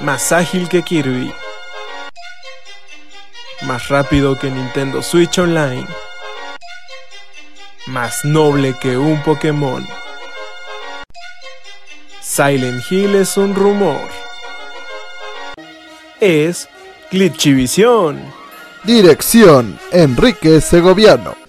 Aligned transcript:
más 0.00 0.32
ágil 0.32 0.68
que 0.68 0.82
Kirby, 0.82 1.32
más 3.62 3.88
rápido 3.88 4.38
que 4.38 4.50
Nintendo 4.50 5.02
Switch 5.02 5.38
Online, 5.38 5.86
más 7.86 8.24
noble 8.24 8.74
que 8.80 8.96
un 8.96 9.22
Pokémon. 9.22 9.86
Silent 12.20 12.84
Hill 12.90 13.16
es 13.16 13.36
un 13.36 13.54
rumor. 13.54 14.08
Es 16.20 16.68
Glitchivisión. 17.10 18.22
Dirección 18.84 19.78
Enrique 19.90 20.60
Segoviano. 20.60 21.47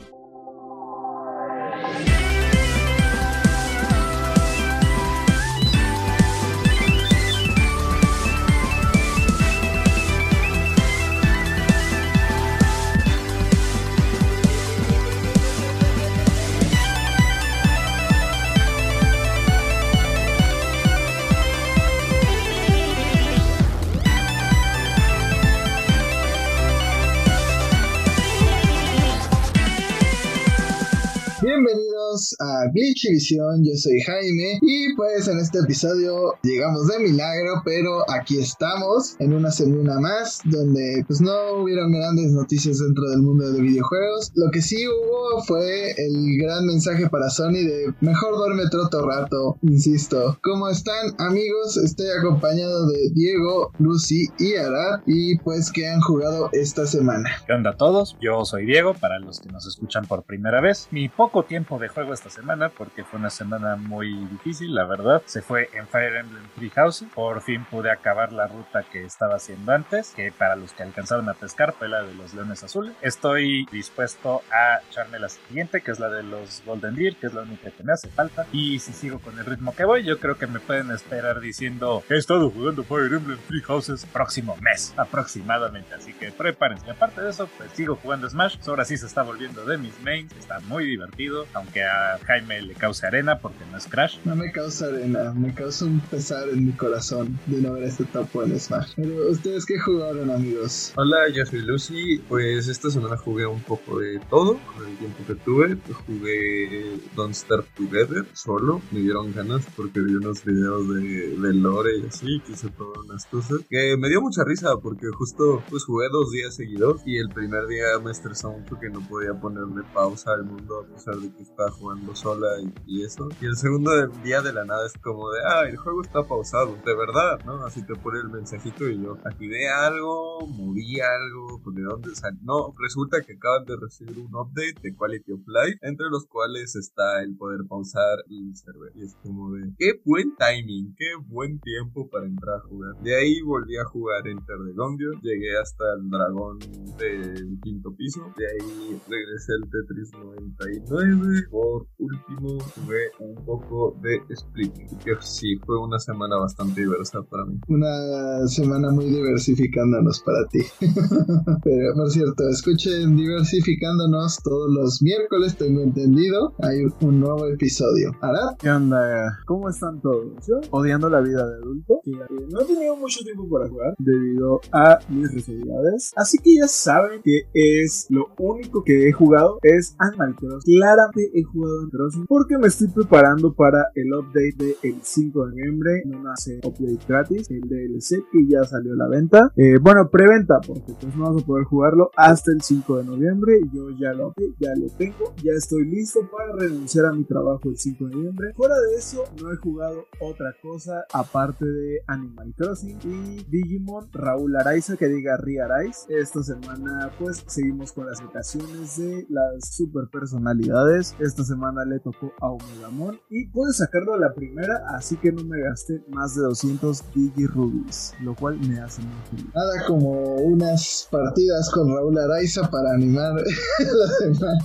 Glitchivisión, 33.00 33.64
yo 33.64 33.76
soy 33.76 34.02
Jaime 34.02 34.60
y 34.62 34.94
pues 34.96 35.28
en 35.30 35.40
este 35.40 35.60
episodio 35.60 36.34
llegamos 36.44 36.88
de 36.88 37.00
milagro, 37.00 37.62
pero 37.64 38.04
aquí 38.12 38.40
estamos 38.40 39.16
en 39.20 39.34
una 39.34 39.52
semana 39.52 40.00
más 40.02 40.42
donde 40.44 41.06
pues 41.08 41.22
no 41.22 41.62
hubieron 41.62 41.94
grandes 41.94 42.32
noticias 42.32 42.80
dentro 42.80 43.10
del 43.10 43.22
mundo 43.22 43.52
de 43.52 43.62
videojuegos. 43.62 44.34
Lo 44.36 44.52
que 44.52 44.62
sí 44.62 44.86
hubo 44.86 45.42
fue 45.44 45.92
el 45.92 46.38
gran 46.42 46.66
mensaje 46.66 47.10
para 47.10 47.30
Sony 47.30 47.64
de 47.64 47.94
mejor 48.02 48.36
duerme 48.36 48.64
otro 48.64 49.08
rato, 49.08 49.58
insisto. 49.62 50.38
¿Cómo 50.44 50.68
están 50.68 51.16
amigos? 51.20 51.78
Estoy 51.78 52.08
acompañado 52.20 52.88
de 52.88 53.12
Diego, 53.14 53.72
Lucy 53.80 54.28
y 54.40 54.56
Arad 54.56 55.02
y 55.06 55.38
pues 55.40 55.72
que 55.72 55.88
han 55.88 56.02
jugado 56.02 56.50
esta 56.52 56.86
semana. 56.86 57.30
¿Qué 57.48 57.54
onda 57.54 57.72
a 57.72 57.78
todos? 57.78 58.18
Yo 58.20 58.44
soy 58.44 58.66
Diego, 58.66 58.94
para 58.94 59.20
los 59.20 59.40
que 59.40 59.50
nos 59.50 59.66
escuchan 59.66 60.06
por 60.06 60.24
primera 60.24 60.60
vez. 60.60 60.88
Mi 60.92 61.08
poco 61.08 61.44
tiempo 61.44 61.80
de 61.80 61.88
juego 61.88 62.14
esta 62.14 62.30
semana 62.30 62.70
porque 62.90 63.04
fue 63.04 63.20
una 63.20 63.30
semana 63.30 63.76
muy 63.76 64.14
difícil, 64.32 64.74
la 64.74 64.84
verdad. 64.86 65.22
Se 65.26 65.42
fue 65.42 65.70
en 65.74 65.88
Fire 65.88 66.16
Emblem 66.16 66.44
Three 66.56 66.72
House. 66.72 67.06
Por 67.14 67.42
fin 67.42 67.64
pude 67.66 67.92
acabar 67.92 68.34
la 68.34 68.48
ruta 68.48 68.84
que 68.92 69.06
estaba 69.06 69.36
haciendo 69.36 69.72
antes, 69.72 70.14
que 70.16 70.32
para 70.32 70.56
los 70.56 70.74
que 70.74 70.84
alcanzaron 70.84 71.30
a 71.30 71.36
pescar 71.36 71.74
fue 71.74 71.88
la 71.88 72.02
de 72.02 72.16
los 72.16 72.34
leones 72.34 72.64
azules. 72.64 72.96
Estoy 73.02 73.68
dispuesto 73.72 74.42
a 74.52 74.80
echarme 74.90 75.20
la 75.20 75.30
siguiente, 75.30 75.82
que 75.82 75.92
es 75.92 76.00
la 76.00 76.10
de 76.10 76.24
los 76.24 76.64
Golden 76.66 76.96
Deer, 76.96 77.16
que 77.16 77.28
es 77.28 77.34
la 77.34 77.42
única 77.42 77.70
que 77.70 77.84
me 77.84 77.94
hace 77.94 78.10
falta. 78.10 78.48
Y 78.52 78.80
si 78.80 78.92
sigo 78.92 79.20
con 79.20 79.38
el 79.38 79.46
ritmo 79.46 79.76
que 79.76 79.86
voy, 79.86 80.04
yo 80.04 80.20
creo 80.20 80.38
que 80.38 80.48
me 80.48 80.60
pueden 80.60 80.90
esperar 80.92 81.40
diciendo 81.40 82.04
he 82.10 82.18
estado 82.18 82.50
jugando 82.50 82.84
Fire 82.84 83.14
Emblem 83.14 83.38
Three 83.48 83.62
Houses 83.62 84.06
próximo 84.08 84.58
mes, 84.62 84.96
aproximadamente. 84.98 85.94
Así 85.94 86.14
que 86.14 86.32
prepárense. 86.32 86.90
Aparte 86.90 87.22
de 87.22 87.30
eso, 87.30 87.48
pues 87.56 87.70
sigo 87.74 87.98
jugando 87.98 88.28
Smash. 88.28 88.58
Ahora 88.68 88.84
sí 88.84 88.98
se 88.98 89.06
está 89.06 89.22
volviendo 89.22 89.64
de 89.64 89.78
mis 89.78 90.00
mains. 90.02 90.34
Está 90.38 90.60
muy 90.62 90.86
divertido, 90.86 91.46
aunque 91.54 91.84
a 91.84 92.18
Jaime 92.26 92.62
le 92.62 92.74
causa 92.80 93.08
arena 93.08 93.38
porque 93.40 93.60
no 93.72 93.78
es 93.78 93.86
Crash. 93.86 94.18
No 94.26 94.36
me 94.36 94.52
causa 94.52 94.88
arena, 94.88 95.34
me 95.34 95.54
causa 95.54 95.86
un 95.86 96.00
pesar 96.00 96.50
en 96.50 96.66
mi 96.66 96.72
corazón 96.72 97.38
de 97.46 97.62
no 97.62 97.74
ver 97.74 97.84
este 97.84 98.06
topo 98.06 98.44
en 98.44 98.60
Smash. 98.60 98.94
Pero 98.96 99.30
ustedes 99.30 99.66
qué 99.66 99.78
jugaron 99.80 100.32
amigos? 100.32 100.94
Hola, 100.96 101.30
yo 101.34 101.46
soy 101.46 101.62
Lucy. 101.62 102.20
Pues 102.28 102.68
esta 102.68 102.90
semana 102.90 103.18
jugué 103.18 103.46
un 103.46 103.62
poco 103.62 104.00
de 104.00 104.20
todo 104.30 104.60
con 104.76 104.88
el 104.88 104.98
tiempo 104.98 105.18
que 105.28 105.36
tuve. 105.36 105.78
Jugué 106.08 107.00
Don't 107.16 107.36
Start 107.36 107.68
Together 107.76 108.26
solo. 108.34 108.82
Me 108.92 109.02
dieron 109.02 109.34
ganas 109.34 109.66
porque 109.76 110.00
vi 110.00 110.16
unos 110.16 110.44
videos 110.44 110.88
de, 110.90 111.38
de 111.38 111.54
Lore 111.54 111.98
y 111.98 112.08
así. 112.08 112.42
Quise 112.48 112.70
probar 112.70 113.00
unas 113.00 113.26
cosas. 113.26 113.60
Que 113.70 113.98
me 113.98 114.10
dio 114.10 114.22
mucha 114.22 114.44
risa 114.44 114.78
porque 114.82 115.08
justo 115.14 115.62
pues 115.70 115.84
jugué 115.84 116.08
dos 116.10 116.32
días 116.32 116.56
seguidos 116.56 117.02
y 117.06 117.18
el 117.18 117.30
primer 117.30 117.68
día 117.68 118.00
me 118.04 118.12
estresó 118.12 118.52
mucho 118.52 118.80
que 118.80 118.90
no 118.90 119.02
podía 119.08 119.34
ponerle 119.34 119.84
pausa 119.94 120.32
al 120.34 120.46
mundo 120.46 120.80
a 120.80 120.94
pesar 120.96 121.18
de 121.18 121.32
que 121.32 121.44
estaba 121.44 121.72
jugando 121.72 122.16
solo 122.16 122.48
y, 122.62 122.69
eso. 123.04 123.30
Y 123.42 123.46
el 123.46 123.56
segundo 123.56 123.92
día 124.24 124.42
de 124.42 124.54
la 124.54 124.66
nada 124.66 124.86
es 124.86 124.94
como 125.02 125.30
de, 125.32 125.40
ah, 125.48 125.68
el 125.68 125.78
juego 125.78 126.02
está 126.02 126.24
pausado, 126.24 126.78
de 126.86 126.96
verdad, 126.96 127.40
¿no? 127.46 127.66
Así 127.66 127.86
te 127.86 127.96
pone 127.96 128.20
el 128.20 128.30
mensajito 128.30 128.90
y 128.90 129.02
yo 129.02 129.18
activé 129.24 129.70
algo, 129.70 130.46
moví 130.48 131.00
algo, 131.00 131.62
pues, 131.64 131.76
¿de 131.76 131.84
dónde 131.84 132.16
salió? 132.16 132.40
No, 132.44 132.74
resulta 132.80 133.22
que 133.22 133.34
acaban 133.34 133.66
de 133.66 133.76
recibir 133.78 134.20
un 134.20 134.36
update 134.36 134.76
de 134.82 134.96
Quality 134.96 135.32
of 135.34 135.42
Life, 135.48 135.80
entre 135.82 136.10
los 136.10 136.26
cuales 136.26 136.76
está 136.76 137.22
el 137.22 137.36
poder 137.36 137.62
pausar 137.68 138.20
el 138.30 138.56
server. 138.56 138.92
Y 138.96 139.04
es 139.04 139.16
como 139.24 139.52
de, 139.54 139.74
qué 139.78 140.02
buen 140.06 140.36
timing, 140.36 140.96
qué 140.98 141.16
buen 141.28 141.60
tiempo 141.60 142.10
para 142.10 142.26
entrar 142.26 142.58
a 142.58 142.62
jugar. 142.62 142.96
De 143.02 143.16
ahí 143.16 143.42
volví 143.42 143.78
a 143.78 143.86
jugar 143.86 144.28
Enter 144.28 144.58
the 144.66 144.74
Gungeon, 144.74 145.22
llegué 145.22 145.58
hasta 145.58 145.84
el 145.98 146.10
dragón 146.10 146.60
del 146.98 147.60
quinto 147.62 147.94
piso, 147.96 148.22
de 148.38 148.46
ahí 148.46 149.02
regresé 149.08 149.54
al 149.54 149.70
Tetris 149.70 150.12
99 150.14 151.48
por 151.50 151.88
último 151.98 152.59
jugué 152.60 153.12
un 153.20 153.36
poco 153.46 153.96
de 154.02 154.22
Splitting, 154.36 154.98
que 155.00 155.14
sí, 155.22 155.58
fue 155.66 155.80
una 155.80 156.00
semana 156.00 156.38
bastante 156.38 156.82
diversa 156.82 157.22
para 157.24 157.46
mí. 157.46 157.60
Una 157.68 158.48
semana 158.48 158.92
muy 158.92 159.06
diversificándonos 159.06 160.22
para 160.22 160.48
ti. 160.50 160.60
Pero, 161.64 161.94
por 161.96 162.10
cierto, 162.10 162.48
escuchen 162.50 163.16
diversificándonos 163.16 164.40
todos 164.44 164.72
los 164.72 165.02
miércoles, 165.02 165.58
tengo 165.58 165.82
entendido, 165.82 166.54
hay 166.62 166.84
un 167.02 167.20
nuevo 167.20 167.48
episodio. 167.48 168.12
¿Arad? 168.22 168.58
¿Qué 168.60 168.70
onda? 168.70 169.40
¿Cómo 169.46 169.70
están 169.70 170.02
todos? 170.02 170.28
Yo, 170.48 170.60
odiando 170.72 171.10
la 171.10 171.22
vida 171.22 171.46
de 171.48 171.56
adulto, 171.56 172.02
no 172.06 172.62
he 172.62 172.66
tenido 172.66 172.96
mucho 172.96 173.24
tiempo 173.24 173.48
para 173.50 173.68
jugar 173.68 173.96
debido 174.00 174.62
a 174.72 175.00
mis 175.10 175.34
responsabilidades. 175.34 176.12
Así 176.16 176.38
que 176.40 176.56
ya 176.56 176.68
saben 176.68 177.22
que 177.24 177.44
es 177.54 178.08
lo 178.10 178.28
único 178.38 178.84
que 178.84 179.08
he 179.08 179.12
jugado 179.12 179.60
es 179.64 179.96
Animal 180.00 180.36
Crossing. 180.36 180.76
Claramente 180.78 181.32
he 181.34 181.44
jugado 181.44 181.84
en 181.84 181.90
Crossing 181.90 182.26
porque 182.28 182.49
me 182.58 182.68
estoy 182.68 182.88
preparando 182.88 183.54
para 183.54 183.92
el 183.94 184.12
update 184.14 184.78
del 184.82 185.02
5 185.02 185.46
de 185.46 185.52
noviembre. 185.52 186.04
No 186.06 186.32
hace 186.32 186.60
update 186.64 187.00
gratis, 187.08 187.50
el 187.52 187.62
DLC 187.62 188.26
que 188.32 188.48
ya 188.48 188.64
salió 188.64 188.94
a 188.94 188.98
la 188.98 189.08
venta. 189.08 189.52
Eh, 189.56 189.78
bueno, 189.80 190.10
preventa, 190.10 190.60
porque 190.66 190.94
pues 191.00 191.16
no 191.16 191.26
vamos 191.26 191.44
a 191.44 191.46
poder 191.46 191.66
jugarlo 191.66 192.12
hasta 192.16 192.52
el 192.52 192.62
5 192.62 192.98
de 192.98 193.04
noviembre. 193.04 193.60
Yo 193.72 193.90
ya 193.92 194.14
lo, 194.14 194.34
ya 194.60 194.74
lo 194.76 194.88
tengo, 194.98 195.34
ya 195.44 195.52
estoy 195.52 195.86
listo 195.86 196.22
para 196.32 196.54
renunciar 196.54 197.06
a 197.06 197.14
mi 197.14 197.24
trabajo 197.24 197.70
el 197.70 197.78
5 197.78 198.06
de 198.06 198.16
noviembre. 198.16 198.54
Fuera 198.56 198.76
de 198.80 198.96
eso, 198.98 199.24
no 199.42 199.52
he 199.52 199.58
jugado 199.58 200.06
otra 200.20 200.56
cosa 200.62 201.06
aparte 201.14 201.66
de 201.66 202.00
Animal 202.08 202.54
Crossing 202.58 202.98
y 203.04 203.44
Digimon 203.50 204.10
Raúl 204.12 204.56
Araiza, 204.56 204.98
que 204.98 205.08
diga 205.08 205.38
Ria 205.38 205.66
Araiz. 205.66 206.06
Esta 206.10 206.42
semana, 206.42 207.12
pues 207.20 207.44
seguimos 207.48 207.92
con 207.92 208.08
las 208.08 208.22
votaciones 208.24 208.98
de 208.98 209.26
las 209.30 209.76
super 209.76 210.08
personalidades. 210.12 211.16
Esta 211.20 211.44
semana 211.44 211.86
le 211.86 212.00
tocó 212.00 212.34
a 212.42 212.52
Omegamon 212.52 213.20
y 213.30 213.48
pude 213.48 213.74
sacarlo 213.74 214.14
a 214.14 214.20
la 214.20 214.34
primera, 214.34 214.84
así 214.96 215.18
que 215.18 215.32
no 215.32 215.44
me 215.44 215.62
gasté 215.62 216.04
más 216.10 216.36
de 216.36 216.44
200 216.44 217.04
Rubies, 217.48 218.14
lo 218.22 218.36
cual 218.36 218.60
me 218.60 218.80
hace 218.80 219.02
muy 219.02 219.12
feliz. 219.30 219.54
Nada 219.54 219.86
como 219.88 220.36
unas 220.36 221.08
partidas 221.12 221.70
con 221.72 221.94
Raúl 221.94 222.18
Araiza 222.18 222.70
para 222.70 222.94
animar 222.94 223.34
la 223.80 224.08
semana. 224.20 224.64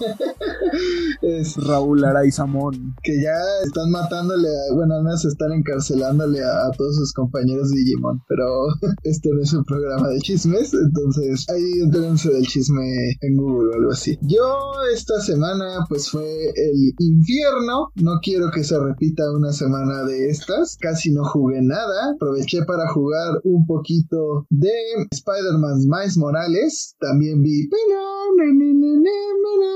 es 1.23 1.57
Raúl 1.57 2.05
Araizamon. 2.05 2.95
Que 3.03 3.21
ya 3.21 3.37
están 3.65 3.91
matándole, 3.91 4.49
a, 4.49 4.75
bueno, 4.75 4.95
al 4.95 5.05
menos 5.05 5.25
están 5.25 5.53
encarcelándole 5.53 6.43
a, 6.43 6.71
todos 6.77 6.97
sus 6.97 7.13
compañeros 7.13 7.71
Digimon, 7.71 8.23
pero 8.29 8.67
este 9.03 9.31
no 9.31 9.43
es 9.43 9.53
un 9.53 9.65
programa 9.65 10.09
de 10.09 10.19
chismes, 10.21 10.73
entonces 10.75 11.47
ahí 11.51 11.81
entérense 11.83 12.31
del 12.31 12.47
chisme 12.47 13.17
en 13.21 13.37
Google 13.37 13.71
o 13.71 13.79
algo 13.79 13.93
así. 13.93 14.19
Yo 14.23 14.73
esta 14.93 15.21
semana 15.21 15.85
pues 15.89 16.11
fue 16.11 16.25
el 16.25 16.95
infierno. 16.99 17.64
No 17.67 18.21
quiero 18.23 18.51
que 18.51 18.63
se 18.63 18.79
repita 18.79 19.23
una 19.33 19.53
semana 19.53 20.05
de 20.05 20.29
estas. 20.29 20.77
Casi 20.81 21.13
no 21.13 21.25
jugué 21.25 21.63
nada. 21.63 22.13
Aproveché 22.15 22.65
para 22.65 22.89
jugar 22.89 23.41
un 23.45 23.67
poquito 23.67 24.47
de 24.51 24.73
Spider-Man 25.11 25.79
Miles 25.89 26.17
Morales. 26.19 26.95
También 27.01 27.43
vi. 27.43 27.69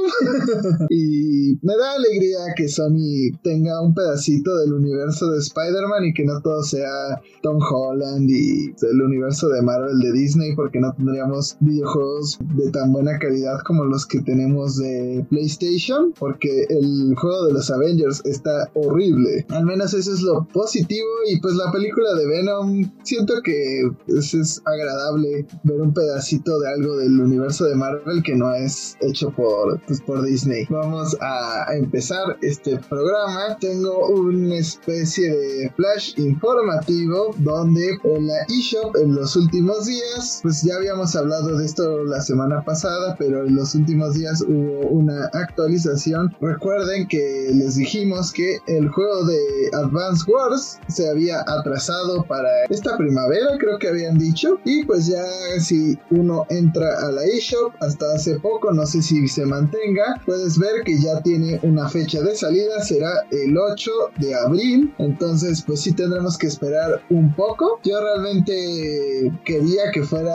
y 0.90 1.58
me 1.62 1.76
da 1.76 1.93
alegría 1.94 2.38
que 2.56 2.69
Sony 2.69 3.31
tenga 3.43 3.81
un 3.81 3.94
pedacito 3.94 4.56
del 4.58 4.73
universo 4.73 5.31
de 5.31 5.38
Spider-Man 5.38 6.06
y 6.06 6.14
que 6.14 6.25
no 6.25 6.40
todo 6.40 6.62
sea 6.62 7.20
Tom 7.43 7.58
Holland 7.58 8.29
y 8.29 8.75
el 8.82 9.02
universo 9.02 9.49
de 9.49 9.62
Marvel 9.62 9.99
de 10.00 10.12
Disney, 10.12 10.55
porque 10.55 10.81
no 10.81 10.93
tendríamos 10.94 11.56
videojuegos 11.61 12.38
de 12.56 12.70
tan 12.70 12.93
buena 12.93 13.19
calidad 13.19 13.61
como 13.64 13.85
los 13.85 14.06
que 14.06 14.20
tenemos 14.23 14.76
de 14.76 15.26
PlayStation, 15.31 16.12
porque 16.19 16.67
el 16.69 17.14
juego 17.17 17.46
de 17.46 17.52
los 17.52 17.70
Avengers 17.78 18.22
está 18.25 18.70
horrible. 18.75 19.46
Al 19.50 19.64
menos 19.64 19.94
eso 19.94 20.12
es 20.12 20.22
lo 20.22 20.46
positivo 20.52 21.08
y 21.30 21.40
pues 21.40 21.54
la 21.54 21.70
película 21.72 22.14
de 22.14 22.26
Venom 22.26 22.90
siento 23.02 23.34
que 23.42 23.82
es, 24.06 24.34
es 24.34 24.62
agradable 24.64 25.46
ver 25.64 25.80
un 25.80 25.94
pedacito 25.94 26.58
de 26.60 26.69
algo 26.69 26.96
del 26.96 27.20
universo 27.20 27.64
de 27.64 27.75
Marvel 27.75 28.22
que 28.22 28.34
no 28.34 28.52
es 28.54 28.96
hecho 29.00 29.30
por, 29.30 29.80
pues, 29.86 30.00
por 30.00 30.22
Disney. 30.22 30.66
Vamos 30.70 31.16
a 31.20 31.66
empezar 31.75 32.36
este 32.42 32.78
programa. 32.88 33.56
Tengo 33.60 34.08
una 34.08 34.56
especie 34.56 35.30
de 35.30 35.72
flash 35.76 36.19
informativo 36.19 37.34
donde 37.38 37.98
en 38.04 38.26
la 38.26 38.38
eShop 38.48 38.96
en 38.96 39.14
los 39.14 39.36
últimos 39.36 39.86
días, 39.86 40.40
pues 40.42 40.62
ya 40.62 40.76
habíamos 40.76 41.14
hablado 41.16 41.56
de 41.56 41.64
esto 41.64 42.04
la 42.04 42.20
semana 42.20 42.62
pasada, 42.64 43.16
pero 43.19 43.44
en 43.44 43.54
los 43.56 43.75
últimos 43.75 44.14
días 44.14 44.42
hubo 44.46 44.88
una 44.88 45.26
actualización. 45.32 46.34
Recuerden 46.40 47.06
que 47.08 47.50
les 47.54 47.67
dijimos 47.76 48.32
que 48.32 48.58
el 48.66 48.88
juego 48.88 49.24
de 49.24 49.70
Advance 49.72 50.30
Wars 50.30 50.78
se 50.88 51.08
había 51.08 51.40
atrasado 51.40 52.24
para 52.24 52.48
esta 52.68 52.96
primavera, 52.96 53.56
creo 53.58 53.78
que 53.78 53.88
habían 53.88 54.18
dicho. 54.18 54.58
Y 54.64 54.84
pues 54.84 55.06
ya 55.06 55.24
si 55.60 55.98
uno 56.10 56.46
entra 56.50 57.06
a 57.06 57.12
la 57.12 57.24
eShop 57.24 57.72
hasta 57.80 58.14
hace 58.14 58.38
poco, 58.40 58.72
no 58.72 58.86
sé 58.86 59.02
si 59.02 59.26
se 59.28 59.44
mantenga, 59.46 60.20
puedes 60.24 60.58
ver 60.58 60.82
que 60.84 61.00
ya 61.00 61.20
tiene 61.22 61.60
una 61.62 61.88
fecha 61.88 62.20
de 62.22 62.34
salida, 62.34 62.82
será 62.82 63.26
el 63.30 63.56
8 63.56 63.90
de 64.18 64.34
abril. 64.34 64.94
Entonces 64.98 65.62
pues 65.62 65.80
sí 65.80 65.92
tendremos 65.92 66.38
que 66.38 66.46
esperar 66.46 67.02
un 67.10 67.34
poco. 67.34 67.80
Yo 67.84 68.00
realmente 68.00 69.32
quería 69.44 69.90
que 69.92 70.02
fuera 70.02 70.34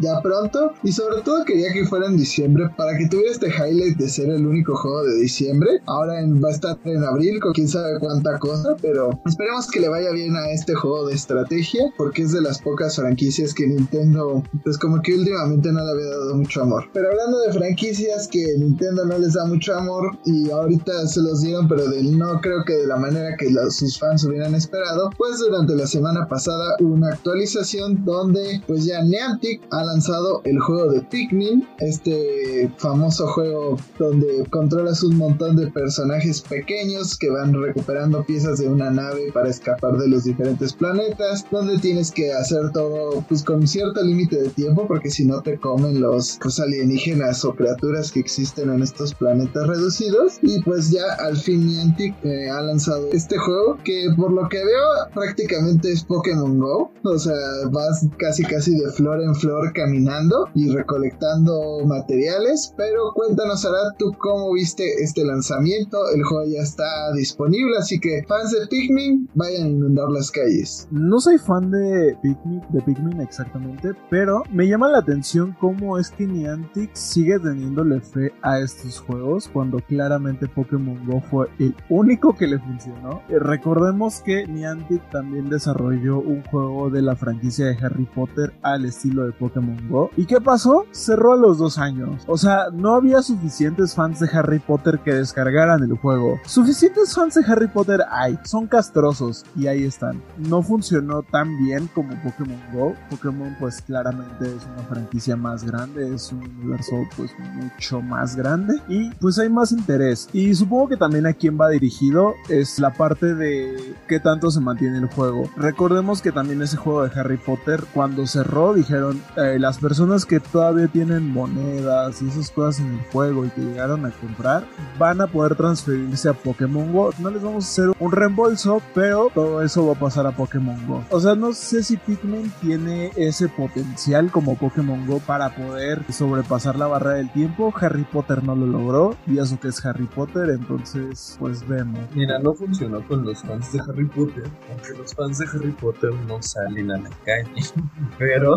ya 0.00 0.20
pronto 0.22 0.72
y 0.82 0.92
sobre 0.92 1.22
todo 1.22 1.44
quería 1.44 1.72
que 1.72 1.84
fuera 1.84 2.06
en 2.06 2.16
diciembre 2.16 2.70
para 2.76 2.96
que 2.96 3.08
tuviera 3.08 3.32
este 3.32 3.48
highlight 3.48 3.96
de 3.96 4.08
ser 4.08 4.30
el 4.30 4.46
único 4.46 4.76
juego 4.76 5.04
de 5.04 5.16
diciembre. 5.16 5.80
Ahora 5.86 6.20
va 6.44 6.50
a 6.50 6.52
estar 6.52 6.78
en 6.84 7.02
abril 7.02 7.40
con 7.40 7.52
quién 7.52 7.68
sabe 7.68 7.98
cuánta 7.98 8.38
cosa, 8.38 8.76
pero 8.82 9.18
esperemos 9.24 9.70
que 9.70 9.80
le 9.80 9.88
vaya 9.88 10.10
bien 10.10 10.36
a 10.36 10.50
este 10.50 10.74
juego 10.74 11.06
de 11.06 11.14
estrategia 11.14 11.92
porque 11.96 12.22
es 12.22 12.32
de 12.32 12.42
las 12.42 12.60
pocas 12.60 12.96
franquicias 12.96 13.54
que 13.54 13.66
Nintendo 13.66 14.42
pues 14.62 14.78
como 14.78 15.00
que 15.00 15.14
últimamente 15.14 15.72
no 15.72 15.84
le 15.84 15.90
había 15.90 16.10
dado 16.10 16.36
mucho 16.36 16.62
amor. 16.62 16.84
Pero 16.92 17.08
hablando 17.10 17.40
de 17.40 17.52
franquicias 17.52 18.28
que 18.28 18.44
Nintendo 18.58 19.04
no 19.06 19.18
les 19.18 19.34
da 19.34 19.46
mucho 19.46 19.74
amor 19.74 20.18
y 20.24 20.50
ahorita 20.50 21.06
se 21.06 21.22
los 21.22 21.40
dieron 21.40 21.68
pero 21.68 21.88
del 21.88 22.18
no 22.18 22.40
creo 22.40 22.64
que 22.64 22.74
de 22.74 22.86
la 22.86 22.96
manera 22.96 23.36
que 23.38 23.48
sus 23.70 23.98
fans 23.98 24.24
hubieran 24.24 24.54
esperado, 24.54 25.10
pues 25.16 25.38
durante 25.38 25.74
la 25.74 25.86
semana 25.86 26.26
pasada 26.28 26.76
hubo 26.80 26.94
una 26.94 27.08
actualización 27.08 28.04
donde 28.04 28.62
pues 28.66 28.84
ya 28.84 29.02
Niantic 29.02 29.62
ha 29.70 29.84
lanzado 29.84 30.42
el 30.44 30.58
juego 30.60 30.90
de 30.90 31.00
Pikmin, 31.00 31.66
este 31.78 32.70
famoso 32.76 33.26
juego 33.28 33.76
donde 33.98 34.46
controlas 34.50 35.02
un 35.02 35.16
montón 35.16 35.56
de 35.56 35.68
personajes 35.68 36.33
pequeños 36.40 37.16
que 37.16 37.30
van 37.30 37.54
recuperando 37.54 38.24
piezas 38.24 38.58
de 38.58 38.68
una 38.68 38.90
nave 38.90 39.30
para 39.32 39.48
escapar 39.48 39.96
de 39.96 40.08
los 40.08 40.24
diferentes 40.24 40.72
planetas, 40.72 41.46
donde 41.50 41.78
tienes 41.78 42.10
que 42.10 42.32
hacer 42.32 42.70
todo 42.72 43.24
pues 43.28 43.42
con 43.42 43.66
cierto 43.66 44.02
límite 44.02 44.40
de 44.42 44.48
tiempo 44.50 44.86
porque 44.86 45.10
si 45.10 45.24
no 45.24 45.42
te 45.42 45.58
comen 45.58 46.00
los 46.00 46.38
pues, 46.42 46.60
alienígenas 46.60 47.44
o 47.44 47.54
criaturas 47.54 48.12
que 48.12 48.20
existen 48.20 48.70
en 48.70 48.82
estos 48.82 49.14
planetas 49.14 49.66
reducidos. 49.66 50.38
Y 50.42 50.60
pues 50.62 50.90
ya 50.90 51.04
al 51.18 51.36
fin 51.36 51.66
Niantic 51.66 52.14
eh, 52.24 52.50
ha 52.50 52.60
lanzado 52.62 53.08
este 53.12 53.36
juego 53.38 53.78
que 53.84 54.08
por 54.16 54.32
lo 54.32 54.48
que 54.48 54.64
veo 54.64 54.84
prácticamente 55.14 55.92
es 55.92 56.04
Pokémon 56.04 56.58
Go, 56.58 56.90
o 57.02 57.18
sea 57.18 57.34
vas 57.70 58.06
casi 58.18 58.42
casi 58.44 58.76
de 58.78 58.90
flor 58.90 59.22
en 59.22 59.34
flor 59.34 59.72
caminando 59.72 60.48
y 60.54 60.70
recolectando 60.70 61.84
materiales, 61.86 62.74
pero 62.76 63.12
cuéntanos 63.14 63.64
Arad, 63.64 63.94
tú 63.98 64.12
cómo 64.18 64.52
viste 64.52 65.02
este 65.02 65.24
lanzamiento, 65.24 65.98
el 66.14 66.23
juego 66.24 66.44
ya 66.46 66.62
está 66.62 67.12
disponible, 67.14 67.76
así 67.78 67.98
que 68.00 68.24
fans 68.26 68.50
de 68.50 68.66
Pikmin 68.66 69.28
vayan 69.34 69.66
a 69.66 69.68
inundar 69.70 70.08
las 70.10 70.30
calles. 70.30 70.88
No 70.90 71.20
soy 71.20 71.38
fan 71.38 71.70
de 71.70 72.16
Pikmin, 72.22 72.62
de 72.70 72.80
Pikmin 72.82 73.20
exactamente, 73.20 73.92
pero 74.10 74.42
me 74.50 74.66
llama 74.66 74.88
la 74.88 74.98
atención 74.98 75.56
cómo 75.60 75.98
es 75.98 76.10
que 76.10 76.26
Niantic 76.26 76.94
sigue 76.94 77.38
teniéndole 77.38 78.00
fe 78.00 78.32
a 78.42 78.58
estos 78.58 79.00
juegos 79.00 79.48
cuando 79.52 79.78
claramente 79.78 80.48
Pokémon 80.48 81.04
Go 81.06 81.20
fue 81.20 81.48
el 81.58 81.74
único 81.88 82.34
que 82.34 82.46
le 82.46 82.58
funcionó. 82.58 83.22
Eh, 83.28 83.38
recordemos 83.38 84.20
que 84.20 84.46
Niantic 84.46 85.08
también 85.10 85.48
desarrolló 85.48 86.18
un 86.18 86.42
juego 86.44 86.90
de 86.90 87.02
la 87.02 87.16
franquicia 87.16 87.66
de 87.66 87.76
Harry 87.84 88.06
Potter 88.06 88.54
al 88.62 88.84
estilo 88.84 89.24
de 89.24 89.32
Pokémon 89.32 89.88
Go. 89.88 90.10
¿Y 90.16 90.26
qué 90.26 90.40
pasó? 90.40 90.86
Cerró 90.90 91.34
a 91.34 91.36
los 91.36 91.58
dos 91.58 91.78
años. 91.78 92.24
O 92.26 92.36
sea, 92.36 92.66
no 92.72 92.94
había 92.94 93.22
suficientes 93.22 93.94
fans 93.94 94.20
de 94.20 94.28
Harry 94.32 94.58
Potter 94.58 95.00
que 95.04 95.14
descargaran 95.14 95.82
el 95.82 95.96
juego. 95.96 96.13
Suficientes 96.46 97.14
fans 97.14 97.34
de 97.34 97.44
Harry 97.46 97.68
Potter 97.68 98.00
hay, 98.10 98.38
son 98.44 98.66
castrosos 98.66 99.44
y 99.56 99.66
ahí 99.66 99.84
están. 99.84 100.22
No 100.38 100.62
funcionó 100.62 101.22
tan 101.22 101.56
bien 101.64 101.88
como 101.94 102.14
Pokémon 102.22 102.60
Go. 102.72 102.94
Pokémon 103.10 103.56
pues 103.58 103.80
claramente 103.82 104.46
es 104.46 104.64
una 104.74 104.84
franquicia 104.88 105.36
más 105.36 105.64
grande, 105.64 106.14
es 106.14 106.32
un 106.32 106.44
universo 106.44 106.96
pues 107.16 107.30
mucho 107.54 108.00
más 108.00 108.36
grande 108.36 108.74
y 108.88 109.10
pues 109.14 109.38
hay 109.38 109.48
más 109.48 109.72
interés. 109.72 110.28
Y 110.32 110.54
supongo 110.54 110.88
que 110.88 110.96
también 110.96 111.26
a 111.26 111.32
quien 111.32 111.58
va 111.60 111.68
dirigido 111.68 112.34
es 112.48 112.78
la 112.78 112.92
parte 112.92 113.34
de 113.34 113.94
qué 114.08 114.20
tanto 114.20 114.50
se 114.50 114.60
mantiene 114.60 114.98
el 114.98 115.06
juego. 115.06 115.48
Recordemos 115.56 116.22
que 116.22 116.32
también 116.32 116.62
ese 116.62 116.76
juego 116.76 117.06
de 117.06 117.18
Harry 117.18 117.36
Potter 117.36 117.84
cuando 117.92 118.26
cerró 118.26 118.74
dijeron 118.74 119.20
eh, 119.36 119.58
las 119.58 119.78
personas 119.78 120.26
que 120.26 120.40
todavía 120.40 120.88
tienen 120.88 121.30
monedas 121.30 122.22
y 122.22 122.28
esas 122.28 122.50
cosas 122.50 122.80
en 122.80 122.94
el 122.94 123.00
juego 123.12 123.44
y 123.44 123.50
que 123.50 123.60
llegaron 123.60 124.06
a 124.06 124.10
comprar 124.10 124.64
van 124.98 125.20
a 125.20 125.26
poder 125.26 125.56
transferirse 126.04 126.28
a 126.28 126.34
Pokémon 126.34 126.92
Go. 126.92 127.10
No 127.18 127.30
les 127.30 127.42
vamos 127.42 127.64
a 127.64 127.68
hacer 127.68 127.96
un 127.98 128.12
reembolso, 128.12 128.82
pero 128.94 129.30
todo 129.34 129.62
eso 129.62 129.86
va 129.86 129.92
a 129.94 129.98
pasar 129.98 130.26
a 130.26 130.32
Pokémon 130.32 130.86
Go. 130.86 131.04
O 131.10 131.20
sea, 131.20 131.34
no 131.34 131.52
sé 131.52 131.82
si 131.82 131.96
Pikmin 131.96 132.50
tiene 132.60 133.12
ese 133.16 133.48
potencial 133.48 134.30
como 134.30 134.56
Pokémon 134.56 135.06
Go 135.06 135.20
para 135.20 135.54
poder 135.54 136.04
sobrepasar 136.12 136.76
la 136.76 136.86
barrera 136.86 137.16
del 137.16 137.32
tiempo. 137.32 137.72
Harry 137.80 138.04
Potter 138.04 138.42
no 138.42 138.54
lo 138.54 138.66
logró 138.66 139.16
y 139.26 139.38
eso 139.38 139.58
que 139.58 139.68
es 139.68 139.84
Harry 139.84 140.06
Potter, 140.06 140.50
entonces 140.50 141.36
pues 141.38 141.66
vemos. 141.66 141.98
Mira, 142.14 142.38
no 142.38 142.54
funcionó 142.54 143.06
con 143.06 143.24
los 143.24 143.42
fans 143.42 143.72
de 143.72 143.80
Harry 143.80 144.06
Potter, 144.06 144.44
aunque 144.70 144.98
los 144.98 145.14
fans 145.14 145.38
de 145.38 145.46
Harry 145.46 145.72
Potter 145.72 146.12
no 146.26 146.40
salen 146.42 146.90
a 146.90 146.98
la 146.98 147.10
calle. 147.24 147.62
Pero 148.18 148.56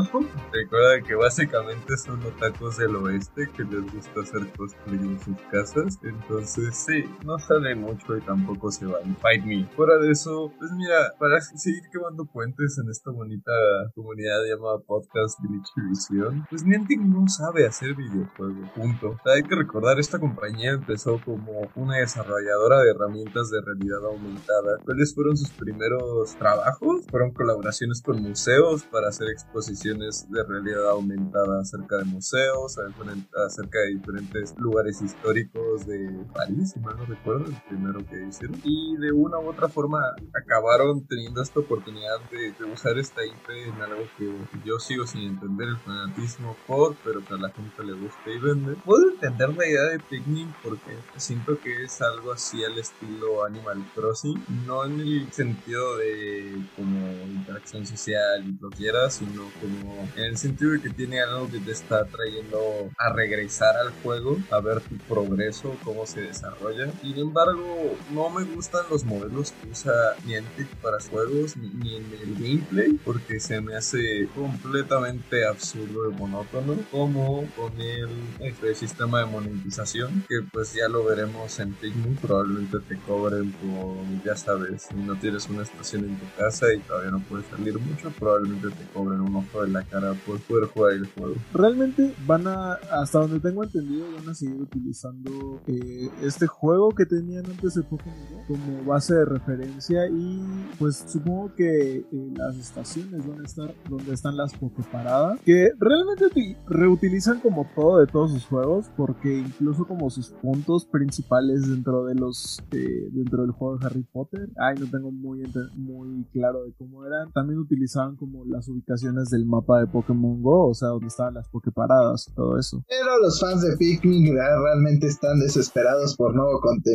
recuerda 0.51 1.01
que 1.05 1.15
básicamente 1.15 1.97
son 1.97 2.23
otakus 2.23 2.77
del 2.77 2.95
oeste 2.95 3.49
que 3.55 3.63
les 3.63 3.91
gusta 3.93 4.21
hacer 4.21 4.47
cosplay 4.57 4.99
en 4.99 5.19
sus 5.19 5.35
casas. 5.51 5.99
Entonces, 6.03 6.75
sí, 6.75 7.05
no 7.23 7.36
sale 7.39 7.75
mucho 7.75 8.17
y 8.17 8.21
tampoco 8.21 8.71
se 8.71 8.85
van. 8.85 9.15
Fight 9.17 9.43
me. 9.45 9.65
Fuera 9.75 9.97
de 9.97 10.11
eso, 10.11 10.51
pues 10.57 10.71
mira, 10.71 11.13
para 11.19 11.39
seguir 11.41 11.83
quemando 11.91 12.25
puentes 12.25 12.77
en 12.83 12.89
esta 12.89 13.11
bonita 13.11 13.51
comunidad 13.95 14.43
llamada 14.49 14.79
Podcast 14.79 15.39
Glitch 15.41 15.69
Vision, 15.75 16.45
pues 16.49 16.63
Niantic 16.63 16.99
no 17.01 17.27
sabe 17.27 17.65
hacer 17.67 17.95
videojuegos. 17.95 18.69
Punto. 18.75 19.09
O 19.09 19.19
sea, 19.23 19.33
hay 19.33 19.43
que 19.43 19.55
recordar, 19.55 19.99
esta 19.99 20.19
compañía 20.19 20.71
empezó 20.71 21.19
como 21.23 21.69
una 21.75 21.97
desarrolladora 21.97 22.81
de 22.81 22.91
herramientas 22.91 23.49
de 23.49 23.61
realidad 23.61 24.05
aumentada. 24.05 24.77
¿Cuáles 24.85 25.13
fueron 25.13 25.37
sus 25.37 25.51
primeros 25.51 26.35
trabajos? 26.37 27.05
Fueron 27.09 27.31
colaboraciones 27.31 28.01
con 28.01 28.21
museos 28.21 28.83
para 28.83 29.09
hacer 29.09 29.29
exposiciones 29.29 30.27
de 30.29 30.43
realidad 30.43 30.89
aumentada 30.89 31.61
acerca 31.61 31.97
de 31.97 32.05
museos, 32.05 32.77
acerca 32.77 33.79
de 33.79 33.95
diferentes 33.95 34.55
lugares 34.57 35.01
históricos 35.01 35.85
de 35.85 36.25
París, 36.33 36.71
si 36.71 36.79
mal 36.79 36.97
no 36.97 37.05
recuerdo, 37.05 37.26
el 37.35 37.55
primero 37.67 38.05
que 38.05 38.25
hicieron. 38.27 38.59
Y 38.63 38.97
de 38.97 39.11
una 39.11 39.39
u 39.39 39.49
otra 39.49 39.67
forma 39.67 39.99
acabaron 40.33 41.05
teniendo 41.07 41.41
esta 41.41 41.59
oportunidad 41.59 42.19
de, 42.31 42.51
de 42.51 42.65
usar 42.71 42.97
esta 42.97 43.25
IP 43.25 43.49
en 43.49 43.81
algo 43.81 44.03
que 44.17 44.31
yo 44.63 44.79
sigo 44.79 45.05
sin 45.05 45.21
entender 45.21 45.67
el 45.67 45.77
fanatismo 45.77 46.55
por, 46.65 46.95
pero 47.03 47.23
que 47.23 47.33
a 47.33 47.37
la 47.37 47.49
gente 47.49 47.83
le 47.83 47.93
gusta 47.93 48.29
y 48.29 48.39
vende. 48.39 48.75
Puedo 48.85 49.09
entender 49.11 49.49
la 49.55 49.67
idea 49.67 49.83
de 49.83 49.99
Pikmin 49.99 50.53
porque 50.63 50.97
siento 51.17 51.59
que 51.59 51.83
es 51.83 52.01
algo 52.01 52.31
así 52.31 52.63
al 52.63 52.77
estilo 52.77 53.45
Animal 53.45 53.83
Crossing, 53.93 54.43
no 54.65 54.85
en 54.85 54.99
el 54.99 55.31
sentido 55.31 55.97
de 55.97 56.55
como 56.75 57.11
interacción 57.27 57.85
social 57.85 58.45
y 58.45 58.57
lo 58.61 58.69
quieras, 58.69 59.15
sino 59.15 59.49
como 59.59 60.07
en 60.15 60.23
el 60.23 60.37
sentido 60.37 60.71
de 60.71 60.81
que 60.81 60.89
tiene 60.89 61.21
algo 61.21 61.49
que 61.49 61.59
te 61.59 61.71
está 61.71 62.05
trayendo 62.05 62.89
a 62.97 63.13
regresar 63.13 63.75
al 63.77 63.91
juego, 64.01 64.37
a 64.51 64.59
ver 64.59 64.81
tu 64.81 64.97
progreso, 64.97 65.75
cómo 65.83 66.05
se 66.05 66.21
desarrolla. 66.21 66.91
Sin 67.17 67.25
embargo, 67.25 67.97
no 68.13 68.29
me 68.29 68.43
gustan 68.43 68.83
los 68.91 69.03
modelos 69.03 69.51
que 69.51 69.71
usa 69.71 69.91
Niantic 70.23 70.67
para 70.83 70.99
juegos 70.99 71.57
ni, 71.57 71.95
en 71.95 72.05
el 72.13 72.35
gameplay, 72.35 72.93
porque 73.03 73.39
se 73.39 73.59
me 73.59 73.75
hace 73.75 74.29
completamente 74.35 75.47
absurdo 75.47 76.11
y 76.11 76.13
monótono, 76.13 76.75
como 76.91 77.47
con 77.55 77.73
el 77.81 78.09
este, 78.39 78.75
sistema 78.75 79.21
de 79.21 79.25
monetización, 79.25 80.25
que 80.29 80.43
pues 80.53 80.75
ya 80.75 80.87
lo 80.89 81.05
veremos 81.05 81.59
en 81.59 81.73
Pikmin, 81.73 82.17
probablemente 82.17 82.77
te 82.87 82.97
cobren 82.97 83.51
por, 83.53 83.97
ya 84.23 84.35
sabes, 84.35 84.83
si 84.83 84.93
no 84.93 85.15
tienes 85.15 85.49
una 85.49 85.63
estación 85.63 86.03
en 86.03 86.19
tu 86.19 86.25
casa 86.37 86.71
y 86.71 86.77
todavía 86.81 87.09
no 87.09 87.19
puedes 87.21 87.47
salir 87.47 87.79
mucho, 87.79 88.11
probablemente 88.11 88.69
te 88.69 88.85
cobren 88.93 89.21
un 89.21 89.37
ojo 89.37 89.63
de 89.63 89.69
la 89.69 89.81
cara 89.81 90.13
por 90.23 90.39
poder 90.41 90.65
jugar 90.65 90.93
el 90.93 91.07
juego. 91.07 91.33
Realmente 91.51 92.13
van 92.27 92.45
a, 92.45 92.73
hasta 92.73 93.17
donde 93.17 93.39
tengo 93.39 93.63
entendido, 93.63 94.05
van 94.15 94.29
a 94.29 94.35
seguir 94.35 94.61
utilizando 94.61 95.61
eh, 95.65 96.11
este 96.21 96.45
juego 96.45 96.91
que 96.97 97.05
tenían 97.05 97.45
antes 97.45 97.75
de 97.75 97.83
Pokémon 97.83 98.17
Go 98.31 98.37
como 98.47 98.83
base 98.85 99.13
de 99.13 99.25
referencia 99.25 100.07
y 100.09 100.41
pues 100.79 101.05
supongo 101.07 101.53
que 101.55 101.97
eh, 101.97 102.33
las 102.35 102.57
estaciones 102.57 103.25
donde 103.25 103.43
están, 103.43 103.71
donde 103.89 104.13
están 104.13 104.35
las 104.35 104.53
Poképaradas, 104.55 105.39
que 105.41 105.69
realmente 105.79 106.57
reutilizan 106.67 107.39
como 107.39 107.69
todo 107.75 107.99
de 107.99 108.07
todos 108.07 108.31
sus 108.31 108.45
juegos, 108.45 108.87
porque 108.97 109.37
incluso 109.39 109.85
como 109.85 110.09
sus 110.09 110.29
puntos 110.29 110.85
principales 110.85 111.69
dentro 111.69 112.05
de 112.05 112.15
los 112.15 112.59
eh, 112.71 113.09
dentro 113.11 113.43
del 113.43 113.51
juego 113.51 113.77
de 113.77 113.85
Harry 113.85 114.03
Potter, 114.11 114.49
ay 114.59 114.75
no 114.79 114.89
tengo 114.89 115.11
muy, 115.11 115.43
muy 115.75 116.25
claro 116.31 116.63
de 116.63 116.73
cómo 116.73 117.05
eran, 117.05 117.31
también 117.31 117.59
utilizaban 117.59 118.15
como 118.15 118.45
las 118.45 118.67
ubicaciones 118.67 119.29
del 119.29 119.45
mapa 119.45 119.79
de 119.79 119.87
Pokémon 119.87 120.41
Go, 120.41 120.69
o 120.69 120.73
sea, 120.73 120.89
donde 120.89 121.07
estaban 121.07 121.35
las 121.35 121.47
Poképaradas, 121.49 122.31
todo 122.35 122.57
eso. 122.57 122.83
Pero 122.87 123.19
los 123.19 123.39
fans 123.39 123.61
de 123.61 123.77
Pikmin 123.77 124.33
realmente 124.33 125.07
están 125.07 125.39
desesperados 125.39 126.15
por 126.15 126.33
nuevo 126.35 126.59
contenido. 126.61 126.86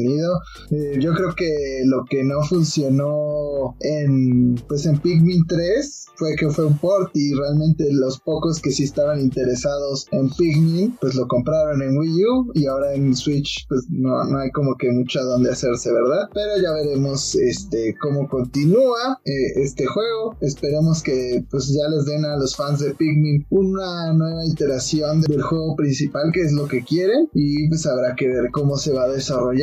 Eh, 0.71 0.99
yo 1.01 1.13
creo 1.15 1.35
que 1.35 1.83
lo 1.85 2.05
que 2.09 2.25
no 2.25 2.43
funcionó 2.43 3.77
en 3.81 4.55
pues 4.69 4.87
en 4.87 4.99
Pikmin 4.99 5.47
3 5.47 6.07
fue 6.17 6.35
que 6.37 6.51
fue 6.51 6.67
un 6.67 6.79
port 6.79 7.11
y 7.15 7.35
realmente 7.35 7.87
los 7.93 8.21
pocos 8.21 8.61
que 8.61 8.71
sí 8.71 8.85
estaban 8.85 9.21
interesados 9.21 10.07
en 10.13 10.31
Pikmin 10.31 10.97
pues 11.01 11.15
lo 11.15 11.27
compraron 11.27 11.83
en 11.83 11.97
Wii 11.97 12.25
U 12.25 12.53
y 12.55 12.67
ahora 12.67 12.95
en 12.95 13.15
Switch 13.15 13.67
pues 13.69 13.87
no, 13.89 14.25
no 14.25 14.39
hay 14.39 14.51
como 14.51 14.77
que 14.77 14.91
mucho 14.91 15.21
a 15.21 15.25
donde 15.25 15.51
hacerse, 15.51 15.93
¿verdad? 15.93 16.29
Pero 16.33 16.63
ya 16.63 16.73
veremos 16.73 17.35
este 17.35 17.95
cómo 18.01 18.29
continúa 18.29 19.21
eh, 19.25 19.63
este 19.63 19.87
juego. 19.87 20.37
Esperemos 20.41 21.03
que 21.03 21.45
pues 21.51 21.69
ya 21.69 21.89
les 21.89 22.05
den 22.07 22.25
a 22.25 22.37
los 22.37 22.57
fans 22.57 22.81
de 22.81 22.95
Pikmin 22.95 23.47
una 23.51 24.13
nueva 24.13 24.45
iteración 24.47 25.23
del 25.23 25.43
juego 25.43 25.77
principal 25.77 26.31
que 26.33 26.43
es 26.43 26.53
lo 26.53 26.67
que 26.67 26.85
quieren 26.85 27.29
y 27.35 27.69
pues 27.69 27.87
habrá 27.87 28.15
que 28.15 28.29
ver 28.29 28.51
cómo 28.51 28.77
se 28.77 28.93
va 28.93 29.09
desarrollando. 29.09 29.63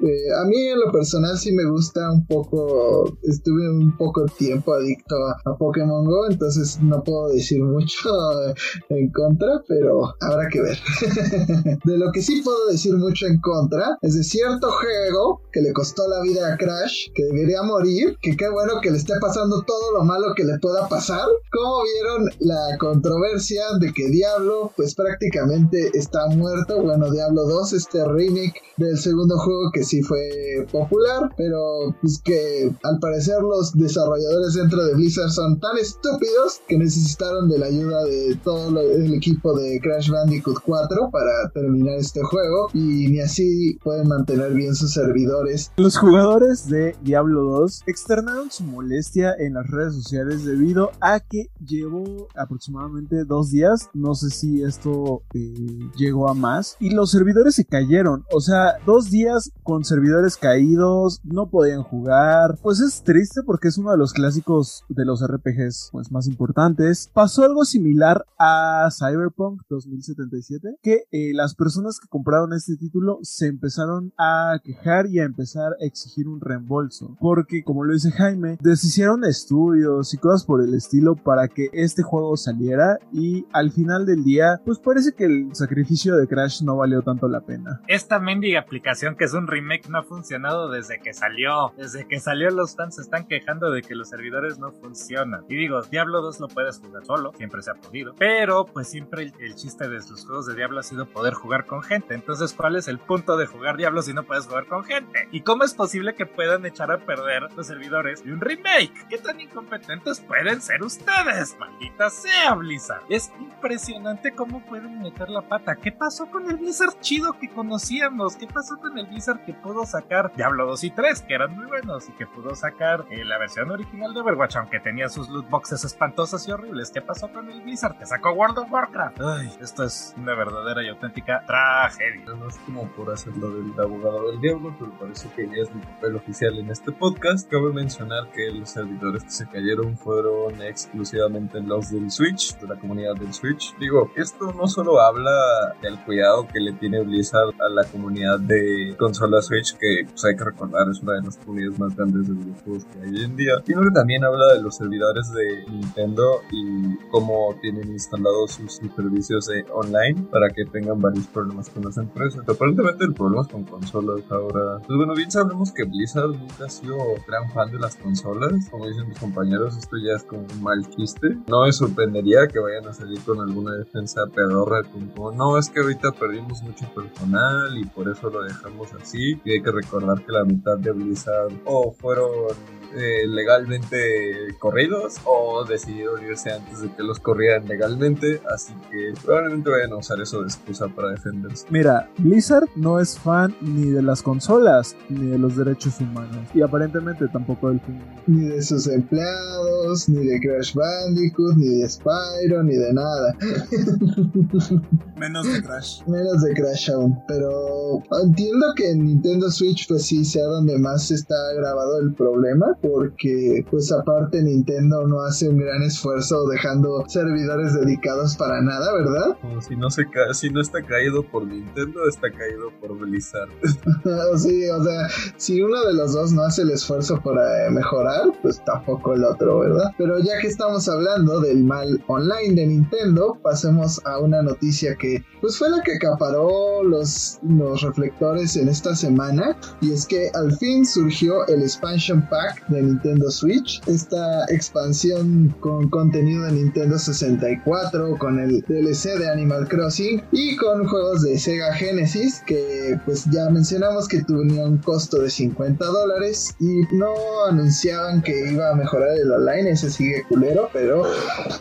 Eh, 0.00 0.32
a 0.38 0.44
mí 0.44 0.56
en 0.56 0.80
lo 0.80 0.92
personal 0.92 1.36
sí 1.38 1.52
me 1.52 1.64
gusta 1.64 2.10
un 2.12 2.26
poco, 2.26 3.16
estuve 3.22 3.68
un 3.70 3.96
poco 3.96 4.26
tiempo 4.26 4.74
adicto 4.74 5.16
a, 5.44 5.56
Pokémon 5.56 6.04
Go, 6.04 6.26
entonces 6.30 6.78
no 6.82 7.02
puedo 7.02 7.28
decir 7.28 7.62
mucho 7.62 8.10
en 8.90 9.10
contra, 9.10 9.62
pero 9.66 10.14
habrá 10.20 10.48
que 10.48 10.60
ver. 10.60 10.78
de 11.84 11.98
lo 11.98 12.12
que 12.12 12.22
sí 12.22 12.42
puedo 12.42 12.66
decir 12.68 12.94
mucho 12.94 13.26
en 13.26 13.40
contra 13.40 13.96
es 14.02 14.14
de 14.14 14.24
cierto 14.24 14.70
juego 14.70 15.40
que 15.52 15.62
le 15.62 15.72
costó 15.72 16.06
la 16.08 16.20
vida 16.22 16.52
a 16.52 16.56
Crash, 16.56 17.10
que 17.14 17.24
debería 17.24 17.62
morir, 17.62 18.16
que 18.20 18.36
qué 18.36 18.50
bueno 18.50 18.80
que 18.82 18.90
le 18.90 18.98
esté 18.98 19.14
pasando 19.20 19.62
todo 19.62 19.92
lo 19.92 20.04
malo 20.04 20.34
que 20.34 20.44
le 20.44 20.58
pueda 20.58 20.88
pasar. 20.88 21.26
Como 21.50 21.82
vieron 21.82 22.30
la 22.40 22.76
controversia 22.78 23.64
de 23.80 23.92
que 23.92 24.08
Diablo 24.10 24.72
pues 24.76 24.94
prácticamente 24.94 25.90
está 25.94 26.26
muerto? 26.28 26.82
Bueno, 26.82 27.10
Diablo 27.10 27.44
2, 27.44 27.72
este 27.72 28.04
remake 28.06 28.60
del 28.76 28.98
segundo 28.98 29.38
juego 29.46 29.70
que 29.72 29.84
sí 29.84 30.02
fue 30.02 30.66
popular, 30.72 31.30
pero 31.36 31.94
pues 32.00 32.20
que 32.22 32.72
al 32.82 32.98
parecer 32.98 33.40
los 33.42 33.72
desarrolladores 33.74 34.54
dentro 34.54 34.84
de 34.84 34.94
Blizzard 34.94 35.30
son 35.30 35.60
tan 35.60 35.78
estúpidos 35.78 36.60
que 36.66 36.76
necesitaron 36.76 37.48
de 37.48 37.58
la 37.58 37.66
ayuda 37.66 38.04
de 38.04 38.36
todo 38.42 38.80
el 38.80 39.14
equipo 39.14 39.56
de 39.56 39.80
Crash 39.80 40.10
Bandicoot 40.10 40.58
4 40.64 41.10
para 41.12 41.50
terminar 41.54 41.96
este 41.96 42.22
juego 42.22 42.70
y 42.74 43.08
ni 43.08 43.20
así 43.20 43.78
pueden 43.84 44.08
mantener 44.08 44.52
bien 44.52 44.74
sus 44.74 44.92
servidores. 44.92 45.70
Los 45.76 45.96
jugadores 45.96 46.68
de 46.68 46.96
Diablo 47.02 47.42
2 47.60 47.84
externaron 47.86 48.50
su 48.50 48.64
molestia 48.64 49.34
en 49.38 49.54
las 49.54 49.68
redes 49.68 49.94
sociales 49.94 50.44
debido 50.44 50.90
a 51.00 51.20
que 51.20 51.50
llevó 51.64 52.26
aproximadamente 52.34 53.24
dos 53.24 53.50
días, 53.50 53.90
no 53.94 54.14
sé 54.14 54.30
si 54.30 54.62
esto 54.62 55.22
eh, 55.34 55.78
llegó 55.96 56.28
a 56.28 56.34
más, 56.34 56.76
y 56.80 56.90
los 56.90 57.12
servidores 57.12 57.54
se 57.54 57.64
cayeron, 57.64 58.24
o 58.32 58.40
sea, 58.40 58.78
dos 58.84 59.10
días 59.10 59.35
con 59.62 59.84
servidores 59.84 60.36
caídos, 60.36 61.20
no 61.24 61.48
podían 61.48 61.82
jugar, 61.82 62.58
pues 62.62 62.80
es 62.80 63.02
triste 63.02 63.42
porque 63.44 63.68
es 63.68 63.78
uno 63.78 63.90
de 63.90 63.98
los 63.98 64.12
clásicos 64.12 64.84
de 64.88 65.04
los 65.04 65.24
RPGs 65.26 65.90
pues, 65.92 66.10
más 66.10 66.26
importantes. 66.26 67.10
Pasó 67.12 67.44
algo 67.44 67.64
similar 67.64 68.26
a 68.38 68.88
Cyberpunk 68.96 69.62
2077, 69.68 70.76
que 70.82 71.04
eh, 71.10 71.32
las 71.34 71.54
personas 71.54 71.98
que 72.00 72.08
compraron 72.08 72.52
este 72.52 72.76
título 72.76 73.18
se 73.22 73.46
empezaron 73.46 74.12
a 74.18 74.58
quejar 74.62 75.06
y 75.06 75.20
a 75.20 75.24
empezar 75.24 75.72
a 75.80 75.84
exigir 75.84 76.28
un 76.28 76.40
reembolso, 76.40 77.16
porque 77.20 77.62
como 77.62 77.84
lo 77.84 77.92
dice 77.92 78.10
Jaime, 78.10 78.58
deshicieron 78.60 79.24
estudios 79.24 80.14
y 80.14 80.18
cosas 80.18 80.44
por 80.44 80.62
el 80.62 80.74
estilo 80.74 81.16
para 81.16 81.48
que 81.48 81.68
este 81.72 82.02
juego 82.02 82.36
saliera 82.36 82.98
y 83.12 83.46
al 83.52 83.70
final 83.70 84.06
del 84.06 84.24
día, 84.24 84.60
pues 84.64 84.78
parece 84.78 85.12
que 85.12 85.24
el 85.24 85.54
sacrificio 85.54 86.16
de 86.16 86.26
Crash 86.26 86.62
no 86.62 86.76
valió 86.76 87.02
tanto 87.02 87.28
la 87.28 87.40
pena. 87.40 87.80
Esta 87.88 88.18
mendiga 88.18 88.60
aplicación 88.60 89.16
que 89.16 89.25
es 89.26 89.34
un 89.34 89.48
remake 89.48 89.88
no 89.88 89.98
ha 89.98 90.02
funcionado 90.04 90.70
desde 90.70 91.00
que 91.00 91.12
salió. 91.12 91.72
Desde 91.76 92.06
que 92.06 92.20
salió 92.20 92.50
los 92.50 92.76
fans 92.76 92.94
se 92.94 93.02
están 93.02 93.26
quejando 93.26 93.70
de 93.70 93.82
que 93.82 93.94
los 93.94 94.08
servidores 94.08 94.58
no 94.58 94.70
funcionan. 94.70 95.44
Y 95.48 95.56
digo, 95.56 95.82
Diablo 95.82 96.22
2 96.22 96.40
lo 96.40 96.48
puedes 96.48 96.78
jugar 96.78 97.04
solo, 97.04 97.32
siempre 97.36 97.60
se 97.62 97.72
ha 97.72 97.74
podido. 97.74 98.14
Pero 98.18 98.66
pues 98.66 98.88
siempre 98.88 99.32
el, 99.38 99.54
chiste 99.56 99.88
de 99.88 99.96
los 99.96 100.24
juegos 100.24 100.46
de 100.46 100.54
Diablo 100.54 100.78
ha 100.78 100.84
sido 100.84 101.06
poder 101.06 101.34
jugar 101.34 101.66
con 101.66 101.82
gente. 101.82 102.14
Entonces, 102.14 102.54
¿cuál 102.54 102.76
es 102.76 102.86
el 102.86 102.98
punto 102.98 103.36
de 103.36 103.46
jugar 103.46 103.76
Diablo 103.76 104.00
si 104.02 104.14
no 104.14 104.22
puedes 104.22 104.46
jugar 104.46 104.66
con 104.66 104.84
gente? 104.84 105.28
¿Y 105.32 105.40
cómo 105.40 105.64
es 105.64 105.74
posible 105.74 106.14
que 106.14 106.26
puedan 106.26 106.64
echar 106.64 106.92
a 106.92 107.04
perder 107.04 107.52
los 107.56 107.66
servidores 107.66 108.24
de 108.24 108.32
un 108.32 108.40
remake? 108.40 109.08
¿Qué 109.08 109.18
tan 109.18 109.40
incompetentes 109.40 110.20
pueden 110.20 110.60
ser 110.60 110.82
ustedes? 110.82 111.56
Maldita 111.58 112.10
sea 112.10 112.54
Blizzard. 112.54 113.02
Es 113.08 113.32
impresionante 113.40 114.34
cómo 114.34 114.64
pueden 114.66 115.00
meter 115.00 115.28
la 115.30 115.42
pata. 115.42 115.74
¿Qué 115.74 115.90
pasó 115.90 116.30
con 116.30 116.48
el 116.48 116.56
Blizzard 116.56 117.00
chido 117.00 117.32
que 117.32 117.48
conocíamos? 117.48 118.36
¿Qué 118.36 118.46
pasó 118.46 118.76
con 118.78 118.96
el 118.98 119.06
Blizzard 119.06 119.15
que 119.44 119.54
pudo 119.54 119.86
sacar 119.86 120.30
Diablo 120.36 120.66
2 120.66 120.84
y 120.84 120.90
3, 120.90 121.22
que 121.22 121.34
eran 121.34 121.56
muy 121.56 121.66
buenos, 121.66 122.06
y 122.08 122.12
que 122.12 122.26
pudo 122.26 122.54
sacar 122.54 123.06
eh, 123.10 123.24
la 123.24 123.38
versión 123.38 123.70
original 123.70 124.12
de 124.12 124.20
Overwatch, 124.20 124.56
aunque 124.56 124.78
tenía 124.78 125.08
sus 125.08 125.30
loot 125.30 125.48
boxes 125.48 125.84
espantosas 125.84 126.46
y 126.46 126.52
horribles? 126.52 126.90
¿Qué 126.90 127.00
pasó 127.00 127.32
con 127.32 127.50
el 127.50 127.62
Blizzard 127.62 127.96
que 127.98 128.04
sacó 128.04 128.32
World 128.32 128.58
of 128.58 128.70
Warcraft? 128.70 129.20
Ay, 129.22 129.50
esto 129.60 129.84
es 129.84 130.14
una 130.18 130.34
verdadera 130.34 130.82
y 130.82 130.88
auténtica 130.88 131.42
tragedia. 131.46 132.26
No 132.26 132.46
es 132.46 132.58
como 132.58 132.88
por 132.88 133.10
hacerlo 133.10 133.50
del 133.50 133.72
abogado 133.80 134.30
del 134.30 134.40
diablo, 134.40 134.76
pero 134.78 134.92
parece 134.98 135.28
que 135.30 135.46
ya 135.46 135.62
es 135.62 135.74
mi 135.74 135.80
papel 135.80 136.16
oficial 136.16 136.58
en 136.58 136.70
este 136.70 136.92
podcast. 136.92 137.50
Cabe 137.50 137.72
mencionar 137.72 138.30
que 138.32 138.50
los 138.50 138.68
servidores 138.68 139.24
que 139.24 139.30
se 139.30 139.48
cayeron 139.48 139.96
fueron 139.96 140.60
exclusivamente 140.60 141.60
los 141.62 141.90
del 141.90 142.10
Switch, 142.10 142.54
de 142.58 142.68
la 142.68 142.76
comunidad 142.76 143.14
del 143.14 143.32
Switch. 143.32 143.74
Digo, 143.78 144.12
esto 144.14 144.52
no 144.52 144.68
solo 144.68 145.00
habla 145.00 145.32
del 145.80 145.98
cuidado 146.04 146.46
que 146.46 146.60
le 146.60 146.74
tiene 146.74 147.00
Blizzard 147.00 147.54
a 147.60 147.68
la 147.70 147.84
comunidad 147.84 148.38
de 148.40 148.94
consola 149.06 149.40
Switch, 149.40 149.76
que 149.76 150.04
pues, 150.04 150.24
hay 150.24 150.36
que 150.36 150.44
recordar 150.44 150.88
es 150.90 151.00
una 151.00 151.14
de 151.14 151.22
las 151.22 151.36
comunidades 151.38 151.78
más 151.78 151.96
grandes 151.96 152.26
de 152.26 152.34
videojuegos 152.34 152.84
que 152.86 153.02
hay 153.02 153.10
hoy 153.10 153.24
en 153.24 153.36
día, 153.36 153.52
sino 153.64 153.82
que 153.82 153.90
también 153.92 154.24
habla 154.24 154.54
de 154.54 154.62
los 154.62 154.76
servidores 154.76 155.30
de 155.32 155.64
Nintendo 155.70 156.40
y 156.50 156.96
cómo 157.10 157.54
tienen 157.60 157.88
instalados 157.92 158.52
sus 158.52 158.80
servicios 158.96 159.48
online 159.72 160.26
para 160.32 160.50
que 160.50 160.64
tengan 160.64 161.00
varios 161.00 161.26
problemas 161.28 161.70
con 161.70 161.84
las 161.84 161.96
empresas. 161.98 162.42
Aparentemente 162.48 163.04
el 163.04 163.14
problema 163.14 163.42
es 163.42 163.48
con 163.48 163.64
consolas 163.64 164.22
ahora. 164.30 164.78
Pues 164.84 164.96
bueno, 164.96 165.14
bien 165.14 165.30
sabemos 165.30 165.70
que 165.70 165.84
Blizzard 165.84 166.30
nunca 166.30 166.64
ha 166.64 166.68
sido 166.68 166.96
gran 167.28 167.48
fan 167.52 167.70
de 167.70 167.78
las 167.78 167.94
consolas. 167.96 168.68
Como 168.70 168.88
dicen 168.88 169.08
mis 169.08 169.18
compañeros, 169.18 169.76
esto 169.76 169.96
ya 169.98 170.16
es 170.16 170.24
como 170.24 170.42
un 170.52 170.62
mal 170.62 170.88
quiste. 170.88 171.36
No 171.46 171.62
me 171.62 171.72
sorprendería 171.72 172.48
que 172.48 172.58
vayan 172.58 172.88
a 172.88 172.92
salir 172.92 173.20
con 173.20 173.40
alguna 173.40 173.72
defensa 173.74 174.22
pedorra 174.34 174.82
como 174.82 175.30
no, 175.30 175.58
es 175.58 175.70
que 175.70 175.80
ahorita 175.80 176.12
perdimos 176.12 176.62
mucho 176.62 176.86
personal 176.94 177.76
y 177.76 177.84
por 177.84 178.08
eso 178.08 178.30
lo 178.30 178.42
dejamos 178.42 178.85
así. 178.94 179.40
Y 179.44 179.52
hay 179.52 179.62
que 179.62 179.70
recordar 179.70 180.24
que 180.24 180.32
la 180.32 180.44
mitad 180.44 180.78
de 180.78 180.92
Blizzard 180.92 181.52
o 181.64 181.92
fueron 181.92 182.56
eh, 182.96 183.26
legalmente 183.26 184.54
corridos 184.58 185.16
o 185.24 185.64
decidieron 185.64 186.24
irse 186.24 186.50
antes 186.50 186.80
de 186.80 186.90
que 186.92 187.02
los 187.02 187.20
corrieran 187.20 187.68
legalmente, 187.68 188.40
así 188.52 188.72
que 188.90 189.12
probablemente 189.22 189.68
vayan 189.68 189.92
a 189.92 189.96
usar 189.96 190.20
eso 190.20 190.40
de 190.40 190.46
excusa 190.46 190.88
para 190.88 191.10
defenderse. 191.10 191.66
Mira, 191.70 192.08
Blizzard 192.18 192.68
no 192.74 192.98
es 192.98 193.18
fan 193.18 193.54
ni 193.60 193.90
de 193.90 194.02
las 194.02 194.22
consolas 194.22 194.96
ni 195.08 195.30
de 195.30 195.38
los 195.38 195.56
derechos 195.56 196.00
humanos 196.00 196.48
y 196.54 196.62
aparentemente 196.62 197.28
tampoco 197.28 197.68
del 197.68 197.80
fin. 197.80 198.00
Ni 198.26 198.48
de 198.48 198.62
sus 198.62 198.86
empleados, 198.86 200.08
ni 200.08 200.26
de 200.26 200.40
Crash 200.40 200.74
Bandicoot, 200.74 201.56
ni 201.56 201.80
de 201.80 201.88
Spyro, 201.88 202.62
ni 202.62 202.76
de 202.76 202.92
nada. 202.92 203.36
Menos 205.16 205.52
de 205.52 205.62
Crash. 205.62 206.02
Menos 206.06 206.42
de 206.42 206.54
Crash 206.54 206.90
aún, 206.90 207.18
pero 207.28 208.02
entiendo 208.22 208.66
que 208.76 208.90
en 208.90 209.04
Nintendo 209.04 209.50
Switch 209.50 209.86
pues 209.86 210.06
sí 210.06 210.24
sea 210.24 210.44
donde 210.44 210.78
más 210.78 211.10
está 211.10 211.34
grabado 211.54 212.00
el 212.00 212.14
problema 212.14 212.76
porque 212.90 213.64
pues 213.70 213.92
aparte 213.92 214.42
Nintendo 214.42 215.06
no 215.06 215.22
hace 215.22 215.48
un 215.48 215.58
gran 215.58 215.82
esfuerzo 215.82 216.46
dejando 216.48 217.04
servidores 217.08 217.74
dedicados 217.74 218.36
para 218.36 218.60
nada, 218.62 218.92
¿verdad? 218.94 219.36
Como 219.42 219.60
si 219.62 219.76
no, 219.76 219.90
se 219.90 220.08
ca- 220.08 220.32
si 220.34 220.50
no 220.50 220.60
está 220.60 220.82
caído 220.82 221.22
por 221.30 221.46
Nintendo, 221.46 222.08
está 222.08 222.30
caído 222.30 222.70
por 222.80 222.96
Blizzard. 222.98 223.48
sí, 224.36 224.68
o 224.68 224.82
sea, 224.84 225.08
si 225.36 225.60
uno 225.62 225.84
de 225.84 225.94
los 225.94 226.12
dos 226.12 226.32
no 226.32 226.42
hace 226.42 226.62
el 226.62 226.70
esfuerzo 226.70 227.20
para 227.22 227.66
eh, 227.66 227.70
mejorar, 227.70 228.32
pues 228.42 228.62
tampoco 228.64 229.14
el 229.14 229.24
otro, 229.24 229.60
¿verdad? 229.60 229.90
Pero 229.98 230.18
ya 230.18 230.38
que 230.40 230.48
estamos 230.48 230.88
hablando 230.88 231.40
del 231.40 231.64
mal 231.64 232.02
online 232.06 232.54
de 232.54 232.66
Nintendo, 232.66 233.38
pasemos 233.42 234.00
a 234.04 234.18
una 234.18 234.42
noticia 234.42 234.94
que 234.96 235.24
pues 235.40 235.58
fue 235.58 235.70
la 235.70 235.82
que 235.82 235.94
acaparó 235.94 236.82
los, 236.82 237.38
los 237.48 237.82
reflectores 237.82 238.56
en 238.56 238.68
esta 238.68 238.94
semana 238.94 239.56
y 239.80 239.92
es 239.92 240.06
que 240.06 240.30
al 240.34 240.52
fin 240.56 240.84
surgió 240.84 241.46
el 241.48 241.62
expansion 241.62 242.26
pack 242.28 242.66
de 242.68 242.75
Nintendo 242.82 243.30
Switch, 243.30 243.80
esta 243.86 244.44
expansión 244.48 245.54
con 245.60 245.88
contenido 245.88 246.44
de 246.44 246.52
Nintendo 246.52 246.98
64, 246.98 248.16
con 248.18 248.38
el 248.38 248.62
DLC 248.62 249.18
de 249.18 249.30
Animal 249.30 249.68
Crossing 249.68 250.22
y 250.32 250.56
con 250.56 250.86
juegos 250.86 251.22
de 251.22 251.38
Sega 251.38 251.72
Genesis 251.74 252.42
que 252.46 252.98
pues 253.04 253.24
ya 253.30 253.48
mencionamos 253.50 254.08
que 254.08 254.22
tenía 254.22 254.64
un 254.64 254.78
costo 254.78 255.18
de 255.18 255.30
50 255.30 255.84
dólares 255.84 256.54
y 256.60 256.82
no 256.94 257.14
anunciaban 257.48 258.22
que 258.22 258.50
iba 258.52 258.70
a 258.70 258.74
mejorar 258.74 259.16
el 259.16 259.30
online, 259.30 259.70
ese 259.70 259.90
sigue 259.90 260.24
culero, 260.28 260.68
pero 260.72 261.04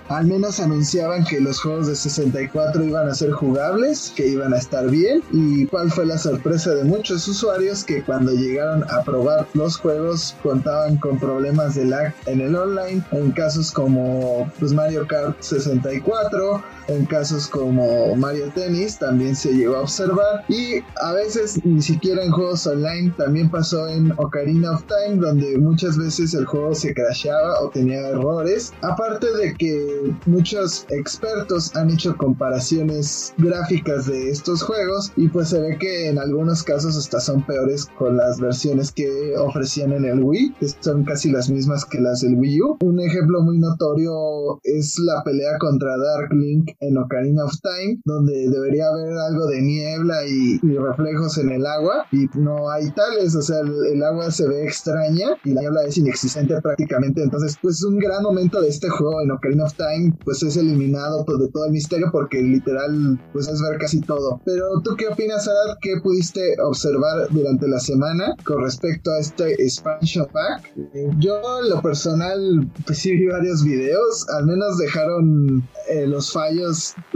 al 0.09 0.25
menos 0.25 0.59
anunciaban 0.59 1.23
que 1.25 1.39
los 1.39 1.59
juegos 1.59 1.87
de 1.87 1.95
64 1.95 2.83
iban 2.83 3.09
a 3.09 3.15
ser 3.15 3.31
jugables, 3.31 4.13
que 4.15 4.27
iban 4.27 4.53
a 4.53 4.57
estar 4.57 4.89
bien. 4.89 5.21
Y 5.31 5.65
cuál 5.67 5.91
fue 5.91 6.05
la 6.05 6.17
sorpresa 6.17 6.73
de 6.73 6.83
muchos 6.83 7.27
usuarios 7.27 7.83
que 7.83 8.03
cuando 8.03 8.31
llegaron 8.31 8.83
a 8.89 9.03
probar 9.03 9.47
los 9.53 9.77
juegos 9.77 10.35
contaban 10.43 10.94
con 10.99 11.19
problemas 11.19 11.75
de 11.75 11.85
lag 11.85 12.13
en 12.25 12.41
el 12.41 12.55
online 12.55 13.03
en 13.11 13.31
casos 13.31 13.71
como 13.71 14.51
pues 14.59 14.73
Mario 14.73 15.07
Kart 15.07 15.41
64 15.41 16.63
en 16.87 17.05
casos 17.05 17.47
como 17.47 18.15
Mario 18.15 18.51
Tennis 18.53 18.97
también 18.97 19.35
se 19.35 19.53
llegó 19.53 19.77
a 19.77 19.81
observar 19.81 20.45
y 20.47 20.83
a 21.01 21.13
veces 21.13 21.63
ni 21.65 21.81
siquiera 21.81 22.23
en 22.23 22.31
juegos 22.31 22.65
online 22.67 23.13
también 23.17 23.49
pasó 23.49 23.87
en 23.87 24.11
Ocarina 24.17 24.71
of 24.71 24.83
Time 24.83 25.19
donde 25.19 25.57
muchas 25.57 25.97
veces 25.97 26.33
el 26.33 26.45
juego 26.45 26.75
se 26.75 26.93
crasheaba 26.93 27.61
o 27.61 27.69
tenía 27.69 28.09
errores. 28.09 28.73
Aparte 28.81 29.27
de 29.35 29.53
que 29.55 30.13
muchos 30.25 30.85
expertos 30.89 31.75
han 31.75 31.89
hecho 31.89 32.15
comparaciones 32.17 33.33
gráficas 33.37 34.05
de 34.07 34.29
estos 34.29 34.61
juegos 34.63 35.11
y 35.15 35.27
pues 35.27 35.49
se 35.49 35.59
ve 35.59 35.77
que 35.79 36.09
en 36.09 36.19
algunos 36.19 36.63
casos 36.63 36.97
hasta 36.97 37.19
son 37.19 37.45
peores 37.45 37.85
con 37.97 38.17
las 38.17 38.39
versiones 38.39 38.91
que 38.91 39.35
ofrecían 39.37 39.93
en 39.93 40.05
el 40.05 40.21
Wii 40.21 40.55
que 40.59 40.67
son 40.79 41.03
casi 41.03 41.31
las 41.31 41.49
mismas 41.49 41.85
que 41.85 41.99
las 41.99 42.21
del 42.21 42.35
Wii 42.35 42.61
U. 42.61 42.77
Un 42.81 42.99
ejemplo 42.99 43.41
muy 43.41 43.57
notorio 43.57 44.59
es 44.63 44.97
la 44.99 45.23
pelea 45.23 45.57
contra 45.59 45.97
Dark 45.97 46.33
Link 46.33 46.74
en 46.79 46.97
Ocarina 46.97 47.45
of 47.45 47.53
Time, 47.61 47.99
donde 48.05 48.49
debería 48.49 48.87
haber 48.87 49.13
algo 49.17 49.47
de 49.47 49.61
niebla 49.61 50.25
y, 50.27 50.59
y 50.61 50.77
reflejos 50.77 51.37
en 51.37 51.49
el 51.49 51.65
agua, 51.65 52.05
y 52.11 52.27
no 52.37 52.69
hay 52.69 52.91
tales, 52.91 53.35
o 53.35 53.41
sea, 53.41 53.59
el, 53.59 53.73
el, 53.93 54.03
agua 54.03 54.31
se 54.31 54.47
ve 54.47 54.63
extraña 54.63 55.29
y 55.43 55.53
la 55.53 55.61
niebla 55.61 55.83
es 55.83 55.97
inexistente 55.97 56.59
prácticamente, 56.61 57.23
entonces, 57.23 57.57
pues 57.61 57.83
un 57.83 57.97
gran 57.97 58.23
momento 58.23 58.61
de 58.61 58.69
este 58.69 58.89
juego 58.89 59.21
en 59.21 59.31
Ocarina 59.31 59.65
of 59.65 59.73
Time, 59.75 60.13
pues 60.23 60.43
es 60.43 60.57
eliminado 60.57 61.25
pues, 61.25 61.39
de 61.39 61.47
todo 61.49 61.65
el 61.65 61.71
misterio, 61.71 62.09
porque 62.11 62.41
literal, 62.41 63.19
pues 63.33 63.47
es 63.47 63.61
ver 63.61 63.77
casi 63.79 64.01
todo. 64.01 64.41
Pero, 64.45 64.65
¿tú 64.83 64.95
qué 64.95 65.07
opinas, 65.07 65.47
Arad? 65.47 65.77
¿Qué 65.81 65.99
pudiste 66.01 66.55
observar 66.61 67.27
durante 67.31 67.67
la 67.67 67.79
semana 67.79 68.35
con 68.45 68.63
respecto 68.63 69.11
a 69.11 69.19
este 69.19 69.53
expansion 69.63 70.27
pack? 70.31 70.73
Yo, 71.19 71.39
en 71.63 71.69
lo 71.69 71.81
personal, 71.81 72.69
pues 72.85 72.99
sí 72.99 73.15
vi 73.15 73.27
varios 73.27 73.63
videos, 73.63 74.27
al 74.29 74.45
menos 74.45 74.77
dejaron 74.77 75.67
eh, 75.89 76.07
los 76.07 76.31
fallos 76.31 76.64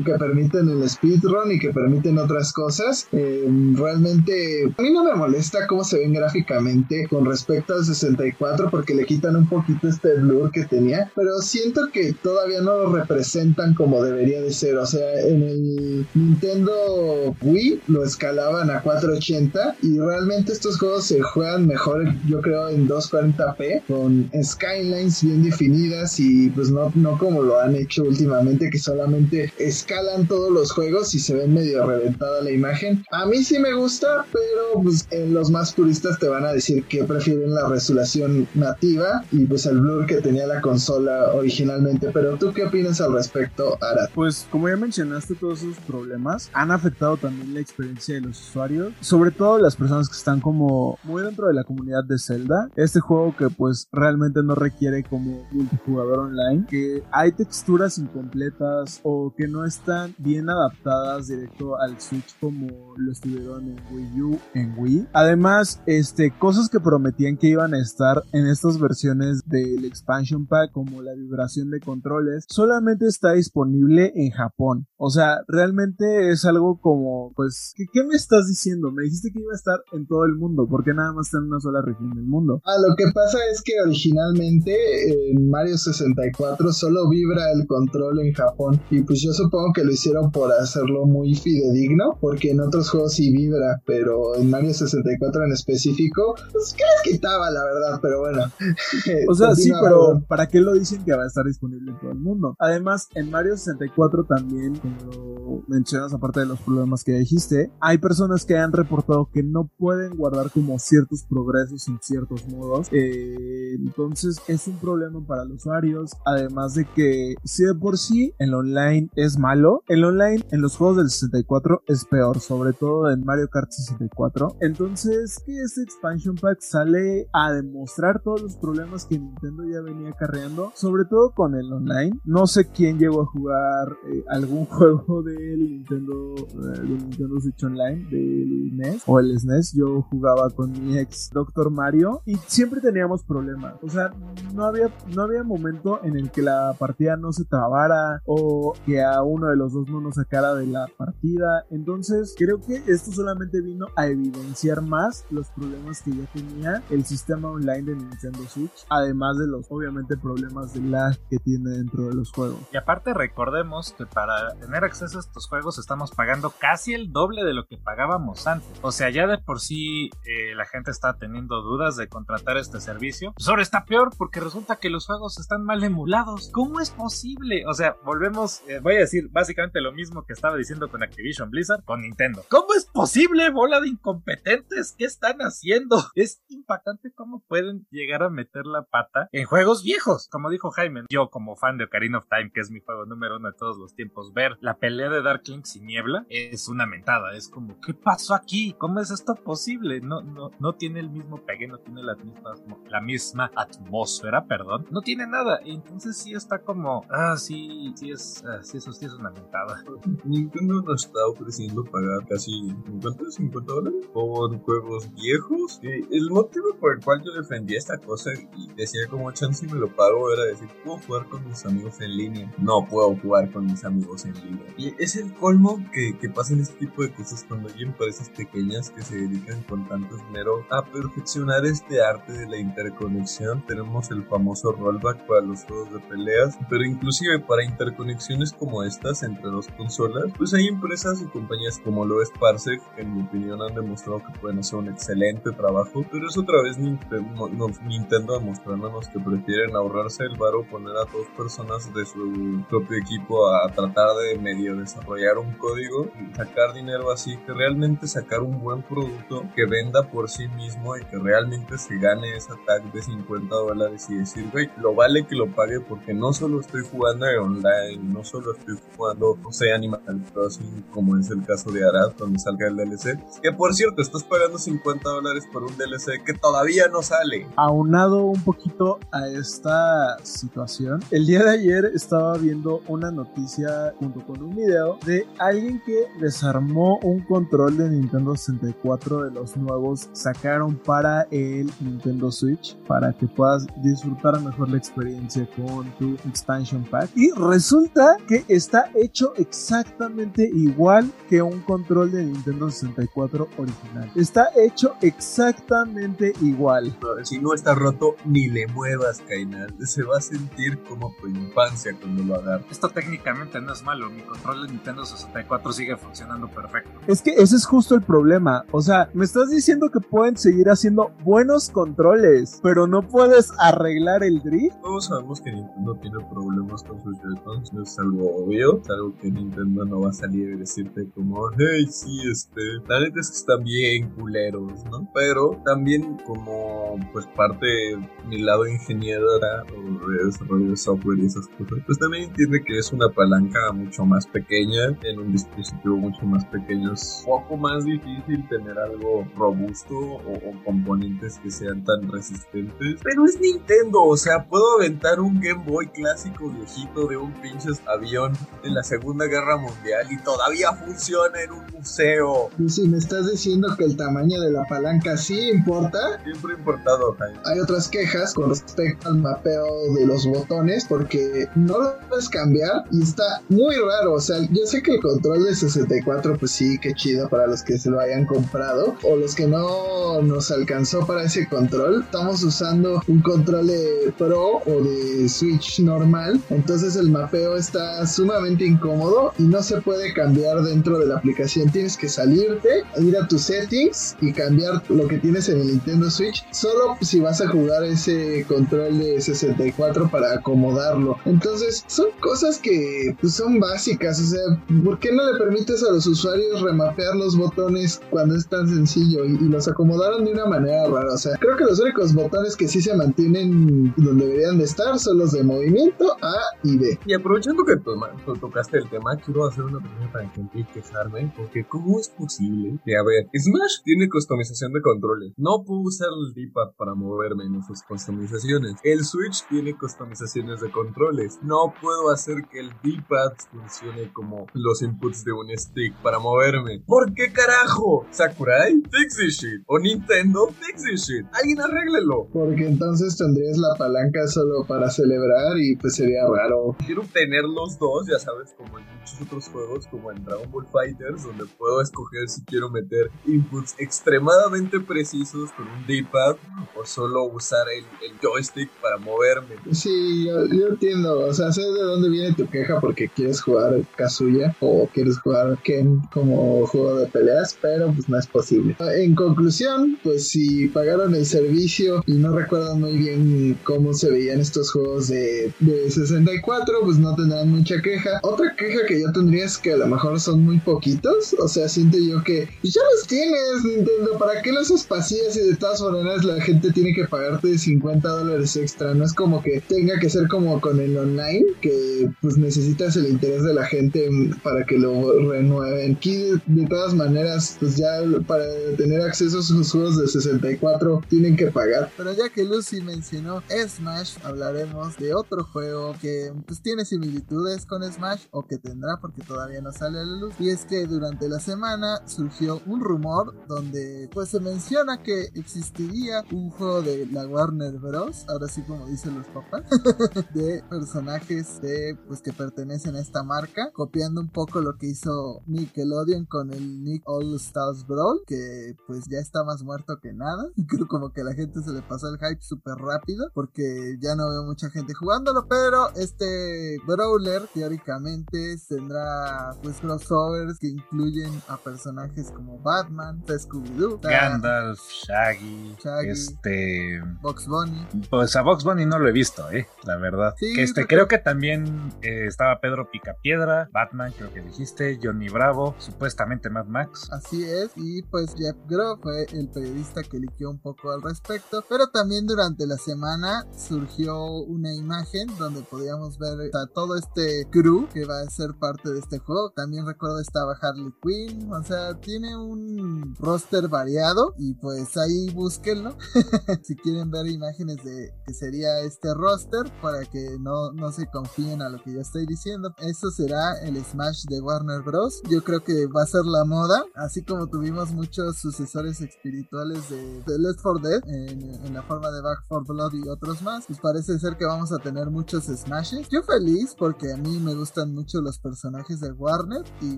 que 0.03 0.13
permiten 0.13 0.69
el 0.69 0.89
speedrun 0.89 1.51
y 1.51 1.59
que 1.59 1.71
permiten 1.71 2.17
otras 2.17 2.53
cosas. 2.53 3.07
Eh, 3.11 3.45
realmente 3.73 4.71
a 4.77 4.81
mí 4.81 4.91
no 4.91 5.03
me 5.03 5.13
molesta 5.15 5.67
cómo 5.67 5.83
se 5.83 5.99
ven 5.99 6.13
gráficamente 6.13 7.07
con 7.09 7.25
respecto 7.25 7.73
al 7.73 7.85
64 7.85 8.69
porque 8.69 8.93
le 8.93 9.05
quitan 9.05 9.35
un 9.35 9.47
poquito 9.47 9.87
este 9.87 10.15
blur 10.15 10.51
que 10.51 10.65
tenía, 10.65 11.11
pero 11.15 11.39
siento 11.39 11.89
que 11.91 12.13
todavía 12.13 12.61
no 12.61 12.75
lo 12.75 12.95
representan 12.95 13.73
como 13.73 14.03
debería 14.03 14.41
de 14.41 14.51
ser. 14.51 14.77
O 14.77 14.85
sea, 14.85 15.21
en 15.21 15.43
el 15.43 16.07
Nintendo 16.13 17.35
Wii 17.41 17.81
lo 17.87 18.03
escalaban 18.03 18.69
a 18.69 18.81
480 18.81 19.77
y 19.81 19.99
realmente 19.99 20.51
estos 20.51 20.77
juegos 20.77 21.05
se 21.05 21.21
juegan 21.21 21.67
mejor, 21.67 22.05
yo 22.27 22.41
creo, 22.41 22.69
en 22.69 22.87
240p 22.87 23.83
con 23.87 24.29
skylines 24.43 25.23
bien 25.23 25.43
definidas 25.43 26.19
y 26.19 26.49
pues 26.49 26.71
no, 26.71 26.91
no 26.95 27.17
como 27.17 27.41
lo 27.41 27.59
han 27.59 27.75
hecho 27.75 28.03
últimamente 28.03 28.69
que 28.69 28.79
solamente 28.79 29.38
escalan 29.57 30.27
todos 30.27 30.51
los 30.51 30.71
juegos 30.71 31.13
y 31.15 31.19
se 31.19 31.35
ven 31.35 31.53
medio 31.53 31.85
reventada 31.85 32.41
la 32.41 32.51
imagen. 32.51 33.03
A 33.11 33.25
mí 33.25 33.43
sí 33.43 33.59
me 33.59 33.73
gusta, 33.73 34.25
pero 34.31 34.83
pues 34.83 35.07
en 35.11 35.33
los 35.33 35.49
más 35.49 35.73
puristas 35.73 36.19
te 36.19 36.27
van 36.27 36.45
a 36.45 36.53
decir 36.53 36.83
que 36.85 37.03
prefieren 37.03 37.53
la 37.53 37.67
resolución 37.67 38.47
nativa 38.53 39.23
y 39.31 39.45
pues 39.45 39.65
el 39.65 39.79
blur 39.79 40.05
que 40.05 40.21
tenía 40.21 40.47
la 40.47 40.61
consola 40.61 41.33
originalmente. 41.33 42.09
Pero 42.13 42.37
tú 42.37 42.53
qué 42.53 42.65
opinas 42.65 43.01
al 43.01 43.13
respecto, 43.13 43.77
Arad? 43.81 44.09
Pues 44.13 44.47
como 44.51 44.69
ya 44.69 44.77
mencionaste, 44.77 45.35
todos 45.35 45.61
esos 45.61 45.77
problemas 45.85 46.49
han 46.53 46.71
afectado 46.71 47.17
también 47.17 47.53
la 47.53 47.59
experiencia 47.59 48.15
de 48.15 48.21
los 48.21 48.39
usuarios, 48.49 48.93
sobre 49.01 49.31
todo 49.31 49.59
las 49.59 49.75
personas 49.75 50.09
que 50.09 50.17
están 50.17 50.39
como 50.39 50.97
muy 51.03 51.23
dentro 51.23 51.47
de 51.47 51.53
la 51.53 51.63
comunidad 51.63 52.03
de 52.03 52.17
Zelda. 52.17 52.69
Este 52.75 52.99
juego 52.99 53.35
que 53.37 53.49
pues 53.49 53.87
realmente 53.91 54.41
no 54.43 54.55
requiere 54.55 55.03
como 55.03 55.47
multijugador 55.51 56.19
online, 56.19 56.65
que 56.69 57.03
hay 57.11 57.31
texturas 57.31 57.97
incompletas 57.97 58.99
o 59.03 59.28
que 59.35 59.47
no 59.47 59.65
están 59.65 60.15
bien 60.17 60.49
adaptadas 60.49 61.27
directo 61.27 61.79
al 61.79 61.99
Switch 61.99 62.37
como 62.39 62.95
lo 62.97 63.11
estuvieron 63.11 63.69
en 63.69 63.79
Wii 63.91 64.21
U, 64.21 64.39
en 64.53 64.75
Wii. 64.77 65.07
Además, 65.13 65.81
este, 65.85 66.31
cosas 66.37 66.69
que 66.69 66.79
prometían 66.79 67.37
que 67.37 67.47
iban 67.47 67.73
a 67.73 67.81
estar 67.81 68.23
en 68.33 68.47
estas 68.47 68.79
versiones 68.79 69.41
del 69.45 69.85
expansion 69.85 70.47
pack 70.47 70.71
como 70.71 71.01
la 71.01 71.13
vibración 71.13 71.69
de 71.71 71.79
controles, 71.79 72.45
solamente 72.49 73.07
está 73.07 73.33
disponible 73.33 74.11
en 74.15 74.31
Japón. 74.31 74.87
O 74.97 75.09
sea, 75.09 75.39
realmente 75.47 76.31
es 76.31 76.45
algo 76.45 76.79
como, 76.79 77.33
pues, 77.35 77.73
¿qué, 77.75 77.85
qué 77.91 78.03
me 78.03 78.15
estás 78.15 78.47
diciendo? 78.47 78.91
Me 78.91 79.03
dijiste 79.03 79.31
que 79.31 79.41
iba 79.41 79.53
a 79.53 79.55
estar 79.55 79.79
en 79.93 80.07
todo 80.07 80.25
el 80.25 80.35
mundo, 80.35 80.67
porque 80.69 80.93
nada 80.93 81.13
más 81.13 81.27
está 81.27 81.37
en 81.37 81.45
una 81.45 81.59
sola 81.59 81.81
región 81.81 82.11
del 82.11 82.25
mundo. 82.25 82.61
Ah, 82.65 82.75
lo 82.87 82.95
que 82.95 83.05
pasa 83.13 83.37
es 83.51 83.61
que 83.61 83.73
originalmente 83.83 85.31
en 85.31 85.49
Mario 85.49 85.77
64 85.77 86.71
solo 86.73 87.09
vibra 87.09 87.51
el 87.53 87.65
control 87.67 88.19
en 88.19 88.33
Japón 88.33 88.81
y 88.89 89.01
pues 89.01 89.18
yo 89.21 89.33
supongo 89.33 89.73
que 89.73 89.83
lo 89.83 89.91
hicieron 89.91 90.31
por 90.31 90.51
hacerlo 90.51 91.05
muy 91.05 91.35
fidedigno, 91.35 92.17
porque 92.19 92.51
en 92.51 92.61
otros 92.61 92.89
juegos 92.89 93.13
sí 93.13 93.31
vibra, 93.31 93.81
pero 93.85 94.35
en 94.35 94.49
Mario 94.49 94.73
64 94.73 95.45
en 95.45 95.51
específico, 95.51 96.35
pues 96.51 96.73
¿qué 96.77 96.83
les 96.83 97.13
quitaba 97.13 97.49
la 97.51 97.63
verdad? 97.63 97.99
Pero 98.01 98.19
bueno. 98.19 98.43
O 99.29 99.33
sea, 99.33 99.55
sí, 99.55 99.71
pero. 99.81 100.21
¿para 100.27 100.47
qué 100.47 100.59
lo 100.59 100.73
dicen 100.73 101.03
que 101.03 101.15
va 101.15 101.23
a 101.23 101.27
estar 101.27 101.45
disponible 101.45 101.91
en 101.91 101.99
todo 101.99 102.11
el 102.11 102.19
mundo? 102.19 102.55
Además, 102.59 103.07
en 103.15 103.29
Mario 103.29 103.55
64 103.55 104.25
también, 104.25 104.75
como 104.75 105.38
mencionas, 105.67 106.13
aparte 106.13 106.41
de 106.41 106.45
los 106.45 106.59
problemas 106.59 107.03
que 107.03 107.13
dijiste, 107.13 107.71
hay 107.79 107.97
personas 107.97 108.45
que 108.45 108.57
han 108.57 108.71
reportado 108.71 109.29
que 109.31 109.43
no 109.43 109.69
pueden 109.77 110.15
guardar 110.15 110.51
como 110.51 110.79
ciertos 110.79 111.23
progresos 111.23 111.87
en 111.87 111.99
ciertos 112.01 112.47
modos. 112.47 112.87
Eh, 112.91 113.75
entonces, 113.75 114.41
es 114.47 114.67
un 114.67 114.77
problema 114.77 115.25
para 115.25 115.45
los 115.45 115.57
usuarios. 115.57 116.11
Además 116.25 116.75
de 116.75 116.85
que, 116.85 117.35
si 117.43 117.63
de 117.63 117.75
por 117.75 117.97
sí 117.97 118.33
el 118.39 118.53
online 118.53 119.09
es 119.15 119.37
malo, 119.37 119.83
el 119.87 120.03
online 120.03 120.45
en 120.51 120.61
los 120.61 120.77
juegos 120.77 120.97
del 120.97 121.09
64 121.09 121.83
es 121.87 122.05
peor, 122.05 122.39
sobre 122.39 122.73
todo 122.73 123.09
en 123.11 123.23
Mario 123.23 123.47
Kart 123.49 123.71
64. 123.71 124.57
Entonces, 124.61 125.41
que 125.45 125.59
este 125.61 125.83
expansion 125.83 126.35
pack 126.35 126.59
sale 126.61 127.27
a 127.33 127.51
demostrar 127.51 128.21
todos 128.21 128.41
los 128.41 128.55
problemas 128.57 129.05
que 129.05 129.19
Nintendo 129.19 129.63
ya 129.65 129.81
venía 129.81 130.09
acarreando, 130.09 130.71
sobre 130.75 131.05
todo 131.05 131.33
con 131.33 131.55
el 131.55 131.71
online. 131.71 132.19
No 132.25 132.47
sé 132.47 132.69
quién 132.69 132.99
llegó 132.99 133.21
a 133.21 133.25
jugar 133.25 133.97
eh, 134.11 134.23
algún 134.29 134.65
juego 134.65 135.23
del 135.39 135.59
Nintendo, 135.59 136.35
eh, 136.35 136.79
del 136.79 136.97
Nintendo 136.97 137.39
Switch 137.39 137.63
Online, 137.63 138.07
del 138.09 138.77
NES 138.77 139.03
o 139.05 139.19
el 139.19 139.39
SNES. 139.39 139.73
Yo 139.73 140.01
jugaba 140.03 140.49
con 140.49 140.71
mi 140.71 140.97
ex 140.97 141.29
Doctor 141.31 141.69
Mario 141.71 142.21
y 142.25 142.35
siempre 142.47 142.81
teníamos 142.81 143.23
problemas. 143.23 143.75
O 143.81 143.89
sea, 143.89 144.11
no 144.53 144.65
había, 144.65 144.89
no 145.15 145.23
había 145.23 145.43
momento 145.43 146.03
en 146.03 146.15
el 146.15 146.31
que 146.31 146.41
la 146.41 146.75
partida 146.77 147.17
no 147.17 147.31
se 147.31 147.45
trabara 147.45 148.21
o 148.25 148.73
que 148.85 149.01
a 149.03 149.21
uno 149.23 149.47
de 149.47 149.55
los 149.55 149.73
dos 149.73 149.89
no 149.89 150.01
nos 150.01 150.15
sacara 150.15 150.53
de 150.55 150.67
la 150.67 150.87
partida. 150.97 151.65
Entonces, 151.69 152.35
creo 152.37 152.59
que 152.61 152.83
esto 152.87 153.11
solamente 153.11 153.61
vino 153.61 153.87
a 153.95 154.07
evidenciar 154.07 154.81
más 154.81 155.25
los 155.29 155.49
problemas 155.49 156.01
que 156.01 156.11
ya 156.11 156.25
tenía 156.33 156.83
el 156.89 157.05
sistema 157.05 157.49
online 157.49 157.83
de 157.83 157.95
Nintendo 157.95 158.39
Switch, 158.47 158.85
además 158.89 159.37
de 159.37 159.47
los 159.47 159.65
obviamente 159.69 160.17
problemas 160.17 160.73
de 160.73 160.81
lag 160.81 161.17
que 161.29 161.37
tiene 161.39 161.71
dentro 161.71 162.07
de 162.07 162.15
los 162.15 162.31
juegos. 162.31 162.59
Y 162.73 162.77
aparte 162.77 163.13
recordemos 163.13 163.93
que 163.97 164.05
para 164.05 164.53
tener 164.55 164.83
acceso 164.83 165.17
a 165.17 165.21
estos 165.29 165.47
juegos 165.47 165.77
estamos 165.77 166.09
pagando 166.11 166.49
casi 166.49 166.95
el 166.95 167.11
doble 167.11 167.43
de 167.43 167.53
lo 167.53 167.67
que 167.67 167.77
pagábamos 167.77 168.47
antes. 168.47 168.67
O 168.81 168.91
sea, 168.91 169.11
ya 169.11 169.27
de 169.27 169.37
por 169.37 169.59
sí 169.59 170.09
eh, 170.25 170.55
la 170.55 170.65
gente 170.65 170.89
está 170.89 171.17
teniendo 171.17 171.61
dudas 171.61 171.95
de 171.97 172.07
contratar 172.07 172.57
este 172.57 172.81
servicio. 172.81 173.33
Pues 173.33 173.47
ahora 173.47 173.61
está 173.61 173.85
peor 173.85 174.09
porque 174.17 174.39
resulta 174.39 174.77
que 174.77 174.89
los 174.89 175.05
juegos 175.05 175.39
están 175.39 175.63
mal 175.63 175.83
emulados. 175.83 176.49
¿Cómo 176.51 176.79
es 176.79 176.89
posible? 176.89 177.63
O 177.67 177.75
sea, 177.75 177.95
volvemos, 178.03 178.67
eh, 178.67 178.79
voy 178.81 178.95
a 178.95 178.99
decir 178.99 179.29
básicamente 179.29 179.81
lo 179.81 179.91
mismo 179.91 180.25
que 180.25 180.33
estaba 180.33 180.57
diciendo 180.57 180.89
con 180.89 181.03
Activision 181.03 181.51
Blizzard, 181.51 181.83
con 181.83 182.01
Nintendo. 182.01 182.43
¿Cómo 182.49 182.73
es 182.75 182.85
posible, 182.85 183.51
bola 183.51 183.79
de 183.81 183.89
incompetentes? 183.89 184.95
¿Qué 184.97 185.05
están 185.05 185.37
haciendo? 185.39 186.03
Es 186.15 186.41
impactante 186.49 187.13
cómo 187.13 187.43
pueden 187.47 187.87
llegar 187.91 188.23
a 188.23 188.29
meter 188.29 188.65
la 188.65 188.83
pata 188.83 189.29
en 189.31 189.45
juegos 189.45 189.83
viejos. 189.83 190.27
Como 190.29 190.49
dijo 190.49 190.71
Jaime, 190.71 191.03
yo 191.09 191.29
como 191.29 191.55
fan 191.55 191.77
de 191.77 191.85
Ocarina 191.85 192.17
of 192.17 192.27
Time, 192.29 192.51
que 192.51 192.59
es 192.61 192.71
mi 192.71 192.81
juego 192.81 193.05
número 193.05 193.37
uno 193.37 193.51
de 193.51 193.57
todos 193.57 193.77
los 193.77 193.95
tiempos, 193.95 194.33
ver 194.33 194.57
la 194.59 194.77
pelea 194.77 195.18
Dark 195.21 195.43
Link 195.47 195.65
sin 195.65 195.85
niebla 195.85 196.25
es 196.29 196.67
una 196.67 196.85
mentada. 196.85 197.33
Es 197.33 197.49
como, 197.49 197.79
¿qué 197.81 197.93
pasó 197.93 198.33
aquí? 198.33 198.75
¿Cómo 198.77 198.99
es 198.99 199.11
esto 199.11 199.35
posible? 199.35 200.01
No, 200.01 200.21
no, 200.21 200.51
no 200.59 200.73
tiene 200.73 200.99
el 200.99 201.09
mismo 201.09 201.37
pegue, 201.45 201.67
no 201.67 201.77
tiene 201.77 202.03
la 202.03 202.15
misma, 202.15 202.53
la 202.89 203.01
misma 203.01 203.51
atmósfera, 203.55 204.45
perdón. 204.45 204.87
No 204.91 205.01
tiene 205.01 205.27
nada. 205.27 205.59
Entonces 205.65 206.17
sí 206.17 206.33
está 206.33 206.59
como, 206.59 207.05
ah, 207.09 207.35
sí, 207.37 207.93
sí 207.95 208.11
es, 208.11 208.43
ah, 208.45 208.59
sí, 208.61 208.77
eso 208.77 208.91
sí 208.91 209.05
es 209.05 209.13
una 209.13 209.31
mentada. 209.31 209.83
Nintendo 210.23 210.81
nos 210.81 211.05
está 211.05 211.25
ofreciendo 211.27 211.83
pagar 211.83 212.27
casi 212.27 212.51
50, 212.85 213.31
50 213.31 213.73
dólares 213.73 214.07
por 214.13 214.57
juegos 214.61 215.13
viejos. 215.13 215.79
El 215.83 216.29
motivo 216.29 216.75
por 216.79 216.95
el 216.95 217.03
cual 217.03 217.21
yo 217.23 217.33
defendía 217.33 217.77
esta 217.77 217.97
cosa 217.97 218.31
y 218.55 218.73
decía 218.73 219.07
como 219.09 219.31
chance 219.31 219.65
me 219.67 219.79
lo 219.79 219.93
pago 219.95 220.31
era 220.33 220.43
decir, 220.43 220.67
puedo 220.83 220.97
jugar 220.99 221.27
con 221.27 221.45
mis 221.45 221.65
amigos 221.65 221.99
en 222.01 222.17
línea. 222.17 222.53
No 222.57 222.87
puedo 222.87 223.15
jugar 223.15 223.51
con 223.51 223.65
mis 223.65 223.83
amigos 223.83 224.25
en 224.25 224.33
línea. 224.33 224.65
Y 224.77 224.93
es 225.01 225.08
el 225.15 225.33
colmo 225.33 225.83
que, 225.91 226.17
que 226.17 226.29
pasen 226.29 226.59
este 226.59 226.85
tipo 226.85 227.01
de 227.03 227.11
cosas 227.11 227.45
cuando 227.47 227.69
hay 227.69 227.83
empresas 227.83 228.29
pequeñas 228.29 228.91
que 228.91 229.01
se 229.01 229.15
dedican 229.15 229.63
con 229.63 229.87
tanto 229.87 230.15
esmero 230.15 230.65
a 230.69 230.83
perfeccionar 230.85 231.65
este 231.65 232.01
arte 232.01 232.33
de 232.33 232.47
la 232.47 232.57
interconexión. 232.57 233.65
Tenemos 233.65 234.11
el 234.11 234.23
famoso 234.23 234.71
rollback 234.71 235.25
para 235.25 235.41
los 235.41 235.63
juegos 235.63 235.93
de 235.93 235.99
peleas, 235.99 236.57
pero 236.69 236.83
inclusive 236.83 237.39
para 237.39 237.63
interconexiones 237.63 238.53
como 238.53 238.83
estas 238.83 239.23
entre 239.23 239.49
dos 239.49 239.67
consolas, 239.77 240.25
pues 240.37 240.53
hay 240.53 240.67
empresas 240.67 241.21
y 241.21 241.25
compañías 241.25 241.79
como 241.83 242.05
lo 242.05 242.21
es 242.21 242.29
Parsec 242.39 242.81
que 242.95 243.01
en 243.01 243.15
mi 243.15 243.21
opinión 243.23 243.61
han 243.61 243.75
demostrado 243.75 244.19
que 244.19 244.39
pueden 244.39 244.59
hacer 244.59 244.79
un 244.79 244.89
excelente 244.89 245.51
trabajo, 245.51 246.05
pero 246.11 246.27
es 246.27 246.37
otra 246.37 246.61
vez 246.61 246.77
Nintendo, 246.77 247.69
Nintendo 247.83 248.39
demostrándonos 248.39 249.07
que 249.07 249.19
prefieren 249.19 249.75
ahorrarse 249.75 250.23
el 250.23 250.37
varo 250.37 250.63
poner 250.63 250.95
a 250.95 251.05
dos 251.05 251.27
personas 251.35 251.93
de 251.93 252.05
su 252.05 252.63
propio 252.69 252.97
equipo 252.97 253.49
a 253.51 253.71
tratar 253.71 254.15
de 254.17 254.37
medio 254.37 254.75
desarrollar 254.75 254.98
un 255.37 255.53
código 255.53 256.09
y 256.19 256.35
sacar 256.35 256.73
dinero 256.73 257.11
así 257.11 257.37
que 257.45 257.53
realmente 257.53 258.07
sacar 258.07 258.41
un 258.41 258.61
buen 258.61 258.81
producto 258.83 259.43
que 259.55 259.65
venda 259.65 260.09
por 260.09 260.29
sí 260.29 260.47
mismo 260.49 260.97
y 260.97 261.05
que 261.05 261.17
realmente 261.17 261.77
se 261.77 261.97
gane 261.97 262.35
esa 262.35 262.55
tag 262.65 262.91
de 262.91 263.01
50 263.01 263.53
dólares 263.53 264.07
y 264.09 264.15
decir, 264.15 264.49
güey, 264.51 264.69
lo 264.77 264.93
vale 264.93 265.25
que 265.25 265.35
lo 265.35 265.53
pague 265.53 265.79
porque 265.79 266.13
no 266.13 266.33
solo 266.33 266.61
estoy 266.61 266.83
jugando 266.89 267.25
online, 267.25 267.99
no 268.03 268.23
solo 268.23 268.53
estoy 268.53 268.77
jugando, 268.95 269.37
no 269.41 269.51
sé, 269.51 269.73
Animal 269.73 270.01
Crossing, 270.33 270.85
como 270.91 271.17
es 271.17 271.29
el 271.29 271.45
caso 271.45 271.71
de 271.71 271.85
Arad, 271.85 272.13
donde 272.17 272.39
salga 272.39 272.67
el 272.67 272.75
DLC, 272.75 273.19
que 273.41 273.51
por 273.51 273.73
cierto, 273.73 274.01
estás 274.01 274.23
pagando 274.23 274.57
50 274.57 275.09
dólares 275.09 275.45
por 275.51 275.63
un 275.63 275.75
DLC 275.77 276.23
que 276.23 276.33
todavía 276.33 276.87
no 276.87 277.01
sale. 277.01 277.47
Aunado 277.55 278.23
un 278.23 278.41
poquito 278.41 278.99
a 279.11 279.27
esta 279.27 280.17
situación, 280.23 281.03
el 281.11 281.25
día 281.25 281.43
de 281.43 281.51
ayer 281.51 281.85
estaba 281.93 282.37
viendo 282.37 282.81
una 282.87 283.11
noticia 283.11 283.93
junto 283.99 284.21
con 284.25 284.41
un 284.41 284.55
video 284.55 284.88
de 285.05 285.27
alguien 285.37 285.81
que 285.85 286.05
desarmó 286.19 286.99
un 287.03 287.21
control 287.21 287.77
de 287.77 287.89
Nintendo 287.89 288.35
64 288.35 289.25
de 289.25 289.31
los 289.31 289.57
nuevos, 289.57 290.09
sacaron 290.13 290.75
para 290.75 291.23
el 291.31 291.71
Nintendo 291.79 292.31
Switch 292.31 292.77
para 292.87 293.13
que 293.13 293.27
puedas 293.27 293.67
disfrutar 293.81 294.41
mejor 294.41 294.69
la 294.69 294.77
experiencia 294.77 295.47
con 295.55 295.89
tu 295.97 296.13
expansion 296.27 296.83
pack. 296.83 297.09
Y 297.15 297.31
resulta 297.31 298.17
que 298.27 298.45
está 298.47 298.89
hecho 298.95 299.33
exactamente 299.35 300.49
igual 300.53 301.11
que 301.29 301.41
un 301.41 301.59
control 301.61 302.11
de 302.11 302.25
Nintendo 302.25 302.69
64 302.69 303.47
original. 303.57 304.11
Está 304.15 304.49
hecho 304.55 304.95
exactamente 305.01 306.33
igual. 306.41 306.97
si 307.23 307.39
no 307.39 307.53
está 307.53 307.75
roto, 307.75 308.15
ni 308.25 308.47
le 308.47 308.67
muevas, 308.67 309.21
Kainal. 309.27 309.75
Se 309.85 310.03
va 310.03 310.17
a 310.17 310.21
sentir 310.21 310.79
como 310.83 311.13
tu 311.19 311.27
infancia 311.27 311.95
cuando 311.99 312.23
lo 312.23 312.35
agarras. 312.35 312.65
Esto 312.71 312.89
técnicamente 312.89 313.59
no 313.61 313.73
es 313.73 313.83
malo. 313.83 314.09
Mi 314.09 314.21
control 314.21 314.67
de 314.67 314.73
Nintendo 314.79 315.05
64 315.05 315.73
sigue 315.73 315.97
funcionando 315.97 316.47
perfecto. 316.47 316.89
Es 317.05 317.21
que 317.21 317.31
ese 317.31 317.57
es 317.57 317.65
justo 317.65 317.95
el 317.95 318.01
problema. 318.01 318.63
O 318.71 318.81
sea, 318.81 319.09
me 319.13 319.25
estás 319.25 319.49
diciendo 319.49 319.89
que 319.91 319.99
pueden 319.99 320.37
seguir 320.37 320.69
haciendo 320.69 321.11
buenos 321.21 321.69
controles, 321.69 322.61
pero 322.63 322.87
no 322.87 323.01
puedes 323.01 323.51
arreglar 323.59 324.23
el 324.23 324.41
drift. 324.41 324.77
Todos 324.81 325.07
sabemos 325.07 325.41
que 325.41 325.51
Nintendo 325.51 325.95
tiene 325.95 326.17
problemas 326.31 326.83
con 326.83 327.03
sus 327.03 327.17
Joy-Cons. 327.19 327.73
No 327.73 327.83
es 327.83 327.99
algo 327.99 328.45
obvio. 328.45 328.79
Es 328.81 328.89
algo 328.89 329.13
que 329.17 329.29
Nintendo 329.29 329.83
no 329.83 329.99
va 329.99 330.11
a 330.11 330.13
salir 330.13 330.49
y 330.51 330.57
decirte 330.57 331.09
como, 331.13 331.49
hey, 331.57 331.85
sí, 331.91 332.21
este. 332.31 332.61
La 332.87 333.01
neta 333.01 333.19
es 333.19 333.31
que 333.31 333.37
están 333.37 333.63
bien 333.65 334.09
culeros, 334.11 334.85
¿no? 334.85 335.09
Pero 335.13 335.61
también 335.65 336.17
como, 336.25 336.97
pues, 337.11 337.27
parte 337.35 337.65
de 337.65 338.09
mi 338.27 338.37
lado 338.37 338.65
ingeniero 338.65 339.27
o 339.27 340.09
de 340.09 340.25
desarrollo 340.25 340.69
de 340.69 340.77
software 340.77 341.19
y 341.19 341.25
esas 341.25 341.47
cosas, 341.49 341.79
pues 341.85 341.99
también 341.99 342.29
entiende 342.29 342.63
que 342.63 342.77
es 342.77 342.93
una 342.93 343.09
palanca 343.09 343.71
mucho 343.73 344.05
más 344.05 344.25
pequeña 344.27 344.68
en 344.77 345.19
un 345.19 345.31
dispositivo 345.31 345.97
mucho 345.97 346.25
más 346.25 346.45
pequeño. 346.45 346.93
Es 346.93 347.23
poco 347.25 347.57
más 347.57 347.83
difícil 347.85 348.47
tener 348.49 348.77
algo 348.77 349.25
robusto 349.35 349.95
o, 349.97 350.39
componentes 350.65 351.39
que 351.39 351.49
sean 351.49 351.83
tan 351.83 352.11
resistentes. 352.11 352.99
Pero 353.03 353.25
es 353.25 353.39
Nintendo, 353.39 354.03
o 354.03 354.17
sea, 354.17 354.45
puedo 354.45 354.77
aventar 354.77 355.19
un 355.19 355.39
Game 355.39 355.63
Boy 355.65 355.87
clásico 355.87 356.49
viejito 356.49 357.07
de 357.07 357.17
un 357.17 357.33
pinches 357.33 357.81
avión 357.87 358.33
en 358.63 358.73
la 358.73 358.83
Segunda 358.83 359.25
Guerra 359.25 359.57
Mundial 359.57 360.07
y 360.11 360.17
todavía 360.21 360.73
funciona 360.73 361.41
en 361.41 361.51
un 361.51 361.65
museo. 361.73 362.49
Y 362.59 362.69
si 362.69 362.87
me 362.87 362.97
estás 362.97 363.29
diciendo 363.29 363.75
que 363.77 363.85
el 363.85 363.95
tamaño 363.95 364.39
de 364.41 364.51
la 364.51 364.63
palanca 364.65 365.17
sí 365.17 365.49
importa. 365.49 366.21
Siempre 366.23 366.53
ha 366.53 366.57
importado, 366.57 367.15
Jaime. 367.17 367.39
Hay 367.45 367.59
otras 367.59 367.87
quejas 367.87 368.33
con 368.33 368.49
respecto 368.49 369.09
al 369.09 369.17
mapeo 369.17 369.93
de 369.95 370.05
los 370.05 370.25
botones 370.27 370.85
porque 370.87 371.47
no 371.55 371.79
lo 371.79 371.99
puedes 372.07 372.29
cambiar 372.29 372.83
y 372.91 373.01
está 373.01 373.41
muy 373.49 373.75
raro. 373.75 374.13
O 374.13 374.19
sea, 374.19 374.37
yo 374.51 374.65
sé 374.65 374.81
que 374.81 374.95
el 374.95 375.01
control 375.01 375.45
de 375.45 375.55
64, 375.55 376.37
pues 376.37 376.51
sí, 376.51 376.77
qué 376.79 376.93
chido 376.93 377.29
para 377.29 377.47
los 377.47 377.63
que 377.63 377.77
se 377.77 377.89
lo 377.89 377.99
hayan 377.99 378.25
comprado 378.25 378.95
o 379.03 379.15
los 379.15 379.35
que 379.35 379.47
no 379.47 380.21
nos 380.21 380.51
alcanzó 380.51 381.05
para 381.05 381.23
ese 381.23 381.47
control. 381.47 382.03
Estamos 382.03 382.43
usando 382.43 383.01
un 383.07 383.21
control 383.21 383.67
de 383.67 384.13
Pro 384.17 384.61
o 384.65 384.81
de 384.81 385.29
Switch 385.29 385.79
normal, 385.79 386.41
entonces 386.49 386.95
el 386.95 387.09
mapeo 387.09 387.55
está 387.55 388.05
sumamente 388.07 388.65
incómodo 388.65 389.33
y 389.37 389.43
no 389.43 389.61
se 389.61 389.81
puede 389.81 390.13
cambiar 390.13 390.61
dentro 390.63 390.99
de 390.99 391.07
la 391.07 391.17
aplicación. 391.17 391.71
Tienes 391.71 391.97
que 391.97 392.09
salirte, 392.09 392.83
ir 392.97 393.17
a 393.17 393.27
tus 393.27 393.43
settings 393.43 394.15
y 394.21 394.33
cambiar 394.33 394.81
lo 394.89 395.07
que 395.07 395.17
tienes 395.17 395.49
en 395.49 395.61
el 395.61 395.67
Nintendo 395.67 396.09
Switch 396.09 396.45
solo 396.51 396.97
si 397.01 397.19
vas 397.19 397.41
a 397.41 397.47
jugar 397.47 397.83
ese 397.83 398.45
control 398.47 398.99
de 398.99 399.21
64 399.21 400.09
para 400.09 400.33
acomodarlo. 400.33 401.17
Entonces 401.25 401.83
son 401.87 402.07
cosas 402.19 402.57
que 402.57 403.15
pues, 403.19 403.33
son 403.33 403.59
básicas, 403.59 404.19
o 404.19 404.25
sea, 404.25 404.38
¿por 404.83 404.99
qué 404.99 405.11
no 405.11 405.31
le 405.31 405.37
permites 405.37 405.83
a 405.83 405.91
los 405.91 406.05
usuarios 406.07 406.61
remapear 406.61 407.15
los 407.15 407.37
botones 407.37 408.01
cuando 408.09 408.35
es 408.35 408.47
tan 408.47 408.67
sencillo? 408.67 409.25
Y, 409.25 409.49
los 409.49 409.67
acomodaron 409.67 410.25
de 410.25 410.33
una 410.33 410.45
manera 410.45 410.87
rara, 410.87 411.13
o 411.13 411.17
sea, 411.17 411.35
creo 411.37 411.57
que 411.57 411.63
los 411.63 411.79
únicos 411.79 412.13
botones 412.13 412.55
que 412.55 412.67
sí 412.67 412.81
se 412.81 412.95
mantienen 412.95 413.93
donde 413.97 414.27
deberían 414.27 414.59
de 414.59 414.65
estar 414.65 414.99
son 414.99 415.17
los 415.17 415.31
de 415.31 415.43
movimiento 415.43 416.15
A 416.21 416.35
y 416.63 416.77
B. 416.77 416.99
Y 417.05 417.13
aprovechando 417.13 417.63
que 417.65 417.77
tú, 417.77 417.91
tocaste 418.39 418.77
el 418.77 418.89
tema, 418.89 419.15
quiero 419.17 419.47
hacer 419.47 419.63
una 419.63 419.79
pregunta 419.79 420.11
para 420.11 420.31
y 420.53 420.63
quejarme, 420.65 421.33
porque 421.35 421.65
¿cómo 421.65 421.99
es 421.99 422.09
posible 422.09 422.79
que, 422.85 422.95
a 422.95 423.03
ver, 423.03 423.27
Smash 423.35 423.81
tiene 423.83 424.09
customización 424.09 424.73
de 424.73 424.81
controles? 424.81 425.33
No 425.37 425.63
puedo 425.65 425.81
usar 425.81 426.09
el 426.09 426.33
D-pad 426.33 426.75
para 426.77 426.93
moverme 426.93 427.45
en 427.45 427.55
esas 427.55 427.83
customizaciones. 427.83 428.75
El 428.83 429.03
Switch 429.03 429.47
tiene 429.49 429.77
customizaciones 429.77 430.61
de 430.61 430.71
controles. 430.71 431.39
No 431.41 431.73
puedo 431.81 432.11
hacer 432.11 432.47
que 432.51 432.59
el 432.59 432.69
D-pad 432.83 433.33
funcione 433.51 434.11
como 434.13 434.28
los 434.53 434.81
inputs 434.81 435.23
de 435.23 435.31
un 435.31 435.49
stick 435.57 435.93
para 436.01 436.19
moverme. 436.19 436.81
¿Por 436.85 437.13
qué 437.13 437.31
carajo? 437.31 438.05
¿Sakurai? 438.11 438.81
Fix 438.91 439.17
this 439.17 439.37
shit. 439.37 439.63
¿O 439.67 439.79
Nintendo? 439.79 440.47
Fix 440.59 440.83
this 440.83 441.07
shit. 441.07 441.25
Alguien 441.33 441.59
arréglelo. 441.61 442.27
Porque 442.31 442.67
entonces 442.67 443.17
tendrías 443.17 443.57
la 443.57 443.75
palanca 443.77 444.27
solo 444.27 444.65
para 444.67 444.89
celebrar 444.89 445.57
y 445.57 445.75
pues 445.75 445.95
sería 445.95 446.21
raro. 446.27 446.75
Quiero 446.85 447.03
tener 447.13 447.43
los 447.43 447.77
dos, 447.79 448.07
ya 448.07 448.19
sabes, 448.19 448.53
como 448.57 448.77
en 448.77 448.85
muchos 448.97 449.21
otros 449.21 449.47
juegos, 449.49 449.87
como 449.87 450.11
en 450.11 450.23
Dragon 450.23 450.51
Ball 450.51 450.67
Fighters, 450.71 451.23
donde 451.23 451.45
puedo 451.45 451.81
escoger 451.81 452.27
si 452.29 452.43
quiero 452.43 452.69
meter 452.69 453.09
inputs 453.25 453.75
extremadamente 453.79 454.79
precisos 454.79 455.51
con 455.51 455.67
un 455.67 455.87
D-pad 455.87 456.35
o 456.75 456.85
solo 456.85 457.23
usar 457.25 457.67
el, 457.69 457.85
joystick 458.21 458.69
para 458.81 458.97
moverme. 458.97 459.55
Sí, 459.71 460.25
yo, 460.25 460.45
yo 460.45 460.67
entiendo. 460.67 461.19
O 461.25 461.33
sea, 461.33 461.51
sé 461.51 461.61
de 461.61 461.81
dónde 461.81 462.09
viene 462.09 462.35
tu 462.35 462.49
queja 462.49 462.79
porque 462.81 463.07
quieres 463.07 463.41
jugar 463.41 463.81
casual 463.95 464.18
suya 464.19 464.55
o 464.59 464.87
quieres 464.93 465.17
jugar 465.19 465.57
Ken 465.63 466.01
como 466.11 466.65
juego 466.67 466.99
de 466.99 467.07
peleas, 467.07 467.57
pero 467.61 467.91
pues 467.93 468.07
no 468.09 468.17
es 468.19 468.27
posible. 468.27 468.75
En 468.79 469.15
conclusión, 469.15 469.97
pues 470.03 470.27
si 470.27 470.67
pagaron 470.67 471.15
el 471.15 471.25
servicio 471.25 472.03
y 472.05 472.13
no 472.13 472.35
recuerdan 472.35 472.81
muy 472.81 472.97
bien 472.97 473.57
cómo 473.63 473.93
se 473.93 474.11
veían 474.11 474.39
estos 474.39 474.71
juegos 474.71 475.07
de, 475.07 475.53
de 475.59 475.89
64, 475.89 476.79
pues 476.83 476.97
no 476.97 477.15
tendrán 477.15 477.49
mucha 477.49 477.81
queja. 477.81 478.19
Otra 478.23 478.55
queja 478.57 478.85
que 478.87 479.01
yo 479.01 479.11
tendría 479.11 479.45
es 479.45 479.57
que 479.57 479.73
a 479.73 479.77
lo 479.77 479.87
mejor 479.87 480.19
son 480.19 480.43
muy 480.43 480.59
poquitos, 480.59 481.35
o 481.39 481.47
sea, 481.47 481.69
siento 481.69 481.97
yo 481.97 482.23
que 482.23 482.49
pues 482.61 482.73
ya 482.73 482.81
los 482.93 483.07
tienes, 483.07 483.63
Nintendo, 483.63 484.17
¿para 484.19 484.41
qué 484.41 484.51
los 484.51 484.69
espacías 484.71 485.35
y 485.37 485.41
de 485.41 485.55
todas 485.55 485.81
maneras 485.81 486.23
la 486.25 486.41
gente 486.41 486.71
tiene 486.71 486.93
que 486.93 487.05
pagarte 487.05 487.57
50 487.57 488.07
dólares 488.07 488.55
extra? 488.55 488.93
No 488.93 489.05
es 489.05 489.13
como 489.13 489.41
que 489.41 489.61
tenga 489.61 489.99
que 489.99 490.09
ser 490.09 490.27
como 490.27 490.59
con 490.59 490.79
el 490.79 490.97
online, 490.97 491.45
que 491.61 492.09
pues 492.21 492.37
necesitas 492.37 492.95
el 492.95 493.07
interés 493.07 493.43
de 493.43 493.53
la 493.53 493.65
gente 493.65 494.08
para 494.43 494.65
que 494.65 494.77
lo 494.77 495.13
renueven. 495.29 495.95
Aquí 495.95 496.31
de, 496.45 496.67
todas 496.67 496.93
maneras, 496.93 497.57
pues 497.59 497.77
ya 497.77 498.01
para 498.27 498.45
tener 498.77 499.01
acceso 499.01 499.39
a 499.39 499.41
sus 499.41 499.71
juegos 499.71 499.97
de 499.97 500.07
64 500.07 501.01
tienen 501.09 501.35
que 501.35 501.47
pagar. 501.47 501.91
Pero 501.97 502.13
ya 502.13 502.29
que 502.29 502.43
Lucy 502.43 502.81
mencionó 502.81 503.43
Smash, 503.49 504.17
hablaremos 504.23 504.97
de 504.97 505.13
otro 505.13 505.43
juego 505.43 505.95
que 506.01 506.31
pues 506.45 506.61
tiene 506.61 506.85
similitudes 506.85 507.65
con 507.65 507.83
Smash 507.83 508.25
o 508.31 508.45
que 508.45 508.57
tendrá 508.57 508.97
porque 509.01 509.21
todavía 509.21 509.61
no 509.61 509.71
sale 509.71 509.99
a 509.99 510.03
la 510.03 510.17
luz. 510.17 510.33
Y 510.39 510.49
es 510.49 510.65
que 510.65 510.85
durante 510.85 511.27
la 511.27 511.39
semana 511.39 512.01
surgió 512.05 512.61
un 512.65 512.81
rumor 512.81 513.33
donde 513.47 514.09
pues 514.13 514.29
se 514.29 514.39
menciona 514.39 515.01
que 515.01 515.29
existiría 515.35 516.23
un 516.31 516.49
juego 516.49 516.81
de 516.81 517.07
la 517.11 517.25
Warner 517.27 517.73
Bros. 517.73 518.25
Ahora 518.27 518.47
sí 518.47 518.61
como 518.63 518.87
dicen 518.87 519.17
los 519.17 519.27
papás. 519.27 519.63
de 520.33 520.63
personajes 520.69 521.61
de 521.61 521.97
pues 522.07 522.21
que 522.21 522.33
pertenecen 522.33 522.95
a 522.95 523.01
esta 523.01 523.23
marca. 523.23 523.71
Copiando 523.99 524.21
un 524.21 524.29
poco 524.29 524.61
lo 524.61 524.77
que 524.77 524.87
hizo 524.87 525.41
Nickelodeon 525.47 526.23
con 526.25 526.53
el 526.53 526.85
Nick 526.85 527.03
All 527.05 527.35
Stars 527.35 527.85
Brawl. 527.85 528.21
Que 528.25 528.73
pues 528.87 529.03
ya 529.09 529.17
está 529.19 529.43
más 529.43 529.61
muerto 529.61 529.99
que 530.01 530.13
nada. 530.13 530.45
Creo 530.69 530.87
como 530.87 531.11
que 531.11 531.19
a 531.19 531.25
la 531.25 531.33
gente 531.33 531.61
se 531.61 531.73
le 531.73 531.81
pasó 531.81 532.07
el 532.07 532.17
hype 532.17 532.41
súper 532.41 532.75
rápido. 532.75 533.29
Porque 533.33 533.97
ya 533.99 534.15
no 534.15 534.29
veo 534.29 534.43
mucha 534.45 534.69
gente 534.69 534.93
jugándolo. 534.93 535.47
Pero 535.49 535.89
este 535.97 536.77
Brawler 536.87 537.41
teóricamente 537.53 538.55
tendrá 538.69 539.51
pues 539.61 539.81
crossovers 539.81 540.57
que 540.59 540.67
incluyen 540.69 541.33
a 541.49 541.57
personajes 541.57 542.31
como 542.31 542.57
Batman, 542.59 543.21
Scooby-Doo, 543.27 543.99
Gandalf, 544.01 544.79
Shaggy, 544.79 545.75
Shaggy, 545.83 546.09
este 546.09 547.01
Box 547.21 547.47
Bunny. 547.47 547.85
Pues 548.09 548.33
a 548.37 548.43
Box 548.43 548.63
Bunny 548.63 548.85
no 548.85 548.97
lo 548.97 549.09
he 549.09 549.11
visto, 549.11 549.51
eh, 549.51 549.67
la 549.83 549.97
verdad. 549.97 550.35
Sí, 550.37 550.53
que 550.55 550.63
este 550.63 550.83
porque- 550.83 550.95
creo 550.95 551.07
que 551.09 551.17
también 551.17 551.91
eh, 552.01 552.27
estaba 552.27 552.61
Pedro 552.61 552.89
Picapiedra, 552.89 553.67
Batman, 553.73 553.88
creo 554.15 554.33
que 554.33 554.41
dijiste, 554.41 554.99
Johnny 555.01 555.29
Bravo, 555.29 555.75
supuestamente 555.79 556.49
Mad 556.49 556.65
Max. 556.65 557.09
Así 557.11 557.43
es, 557.43 557.71
y 557.75 558.01
pues 558.03 558.35
Jeff 558.37 558.55
Grove 558.67 558.99
fue 559.01 559.25
el 559.33 559.49
periodista 559.49 560.03
que 560.03 560.19
liqueó 560.19 560.49
un 560.49 560.59
poco 560.59 560.91
al 560.91 561.01
respecto, 561.01 561.63
pero 561.67 561.87
también 561.87 562.25
durante 562.27 562.67
la 562.67 562.77
semana 562.77 563.45
surgió 563.55 564.25
una 564.43 564.73
imagen 564.73 565.27
donde 565.37 565.61
podíamos 565.63 566.17
ver 566.17 566.51
a 566.53 566.67
todo 566.67 566.95
este 566.95 567.47
crew 567.51 567.87
que 567.89 568.05
va 568.05 568.21
a 568.21 568.29
ser 568.29 568.53
parte 568.59 568.89
de 568.89 568.99
este 568.99 569.19
juego. 569.19 569.51
También 569.55 569.85
recuerdo 569.85 570.19
estaba 570.19 570.57
Harley 570.61 570.93
Quinn, 571.01 571.51
o 571.51 571.63
sea, 571.63 571.99
tiene 571.99 572.35
un 572.35 573.15
roster 573.19 573.67
variado 573.67 574.33
y 574.37 574.53
pues 574.55 574.95
ahí 574.97 575.29
búsquenlo 575.33 575.97
si 576.63 576.75
quieren 576.75 577.11
ver 577.11 577.27
imágenes 577.27 577.83
de 577.83 578.13
que 578.25 578.33
sería 578.33 578.79
este 578.81 579.13
roster 579.13 579.71
para 579.81 580.05
que 580.05 580.37
no, 580.39 580.71
no 580.71 580.91
se 580.91 581.07
confíen 581.07 581.61
a 581.61 581.69
lo 581.69 581.81
que 581.81 581.93
yo 581.93 582.01
estoy 582.01 582.25
diciendo. 582.25 582.73
Eso 582.79 583.09
será 583.11 583.59
el 583.63 583.77
Smash 583.83 584.25
de 584.25 584.41
Warner 584.41 584.81
Bros. 584.81 585.21
Yo 585.29 585.43
creo 585.43 585.63
que 585.63 585.87
va 585.87 586.03
a 586.03 586.07
ser 586.07 586.25
la 586.25 586.45
moda, 586.45 586.83
así 586.95 587.23
como 587.23 587.47
tuvimos 587.47 587.91
muchos 587.91 588.37
sucesores 588.37 589.01
espirituales 589.01 589.89
de, 589.89 590.23
de 590.23 590.39
Left 590.39 590.61
4 590.61 590.89
Dead 590.89 591.01
en, 591.07 591.65
en 591.65 591.73
la 591.73 591.83
forma 591.83 592.11
de 592.11 592.21
Back 592.21 592.45
4 592.47 592.73
Blood 592.73 592.93
y 592.93 593.07
otros 593.07 593.41
más. 593.41 593.65
Pues 593.67 593.79
parece 593.79 594.17
ser 594.19 594.37
que 594.37 594.45
vamos 594.45 594.71
a 594.71 594.79
tener 594.79 595.09
muchos 595.09 595.45
Smashes. 595.45 596.09
Yo 596.09 596.23
feliz 596.23 596.75
porque 596.77 597.13
a 597.13 597.17
mí 597.17 597.39
me 597.39 597.53
gustan 597.53 597.93
mucho 597.93 598.21
los 598.21 598.39
personajes 598.39 598.99
de 598.99 599.11
Warner 599.11 599.63
y 599.81 599.97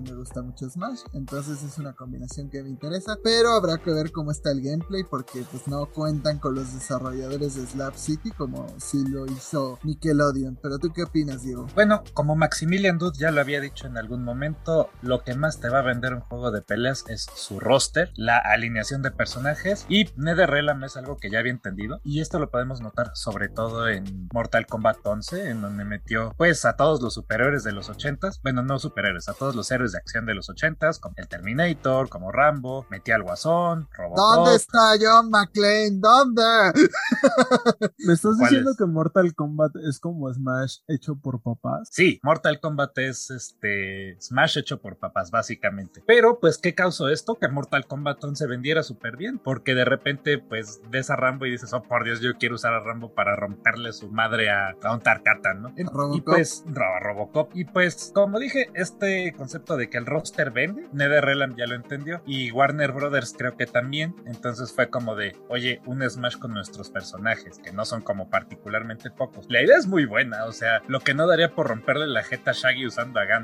me 0.00 0.14
gusta 0.14 0.42
mucho 0.42 0.68
Smash. 0.68 1.00
Entonces 1.12 1.62
es 1.62 1.78
una 1.78 1.92
combinación 1.92 2.50
que 2.50 2.62
me 2.62 2.68
interesa. 2.68 3.16
Pero 3.22 3.50
habrá 3.50 3.78
que 3.78 3.92
ver 3.92 4.12
cómo 4.12 4.30
está 4.30 4.50
el 4.50 4.62
gameplay 4.62 5.04
porque 5.04 5.44
pues 5.50 5.66
no 5.68 5.86
cuentan 5.86 6.38
con 6.38 6.54
los 6.54 6.72
desarrolladores 6.72 7.54
de 7.54 7.66
Slap 7.66 7.94
City 7.96 8.30
como 8.30 8.66
si 8.78 9.04
lo 9.08 9.26
hizo 9.26 9.78
Nickelodeon. 9.82 10.58
Pero 10.62 10.78
tú 10.78 10.92
qué 10.92 11.04
opinas, 11.04 11.42
Diego? 11.42 11.66
Bueno, 11.74 12.02
como 12.14 12.36
Maximilian 12.36 12.98
Dude 12.98 13.18
ya 13.18 13.30
lo 13.30 13.40
había 13.40 13.60
dicho 13.60 13.71
en 13.80 13.96
algún 13.96 14.22
momento, 14.22 14.90
lo 15.00 15.24
que 15.24 15.34
más 15.34 15.58
te 15.58 15.68
va 15.68 15.78
a 15.78 15.82
vender 15.82 16.14
un 16.14 16.20
juego 16.20 16.50
de 16.50 16.62
peleas 16.62 17.04
es 17.08 17.26
su 17.34 17.58
roster, 17.58 18.12
la 18.16 18.38
alineación 18.38 19.02
de 19.02 19.10
personajes 19.10 19.86
y 19.88 20.10
NetherRealm 20.16 20.84
es 20.84 20.96
algo 20.96 21.16
que 21.16 21.30
ya 21.30 21.38
había 21.38 21.52
entendido 21.52 22.00
y 22.04 22.20
esto 22.20 22.38
lo 22.38 22.50
podemos 22.50 22.80
notar 22.80 23.12
sobre 23.14 23.48
todo 23.48 23.88
en 23.88 24.28
Mortal 24.32 24.66
Kombat 24.66 24.98
11 25.04 25.50
en 25.50 25.62
donde 25.62 25.84
metió 25.84 26.34
pues 26.36 26.64
a 26.64 26.76
todos 26.76 27.00
los 27.00 27.14
superhéroes 27.14 27.64
de 27.64 27.72
los 27.72 27.90
80s, 27.90 28.40
bueno 28.42 28.62
no 28.62 28.78
superhéroes, 28.78 29.28
a 29.28 29.34
todos 29.34 29.54
los 29.56 29.70
héroes 29.70 29.92
de 29.92 29.98
acción 29.98 30.26
de 30.26 30.34
los 30.34 30.48
80s 30.48 31.00
como 31.00 31.14
el 31.16 31.28
Terminator, 31.28 32.08
como 32.08 32.30
Rambo, 32.30 32.86
metía 32.90 33.16
al 33.16 33.22
Guasón, 33.22 33.88
Robocop. 33.92 34.18
¿Dónde 34.18 34.56
está 34.56 34.94
John 35.00 35.30
McClane? 35.30 35.98
¿Dónde? 35.98 36.42
¿Me 37.98 38.12
estás 38.12 38.36
¿Cuál 38.36 38.50
diciendo 38.50 38.70
es? 38.72 38.76
que 38.76 38.86
Mortal 38.86 39.34
Kombat 39.34 39.76
es 39.88 39.98
como 39.98 40.32
Smash 40.32 40.78
hecho 40.88 41.16
por 41.16 41.40
papás? 41.42 41.88
Sí, 41.90 42.20
Mortal 42.22 42.60
Kombat 42.60 42.96
es 42.98 43.51
este 43.54 44.16
Smash 44.20 44.58
hecho 44.58 44.80
por 44.80 44.96
papás, 44.96 45.30
básicamente. 45.30 46.02
Pero, 46.06 46.38
pues, 46.40 46.58
¿qué 46.58 46.74
causó 46.74 47.08
esto? 47.08 47.36
Que 47.36 47.48
Mortal 47.48 47.86
Kombat 47.86 48.22
11 48.22 48.46
vendiera 48.46 48.82
súper 48.82 49.16
bien. 49.16 49.38
Porque 49.38 49.74
de 49.74 49.84
repente, 49.84 50.38
pues, 50.38 50.80
ves 50.90 51.10
a 51.10 51.16
Rambo 51.16 51.46
y 51.46 51.50
dices, 51.52 51.72
oh, 51.72 51.82
por 51.82 52.04
Dios, 52.04 52.20
yo 52.20 52.34
quiero 52.38 52.56
usar 52.56 52.72
a 52.74 52.80
Rambo 52.80 53.12
para 53.14 53.36
romperle 53.36 53.92
su 53.92 54.10
madre 54.10 54.50
a, 54.50 54.74
a 54.82 54.92
un 54.92 55.00
Tarkatan, 55.00 55.62
¿no? 55.62 55.72
Y 55.76 55.84
Robocop. 55.84 56.24
pues, 56.24 56.64
Ro- 56.66 56.94
a 56.96 57.00
Robocop. 57.00 57.50
Y 57.54 57.64
pues, 57.64 58.10
como 58.14 58.38
dije, 58.38 58.70
este 58.74 59.32
concepto 59.36 59.76
de 59.76 59.88
que 59.88 59.98
el 59.98 60.06
roster 60.06 60.50
vende, 60.50 60.88
NetherRealm 60.92 61.56
ya 61.56 61.66
lo 61.66 61.74
entendió. 61.74 62.22
Y 62.26 62.50
Warner 62.50 62.92
Brothers 62.92 63.34
creo 63.36 63.56
que 63.56 63.66
también. 63.66 64.14
Entonces 64.26 64.72
fue 64.72 64.88
como 64.90 65.14
de, 65.14 65.36
oye, 65.48 65.80
un 65.86 66.02
Smash 66.08 66.36
con 66.38 66.52
nuestros 66.52 66.90
personajes, 66.90 67.58
que 67.58 67.72
no 67.72 67.84
son 67.84 68.02
como 68.02 68.28
particularmente 68.28 69.10
pocos. 69.10 69.46
La 69.48 69.62
idea 69.62 69.76
es 69.76 69.86
muy 69.86 70.04
buena, 70.04 70.44
o 70.46 70.52
sea, 70.52 70.82
lo 70.88 71.00
que 71.00 71.14
no 71.14 71.26
daría 71.26 71.54
por 71.54 71.68
romperle 71.68 72.06
la 72.06 72.22
jeta 72.22 72.50
a 72.50 72.54
Shaggy 72.54 72.86
usando 72.86 73.20
a 73.20 73.24
Gandalf. 73.24 73.41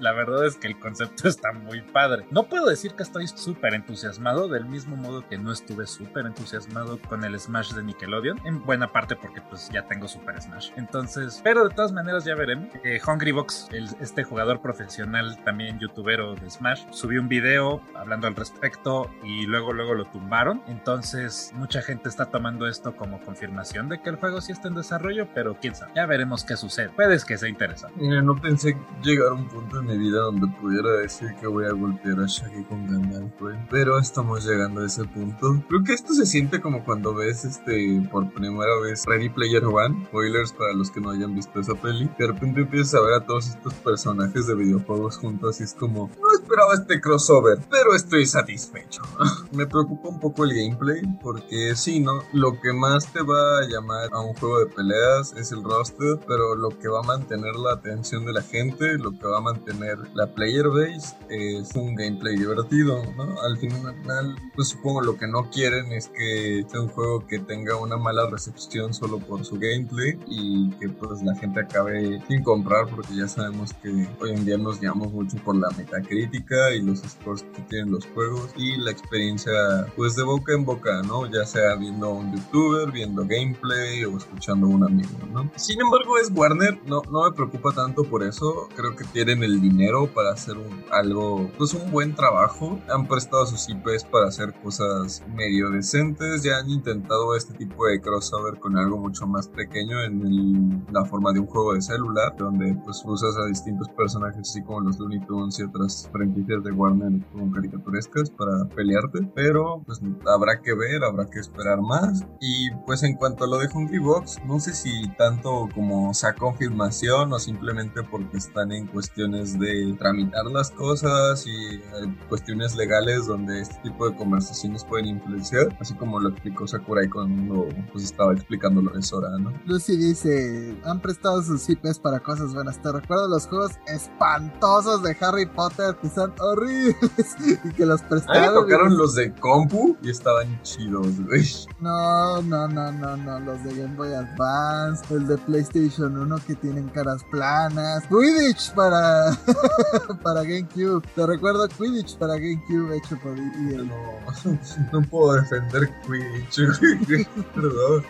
La 0.00 0.12
verdad 0.12 0.44
es 0.46 0.56
que 0.56 0.68
el 0.68 0.78
concepto 0.78 1.28
está 1.28 1.52
muy 1.52 1.80
padre. 1.82 2.26
No 2.30 2.44
puedo 2.48 2.66
decir 2.66 2.92
que 2.94 3.02
estoy 3.02 3.26
súper 3.28 3.74
entusiasmado, 3.74 4.48
del 4.48 4.66
mismo 4.66 4.96
modo 4.96 5.26
que 5.28 5.38
no 5.38 5.52
estuve 5.52 5.86
súper 5.86 6.26
entusiasmado 6.26 6.98
con 7.08 7.24
el 7.24 7.38
Smash 7.38 7.72
de 7.72 7.82
Nickelodeon, 7.82 8.40
en 8.44 8.64
buena 8.64 8.92
parte 8.92 9.16
porque 9.16 9.40
pues 9.42 9.68
ya 9.70 9.86
tengo 9.86 10.08
Super 10.08 10.40
Smash. 10.40 10.70
Entonces, 10.76 11.40
pero 11.44 11.68
de 11.68 11.74
todas 11.74 11.92
maneras 11.92 12.24
ya 12.24 12.34
veremos. 12.34 12.68
Eh, 12.84 13.00
Hungrybox, 13.06 13.68
el- 13.72 13.88
este 14.00 14.24
jugador 14.24 14.60
profesional, 14.60 15.38
también 15.44 15.78
youtubero 15.78 16.34
de 16.34 16.50
Smash, 16.50 16.84
subió 16.90 17.20
un 17.20 17.28
video 17.28 17.80
hablando 17.94 18.26
al 18.26 18.34
respecto 18.36 19.10
y 19.24 19.46
luego 19.46 19.72
luego 19.72 19.94
lo 19.94 20.04
tumbaron. 20.06 20.62
Entonces, 20.66 21.50
mucha 21.54 21.82
gente 21.82 22.08
está 22.08 22.26
tomando 22.26 22.66
esto 22.66 22.94
como 22.96 23.20
confirmación 23.20 23.88
de 23.88 24.00
que 24.00 24.10
el 24.10 24.16
juego 24.16 24.40
sí 24.40 24.52
está 24.52 24.68
en 24.68 24.74
desarrollo, 24.74 25.28
pero 25.34 25.56
quién 25.60 25.74
sabe. 25.74 25.92
Ya 25.94 26.06
veremos 26.06 26.44
qué 26.44 26.56
sucede. 26.56 26.90
Puedes 26.90 27.24
que 27.24 27.36
sea 27.36 27.48
interesante. 27.48 27.96
Mira, 28.00 28.22
no 28.22 28.34
pensé 28.36 28.76
llegar 29.02 29.32
un 29.36 29.48
punto 29.48 29.78
en 29.78 29.86
mi 29.86 29.98
vida 29.98 30.20
donde 30.20 30.46
pudiera 30.60 30.90
decir 30.92 31.34
que 31.40 31.46
voy 31.46 31.66
a 31.66 31.72
golpear 31.72 32.20
a 32.20 32.26
Shaggy 32.26 32.64
con 32.64 32.86
Gandalf, 32.86 33.40
güey. 33.40 33.56
Pero 33.70 33.98
estamos 33.98 34.44
llegando 34.46 34.80
a 34.80 34.86
ese 34.86 35.04
punto. 35.04 35.62
Creo 35.68 35.84
que 35.84 35.92
esto 35.92 36.14
se 36.14 36.26
siente 36.26 36.60
como 36.60 36.84
cuando 36.84 37.14
ves 37.14 37.44
este 37.44 38.02
por 38.10 38.32
primera 38.32 38.78
vez 38.82 39.04
Ready 39.06 39.28
Player 39.28 39.64
One. 39.64 40.06
Spoilers 40.06 40.52
para 40.52 40.72
los 40.72 40.90
que 40.90 41.00
no 41.00 41.10
hayan 41.10 41.34
visto 41.34 41.60
esa 41.60 41.74
peli. 41.74 42.10
De 42.18 42.26
repente 42.26 42.62
empiezas 42.62 42.94
a 42.94 43.02
ver 43.02 43.14
a 43.14 43.26
todos 43.26 43.48
estos 43.48 43.74
personajes 43.74 44.46
de 44.46 44.54
videojuegos 44.54 45.18
juntos 45.18 45.60
y 45.60 45.64
es 45.64 45.74
como, 45.74 46.10
no 46.20 46.32
esperaba 46.32 46.74
este 46.74 47.00
crossover, 47.00 47.58
pero 47.70 47.94
estoy 47.94 48.26
satisfecho. 48.26 49.02
Me 49.52 49.66
preocupa 49.66 50.08
un 50.08 50.20
poco 50.20 50.44
el 50.44 50.54
gameplay 50.54 51.02
porque 51.22 51.74
sí, 51.76 52.00
¿no? 52.00 52.22
Lo 52.32 52.60
que 52.60 52.72
más 52.72 53.12
te 53.12 53.22
va 53.22 53.58
a 53.58 53.68
llamar 53.68 54.08
a 54.12 54.20
un 54.20 54.34
juego 54.34 54.60
de 54.60 54.66
peleas 54.66 55.34
es 55.36 55.52
el 55.52 55.62
roster, 55.62 56.18
pero 56.26 56.54
lo 56.54 56.70
que 56.70 56.88
va 56.88 57.00
a 57.00 57.02
mantener 57.02 57.56
la 57.56 57.72
atención 57.72 58.24
de 58.24 58.32
la 58.32 58.42
gente, 58.42 58.98
lo 58.98 59.12
que 59.12 59.25
va 59.30 59.38
a 59.38 59.40
mantener 59.40 59.98
la 60.14 60.26
player 60.26 60.68
base 60.68 61.16
es 61.28 61.74
un 61.74 61.94
gameplay 61.94 62.36
divertido, 62.36 63.02
¿no? 63.16 63.40
Al 63.42 63.56
final, 63.58 64.36
pues 64.54 64.68
supongo 64.68 65.02
lo 65.02 65.16
que 65.16 65.26
no 65.26 65.50
quieren 65.50 65.92
es 65.92 66.08
que 66.08 66.64
sea 66.68 66.80
un 66.80 66.88
juego 66.88 67.26
que 67.26 67.38
tenga 67.38 67.76
una 67.76 67.96
mala 67.96 68.28
recepción 68.28 68.94
solo 68.94 69.18
por 69.18 69.44
su 69.44 69.58
gameplay 69.58 70.18
y 70.26 70.70
que 70.78 70.88
pues 70.88 71.22
la 71.22 71.34
gente 71.36 71.60
acabe 71.60 72.20
sin 72.28 72.42
comprar 72.42 72.86
porque 72.88 73.14
ya 73.16 73.28
sabemos 73.28 73.72
que 73.74 74.08
hoy 74.20 74.30
en 74.30 74.44
día 74.44 74.58
nos 74.58 74.80
guiamos 74.80 75.12
mucho 75.12 75.36
por 75.38 75.56
la 75.56 75.68
metacrítica 75.70 76.74
y 76.74 76.82
los 76.82 77.00
scores 77.00 77.44
que 77.54 77.62
tienen 77.62 77.92
los 77.92 78.06
juegos 78.06 78.50
y 78.56 78.76
la 78.76 78.90
experiencia 78.90 79.52
pues 79.96 80.16
de 80.16 80.22
boca 80.22 80.52
en 80.52 80.64
boca, 80.64 81.02
¿no? 81.02 81.30
Ya 81.30 81.44
sea 81.44 81.74
viendo 81.76 82.06
a 82.06 82.10
un 82.10 82.34
youtuber, 82.34 82.90
viendo 82.90 83.26
gameplay 83.26 84.04
o 84.04 84.16
escuchando 84.16 84.66
a 84.66 84.70
un 84.70 84.84
amigo, 84.84 85.18
¿no? 85.32 85.50
Sin 85.56 85.80
embargo 85.80 86.18
es 86.18 86.30
Warner, 86.34 86.78
no, 86.86 87.02
no 87.10 87.24
me 87.24 87.32
preocupa 87.32 87.72
tanto 87.72 88.04
por 88.04 88.22
eso, 88.22 88.68
creo 88.74 88.96
que 88.96 89.04
tienen 89.16 89.42
el 89.42 89.62
dinero 89.62 90.12
para 90.12 90.32
hacer 90.32 90.58
un, 90.58 90.84
algo, 90.92 91.50
pues 91.56 91.72
un 91.72 91.90
buen 91.90 92.14
trabajo. 92.14 92.78
Han 92.90 93.08
prestado 93.08 93.46
sus 93.46 93.66
IPs 93.66 94.04
para 94.04 94.26
hacer 94.26 94.52
cosas 94.62 95.24
medio 95.34 95.70
decentes. 95.70 96.42
Ya 96.42 96.58
han 96.58 96.68
intentado 96.68 97.34
este 97.34 97.54
tipo 97.54 97.86
de 97.86 97.98
crossover 97.98 98.60
con 98.60 98.76
algo 98.76 98.98
mucho 98.98 99.26
más 99.26 99.48
pequeño 99.48 100.02
en 100.02 100.84
la 100.92 101.06
forma 101.06 101.32
de 101.32 101.40
un 101.40 101.46
juego 101.46 101.72
de 101.72 101.80
celular, 101.80 102.36
donde 102.36 102.74
pues 102.84 103.02
usas 103.06 103.38
a 103.38 103.46
distintos 103.46 103.88
personajes 103.96 104.40
así 104.40 104.62
como 104.62 104.82
los 104.82 104.98
Looney 104.98 105.20
Tunes 105.20 105.58
y 105.60 105.62
otras 105.62 106.10
franquicias 106.12 106.62
de 106.62 106.72
Warner 106.72 107.24
como 107.32 107.50
caricaturescas 107.52 108.28
para 108.28 108.66
pelearte. 108.74 109.26
Pero 109.34 109.82
pues 109.86 109.98
habrá 110.26 110.60
que 110.60 110.74
ver, 110.74 111.02
habrá 111.04 111.24
que 111.24 111.38
esperar 111.38 111.80
más. 111.80 112.26
Y 112.38 112.70
pues 112.84 113.02
en 113.02 113.14
cuanto 113.14 113.44
a 113.44 113.46
lo 113.46 113.56
de 113.56 113.68
Hungry 113.72 113.98
Box, 113.98 114.40
no 114.44 114.60
sé 114.60 114.74
si 114.74 115.08
tanto 115.16 115.70
como 115.74 116.12
sea 116.12 116.34
confirmación 116.34 117.32
o 117.32 117.38
simplemente 117.38 118.02
porque 118.02 118.36
están 118.36 118.72
en 118.72 118.86
cuestiones 119.06 119.58
de 119.58 119.94
tramitar 119.98 120.46
las 120.46 120.70
cosas 120.72 121.44
y 121.46 121.80
cuestiones 122.28 122.74
legales 122.74 123.26
donde 123.26 123.60
este 123.60 123.76
tipo 123.82 124.08
de 124.08 124.16
conversaciones 124.16 124.84
pueden 124.84 125.06
influenciar, 125.06 125.76
así 125.80 125.94
como 125.94 126.18
lo 126.18 126.30
explicó 126.30 126.66
Sakurai 126.66 127.08
cuando 127.08 127.68
pues 127.92 128.04
estaba 128.04 128.32
explicando 128.32 128.82
lo 128.82 128.90
de 128.90 129.02
Sora, 129.02 129.30
¿no? 129.38 129.52
Lucy 129.66 129.96
dice, 129.96 130.76
han 130.84 131.00
prestado 131.00 131.40
sus 131.42 131.68
IPs 131.68 132.00
para 132.00 132.18
cosas 132.18 132.52
buenas. 132.52 132.82
Te 132.82 132.90
recuerdo 132.90 133.28
los 133.28 133.46
juegos 133.46 133.72
espantosos 133.86 135.02
de 135.02 135.16
Harry 135.20 135.46
Potter 135.46 135.96
que 136.02 136.08
son 136.08 136.34
horribles 136.40 137.36
y 137.64 137.72
que 137.74 137.86
los 137.86 138.02
prestaron. 138.02 138.42
me 138.42 138.60
tocaron 138.60 138.96
los 138.96 139.14
de 139.14 139.32
compu 139.34 139.96
y 140.02 140.10
estaban 140.10 140.60
chidos, 140.62 141.20
güey. 141.24 141.44
No, 141.80 142.42
no, 142.42 142.66
no, 142.66 142.90
no, 142.90 143.16
no, 143.16 143.40
los 143.40 143.62
de 143.62 143.82
Game 143.82 143.94
Boy 143.94 144.12
Advance, 144.12 145.14
el 145.14 145.28
de 145.28 145.38
PlayStation 145.38 146.16
1 146.16 146.36
que 146.46 146.56
tienen 146.56 146.88
caras 146.88 147.22
planas, 147.30 148.04
Quidditch 148.08 148.72
para, 148.74 148.95
para 150.22 150.42
GameCube. 150.42 151.06
Te 151.14 151.26
recuerdo 151.26 151.68
Quidditch 151.68 152.16
para 152.16 152.34
GameCube 152.34 152.96
hecho 152.96 153.18
por 153.18 153.38
EA. 153.38 153.82
No, 153.82 154.58
no 154.92 155.02
puedo 155.08 155.34
defender 155.34 155.90
Quidditch, 156.06 157.28
perdón. 157.54 158.04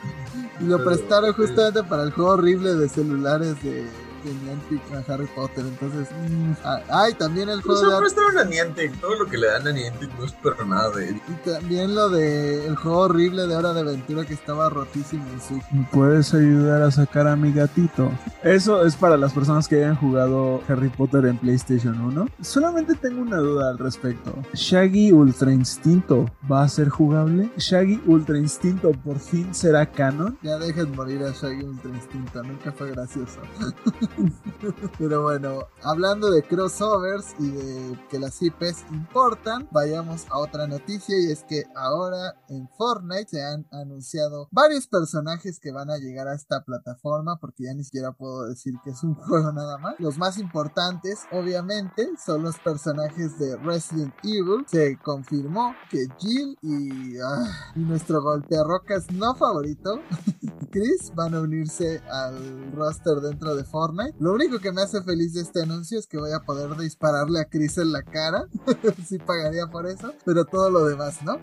Y 0.60 0.64
lo 0.64 0.82
prestaron 0.84 1.32
justamente 1.34 1.82
para 1.84 2.04
el 2.04 2.12
juego 2.12 2.32
horrible 2.32 2.74
de 2.74 2.88
celulares 2.88 3.62
de 3.62 3.86
Niantic 4.32 4.80
a 4.92 5.12
Harry 5.12 5.26
Potter. 5.34 5.64
Entonces, 5.66 6.08
mm, 6.10 6.52
ah, 6.64 6.80
ay, 6.88 7.14
también 7.14 7.48
el 7.48 7.62
juego. 7.62 8.00
Pues 8.00 8.14
de... 8.14 8.40
a 8.40 8.44
Niantic. 8.44 9.00
Todo 9.00 9.16
lo 9.16 9.26
que 9.26 9.38
le 9.38 9.46
dan 9.46 9.66
a 9.66 9.72
Niantic 9.72 10.10
no 10.18 10.24
es 10.24 10.32
para 10.32 10.64
nada 10.64 10.90
de 10.90 11.08
él. 11.08 11.20
Y 11.28 11.48
también 11.48 11.94
lo 11.94 12.08
de 12.08 12.66
el 12.66 12.76
juego 12.76 12.98
horrible 12.98 13.46
de 13.46 13.56
Hora 13.56 13.72
de 13.72 13.80
Aventura 13.80 14.24
que 14.24 14.34
estaba 14.34 14.68
rotísimo 14.68 15.24
en 15.32 15.40
su. 15.40 15.54
¿Me 15.72 15.86
puedes 15.92 16.32
ayudar 16.34 16.82
a 16.82 16.90
sacar 16.90 17.26
a 17.26 17.36
mi 17.36 17.52
gatito? 17.52 18.10
Eso 18.42 18.84
es 18.84 18.96
para 18.96 19.16
las 19.16 19.32
personas 19.32 19.68
que 19.68 19.76
hayan 19.76 19.96
jugado 19.96 20.62
Harry 20.68 20.88
Potter 20.88 21.26
en 21.26 21.38
PlayStation 21.38 22.00
1. 22.00 22.28
Solamente 22.40 22.94
tengo 22.94 23.22
una 23.22 23.38
duda 23.38 23.70
al 23.70 23.78
respecto. 23.78 24.34
¿Shaggy 24.52 25.12
Ultra 25.12 25.52
Instinto 25.52 26.26
va 26.50 26.62
a 26.62 26.68
ser 26.68 26.88
jugable? 26.88 27.50
¿Shaggy 27.56 28.02
Ultra 28.06 28.38
Instinto 28.38 28.92
por 28.92 29.18
fin 29.18 29.54
será 29.54 29.86
canon? 29.86 30.38
Ya 30.42 30.58
dejen 30.58 30.94
morir 30.94 31.22
a 31.22 31.32
Shaggy 31.32 31.64
Ultra 31.64 31.90
Instinto, 31.90 32.42
nunca 32.42 32.72
fue 32.72 32.90
gracioso. 32.90 33.40
Pero 34.98 35.22
bueno, 35.22 35.64
hablando 35.82 36.30
de 36.30 36.42
crossovers 36.42 37.34
y 37.38 37.50
de 37.50 37.98
que 38.08 38.18
las 38.18 38.40
IPs 38.40 38.84
importan, 38.90 39.68
vayamos 39.70 40.26
a 40.30 40.38
otra 40.38 40.66
noticia 40.66 41.18
y 41.18 41.30
es 41.30 41.44
que 41.44 41.64
ahora 41.74 42.34
en 42.48 42.68
Fortnite 42.76 43.28
se 43.28 43.44
han 43.44 43.66
anunciado 43.72 44.48
varios 44.50 44.86
personajes 44.86 45.60
que 45.60 45.72
van 45.72 45.90
a 45.90 45.98
llegar 45.98 46.28
a 46.28 46.34
esta 46.34 46.64
plataforma 46.64 47.38
porque 47.40 47.64
ya 47.64 47.74
ni 47.74 47.84
siquiera 47.84 48.12
puedo 48.12 48.46
decir 48.46 48.74
que 48.84 48.90
es 48.90 49.02
un 49.02 49.14
juego 49.26 49.52
nada 49.52 49.78
más. 49.78 49.96
Los 49.98 50.18
más 50.18 50.38
importantes, 50.38 51.26
obviamente, 51.32 52.08
son 52.24 52.42
los 52.42 52.58
personajes 52.58 53.38
de 53.38 53.56
Resident 53.58 54.14
Evil. 54.22 54.64
Se 54.66 54.98
confirmó 54.98 55.74
que 55.90 56.06
Jill 56.18 56.56
y, 56.62 57.18
ah, 57.18 57.72
y 57.74 57.80
nuestro 57.80 58.22
golpearrocas 58.22 59.10
no 59.12 59.34
favorito, 59.34 60.00
Chris, 60.70 61.12
van 61.14 61.34
a 61.34 61.40
unirse 61.40 62.00
al 62.10 62.72
roster 62.72 63.16
dentro 63.20 63.54
de 63.54 63.64
Fortnite 63.64 64.05
lo 64.18 64.34
único 64.34 64.58
que 64.58 64.72
me 64.72 64.82
hace 64.82 65.02
feliz 65.02 65.34
de 65.34 65.42
este 65.42 65.62
anuncio 65.62 65.98
es 65.98 66.06
que 66.06 66.18
voy 66.18 66.32
a 66.32 66.40
poder 66.40 66.76
dispararle 66.76 67.40
a 67.40 67.44
Chris 67.46 67.78
en 67.78 67.92
la 67.92 68.02
cara. 68.02 68.46
sí 69.06 69.18
pagaría 69.18 69.66
por 69.66 69.86
eso. 69.86 70.12
Pero 70.24 70.44
todo 70.44 70.70
lo 70.70 70.84
demás, 70.84 71.22
¿no? 71.22 71.38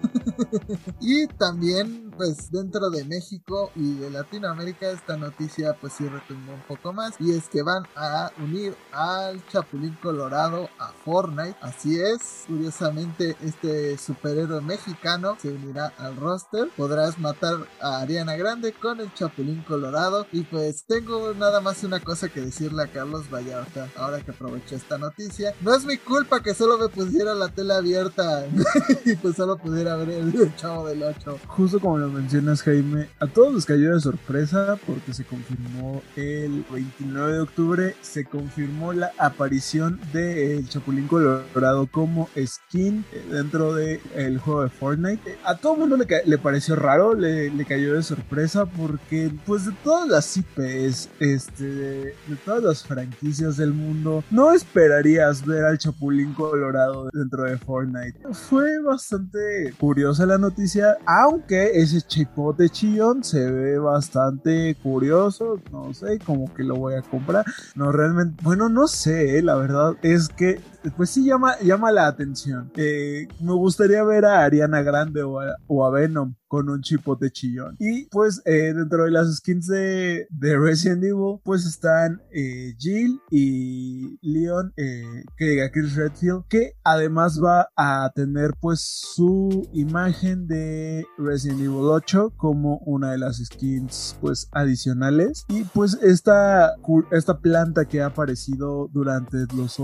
y 1.01 1.27
también, 1.27 2.12
pues 2.17 2.51
dentro 2.51 2.89
de 2.89 3.03
México 3.05 3.71
y 3.75 3.95
de 3.95 4.09
Latinoamérica, 4.09 4.91
esta 4.91 5.17
noticia 5.17 5.75
pues 5.79 5.93
sí 5.93 6.07
retumbó 6.07 6.53
un 6.53 6.61
poco 6.61 6.93
más. 6.93 7.15
Y 7.19 7.31
es 7.31 7.49
que 7.49 7.63
van 7.63 7.83
a 7.95 8.31
unir 8.41 8.75
al 8.91 9.45
Chapulín 9.47 9.97
Colorado 10.01 10.69
a 10.79 10.91
Fortnite. 11.03 11.55
Así 11.61 11.99
es. 11.99 12.45
Curiosamente, 12.47 13.35
este 13.41 13.97
superhéroe 13.97 14.61
mexicano 14.61 15.37
se 15.41 15.51
unirá 15.51 15.93
al 15.97 16.15
roster. 16.15 16.69
Podrás 16.75 17.19
matar 17.19 17.55
a 17.81 17.99
Ariana 17.99 18.35
Grande 18.35 18.73
con 18.73 18.99
el 18.99 19.13
Chapulín 19.13 19.63
Colorado. 19.63 20.27
Y 20.31 20.43
pues 20.43 20.85
tengo 20.85 21.33
nada 21.33 21.61
más 21.61 21.83
una 21.83 21.99
cosa 21.99 22.29
que 22.29 22.41
decirle 22.41 22.83
a 22.83 22.87
Carlos 22.87 23.29
Vallarta, 23.29 23.89
ahora 23.97 24.21
que 24.21 24.31
aproveché 24.31 24.75
esta 24.75 24.97
noticia. 24.97 25.53
No 25.61 25.73
es 25.75 25.85
mi 25.85 25.97
culpa 25.97 26.41
que 26.41 26.53
solo 26.53 26.77
me 26.77 26.89
pusiera 26.89 27.33
la 27.33 27.49
tela 27.49 27.77
abierta 27.77 28.45
y 29.05 29.15
pues 29.15 29.35
solo 29.35 29.57
pudiera 29.57 29.95
ver 29.95 30.09
el 30.09 30.55
chavo 30.55 30.87
del 30.87 31.03
8. 31.03 31.39
Justo 31.47 31.79
como 31.79 31.97
mencionas, 32.09 32.61
Jaime, 32.63 33.09
a 33.19 33.27
todos 33.27 33.53
les 33.53 33.65
cayó 33.65 33.93
de 33.93 33.99
sorpresa 33.99 34.77
porque 34.85 35.13
se 35.13 35.23
confirmó 35.23 36.01
el 36.15 36.65
29 36.71 37.33
de 37.33 37.39
octubre, 37.39 37.95
se 38.01 38.25
confirmó 38.25 38.93
la 38.93 39.11
aparición 39.17 39.99
de 40.11 40.57
el 40.57 40.69
Chapulín 40.69 41.07
Colorado 41.07 41.87
como 41.87 42.29
skin 42.37 43.05
dentro 43.29 43.75
del 43.75 43.99
el 44.15 44.37
juego 44.39 44.63
de 44.63 44.69
Fortnite. 44.69 45.37
A 45.45 45.55
todo 45.57 45.73
el 45.73 45.79
mundo 45.79 45.97
le, 45.97 46.07
le 46.25 46.37
pareció 46.37 46.75
raro, 46.75 47.13
le, 47.13 47.49
le, 47.49 47.65
cayó 47.65 47.93
de 47.93 48.03
sorpresa 48.03 48.65
porque 48.65 49.31
pues 49.45 49.65
de 49.65 49.71
todas 49.83 50.07
las 50.07 50.37
IPs 50.37 51.09
este, 51.19 51.65
de 51.65 52.35
todas 52.45 52.63
las 52.63 52.83
franquicias 52.83 53.57
del 53.57 53.73
mundo, 53.73 54.23
no 54.31 54.53
esperarías 54.53 55.45
ver 55.45 55.65
al 55.65 55.77
Chapulín 55.77 56.33
Colorado 56.33 57.09
dentro 57.13 57.43
de 57.43 57.57
Fortnite. 57.57 58.19
Fue 58.33 58.81
bastante 58.81 59.73
curiosa 59.79 60.25
la 60.25 60.37
noticia, 60.37 60.97
aunque 61.05 61.81
ese 61.97 62.07
chipote 62.07 62.69
chillón 62.69 63.23
se 63.23 63.51
ve 63.51 63.77
bastante 63.77 64.75
curioso, 64.81 65.59
no 65.71 65.93
sé, 65.93 66.17
como 66.19 66.51
que 66.53 66.63
lo 66.63 66.75
voy 66.75 66.95
a 66.95 67.01
comprar. 67.03 67.45
No, 67.75 67.91
realmente, 67.91 68.41
bueno, 68.43 68.67
no 68.69 68.87
sé, 68.87 69.41
la 69.43 69.55
verdad 69.55 69.95
es 70.01 70.29
que 70.29 70.59
pues 70.97 71.11
sí 71.11 71.25
llama, 71.25 71.59
llama 71.59 71.91
la 71.91 72.07
atención. 72.07 72.71
Eh, 72.75 73.27
me 73.39 73.53
gustaría 73.53 74.03
ver 74.03 74.25
a 74.25 74.43
Ariana 74.43 74.81
Grande 74.81 75.23
o 75.23 75.85
a, 75.85 75.91
Venom 75.91 76.33
con 76.53 76.69
un 76.69 76.81
chipote 76.81 77.31
chillón. 77.31 77.77
Y 77.79 78.05
pues 78.09 78.39
eh, 78.45 78.73
dentro 78.75 79.05
de 79.05 79.09
las 79.09 79.37
skins 79.37 79.65
de, 79.65 80.27
de, 80.29 80.55
Resident 80.55 81.03
Evil, 81.03 81.39
pues 81.43 81.65
están 81.65 82.21
eh, 82.31 82.75
Jill 82.77 83.19
y 83.31 84.19
Leon, 84.21 84.71
que 84.75 85.45
diga 85.45 85.71
Chris 85.71 85.95
Redfield, 85.95 86.43
que 86.47 86.73
además 86.83 87.41
va 87.43 87.69
a 87.75 88.11
tener 88.13 88.51
pues 88.61 88.81
su 88.81 89.67
imagen 89.73 90.45
de 90.45 91.07
Resident 91.17 91.61
Evil 91.61 91.85
8 91.85 92.33
como 92.37 92.77
una 92.85 93.13
de 93.13 93.17
las 93.17 93.37
skins 93.37 94.15
pues 94.21 94.47
adicionales. 94.51 95.45
Y 95.49 95.63
pues 95.63 95.97
esta, 96.03 96.75
esta 97.09 97.39
planta 97.39 97.85
que 97.85 98.03
ha 98.03 98.07
aparecido 98.07 98.91
durante 98.93 99.47
los 99.55 99.81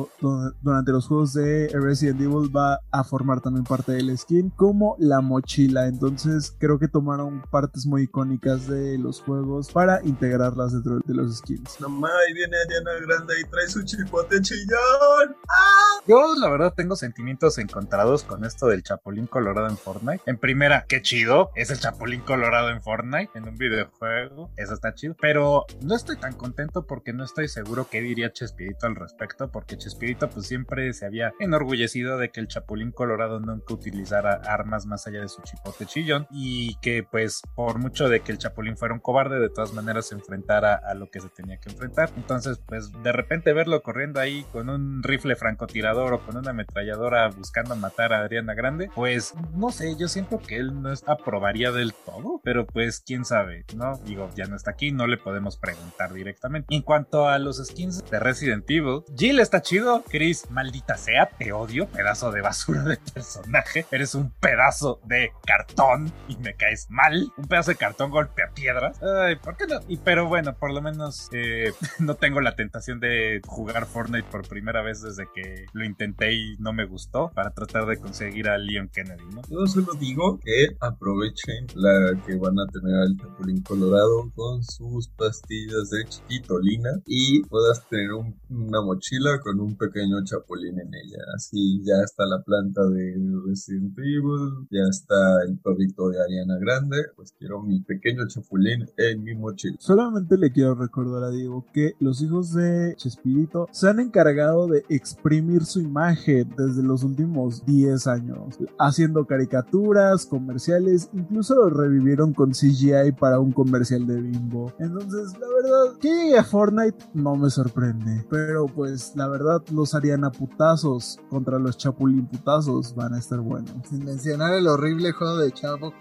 durante 0.62 0.92
los 0.92 1.08
juegos 1.08 1.34
de 1.34 1.70
Resident 1.74 2.22
Evil 2.22 2.56
va 2.56 2.80
a 2.92 3.04
formar 3.04 3.42
también 3.42 3.64
parte 3.64 3.94
del 3.94 4.16
skin, 4.16 4.52
como 4.52 4.96
la 5.00 5.22
mochila. 5.22 5.88
Entonces 5.88 6.54
creo 6.60 6.78
que 6.78 6.88
tomaron 6.88 7.42
partes 7.50 7.86
muy 7.86 8.04
icónicas 8.04 8.68
de 8.68 8.98
los 8.98 9.22
juegos 9.22 9.72
para 9.72 10.04
integrarlas 10.04 10.74
dentro 10.74 11.00
de 11.06 11.14
los 11.14 11.38
skins. 11.38 11.80
No 11.80 11.88
ahí 11.88 12.34
viene 12.34 12.58
Ariana 12.58 12.92
Grande 13.06 13.34
y 13.40 13.50
trae 13.50 13.68
su 13.68 13.84
chipote 13.84 14.42
chillón. 14.42 15.36
¡Ah! 15.50 16.02
Yo 16.08 16.36
la 16.36 16.50
verdad 16.50 16.74
tengo 16.76 16.96
sentimientos 16.96 17.58
encontrados 17.58 18.24
con 18.24 18.44
esto 18.46 18.68
del 18.68 18.84
Chapulín 18.84 19.28
Colorado 19.28 19.68
en 19.68 19.78
Fortnite. 19.78 20.24
En 20.26 20.38
primera, 20.38 20.86
qué 20.88 21.02
chido, 21.02 21.52
es 21.56 21.70
el 21.70 21.80
Chapulín 21.80 22.22
Colorado 22.22 22.70
en 22.70 22.82
Fortnite, 22.82 23.32
en 23.36 23.48
un 23.48 23.58
videojuego, 23.58 24.52
eso 24.58 24.74
está 24.74 24.94
chido. 24.94 25.16
Pero 25.22 25.66
no 25.82 25.96
estoy 25.96 26.18
tan 26.18 26.34
contento 26.34 26.86
porque 26.86 27.14
no 27.14 27.24
estoy 27.24 27.48
seguro 27.48 27.88
qué 27.90 28.02
diría 28.02 28.34
Chespirito 28.34 28.88
al 28.88 28.96
respecto, 28.96 29.52
porque 29.52 29.78
Chespirito 29.78 30.30
pues 30.30 30.48
siempre 30.48 30.94
se 30.94 31.06
había 31.06 31.34
enorgullecido 31.40 32.18
de 32.18 32.30
que 32.30 32.40
el 32.40 32.48
Chapulín 32.48 32.92
Colorado 32.92 33.40
nunca 33.40 33.74
utilizara 33.74 34.34
armas 34.46 34.86
más 34.86 35.08
allá 35.08 35.22
de 35.22 35.30
su 35.30 35.42
chipote 35.42 35.86
chillón. 35.86 36.28
Y 36.32 36.49
y 36.52 36.76
que 36.82 37.04
pues 37.04 37.42
por 37.54 37.78
mucho 37.78 38.10
de 38.10 38.22
que 38.22 38.32
el 38.32 38.40
Chapulín 38.40 38.76
fuera 38.76 38.96
un 38.96 39.00
cobarde, 39.00 39.40
de 39.40 39.50
todas 39.50 39.74
maneras 39.74 40.08
se 40.08 40.16
enfrentara 40.16 40.74
a 40.74 40.96
lo 40.96 41.12
que 41.12 41.20
se 41.20 41.30
tenía 41.30 41.60
que 41.60 41.70
enfrentar. 41.70 42.10
Entonces, 42.18 42.60
pues 42.66 42.92
de 43.04 43.12
repente 43.12 43.54
verlo 43.54 43.84
corriendo 43.84 44.20
ahí 44.20 44.44
con 44.52 44.70
un 44.70 45.04
rifle 45.04 45.36
francotirador 45.36 46.14
o 46.14 46.26
con 46.26 46.38
una 46.38 46.50
ametralladora 46.50 47.30
buscando 47.30 47.76
matar 47.76 48.14
a 48.14 48.22
Adriana 48.22 48.56
Grande, 48.56 48.90
pues 48.96 49.36
no 49.54 49.70
sé, 49.70 49.96
yo 49.96 50.08
siento 50.08 50.40
que 50.40 50.58
él 50.58 50.82
no 50.82 50.90
aprobaría 51.06 51.72
del 51.72 51.94
todo, 51.94 52.42
pero 52.44 52.66
pues 52.66 53.04
quién 53.06 53.26
sabe, 53.26 53.66
¿no? 53.76 53.98
Digo, 53.98 54.30
ya 54.36 54.46
no 54.46 54.56
está 54.56 54.72
aquí, 54.72 54.92
no 54.92 55.06
le 55.06 55.18
podemos 55.18 55.58
preguntar 55.58 56.14
directamente. 56.14 56.74
En 56.74 56.82
cuanto 56.82 57.28
a 57.28 57.38
los 57.38 57.64
skins 57.64 58.04
de 58.10 58.20
Resident 58.20 58.70
Evil, 58.70 59.04
Jill 59.16 59.40
está 59.40 59.62
chido, 59.62 60.04
Chris, 60.10 60.50
maldita 60.50 60.98
sea, 60.98 61.30
te 61.30 61.52
odio, 61.52 61.88
pedazo 61.88 62.32
de 62.32 62.42
basura 62.42 62.82
de 62.84 62.98
personaje, 62.98 63.86
eres 63.92 64.16
un 64.16 64.32
pedazo 64.32 65.00
de 65.06 65.32
cartón 65.46 66.12
y 66.28 66.39
me 66.40 66.56
caes 66.56 66.88
mal, 66.90 67.32
un 67.38 67.46
pedazo 67.46 67.72
de 67.72 67.78
cartón 67.78 68.12
golpea 68.12 68.52
piedras. 68.54 69.00
Ay, 69.02 69.36
¿por 69.36 69.58
qué 69.58 69.68
no? 69.68 69.80
Y 69.88 69.98
pero 69.98 70.28
bueno, 70.28 70.56
por 70.58 70.74
lo 70.74 70.82
menos 70.82 71.30
eh, 71.34 71.74
no 72.00 72.16
tengo 72.16 72.42
la 72.42 72.56
tentación 72.56 73.00
de 73.00 73.42
jugar 73.46 73.86
Fortnite 73.86 74.28
por 74.30 74.48
primera 74.48 74.82
vez 74.82 75.02
desde 75.02 75.28
que 75.34 75.66
lo 75.74 75.86
intenté 75.86 76.34
y 76.34 76.56
no 76.60 76.74
me 76.74 76.86
gustó 76.86 77.32
para 77.34 77.52
tratar 77.52 77.86
de 77.86 77.98
conseguir 77.98 78.50
a 78.50 78.58
Leon 78.58 78.90
Kennedy, 78.90 79.24
¿no? 79.34 79.42
Yo 79.50 79.68
solo 79.68 79.94
digo 79.94 80.40
que 80.40 80.76
aprovechen 80.80 81.68
la 81.76 82.22
que 82.26 82.36
van 82.36 82.60
a 82.60 82.66
tener 82.68 82.96
al 82.96 83.18
Chapulín 83.18 83.62
Colorado 83.64 84.32
con 84.36 84.64
sus 84.64 85.08
pastillas 85.10 85.90
de 85.90 86.06
chiquitolina 86.08 86.90
y 87.06 87.44
puedas 87.44 87.88
tener 87.90 88.12
una 88.14 88.82
mochila 88.82 89.40
con 89.42 89.60
un 89.60 89.78
pequeño 89.78 90.24
chapulín 90.24 90.80
en 90.80 90.94
ella. 90.94 91.24
Así 91.36 91.82
ya 91.84 92.04
está 92.04 92.26
la 92.26 92.42
planta 92.44 92.82
de 92.86 93.16
Resident 93.46 93.98
Evil, 93.98 94.68
ya 94.70 94.84
está 94.90 95.44
el 95.48 95.58
perrito 95.60 96.10
de 96.10 96.22
Ariana 96.30 96.60
Grande, 96.60 96.98
pues 97.16 97.34
quiero 97.38 97.62
mi 97.62 97.82
pequeño 97.82 98.28
chapulín 98.28 98.88
en 98.98 99.24
mi 99.24 99.34
mochila. 99.36 99.76
Solamente 99.80 100.38
le 100.38 100.52
quiero 100.52 100.76
recordar 100.76 101.24
a 101.24 101.32
Diego 101.32 101.66
que 101.74 101.96
los 102.00 102.22
hijos 102.22 102.54
de 102.54 102.94
Chespirito 102.98 103.68
se 103.72 103.90
han 103.90 104.00
encargado 104.00 104.68
de 104.68 104.86
exprimir 104.90 105.66
su 105.66 105.82
imagen 105.82 106.54
desde 106.56 106.84
los 106.84 107.04
últimos 107.04 107.66
10 107.66 108.08
años, 108.08 108.60
haciendo 108.78 109.26
caricaturas, 109.26 110.26
comerciales, 110.28 111.10
incluso 111.14 111.56
lo 111.56 111.70
revivieron 111.70 112.34
con 112.34 112.52
CGI 112.52 113.14
para 113.20 113.40
un 113.40 113.52
comercial 113.52 114.06
de 114.06 114.22
Bimbo. 114.22 114.72
Entonces, 114.80 115.34
la 115.40 115.48
verdad, 115.48 116.00
que 116.00 116.10
llegue 116.10 116.38
a 116.38 116.44
Fortnite 116.44 117.06
no 117.14 117.36
me 117.36 117.50
sorprende, 117.50 118.26
pero 118.30 118.68
pues 118.68 119.14
la 119.16 119.28
verdad 119.28 119.64
los 119.72 119.96
harían 119.96 120.24
a 120.24 120.32
putazos 120.32 121.20
contra 121.30 121.58
los 121.58 121.78
chapulín 121.78 122.28
putazos, 122.28 122.94
van 122.94 123.16
a 123.16 123.20
estar 123.20 123.40
buenos. 123.40 123.72
Sin 123.90 124.06
mencionar 124.06 124.54
el 124.54 124.68
horrible 124.68 125.12
juego 125.12 125.38
de 125.38 125.52
Chavo 125.52 125.92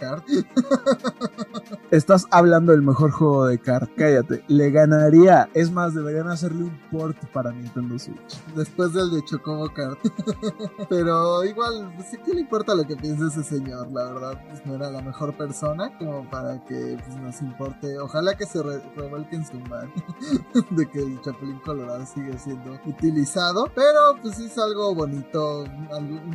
Estás 1.90 2.26
hablando 2.30 2.72
del 2.72 2.82
mejor 2.82 3.10
juego 3.10 3.46
de 3.46 3.58
kart, 3.58 3.90
cállate. 3.96 4.44
Le 4.48 4.70
ganaría. 4.70 5.48
Es 5.54 5.70
más, 5.70 5.94
deberían 5.94 6.28
hacerle 6.28 6.64
un 6.64 6.78
port 6.90 7.16
para 7.32 7.50
Nintendo 7.50 7.98
Switch. 7.98 8.44
Después 8.54 8.92
del 8.92 9.10
de 9.10 9.24
Chocobo 9.24 9.72
Kart. 9.72 9.98
Pero 10.90 11.44
igual, 11.44 11.92
pues, 11.96 12.08
¿qué 12.24 12.34
le 12.34 12.40
importa 12.40 12.74
lo 12.74 12.86
que 12.86 12.96
piense 12.96 13.26
ese 13.26 13.42
señor? 13.42 13.90
La 13.90 14.04
verdad, 14.04 14.44
pues 14.48 14.64
no 14.66 14.74
era 14.74 14.90
la 14.90 15.00
mejor 15.00 15.34
persona 15.36 15.96
como 15.98 16.28
para 16.28 16.62
que 16.64 16.98
pues, 17.04 17.16
nos 17.16 17.40
importe. 17.40 17.98
Ojalá 17.98 18.36
que 18.36 18.44
se 18.44 18.62
revuelque 18.62 19.36
en 19.36 19.46
su 19.46 19.58
man 19.60 19.90
de 20.70 20.90
que 20.90 21.00
el 21.00 21.20
Chapulín 21.22 21.58
Colorado 21.60 22.04
sigue 22.04 22.38
siendo 22.38 22.78
utilizado. 22.84 23.70
Pero 23.74 24.16
pues 24.20 24.38
es 24.38 24.58
algo 24.58 24.94
bonito, 24.94 25.64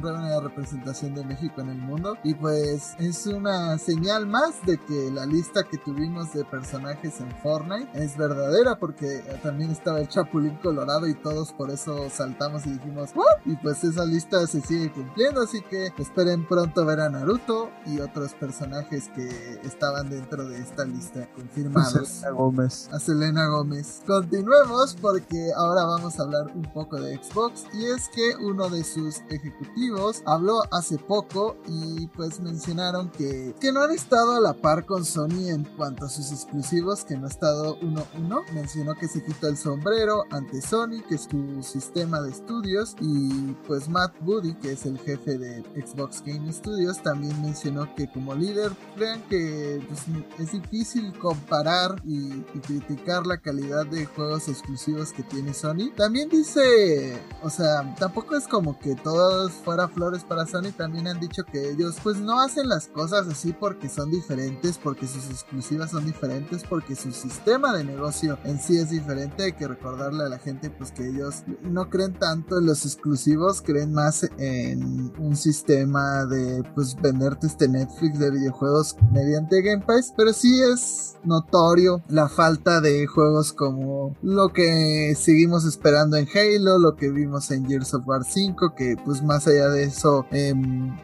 una 0.02 0.40
representación 0.40 1.14
de 1.14 1.24
México 1.26 1.62
en 1.62 1.70
el 1.70 1.78
mundo. 1.78 2.18
Y 2.24 2.34
pues 2.34 2.96
es 2.98 3.28
una 3.28 3.63
señal 3.78 4.28
más 4.28 4.66
de 4.66 4.78
que 4.78 5.12
la 5.12 5.26
lista 5.26 5.64
que 5.64 5.78
tuvimos 5.78 6.34
de 6.34 6.46
personajes 6.46 7.20
en 7.20 7.32
Fortnite 7.42 7.90
es 7.94 8.18
verdadera 8.18 8.78
porque 8.78 9.24
también 9.42 9.72
estaba 9.72 10.00
el 10.00 10.08
Chapulín 10.08 10.58
Colorado 10.58 11.08
y 11.08 11.16
todos 11.16 11.52
por 11.54 11.72
eso 11.72 12.10
saltamos 12.10 12.66
y 12.66 12.72
dijimos 12.72 13.12
¿What? 13.16 13.46
y 13.46 13.56
pues 13.58 13.84
esa 13.84 14.06
lista 14.06 14.46
se 14.48 14.62
sigue 14.62 14.92
cumpliendo 14.92 15.42
así 15.42 15.62
que 15.62 15.92
esperen 15.98 16.48
pronto 16.48 16.86
ver 16.86 17.00
a 17.00 17.10
Naruto 17.10 17.70
y 17.86 18.00
otros 18.00 18.34
personajes 18.34 19.10
que 19.16 19.60
estaban 19.64 20.10
dentro 20.10 20.48
de 20.48 20.60
esta 20.60 20.86
lista 20.86 21.28
confirmados. 21.34 21.96
A 21.96 22.06
Selena 22.06 22.32
Gómez. 22.32 22.90
A 22.92 23.00
Selena 23.00 23.48
Gómez. 23.48 24.02
Continuemos 24.06 24.96
porque 25.02 25.52
ahora 25.56 25.86
vamos 25.86 26.20
a 26.20 26.24
hablar 26.24 26.48
un 26.56 26.64
poco 26.74 27.00
de 27.00 27.18
Xbox 27.18 27.66
y 27.74 27.86
es 27.86 28.10
que 28.10 28.36
uno 28.38 28.70
de 28.70 28.84
sus 28.84 29.22
ejecutivos 29.30 30.24
habló 30.26 30.62
hace 30.72 30.98
poco 30.98 31.58
y 31.68 32.08
pues 32.08 32.40
mencionaron 32.40 33.10
que, 33.12 33.53
que 33.60 33.72
no 33.72 33.82
han 33.82 33.92
estado 33.92 34.36
a 34.36 34.40
la 34.40 34.54
par 34.54 34.86
con 34.86 35.06
Sony 35.06 35.50
en 35.50 35.64
cuanto 35.64 36.06
a 36.06 36.10
sus 36.10 36.32
exclusivos, 36.32 37.06
que 37.06 37.18
no 37.18 37.28
ha 37.28 37.30
estado 37.30 37.78
uno 37.82 38.06
uno. 38.18 38.42
Mencionó 38.54 38.96
que 38.96 39.08
se 39.08 39.24
quitó 39.24 39.48
el 39.48 39.58
sombrero 39.58 40.26
ante 40.32 40.62
Sony, 40.62 41.02
que 41.08 41.16
es 41.16 41.28
su 41.30 41.64
sistema 41.64 42.22
de 42.22 42.32
estudios, 42.32 42.96
y 43.00 43.54
pues 43.68 43.90
Matt 43.90 44.14
Booty, 44.22 44.56
que 44.56 44.74
es 44.74 44.86
el 44.86 44.98
jefe 45.00 45.38
de 45.38 45.64
Xbox 45.86 46.24
Game 46.26 46.52
Studios, 46.52 47.02
también 47.02 47.42
mencionó 47.42 47.94
que 47.96 48.12
como 48.12 48.36
líder 48.36 48.72
crean 48.96 49.22
que 49.30 49.82
pues, 49.88 50.02
es 50.40 50.52
difícil 50.52 51.18
comparar 51.20 52.02
y, 52.06 52.44
y 52.54 52.60
criticar 52.60 53.26
la 53.26 53.38
calidad 53.38 53.86
de 53.86 54.06
juegos 54.06 54.48
exclusivos 54.48 55.12
que 55.12 55.24
tiene 55.24 55.54
Sony. 55.54 55.92
También 55.96 56.30
dice, 56.30 57.22
o 57.42 57.50
sea, 57.50 57.96
tampoco 57.96 58.36
es 58.36 58.48
como 58.48 58.78
que 58.80 58.96
todos 58.96 59.52
fuera 59.52 59.88
flores 59.88 60.24
para 60.24 60.46
Sony, 60.46 60.72
también 60.76 61.08
han 61.08 61.20
dicho 61.20 61.44
que 61.44 61.72
ellos 61.72 61.96
pues 62.04 62.18
no 62.18 62.42
hacen 62.42 62.68
las 62.68 62.88
cosas 62.88 63.28
así 63.28 63.43
porque 63.52 63.90
son 63.90 64.10
diferentes, 64.12 64.78
porque 64.78 65.08
sus 65.08 65.30
exclusivas 65.30 65.92
son 65.92 66.06
diferentes, 66.06 66.64
porque 66.64 66.96
su 66.96 67.12
sistema 67.12 67.76
de 67.76 67.84
negocio 67.84 68.38
en 68.44 68.60
sí 68.60 68.78
es 68.78 68.92
diferente. 68.92 69.44
Hay 69.44 69.54
que 69.54 69.68
recordarle 69.68 70.24
a 70.24 70.30
la 70.30 70.40
gente 70.40 70.70
pues 70.70 70.92
que 70.92 71.10
ellos 71.10 71.44
no 71.64 71.90
creen 71.90 72.14
tanto 72.14 72.60
en 72.60 72.68
los 72.68 72.86
exclusivos, 72.86 73.62
creen 73.62 73.94
más 73.94 74.30
en 74.38 75.12
un 75.18 75.36
sistema 75.36 76.26
de 76.26 76.64
pues 76.76 76.96
venderte 77.02 77.48
este 77.48 77.68
Netflix 77.68 78.20
de 78.20 78.32
videojuegos 78.32 78.96
mediante 79.12 79.62
Game 79.62 79.84
Pass, 79.86 80.14
pero 80.16 80.32
sí 80.32 80.62
es 80.62 81.16
notorio 81.24 82.02
la 82.08 82.30
falta 82.30 82.82
de 82.82 83.08
juegos 83.08 83.54
como 83.54 84.16
lo 84.22 84.50
que 84.50 85.16
seguimos 85.18 85.66
esperando 85.66 86.18
en 86.18 86.28
Halo, 86.28 86.80
lo 86.80 86.96
que 86.96 87.10
vimos 87.10 87.50
en 87.52 87.66
Gears 87.66 87.94
of 87.94 88.08
War 88.08 88.24
5, 88.24 88.76
que 88.76 88.96
pues 89.04 89.24
más 89.24 89.48
allá 89.48 89.70
de 89.70 89.84
eso 89.84 90.26
eh, 90.32 90.54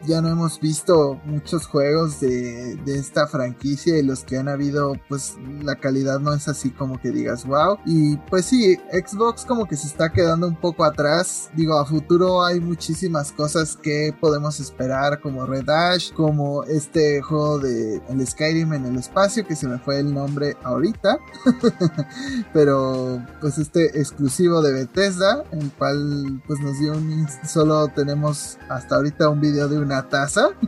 ya 0.06 0.20
no 0.20 0.28
hemos 0.28 0.60
visto 0.60 1.20
muchos 1.24 1.66
juegos 1.66 2.20
de, 2.20 2.29
de 2.30 2.98
esta 2.98 3.26
franquicia 3.26 3.98
y 3.98 4.02
los 4.02 4.24
que 4.24 4.38
han 4.38 4.48
habido 4.48 4.94
pues 5.08 5.36
la 5.62 5.76
calidad 5.76 6.20
no 6.20 6.32
es 6.32 6.48
así 6.48 6.70
como 6.70 7.00
que 7.00 7.10
digas 7.10 7.46
wow 7.46 7.78
y 7.86 8.16
pues 8.28 8.46
sí 8.46 8.78
Xbox 8.92 9.44
como 9.44 9.66
que 9.66 9.76
se 9.76 9.86
está 9.86 10.10
quedando 10.12 10.46
un 10.46 10.56
poco 10.56 10.84
atrás. 10.84 11.50
Digo 11.54 11.78
a 11.78 11.86
futuro 11.86 12.44
hay 12.44 12.60
muchísimas 12.60 13.32
cosas 13.32 13.76
que 13.76 14.14
podemos 14.20 14.60
esperar 14.60 15.20
como 15.20 15.46
Red 15.46 15.64
Dash 15.64 16.12
como 16.12 16.64
este 16.64 17.20
juego 17.22 17.58
de 17.58 18.00
el 18.08 18.26
Skyrim 18.26 18.72
en 18.72 18.86
el 18.86 18.96
espacio 18.96 19.46
que 19.46 19.56
se 19.56 19.66
me 19.66 19.78
fue 19.78 20.00
el 20.00 20.12
nombre 20.12 20.56
ahorita. 20.62 21.18
Pero 22.52 23.24
pues 23.40 23.58
este 23.58 23.98
exclusivo 23.98 24.62
de 24.62 24.72
Bethesda 24.72 25.44
el 25.52 25.70
cual 25.72 26.42
pues 26.46 26.60
nos 26.60 26.78
dio 26.78 26.92
un 26.92 27.26
solo 27.44 27.88
tenemos 27.88 28.58
hasta 28.68 28.96
ahorita 28.96 29.28
un 29.28 29.40
video 29.40 29.68
de 29.68 29.78
una 29.78 30.08
taza. 30.08 30.48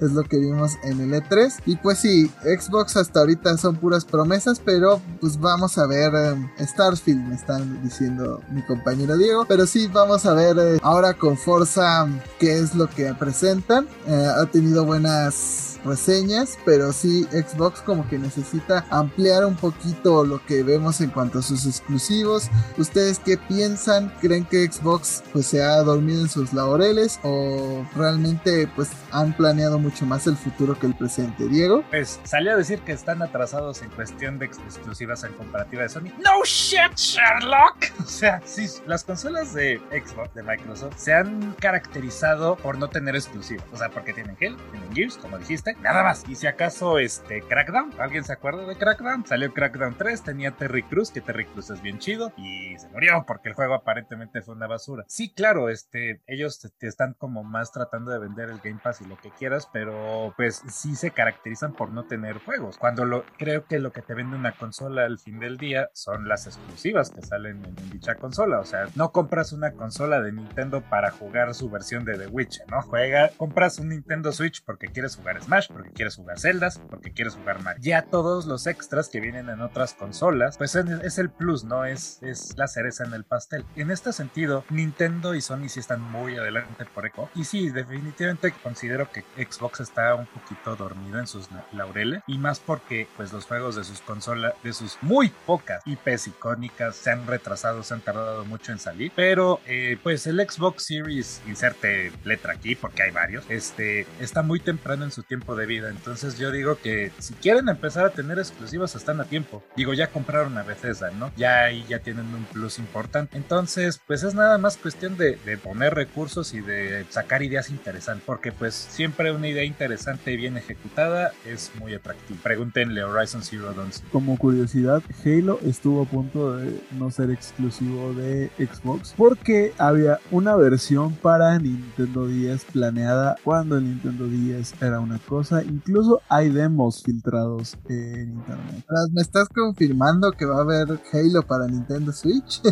Es 0.00 0.10
lo 0.10 0.24
que 0.24 0.38
vimos 0.38 0.72
en 0.84 1.00
el 1.00 1.12
E3 1.12 1.62
y 1.66 1.76
pues 1.76 1.98
sí 1.98 2.30
Xbox 2.42 2.96
hasta 2.96 3.20
ahorita 3.20 3.56
son 3.56 3.76
puras 3.76 4.04
promesas 4.04 4.60
pero 4.64 5.00
pues 5.20 5.38
vamos 5.38 5.78
a 5.78 5.86
ver 5.86 6.12
um, 6.14 6.48
Starfield 6.58 7.28
me 7.28 7.34
están 7.34 7.82
diciendo 7.82 8.40
mi 8.50 8.62
compañero 8.62 9.16
Diego. 9.16 9.44
Pero 9.46 9.66
sí 9.66 9.88
vamos 9.88 10.26
a 10.26 10.34
ver 10.34 10.56
eh, 10.58 10.78
ahora 10.82 11.14
con 11.14 11.36
Forza 11.36 12.06
qué 12.38 12.58
es 12.58 12.74
lo 12.74 12.88
que 12.88 13.12
presentan 13.14 13.86
eh, 14.06 14.26
ha 14.36 14.46
tenido 14.46 14.84
buenas 14.84 15.73
reseñas, 15.84 16.58
pero 16.64 16.92
sí 16.92 17.24
Xbox 17.30 17.80
como 17.80 18.08
que 18.08 18.18
necesita 18.18 18.86
ampliar 18.90 19.44
un 19.44 19.56
poquito 19.56 20.24
lo 20.24 20.44
que 20.44 20.62
vemos 20.62 21.00
en 21.00 21.10
cuanto 21.10 21.38
a 21.38 21.42
sus 21.42 21.66
exclusivos. 21.66 22.50
¿Ustedes 22.78 23.18
qué 23.18 23.36
piensan? 23.36 24.12
¿Creen 24.20 24.44
que 24.44 24.70
Xbox 24.70 25.22
pues 25.32 25.46
se 25.46 25.62
ha 25.62 25.76
dormido 25.82 26.22
en 26.22 26.28
sus 26.28 26.52
laureles 26.52 27.18
o 27.22 27.86
realmente 27.94 28.68
pues 28.74 28.90
han 29.10 29.36
planeado 29.36 29.78
mucho 29.78 30.06
más 30.06 30.26
el 30.26 30.36
futuro 30.36 30.78
que 30.78 30.86
el 30.86 30.94
presente? 30.94 31.48
Diego? 31.48 31.84
Pues 31.90 32.20
salió 32.24 32.52
a 32.52 32.56
decir 32.56 32.80
que 32.80 32.92
están 32.92 33.22
atrasados 33.22 33.82
en 33.82 33.90
cuestión 33.90 34.38
de 34.38 34.46
exclusivas 34.46 35.24
en 35.24 35.32
comparativa 35.34 35.82
de 35.82 35.88
Sony. 35.88 36.10
No 36.18 36.44
shit, 36.44 36.94
Sherlock. 36.96 37.84
O 38.04 38.16
sea, 38.16 38.40
sí, 38.44 38.66
las 38.86 39.02
consolas 39.02 39.54
de 39.54 39.80
Xbox, 39.90 40.34
de 40.34 40.42
Microsoft, 40.42 40.94
se 40.96 41.12
han 41.12 41.52
caracterizado 41.58 42.54
por 42.56 42.78
no 42.78 42.88
tener 42.88 43.16
exclusivos. 43.16 43.64
O 43.72 43.76
sea, 43.76 43.88
porque 43.88 44.12
tienen 44.12 44.36
Halo, 44.40 44.56
tienen 44.70 44.94
Gears, 44.94 45.16
como 45.16 45.38
dijiste, 45.38 45.73
Nada 45.82 46.02
más. 46.02 46.24
Y 46.28 46.34
si 46.34 46.46
acaso 46.46 46.98
este 46.98 47.42
Crackdown, 47.42 47.92
¿alguien 47.98 48.24
se 48.24 48.32
acuerda 48.32 48.64
de 48.64 48.76
Crackdown? 48.76 49.26
Salió 49.26 49.52
Crackdown 49.52 49.94
3, 49.96 50.22
tenía 50.22 50.52
Terry 50.52 50.82
Cruz, 50.82 51.10
que 51.10 51.20
Terry 51.20 51.44
Cruz 51.46 51.70
es 51.70 51.82
bien 51.82 51.98
chido, 51.98 52.32
y 52.36 52.78
se 52.78 52.88
murió 52.88 53.24
porque 53.26 53.48
el 53.48 53.54
juego 53.54 53.74
aparentemente 53.74 54.42
fue 54.42 54.54
una 54.54 54.66
basura. 54.66 55.04
Sí, 55.08 55.32
claro, 55.32 55.68
este, 55.68 56.22
ellos 56.26 56.60
te, 56.78 56.86
están 56.86 57.14
como 57.14 57.44
más 57.44 57.72
tratando 57.72 58.10
de 58.10 58.18
vender 58.18 58.48
el 58.48 58.60
Game 58.60 58.80
Pass 58.82 59.00
y 59.00 59.06
lo 59.06 59.16
que 59.16 59.30
quieras, 59.30 59.68
pero 59.72 60.32
pues 60.36 60.62
sí 60.68 60.94
se 60.96 61.10
caracterizan 61.10 61.72
por 61.72 61.90
no 61.90 62.04
tener 62.04 62.38
juegos. 62.38 62.78
Cuando 62.78 63.04
lo 63.04 63.24
creo 63.38 63.66
que 63.66 63.78
lo 63.78 63.92
que 63.92 64.02
te 64.02 64.14
vende 64.14 64.36
una 64.36 64.52
consola 64.52 65.04
al 65.04 65.18
fin 65.18 65.38
del 65.38 65.56
día 65.56 65.90
son 65.92 66.28
las 66.28 66.46
exclusivas 66.46 67.10
que 67.10 67.22
salen 67.22 67.64
en, 67.64 67.90
dicha 67.90 68.16
consola. 68.16 68.60
O 68.60 68.64
sea, 68.64 68.86
no 68.94 69.12
compras 69.12 69.52
una 69.52 69.72
consola 69.72 70.20
de 70.20 70.32
Nintendo 70.32 70.82
para 70.82 71.10
jugar 71.10 71.54
su 71.54 71.70
versión 71.70 72.04
de 72.04 72.18
The 72.18 72.28
Witcher, 72.28 72.70
¿no? 72.70 72.82
Juega, 72.82 73.30
compras 73.36 73.78
un 73.78 73.88
Nintendo 73.90 74.32
Switch 74.32 74.64
porque 74.64 74.88
quieres 74.88 75.16
jugar 75.16 75.42
Smash, 75.42 75.63
porque 75.68 75.90
quieres 75.90 76.16
jugar 76.16 76.38
Zeldas, 76.38 76.80
porque 76.90 77.12
quieres 77.12 77.34
jugar 77.34 77.62
Mario. 77.62 77.82
Ya 77.82 78.02
todos 78.02 78.46
los 78.46 78.66
extras 78.66 79.08
que 79.08 79.20
vienen 79.20 79.48
en 79.48 79.60
otras 79.60 79.94
consolas, 79.94 80.58
pues 80.58 80.74
es, 80.74 81.18
el 81.18 81.30
plus, 81.30 81.64
¿no? 81.64 81.84
Es, 81.84 82.22
es 82.22 82.56
la 82.56 82.66
cereza 82.66 83.04
en 83.04 83.14
el 83.14 83.24
pastel. 83.24 83.64
En 83.76 83.90
este 83.90 84.12
sentido, 84.12 84.64
Nintendo 84.70 85.34
y 85.34 85.40
Sony 85.40 85.68
sí 85.68 85.80
están 85.80 86.00
muy 86.00 86.36
adelante 86.36 86.84
por 86.86 87.06
eco. 87.06 87.30
Y 87.34 87.44
sí, 87.44 87.70
definitivamente 87.70 88.52
considero 88.62 89.10
que 89.10 89.24
Xbox 89.44 89.80
está 89.80 90.14
un 90.14 90.26
poquito 90.26 90.76
dormido 90.76 91.18
en 91.18 91.26
sus 91.26 91.48
laureles. 91.72 92.22
Y 92.26 92.38
más 92.38 92.60
porque, 92.60 93.08
pues, 93.16 93.32
los 93.32 93.46
juegos 93.46 93.76
de 93.76 93.84
sus 93.84 94.00
consolas, 94.00 94.54
de 94.62 94.72
sus 94.72 94.98
muy 95.02 95.32
pocas 95.46 95.82
IPs 95.86 96.28
icónicas, 96.28 96.96
se 96.96 97.10
han 97.10 97.26
retrasado, 97.26 97.82
se 97.82 97.94
han 97.94 98.00
tardado 98.00 98.44
mucho 98.44 98.72
en 98.72 98.78
salir. 98.78 99.12
Pero, 99.14 99.60
eh, 99.66 99.98
pues, 100.02 100.26
el 100.26 100.38
Xbox 100.38 100.84
Series, 100.84 101.42
inserte 101.46 102.12
letra 102.24 102.52
aquí 102.52 102.74
porque 102.74 103.02
hay 103.02 103.10
varios, 103.10 103.44
este, 103.48 104.06
está 104.20 104.42
muy 104.42 104.60
temprano 104.60 105.04
en 105.04 105.10
su 105.10 105.22
tiempo 105.22 105.53
de 105.54 105.66
vida. 105.66 105.88
Entonces, 105.90 106.38
yo 106.38 106.50
digo 106.50 106.76
que 106.76 107.12
si 107.18 107.34
quieren 107.34 107.68
empezar 107.68 108.04
a 108.04 108.10
tener 108.10 108.38
exclusivas, 108.38 108.94
están 108.94 109.20
a 109.20 109.24
tiempo. 109.24 109.62
Digo, 109.76 109.94
ya 109.94 110.08
compraron 110.08 110.56
a 110.58 110.62
Bethesda, 110.62 111.10
¿no? 111.10 111.32
Ya 111.36 111.64
ahí 111.64 111.84
ya 111.88 112.00
tienen 112.00 112.26
un 112.34 112.44
plus 112.44 112.78
importante. 112.78 113.36
Entonces, 113.36 114.00
pues 114.06 114.22
es 114.22 114.34
nada 114.34 114.58
más 114.58 114.76
cuestión 114.76 115.16
de, 115.16 115.36
de 115.44 115.58
poner 115.58 115.94
recursos 115.94 116.54
y 116.54 116.60
de 116.60 117.06
sacar 117.10 117.42
ideas 117.42 117.70
interesantes. 117.70 118.24
Porque, 118.26 118.52
pues, 118.52 118.74
siempre 118.74 119.32
una 119.32 119.48
idea 119.48 119.64
interesante 119.64 120.32
y 120.32 120.36
bien 120.36 120.56
ejecutada 120.56 121.32
es 121.44 121.70
muy 121.78 121.94
atractiva. 121.94 122.40
Pregúntenle 122.42 123.04
Horizon 123.04 123.42
Zero 123.42 123.72
Dawn. 123.72 123.90
Como 124.10 124.36
curiosidad, 124.38 125.02
Halo 125.24 125.60
estuvo 125.64 126.02
a 126.02 126.06
punto 126.06 126.56
de 126.56 126.80
no 126.92 127.10
ser 127.10 127.30
exclusivo 127.30 128.14
de 128.14 128.50
Xbox 128.58 129.14
porque 129.16 129.72
había 129.78 130.18
una 130.30 130.56
versión 130.56 131.14
para 131.14 131.58
Nintendo 131.58 132.26
10 132.26 132.64
planeada 132.72 133.36
cuando 133.44 133.76
el 133.76 133.84
Nintendo 133.84 134.26
10 134.26 134.82
era 134.82 135.00
una 135.00 135.18
cosa. 135.18 135.43
Incluso 135.52 136.20
hay 136.28 136.50
demos 136.50 137.02
filtrados 137.02 137.76
en 137.88 138.34
internet. 138.34 138.84
¿Me 139.12 139.22
estás 139.22 139.48
confirmando 139.48 140.32
que 140.32 140.44
va 140.44 140.58
a 140.58 140.62
haber 140.62 141.00
Halo 141.12 141.42
para 141.46 141.66
Nintendo 141.66 142.12
Switch? 142.12 142.62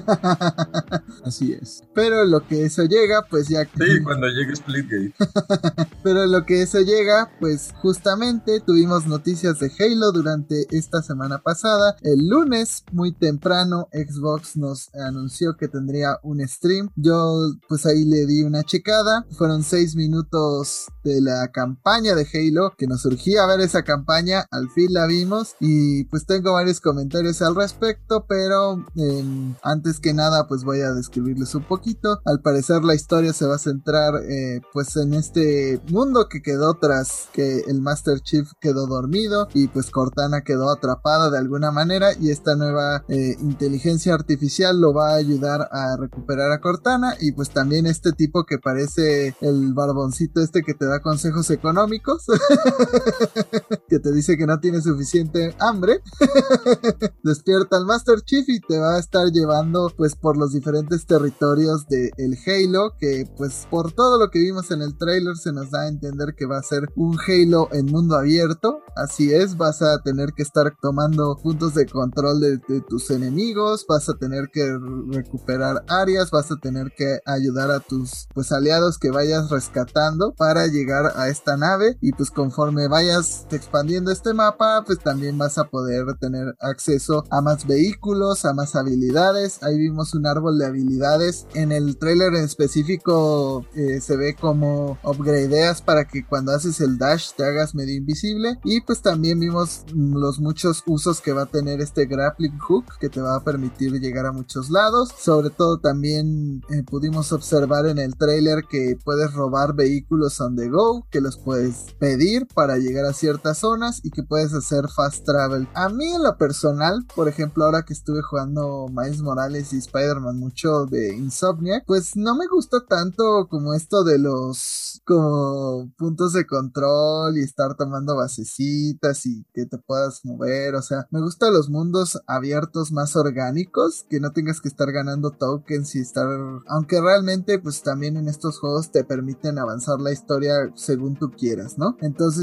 Así 1.25 1.53
es. 1.53 1.83
Pero 1.95 2.25
lo 2.25 2.47
que 2.47 2.64
eso 2.64 2.85
llega, 2.85 3.27
pues 3.29 3.49
ya... 3.49 3.64
Sí, 3.64 4.03
cuando 4.05 4.29
llegue 4.29 4.55
Splitgate. 4.57 5.14
Pero 6.03 6.27
lo 6.27 6.45
que 6.45 6.62
eso 6.62 6.81
llega, 6.81 7.31
pues 7.41 7.73
justamente 7.81 8.61
tuvimos 8.61 9.07
noticias 9.07 9.59
de 9.59 9.70
Halo 9.79 10.12
durante 10.12 10.66
esta 10.70 11.03
semana 11.03 11.39
pasada. 11.39 11.97
El 12.03 12.29
lunes, 12.29 12.85
muy 12.93 13.12
temprano, 13.12 13.89
Xbox 13.93 14.57
nos 14.57 14.95
anunció 14.95 15.57
que 15.57 15.68
tendría 15.68 16.18
un 16.23 16.47
stream. 16.47 16.91
Yo 16.97 17.53
pues 17.68 17.87
ahí 17.87 18.05
le 18.05 18.27
di 18.27 18.43
una 18.43 18.62
checada. 18.62 19.27
Fueron 19.33 19.62
seis 19.62 19.97
minutos 19.97 20.87
de 21.05 21.20
la 21.20 21.49
campaña 21.53 22.14
de 22.14 22.27
Halo 22.33 22.51
que 22.76 22.86
nos 22.86 23.03
surgía 23.03 23.46
ver 23.46 23.61
esa 23.61 23.82
campaña. 23.82 24.46
Al 24.50 24.70
fin 24.70 24.92
la 24.92 25.07
vimos 25.07 25.55
y 25.61 26.05
pues 26.05 26.26
tengo 26.26 26.53
varios 26.53 26.80
comentarios 26.80 27.42
al 27.42 27.55
respecto, 27.55 28.26
pero 28.28 28.84
em, 28.96 29.55
antes 29.62 30.00
que 30.00 30.14
nada 30.14 30.46
pues 30.48 30.64
voy 30.64 30.80
a 30.80 30.92
describirles 30.92 31.55
un 31.55 31.64
poquito. 31.64 32.20
Al 32.24 32.40
parecer 32.40 32.84
la 32.84 32.94
historia 32.94 33.32
se 33.32 33.46
va 33.46 33.57
a 33.57 33.59
centrar 33.59 34.14
eh, 34.28 34.61
pues 34.72 34.96
en 34.96 35.14
este 35.14 35.80
mundo 35.88 36.28
que 36.28 36.42
quedó 36.42 36.74
tras 36.74 37.28
que 37.32 37.61
el 37.66 37.80
Master 37.80 38.20
Chief 38.20 38.48
quedó 38.61 38.86
dormido 38.86 39.48
y 39.55 39.68
pues 39.68 39.90
Cortana 39.90 40.42
quedó 40.42 40.70
atrapada 40.70 41.30
de 41.30 41.38
alguna 41.38 41.70
manera 41.70 42.11
y 42.18 42.30
esta 42.30 42.55
nueva 42.57 43.05
eh, 43.09 43.36
inteligencia 43.40 44.14
artificial 44.14 44.80
lo 44.80 44.92
va 44.92 45.12
a 45.12 45.16
ayudar 45.16 45.68
a 45.70 45.96
recuperar 45.96 46.53
a 46.53 46.61
Cortana 46.61 47.16
y 47.20 47.32
pues 47.32 47.50
también 47.50 47.86
este 47.86 48.12
tipo 48.12 48.44
que 48.44 48.59
parece 48.59 49.34
el 49.40 49.72
barboncito 49.74 50.40
este 50.40 50.62
que 50.62 50.74
te 50.74 50.86
da 50.86 51.00
consejos 51.00 51.50
económicos 51.50 52.26
que 53.88 53.99
te 53.99 54.12
dice 54.12 54.36
que 54.36 54.47
no 54.47 54.61
tiene 54.61 54.80
suficiente 54.80 55.55
hambre. 55.59 56.03
Despierta 57.22 57.76
al 57.76 57.86
Master 57.86 58.20
Chief 58.22 58.49
y 58.49 58.61
te 58.61 58.78
va 58.78 58.97
a 58.97 58.99
estar 58.99 59.26
llevando 59.30 59.93
pues 59.97 60.16
por 60.16 60.36
los 60.36 60.53
diferentes 60.53 61.07
territorios 61.07 61.86
de 61.88 62.11
el 62.16 62.36
Halo 62.47 62.95
que 62.99 63.26
pues 63.36 63.66
por 63.70 63.93
todo 63.93 64.18
lo 64.18 64.30
que 64.30 64.38
vimos 64.38 64.70
en 64.70 64.82
el 64.82 64.97
trailer 64.97 65.36
se 65.36 65.53
nos 65.53 65.70
da 65.70 65.82
a 65.82 65.88
entender 65.88 66.34
que 66.36 66.47
va 66.47 66.59
a 66.59 66.62
ser 66.62 66.88
un 66.97 67.18
Halo 67.18 67.68
en 67.72 67.86
mundo 67.86 68.16
abierto. 68.16 68.80
Así 68.97 69.32
es 69.32 69.57
vas 69.57 69.82
a 69.82 70.03
tener 70.03 70.32
que 70.32 70.43
estar 70.43 70.74
tomando 70.80 71.36
puntos 71.43 71.74
de 71.74 71.86
control 71.86 72.40
de, 72.40 72.59
tus 72.88 73.11
enemigos 73.11 73.84
vas 73.88 74.09
a 74.09 74.14
tener 74.14 74.49
que 74.53 74.76
recuperar 75.09 75.84
áreas 75.88 76.30
vas 76.30 76.51
a 76.51 76.57
tener 76.57 76.93
que 76.97 77.18
ayudar 77.26 77.70
a 77.70 77.80
tus 77.80 78.26
pues 78.34 78.53
aliados 78.53 78.99
que 78.99 79.11
vayas 79.11 79.51
rescatando 79.51 80.34
para 80.36 80.66
llegar 80.66 81.12
a 81.16 81.28
esta 81.28 81.57
nave. 81.57 81.97
Y 82.01 82.12
pues 82.12 82.30
conforme 82.33 82.89
vayas 82.89 83.47
expandiendo 83.51 84.11
este 84.11 84.35
mapa 84.35 84.83
pues 84.87 84.99
también 84.99 85.39
vas 85.39 85.59
a 85.59 85.64
poder 85.64 86.14
tener 86.18 86.55
acceso 86.61 87.24
a 87.30 87.41
más 87.41 87.66
vehículos 87.66 88.45
a 88.45 88.55
más 88.55 88.76
habilidades. 88.76 89.62
Ahí 89.62 89.78
vimos 89.78 90.14
un 90.14 90.26
árbol 90.26 90.59
de 90.59 90.66
habilidades. 90.66 91.47
En 91.55 91.72
el 91.72 91.97
trailer 91.99 92.35
en 92.35 92.45
específico 92.45 93.64
eh, 93.74 94.01
se 94.01 94.16
ve 94.16 94.35
como 94.35 94.99
upgradeas 95.03 95.83
para 95.83 96.07
que 96.07 96.24
cuando 96.24 96.53
haces 96.53 96.80
el 96.80 96.99
dash 96.99 97.33
te 97.37 97.45
hagas 97.45 97.74
medio 97.74 97.95
invisible. 97.95 98.59
Y 98.64 98.80
pues 98.80 99.03
también 99.03 99.41
vimos 99.41 99.85
los 99.95 100.41
muchos 100.41 100.83
usos 100.87 101.20
que 101.20 101.33
va 101.33 101.43
a 101.43 101.47
tener 101.47 101.80
este 101.80 102.07
grappling 102.07 102.59
hook 102.59 102.85
que 103.01 103.09
te 103.09 103.20
va 103.20 103.37
a 103.37 103.45
permitir 103.45 103.93
llegar 103.93 104.26
a 104.26 104.33
muchos 104.33 104.70
lados. 104.70 105.11
Sobre 105.18 105.51
todo 105.51 105.78
también 105.78 106.62
eh, 106.70 106.83
pudimos 106.83 107.33
observar 107.33 107.87
en 107.87 107.99
el 107.99 108.16
trailer 108.16 108.64
que 108.68 108.97
puedes 109.05 109.33
robar 109.33 109.74
vehículos 109.74 110.41
on 110.41 110.57
the 110.57 110.68
go 110.68 111.07
que 111.11 111.20
los 111.20 111.39
puedes 111.39 111.95
pedir 111.99 112.22
para 112.55 112.77
llegar 112.79 113.05
a 113.05 113.12
ciertas 113.12 113.59
zonas 113.59 114.01
y 114.03 114.11
que 114.11 114.23
puedes 114.23 114.53
hacer 114.53 114.89
fast 114.89 115.25
travel 115.25 115.68
a 115.75 115.89
mí 115.89 116.12
en 116.12 116.23
lo 116.23 116.37
personal 116.37 117.05
por 117.14 117.29
ejemplo 117.29 117.64
ahora 117.64 117.85
que 117.85 117.93
estuve 117.93 118.23
jugando 118.23 118.87
Miles 118.91 119.23
Morales 119.23 119.73
y 119.73 119.79
Spider-Man 119.79 120.39
mucho 120.39 120.87
de 120.87 121.14
Insomnia 121.14 121.83
pues 121.87 122.16
no 122.16 122.35
me 122.35 122.47
gusta 122.47 122.85
tanto 122.89 123.49
como 123.49 123.75
esto 123.75 124.05
de 124.05 124.18
los 124.18 125.03
como 125.05 125.91
puntos 125.97 126.33
de 126.33 126.47
control 126.47 127.37
y 127.37 127.43
estar 127.43 127.77
tomando 127.77 128.16
basecitas 128.16 129.27
y 129.27 129.45
que 129.53 129.66
te 129.66 129.79
puedas 129.79 130.25
mover. 130.25 130.75
O 130.75 130.83
sea, 130.83 131.07
me 131.11 131.20
gustan 131.20 131.53
los 131.53 131.68
mundos 131.68 132.20
abiertos 132.27 132.93
más 132.93 133.16
orgánicos, 133.16 134.07
que 134.09 134.20
no 134.20 134.33
tengas 134.33 134.61
que 134.61 134.68
estar 134.68 134.91
ganando 134.93 135.31
tokens 135.33 135.95
y 135.97 136.01
estar... 136.01 136.29
Aunque 136.66 137.01
realmente 137.01 137.59
pues 137.59 137.83
también 137.83 138.16
en 138.16 138.29
estos 138.29 138.59
juegos 138.59 138.91
te 138.91 139.05
permiten 139.05 139.59
avanzar 139.59 140.01
la 140.01 140.12
historia 140.12 140.73
según 140.75 141.16
tú 141.16 141.31
quieras, 141.31 141.79
¿no? 141.79 141.97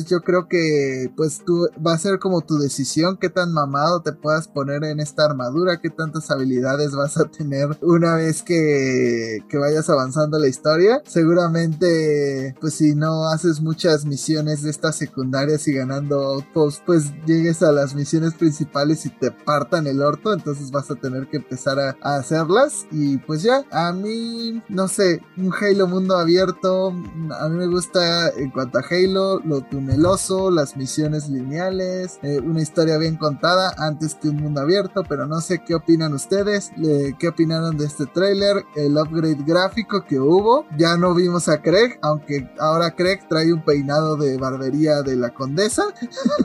Yo 0.05 0.21
creo 0.21 0.47
que 0.47 1.11
pues 1.15 1.43
tú 1.45 1.67
va 1.85 1.93
a 1.93 1.97
ser 1.97 2.19
como 2.19 2.41
tu 2.41 2.57
decisión 2.57 3.17
qué 3.17 3.29
tan 3.29 3.53
mamado 3.53 4.01
te 4.01 4.13
puedas 4.13 4.47
poner 4.47 4.83
en 4.83 4.99
esta 4.99 5.25
armadura, 5.25 5.79
qué 5.81 5.89
tantas 5.89 6.31
habilidades 6.31 6.91
vas 6.91 7.17
a 7.17 7.25
tener 7.25 7.77
una 7.81 8.15
vez 8.15 8.43
que, 8.43 9.39
que 9.49 9.57
vayas 9.57 9.89
avanzando 9.89 10.39
la 10.39 10.47
historia. 10.47 11.01
Seguramente 11.05 12.55
pues 12.59 12.75
si 12.75 12.95
no 12.95 13.29
haces 13.29 13.61
muchas 13.61 14.05
misiones 14.05 14.63
de 14.63 14.69
estas 14.69 14.95
secundarias 14.95 15.67
y 15.67 15.73
ganando 15.73 16.19
outposts, 16.21 16.83
pues 16.85 17.11
llegues 17.25 17.61
a 17.63 17.71
las 17.71 17.95
misiones 17.95 18.33
principales 18.33 19.05
y 19.05 19.09
te 19.09 19.31
partan 19.31 19.87
el 19.87 20.01
orto, 20.01 20.33
entonces 20.33 20.71
vas 20.71 20.89
a 20.91 20.95
tener 20.95 21.27
que 21.27 21.37
empezar 21.37 21.79
a, 21.79 21.97
hacerlas 22.01 22.87
y 22.91 23.17
pues 23.17 23.43
ya, 23.43 23.63
a 23.71 23.91
mí, 23.93 24.61
no 24.67 24.87
sé, 24.87 25.21
un 25.37 25.53
Halo 25.53 25.87
mundo 25.87 26.17
abierto, 26.17 26.89
a 26.89 27.49
mí 27.49 27.57
me 27.57 27.67
gusta 27.67 28.29
en 28.29 28.51
cuanto 28.51 28.79
a 28.79 28.83
Halo, 28.89 29.39
lo 29.39 29.58
tuneloso, 29.61 30.51
las 30.51 30.77
misiones 30.77 31.29
lineales, 31.29 32.19
eh, 32.23 32.39
una 32.39 32.61
historia 32.61 32.97
bien 32.97 33.17
contada 33.17 33.73
antes 33.77 34.15
que 34.15 34.29
un 34.29 34.37
mundo 34.37 34.61
abierto, 34.61 35.03
pero 35.07 35.25
no 35.25 35.41
sé 35.41 35.63
qué 35.65 35.75
opinan 35.75 36.13
ustedes, 36.13 36.71
qué 37.19 37.27
opinaron 37.27 37.77
de 37.77 37.85
este 37.85 38.05
trailer, 38.05 38.63
el 38.75 38.97
upgrade 38.97 39.43
gráfico 39.45 40.05
que 40.05 40.19
hubo, 40.19 40.65
ya 40.77 40.97
no 40.97 41.13
vimos 41.13 41.49
a 41.49 41.61
Craig, 41.61 41.97
aunque 42.01 42.49
ahora 42.59 42.91
Craig 42.91 43.19
trae 43.27 43.53
un 43.53 43.63
peinado 43.63 44.15
de 44.15 44.37
barbería 44.37 45.01
de 45.01 45.15
la 45.15 45.29
condesa. 45.33 45.83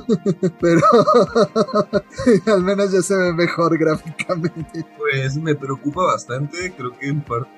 Pero 0.60 0.82
al 2.46 2.62
menos 2.62 2.92
ya 2.92 3.02
se 3.02 3.16
ve 3.16 3.32
mejor 3.32 3.78
gráficamente. 3.78 4.86
Pues 4.96 5.36
me 5.36 5.54
preocupa 5.54 6.02
bastante. 6.04 6.72
Creo 6.76 6.92
que 6.98 7.08
en 7.08 7.22
parte 7.22 7.48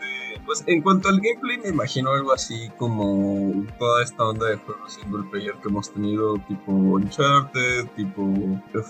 Pues 0.47 0.63
en 0.69 0.81
cuanto 0.81 1.09
al 1.09 1.21
gameplay, 1.21 1.59
me 1.59 1.71
imagino 1.71 2.13
algo 2.13 2.33
así 2.33 2.71
como 2.79 3.65
toda 3.81 4.05
esta 4.05 4.25
onda 4.25 4.47
de 4.47 4.57
juegos 4.59 4.93
single 4.93 5.25
player 5.29 5.55
que 5.61 5.69
hemos 5.69 5.93
tenido, 5.93 6.39
tipo 6.47 6.71
Uncharted, 6.71 7.89
tipo 7.97 8.23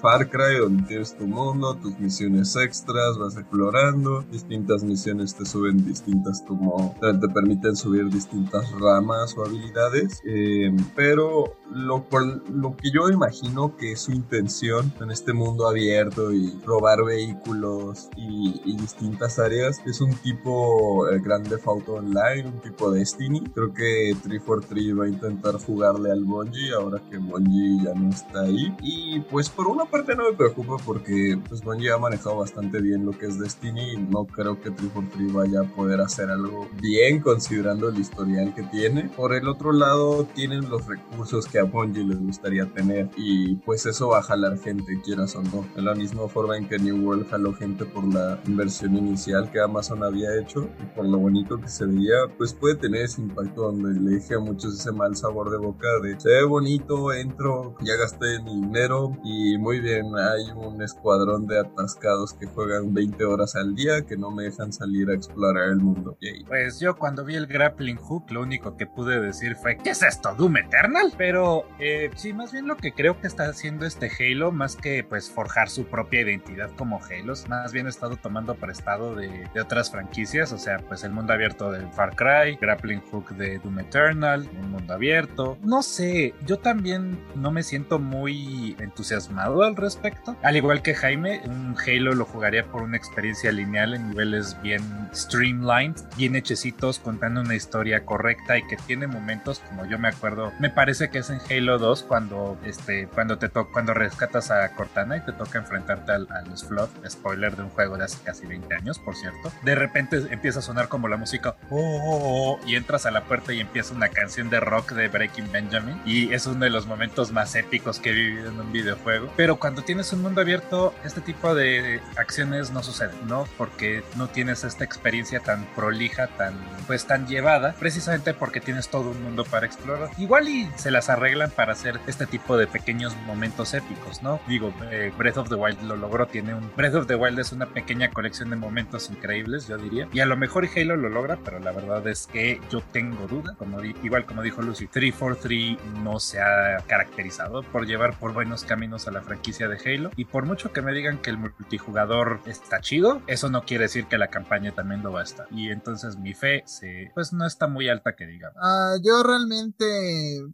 Far 0.03 0.29
Cry, 0.29 0.59
donde 0.61 0.83
tienes 0.83 1.17
tu 1.17 1.27
mundo, 1.27 1.75
tus 1.77 1.99
misiones 1.99 2.55
extras, 2.57 3.17
vas 3.17 3.39
explorando, 3.39 4.21
distintas 4.31 4.85
misiones 4.85 5.35
te 5.35 5.47
suben 5.47 5.83
distintas, 5.87 6.45
como 6.47 6.95
te 7.01 7.29
permiten 7.29 7.75
subir 7.75 8.11
distintas 8.11 8.71
ramas 8.73 9.35
o 9.39 9.47
habilidades, 9.47 10.21
eh, 10.27 10.71
pero 10.95 11.57
lo, 11.71 12.07
lo 12.53 12.77
que 12.77 12.91
yo 12.91 13.09
imagino 13.11 13.77
que 13.77 13.93
es 13.93 14.01
su 14.01 14.13
intención 14.13 14.93
en 15.01 15.11
este 15.11 15.33
mundo 15.33 15.69
abierto 15.69 16.33
y 16.33 16.59
robar 16.65 17.05
vehículos 17.05 18.09
y, 18.17 18.77
distintas 18.77 19.39
áreas 19.39 19.81
es 19.87 20.01
un 20.01 20.15
tipo 20.17 21.09
el 21.09 21.21
Grande 21.21 21.57
Auto 21.65 21.95
Online, 21.95 22.47
un 22.47 22.61
tipo 22.61 22.91
Destiny. 22.91 23.41
Creo 23.55 23.73
que 23.73 24.15
343 24.23 24.99
va 24.99 25.05
a 25.05 25.09
intentar 25.09 25.55
jugarle 25.55 26.13
al 26.13 26.25
Bungie 26.25 26.73
ahora 26.75 27.01
que 27.11 27.17
Bungie 27.17 27.85
ya 27.85 27.95
no 27.95 28.11
está 28.11 28.43
ahí. 28.43 28.75
Y 28.83 29.21
pues 29.21 29.49
por 29.49 29.67
una 29.67 29.87
parte 29.87 30.15
no 30.15 30.31
me 30.31 30.37
preocupa 30.37 30.77
porque 30.85 31.39
pues 31.49 31.63
Bungie 31.63 31.91
ha 31.91 31.99
manejado 31.99 32.37
bastante 32.37 32.81
bien 32.81 33.07
lo 33.07 33.13
que 33.13 33.27
es 33.27 33.39
Destiny 33.39 33.97
no 33.97 34.27
creo 34.27 34.61
que 34.61 34.71
343 34.71 35.33
vaya 35.33 35.61
a 35.61 35.75
poder 35.75 36.01
hacer 36.01 36.31
algo 36.31 36.69
bien 36.81 37.21
considerando 37.21 37.89
el 37.89 37.99
historial 37.99 38.55
que 38.55 38.63
tiene. 38.65 39.05
Por 39.17 39.35
el 39.35 39.49
otro 39.49 39.73
lado 39.73 40.25
tienen 40.35 40.69
los 40.69 40.87
recursos 40.87 41.47
que 41.47 41.56
a 41.59 41.65
Bungie 41.65 42.05
les 42.05 42.19
gustaría 42.19 42.67
tener 42.67 43.09
y 43.17 43.57
pues 43.57 43.87
eso 43.87 44.09
va 44.09 44.19
a 44.19 44.23
jalar 44.23 44.59
gente, 44.59 45.01
quieras 45.05 45.37
o 45.37 45.43
no. 45.43 45.67
De 45.75 45.83
la 45.83 45.95
misma 45.95 46.29
forma 46.29 46.57
en 46.57 46.69
que 46.69 46.79
New 46.79 47.07
World 47.07 47.29
jaló 47.29 47.53
gente 47.55 47.85
por 47.85 48.05
la 48.13 48.41
inversión 48.47 48.97
inicial 48.97 49.51
que 49.51 49.61
Amazon 49.61 50.03
había 50.03 50.39
hecho 50.39 50.69
y 50.83 50.87
por 50.95 51.07
lo 51.07 51.19
bonito 51.19 51.61
que 51.61 51.69
se 51.69 51.87
veía, 51.87 52.17
pues 52.37 52.53
puede 52.55 52.77
tener 52.77 53.03
ese 53.03 53.21
impacto 53.21 53.73
donde 53.73 54.01
le 54.01 54.17
dije 54.17 54.35
a 54.35 54.39
muchos 54.39 54.75
ese 54.75 54.93
mal 54.93 55.17
sabor 55.17 55.51
de 55.51 55.59
boca 55.59 55.89
de 56.03 56.19
se 56.19 56.31
ve 56.31 56.45
bonito, 56.45 57.13
entro, 57.13 57.77
ya 57.81 57.97
gasté 57.97 58.41
mi 58.43 58.61
dinero 58.61 59.17
y 59.25 59.59
muy 59.59 59.81
bien, 59.81 60.07
hay 60.17 60.51
un 60.57 60.83
escuadrón 60.83 61.47
de 61.47 61.61
atascados 61.61 62.33
que 62.33 62.47
juegan 62.47 62.95
20 62.95 63.25
horas 63.25 63.55
al 63.57 63.75
día 63.75 64.07
que 64.07 64.17
no 64.17 64.31
me 64.31 64.45
dejan 64.45 64.73
salir 64.73 65.11
a 65.11 65.15
explorar 65.15 65.69
el 65.69 65.77
mundo. 65.77 66.17
Pues 66.47 66.81
yo 66.81 66.97
cuando 66.97 67.25
vi 67.25 67.35
el 67.35 67.47
grappling 67.47 67.97
hook 67.97 68.31
lo 68.31 68.43
único 68.43 68.77
que 68.77 68.87
pude 68.87 69.21
decir 69.21 69.57
fue 69.57 69.77
¿qué 69.77 69.91
es 69.91 70.03
esto? 70.03 70.35
¿Doom 70.37 70.57
Eternal? 70.57 71.13
Pero 71.17 71.46
eh, 71.79 72.11
sí, 72.15 72.33
más 72.33 72.53
bien 72.53 72.67
lo 72.67 72.77
que 72.77 72.93
creo 72.93 73.21
que 73.21 73.27
está 73.27 73.49
haciendo 73.49 73.87
este 73.87 74.11
Halo, 74.19 74.53
más 74.53 74.77
que 74.77 75.05
pues 75.05 75.31
forjar 75.31 75.69
su 75.69 75.85
propia 75.87 76.21
identidad 76.21 76.71
como 76.77 77.01
Halo, 77.03 77.35
más 77.49 77.73
bien 77.73 77.87
ha 77.87 77.91
estado 77.91 78.17
tomando 78.17 78.55
prestado 78.55 79.15
de, 79.15 79.49
de 79.53 79.61
otras 79.61 79.91
franquicias, 79.91 80.53
o 80.53 80.59
sea, 80.59 80.79
pues 80.79 81.05
el 81.05 81.13
mundo 81.13 81.33
abierto 81.33 81.71
de 81.71 81.87
Far 81.93 82.15
Cry, 82.17 82.57
grappling 82.61 83.01
hook 83.11 83.31
de 83.37 83.59
Doom 83.59 83.81
Eternal, 83.81 84.49
un 84.61 84.71
mundo 84.71 84.95
abierto. 84.95 85.59
No 85.63 85.83
sé, 85.83 86.35
yo 86.45 86.59
también 86.59 87.19
no 87.35 87.51
me 87.51 87.63
siento 87.63 87.99
muy 87.99 88.77
entusiasmado 88.79 89.63
al 89.63 89.77
respecto. 89.77 90.37
Al 90.43 90.57
igual 90.57 90.83
que 90.83 90.95
Jaime, 90.95 91.41
un 91.47 91.77
Halo 91.79 92.15
lo 92.15 92.25
jugaría 92.25 92.65
por 92.65 92.83
una 92.83 92.97
experiencia 92.97 93.53
lineal 93.53 93.95
en 93.95 94.11
niveles 94.11 94.61
bien 94.63 94.83
streamlined, 95.15 95.97
bien 96.17 96.37
hechecitos, 96.37 96.99
contando 96.99 97.41
una 97.41 97.55
historia 97.55 98.05
correcta 98.05 98.59
y 98.59 98.67
que 98.67 98.77
tiene 98.77 99.07
momentos 99.07 99.61
como 99.61 99.87
yo 99.87 99.99
me 99.99 100.09
acuerdo, 100.09 100.53
me 100.59 100.71
parece 100.71 101.11
que 101.11 101.19
es 101.19 101.31
en 101.31 101.36
Halo 101.51 101.79
2 101.79 102.03
cuando 102.05 102.59
este 102.65 103.09
cuando 103.09 103.39
te 103.39 103.49
to 103.49 103.69
cuando 103.73 103.95
rescatas 103.95 104.51
a 104.51 104.73
Cortana 104.73 105.17
y 105.17 105.21
te 105.21 105.33
toca 105.33 105.59
enfrentarte 105.59 106.13
al, 106.13 106.29
al 106.31 106.57
Flood, 106.57 106.89
spoiler 107.09 107.57
de 107.57 107.65
un 107.65 107.71
juego 107.71 107.97
de 107.97 108.05
hace 108.05 108.23
casi 108.23 108.47
20 108.47 108.75
años, 108.75 108.99
por 108.99 109.15
cierto. 109.15 109.53
De 109.63 109.75
repente 109.75 110.23
empieza 110.31 110.61
a 110.61 110.63
sonar 110.63 110.89
como 110.89 111.09
la 111.09 111.17
música 111.17 111.57
oh, 111.71 111.77
oh, 111.79 112.59
oh, 112.59 112.67
y 112.67 112.77
entras 112.77 113.07
a 113.07 113.11
la 113.11 113.25
puerta 113.25 113.53
y 113.53 113.61
empieza 113.61 113.95
una 113.95 114.09
canción 114.09 114.51
de 114.51 114.61
rock 114.61 114.93
de 114.93 115.09
Breaking 115.09 115.51
Benjamin 115.53 116.01
y 116.05 116.33
es 116.33 116.47
uno 116.47 116.65
de 116.65 116.71
los 116.71 116.87
momentos 116.87 117.33
más 117.33 117.55
épicos 117.55 117.99
que 117.99 118.11
he 118.11 118.13
vivido 118.13 118.51
en 118.51 118.61
un 118.61 118.73
videojuego. 118.73 119.31
Pero 119.37 119.57
cuando 119.57 119.83
tienes 119.83 120.13
un 120.13 120.23
mundo 120.23 120.41
abierto, 120.41 120.95
este 121.05 121.21
tipo 121.21 121.55
de 121.55 122.01
acciones 122.17 122.71
no 122.71 122.83
suceden, 122.83 123.27
¿no? 123.27 123.47
Porque 123.59 124.03
no 124.17 124.29
tienes 124.29 124.65
esta 124.65 124.85
experiencia 124.85 125.41
tan 125.41 125.65
prolija, 125.75 126.29
tan 126.29 126.55
pues 126.87 127.07
tan 127.07 127.27
llevada, 127.27 127.75
precisamente 127.79 128.35
porque 128.35 128.61
tienes 128.61 128.89
todo 128.89 129.11
un 129.11 129.23
mundo 129.23 129.45
para 129.45 129.67
explorar. 129.67 130.11
Igual 130.19 130.49
y 130.49 130.71
se 130.77 130.91
las 130.91 131.09
arreglan 131.27 131.51
para 131.51 131.73
hacer 131.73 131.99
este 132.07 132.25
tipo 132.27 132.57
de 132.57 132.69
pequeños 132.69 133.17
momentos 133.27 133.75
épicos, 133.75 134.23
¿no? 134.23 134.41
Digo, 134.47 134.73
eh, 134.93 135.13
Breath 135.19 135.39
of 135.39 135.49
the 135.49 135.57
Wild 135.57 135.83
lo 135.83 135.97
logró, 135.97 136.27
tiene 136.27 136.55
un 136.55 136.71
Breath 136.77 136.95
of 136.95 137.07
the 137.09 137.17
Wild 137.17 137.39
es 137.41 137.51
una 137.51 137.67
pequeña 137.67 138.11
colección 138.11 138.51
de 138.51 138.57
momentos 138.57 139.11
increíbles, 139.11 139.67
yo 139.67 139.77
diría. 139.77 140.09
Y 140.13 140.21
a 140.21 140.27
lo 140.27 140.37
mejor 140.37 140.69
Halo 140.75 140.97
lo 140.97 141.09
logra, 141.09 141.37
pero 141.45 141.59
la 141.59 141.73
verdad 141.73 142.07
es 142.07 142.29
que 142.29 142.61
yo 142.71 142.81
tengo 142.93 143.27
duda, 143.27 143.57
como 143.59 143.83
igual 143.83 144.25
como 144.25 144.43
dijo 144.43 144.63
Lucy, 144.63 144.87
343 144.87 146.03
no 146.03 146.21
se 146.21 146.41
ha 146.41 146.79
caracterizado 146.87 147.63
por 147.65 147.87
llevar 147.87 148.17
por 148.19 148.33
buenos 148.33 148.65
caminos 148.65 149.09
a 149.09 149.11
la 149.11 149.23
franquicia 149.23 149.69
de 149.69 149.79
Halo 149.79 150.11
y 150.15 150.27
por 150.27 150.45
mucho 150.45 150.73
que 150.73 150.83
me 150.83 150.93
digan 150.93 151.19
que 151.19 151.31
el 151.31 151.39
multijugador 151.39 152.41
está 152.47 152.81
chido, 152.81 153.21
eso 153.27 153.51
no 153.51 153.65
quiere 153.65 153.85
decir 153.85 154.07
que 154.07 154.17
la 154.17 154.29
campaña 154.29 154.73
también 154.73 155.03
lo 155.03 155.13
va 155.13 155.21
a 155.21 155.25
estar. 155.25 155.49
Y 155.51 155.71
entonces 155.71 156.17
mi 156.19 156.35
fe 156.35 156.63
se, 156.67 157.11
pues 157.15 157.33
no 157.33 157.47
está 157.47 157.67
muy 157.67 157.89
alta 157.89 158.15
que 158.15 158.27
digamos. 158.27 158.57
Uh, 158.63 159.03
yo 159.05 159.25
realmente, 159.25 159.85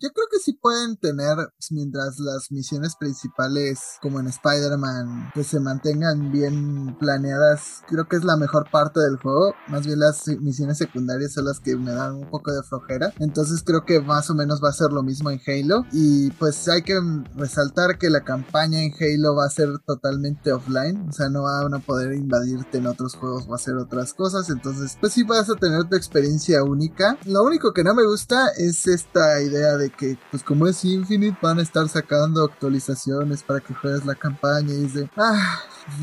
yo 0.00 0.10
creo 0.12 0.26
que 0.30 0.38
sí 0.38 0.54
pueden 0.62 0.96
tener, 0.96 1.36
pues, 1.36 1.72
mientras 1.72 2.18
las 2.20 2.52
misiones 2.52 2.94
principales 2.96 3.98
como 4.00 4.20
en 4.20 4.28
Spider-Man, 4.28 5.32
que 5.34 5.42
se 5.42 5.58
mantengan 5.58 6.30
bien 6.30 6.96
planeadas, 6.98 7.82
creo 7.88 8.08
que 8.08 8.16
es 8.16 8.24
la 8.24 8.36
mejor 8.36 8.70
parte 8.70 9.00
del 9.00 9.16
juego. 9.16 9.54
Más 9.68 9.84
bien 9.86 9.98
las 9.98 10.28
misiones 10.40 10.78
secundarias 10.78 11.32
son 11.32 11.46
las 11.46 11.58
que 11.58 11.76
me 11.76 11.92
dan 11.92 12.14
un 12.14 12.30
poco 12.30 12.52
de 12.52 12.62
flojera. 12.62 13.12
Entonces 13.18 13.62
creo 13.64 13.84
que 13.84 14.00
más 14.00 14.30
o 14.30 14.34
menos 14.34 14.62
va 14.62 14.68
a 14.68 14.72
ser 14.72 14.92
lo 14.92 15.02
mismo 15.02 15.30
en 15.30 15.40
Halo. 15.46 15.84
Y 15.92 16.30
pues 16.32 16.68
hay 16.68 16.82
que 16.82 16.98
resaltar 17.34 17.98
que 17.98 18.08
la 18.08 18.22
campaña 18.22 18.82
en 18.82 18.92
Halo 18.92 19.34
va 19.34 19.46
a 19.46 19.50
ser 19.50 19.68
totalmente 19.84 20.52
offline. 20.52 21.08
O 21.08 21.12
sea, 21.12 21.28
no 21.28 21.42
van 21.42 21.74
a 21.74 21.80
poder 21.80 22.12
invadirte 22.12 22.78
en 22.78 22.86
otros 22.86 23.16
juegos, 23.16 23.50
va 23.50 23.56
a 23.56 23.58
ser 23.58 23.74
otras 23.74 24.14
cosas. 24.14 24.48
Entonces, 24.48 24.96
pues 25.00 25.12
sí 25.12 25.24
vas 25.24 25.50
a 25.50 25.56
tener 25.56 25.88
tu 25.88 25.96
experiencia 25.96 26.62
única. 26.62 27.18
Lo 27.24 27.42
único 27.42 27.72
que 27.72 27.82
no 27.82 27.94
me 27.94 28.06
gusta 28.06 28.48
es 28.56 28.86
esta 28.86 29.40
idea 29.42 29.76
de 29.76 29.90
que, 29.90 30.16
pues 30.30 30.44
como 30.52 30.66
es 30.66 30.84
Infinite, 30.84 31.38
van 31.40 31.60
a 31.60 31.62
estar 31.62 31.88
sacando 31.88 32.44
actualizaciones 32.44 33.42
para 33.42 33.60
que 33.60 33.72
juegues 33.72 34.04
la 34.04 34.14
campaña 34.14 34.74
y 34.74 34.86
de, 34.86 35.08
ah, 35.16 35.62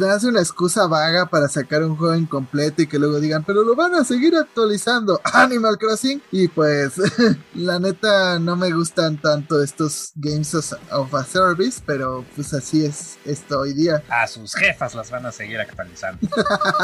hace 0.09 0.25
una 0.25 0.39
excusa 0.39 0.87
vaga 0.87 1.27
para 1.27 1.47
sacar 1.47 1.83
un 1.83 1.95
juego 1.95 2.15
incompleto 2.15 2.81
y 2.81 2.87
que 2.87 2.97
luego 2.97 3.19
digan, 3.19 3.43
pero 3.43 3.63
lo 3.63 3.75
van 3.75 3.93
a 3.93 4.03
seguir 4.03 4.35
actualizando 4.35 5.21
Animal 5.33 5.77
Crossing. 5.77 6.19
Y 6.31 6.47
pues, 6.47 6.93
la 7.53 7.77
neta, 7.77 8.39
no 8.39 8.55
me 8.55 8.71
gustan 8.71 9.21
tanto 9.21 9.61
estos 9.61 10.13
Games 10.15 10.55
of 10.55 11.13
a 11.13 11.23
Service, 11.23 11.79
pero 11.85 12.25
pues 12.35 12.51
así 12.55 12.83
es 12.83 13.19
esto 13.25 13.59
hoy 13.59 13.73
día. 13.73 14.01
A 14.09 14.25
sus 14.25 14.55
jefas 14.55 14.95
las 14.95 15.11
van 15.11 15.27
a 15.27 15.31
seguir 15.31 15.59
actualizando. 15.59 16.27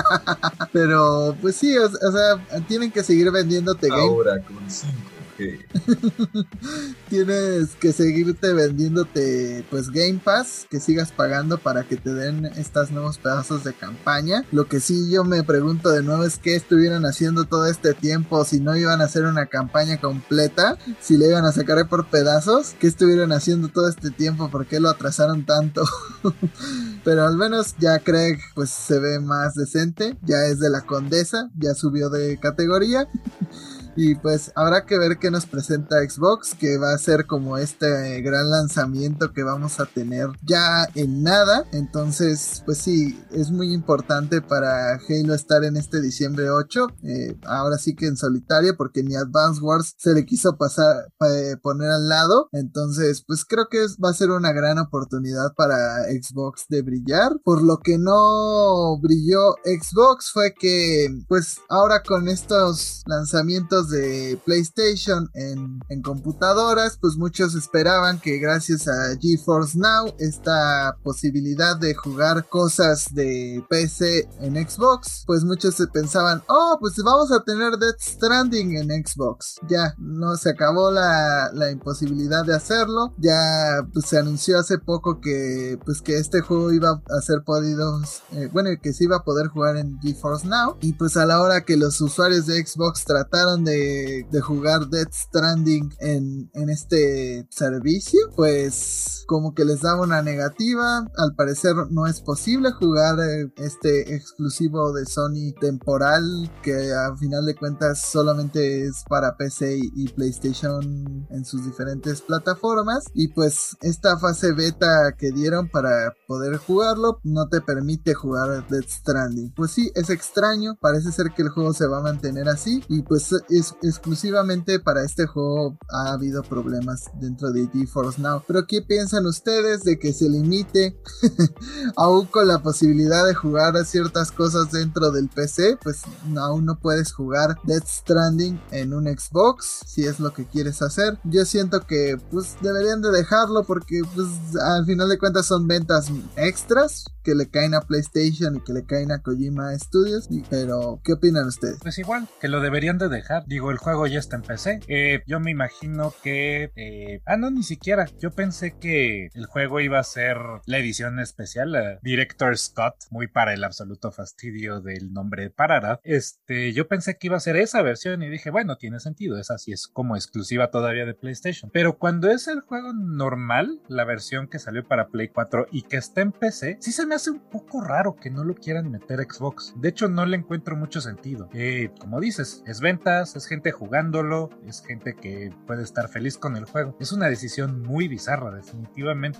pero 0.71 1.35
pues 1.41 1.55
sí, 1.55 1.75
o, 1.75 1.89
sea, 1.89 2.61
tienen 2.67 2.91
que 2.91 3.01
seguir 3.01 3.31
vendiéndote 3.31 3.89
Ahora 3.89 4.39
con 4.41 4.69
5 4.69 5.14
Tienes 7.09 7.75
que 7.75 7.91
seguirte 7.91 8.53
vendiéndote 8.53 9.65
pues 9.69 9.89
Game 9.89 10.21
Pass, 10.23 10.67
que 10.69 10.79
sigas 10.79 11.11
pagando 11.11 11.57
para 11.57 11.83
que 11.83 11.97
te 11.97 12.13
den 12.13 12.45
estos 12.45 12.91
nuevos 12.91 13.17
pedazos 13.17 13.63
de 13.63 13.73
campaña. 13.73 14.45
Lo 14.51 14.67
que 14.67 14.79
sí 14.79 15.11
yo 15.11 15.23
me 15.23 15.43
pregunto 15.43 15.89
de 15.89 16.03
nuevo 16.03 16.23
es 16.23 16.37
qué 16.37 16.55
estuvieron 16.55 17.05
haciendo 17.05 17.45
todo 17.45 17.65
este 17.67 17.93
tiempo, 17.93 18.45
si 18.45 18.59
no 18.59 18.75
iban 18.75 19.01
a 19.01 19.05
hacer 19.05 19.25
una 19.25 19.47
campaña 19.47 19.99
completa, 19.99 20.77
si 21.01 21.17
le 21.17 21.27
iban 21.27 21.45
a 21.45 21.51
sacar 21.51 21.87
por 21.89 22.07
pedazos, 22.09 22.75
qué 22.79 22.87
estuvieron 22.87 23.31
haciendo 23.31 23.67
todo 23.67 23.89
este 23.89 24.11
tiempo, 24.11 24.49
por 24.49 24.65
qué 24.65 24.79
lo 24.79 24.89
atrasaron 24.89 25.45
tanto. 25.45 25.83
Pero 27.03 27.25
al 27.25 27.35
menos 27.35 27.75
ya 27.77 27.99
Craig 27.99 28.39
pues 28.53 28.69
se 28.69 28.99
ve 28.99 29.19
más 29.19 29.55
decente, 29.55 30.17
ya 30.23 30.45
es 30.45 30.59
de 30.59 30.69
la 30.69 30.81
condesa, 30.81 31.49
ya 31.57 31.73
subió 31.73 32.09
de 32.09 32.39
categoría. 32.39 33.07
Y 33.95 34.15
pues 34.15 34.51
habrá 34.55 34.85
que 34.85 34.97
ver 34.97 35.17
qué 35.19 35.31
nos 35.31 35.45
presenta 35.45 35.97
Xbox, 35.97 36.53
que 36.53 36.77
va 36.77 36.93
a 36.93 36.97
ser 36.97 37.25
como 37.25 37.57
este 37.57 38.21
gran 38.21 38.49
lanzamiento 38.49 39.31
que 39.31 39.43
vamos 39.43 39.79
a 39.79 39.85
tener 39.85 40.27
ya 40.43 40.87
en 40.95 41.23
nada. 41.23 41.65
Entonces, 41.71 42.61
pues 42.65 42.79
sí, 42.79 43.19
es 43.31 43.51
muy 43.51 43.73
importante 43.73 44.41
para 44.41 44.95
Halo 44.95 45.33
estar 45.33 45.63
en 45.63 45.77
este 45.77 46.01
diciembre 46.01 46.49
8. 46.49 46.87
Eh, 47.03 47.37
ahora 47.45 47.77
sí 47.77 47.95
que 47.95 48.07
en 48.07 48.17
solitario, 48.17 48.75
porque 48.75 49.03
ni 49.03 49.15
Advance 49.15 49.61
Wars 49.61 49.95
se 49.97 50.13
le 50.13 50.25
quiso 50.25 50.57
pasar, 50.57 51.07
eh, 51.29 51.55
poner 51.61 51.89
al 51.89 52.09
lado. 52.09 52.49
Entonces, 52.51 53.23
pues 53.25 53.45
creo 53.45 53.67
que 53.69 53.85
va 54.03 54.09
a 54.09 54.13
ser 54.13 54.31
una 54.31 54.51
gran 54.51 54.77
oportunidad 54.77 55.53
para 55.55 56.03
Xbox 56.05 56.65
de 56.67 56.81
brillar. 56.81 57.39
Por 57.43 57.63
lo 57.63 57.79
que 57.79 57.97
no 57.97 58.99
brilló 58.99 59.55
Xbox 59.63 60.31
fue 60.31 60.53
que, 60.53 61.07
pues 61.27 61.59
ahora 61.69 62.03
con 62.03 62.27
estos 62.27 63.03
lanzamientos 63.05 63.84
de 63.89 64.39
PlayStation 64.45 65.29
en, 65.33 65.79
en 65.89 66.01
computadoras, 66.01 66.97
pues 66.99 67.15
muchos 67.17 67.55
esperaban 67.55 68.19
que 68.19 68.39
gracias 68.39 68.87
a 68.87 69.17
GeForce 69.19 69.77
Now, 69.77 70.13
esta 70.19 70.97
posibilidad 71.03 71.77
de 71.77 71.93
jugar 71.95 72.47
cosas 72.47 73.13
de 73.13 73.63
PC 73.69 74.27
en 74.39 74.55
Xbox, 74.55 75.23
pues 75.25 75.43
muchos 75.43 75.75
se 75.75 75.87
pensaban, 75.87 76.43
oh, 76.47 76.77
pues 76.79 76.95
vamos 77.03 77.31
a 77.31 77.43
tener 77.43 77.77
Death 77.77 77.99
Stranding 77.99 78.77
en 78.77 79.05
Xbox. 79.05 79.59
Ya, 79.67 79.93
no 79.97 80.35
se 80.37 80.49
acabó 80.49 80.91
la, 80.91 81.51
la 81.53 81.71
imposibilidad 81.71 82.45
de 82.45 82.55
hacerlo. 82.55 83.13
Ya 83.17 83.85
pues, 83.93 84.05
se 84.05 84.17
anunció 84.17 84.59
hace 84.59 84.77
poco 84.77 85.19
que 85.21 85.77
pues 85.85 86.01
que 86.01 86.17
este 86.17 86.41
juego 86.41 86.71
iba 86.71 87.01
a 87.09 87.21
ser 87.21 87.43
podido, 87.43 88.01
eh, 88.31 88.49
bueno, 88.51 88.69
que 88.81 88.93
se 88.93 89.05
iba 89.05 89.17
a 89.17 89.23
poder 89.23 89.47
jugar 89.47 89.77
en 89.77 89.99
GeForce 90.01 90.47
Now. 90.47 90.77
Y 90.81 90.93
pues 90.93 91.17
a 91.17 91.25
la 91.25 91.41
hora 91.41 91.61
que 91.61 91.77
los 91.77 91.99
usuarios 92.01 92.45
de 92.45 92.65
Xbox 92.65 93.05
trataron 93.05 93.63
de, 93.63 93.74
de 93.75 94.41
jugar 94.41 94.87
Death 94.87 95.13
Stranding 95.13 95.93
en, 95.99 96.49
en 96.53 96.69
este 96.69 97.47
servicio, 97.49 98.19
pues 98.35 99.23
como 99.25 99.53
que 99.53 99.65
les 99.65 99.81
daba 99.81 100.01
una 100.01 100.21
negativa. 100.21 101.05
Al 101.17 101.35
parecer 101.35 101.75
no 101.89 102.07
es 102.07 102.21
posible 102.21 102.71
jugar 102.71 103.19
eh, 103.19 103.51
este 103.57 104.15
exclusivo 104.15 104.93
de 104.93 105.05
Sony 105.05 105.53
temporal 105.59 106.23
que 106.63 106.93
a 106.93 107.15
final 107.17 107.45
de 107.45 107.55
cuentas 107.55 108.01
solamente 108.01 108.85
es 108.85 109.03
para 109.07 109.37
PC 109.37 109.77
y, 109.77 110.05
PlayStation 110.15 111.27
en 111.29 111.45
sus 111.45 111.65
diferentes 111.65 112.21
plataformas. 112.21 113.05
Y 113.13 113.29
pues 113.29 113.75
esta 113.81 114.17
fase 114.17 114.53
beta 114.53 115.13
que 115.17 115.31
dieron 115.31 115.69
para 115.69 116.13
poder 116.27 116.57
jugarlo 116.57 117.19
no 117.23 117.47
te 117.49 117.61
permite 117.61 118.13
jugar 118.13 118.67
Death 118.67 118.89
Stranding. 118.89 119.53
Pues 119.55 119.71
sí, 119.71 119.91
es 119.95 120.09
extraño. 120.09 120.77
Parece 120.79 121.11
ser 121.11 121.31
que 121.35 121.41
el 121.41 121.49
juego 121.49 121.73
se 121.73 121.87
va 121.87 121.99
a 121.99 122.03
mantener 122.03 122.47
así. 122.49 122.83
Y 122.87 123.01
pues 123.01 123.33
exclusivamente 123.81 124.79
para 124.79 125.03
este 125.03 125.25
juego 125.25 125.77
ha 125.89 126.13
habido 126.13 126.43
problemas 126.43 127.05
dentro 127.19 127.51
de 127.51 127.67
GeForce 127.67 128.21
Now. 128.21 128.43
Pero 128.47 128.65
¿qué 128.67 128.81
piensan 128.81 129.25
ustedes 129.25 129.83
de 129.83 129.97
que 129.99 130.13
se 130.13 130.29
limite 130.29 130.99
aún 131.95 132.25
con 132.27 132.47
la 132.47 132.59
posibilidad 132.59 133.25
de 133.25 133.33
jugar 133.33 133.73
ciertas 133.85 134.31
cosas 134.31 134.71
dentro 134.71 135.11
del 135.11 135.29
PC? 135.29 135.77
Pues 135.81 136.01
aún 136.37 136.65
no 136.65 136.79
puedes 136.79 137.13
jugar 137.13 137.57
Death 137.63 137.87
Stranding 137.87 138.59
en 138.71 138.93
un 138.93 139.05
Xbox 139.05 139.81
si 139.85 140.05
es 140.05 140.19
lo 140.19 140.33
que 140.33 140.45
quieres 140.45 140.81
hacer. 140.81 141.19
Yo 141.23 141.45
siento 141.45 141.81
que 141.81 142.17
pues 142.31 142.57
deberían 142.61 143.01
de 143.01 143.11
dejarlo 143.11 143.63
porque 143.63 144.01
pues 144.13 144.27
al 144.61 144.85
final 144.85 145.09
de 145.09 145.17
cuentas 145.17 145.45
son 145.45 145.67
ventas 145.67 146.11
extras 146.35 147.05
que 147.25 147.35
le 147.35 147.49
caen 147.49 147.73
a 147.73 147.81
PlayStation 147.81 148.55
y 148.55 148.61
que 148.61 148.71
le 148.71 148.85
caen 148.85 149.11
a 149.11 149.21
Kojima 149.21 149.77
Studios. 149.77 150.29
Pero, 150.49 151.01
¿qué 151.03 151.13
opinan 151.13 151.47
ustedes? 151.47 151.77
Pues 151.81 151.97
igual, 151.97 152.29
que 152.39 152.47
lo 152.47 152.61
deberían 152.61 152.97
de 152.97 153.09
dejar. 153.09 153.44
Digo, 153.47 153.71
el 153.71 153.77
juego 153.77 154.07
ya 154.07 154.19
está 154.19 154.35
en 154.35 154.41
PC. 154.41 154.79
Eh, 154.87 155.21
yo 155.27 155.39
me 155.39 155.51
imagino 155.51 156.13
que... 156.23 156.71
Eh, 156.75 157.21
ah, 157.25 157.37
no, 157.37 157.51
ni 157.51 157.63
siquiera. 157.63 158.07
Yo 158.19 158.31
pensé 158.31 158.77
que 158.79 159.29
el 159.33 159.45
juego 159.45 159.79
iba 159.79 159.99
a 159.99 160.03
ser 160.03 160.37
la 160.65 160.77
edición 160.77 161.19
especial, 161.19 161.71
la 161.71 161.99
Director 162.01 162.57
Scott, 162.57 162.95
muy 163.11 163.27
para 163.27 163.53
el 163.53 163.63
absoluto 163.63 164.11
fastidio 164.11 164.81
del 164.81 165.13
nombre 165.13 165.43
de 165.43 165.49
Parara. 165.49 165.99
Este, 166.03 166.73
yo 166.73 166.87
pensé 166.87 167.17
que 167.17 167.27
iba 167.27 167.37
a 167.37 167.41
ser 167.41 167.55
esa 167.57 167.81
versión 167.81 168.23
y 168.23 168.29
dije, 168.29 168.49
bueno, 168.49 168.77
tiene 168.77 168.99
sentido, 168.99 169.37
esa 169.37 169.57
sí 169.57 169.71
es 169.71 169.87
como 169.87 170.15
exclusiva 170.15 170.71
todavía 170.71 171.05
de 171.05 171.13
PlayStation. 171.13 171.69
Pero 171.71 171.97
cuando 171.97 172.31
es 172.31 172.47
el 172.47 172.61
juego 172.61 172.93
normal, 172.93 173.81
la 173.87 174.05
versión 174.05 174.47
que 174.47 174.59
salió 174.59 174.83
para 174.83 175.07
Play 175.07 175.29
4 175.29 175.67
y 175.71 175.83
que 175.83 175.97
está 175.97 176.21
en 176.21 176.31
PC, 176.31 176.77
sí 176.79 176.91
se 176.91 177.05
me 177.05 177.15
hace 177.15 177.31
un 177.31 177.39
poco 177.39 177.81
raro 177.81 178.15
que 178.15 178.29
no 178.29 178.43
lo 178.43 178.55
quieran 178.55 178.91
meter 178.91 179.19
Xbox. 179.19 179.73
De 179.77 179.89
hecho, 179.89 180.07
no 180.07 180.25
le 180.25 180.37
encuentro 180.37 180.75
mucho 180.75 181.01
sentido. 181.01 181.49
Eh, 181.53 181.91
como 181.99 182.19
dices, 182.19 182.63
es 182.65 182.81
ventas, 182.81 183.34
es 183.35 183.47
gente 183.47 183.71
jugándolo, 183.71 184.49
es 184.67 184.81
gente 184.81 185.15
que 185.15 185.51
puede 185.67 185.83
estar 185.83 186.09
feliz 186.09 186.37
con 186.37 186.55
el 186.55 186.65
juego. 186.65 186.95
Es 186.99 187.11
una 187.11 187.27
decisión 187.27 187.81
muy 187.81 188.07
bizarra, 188.07 188.51
definitivamente. 188.51 189.39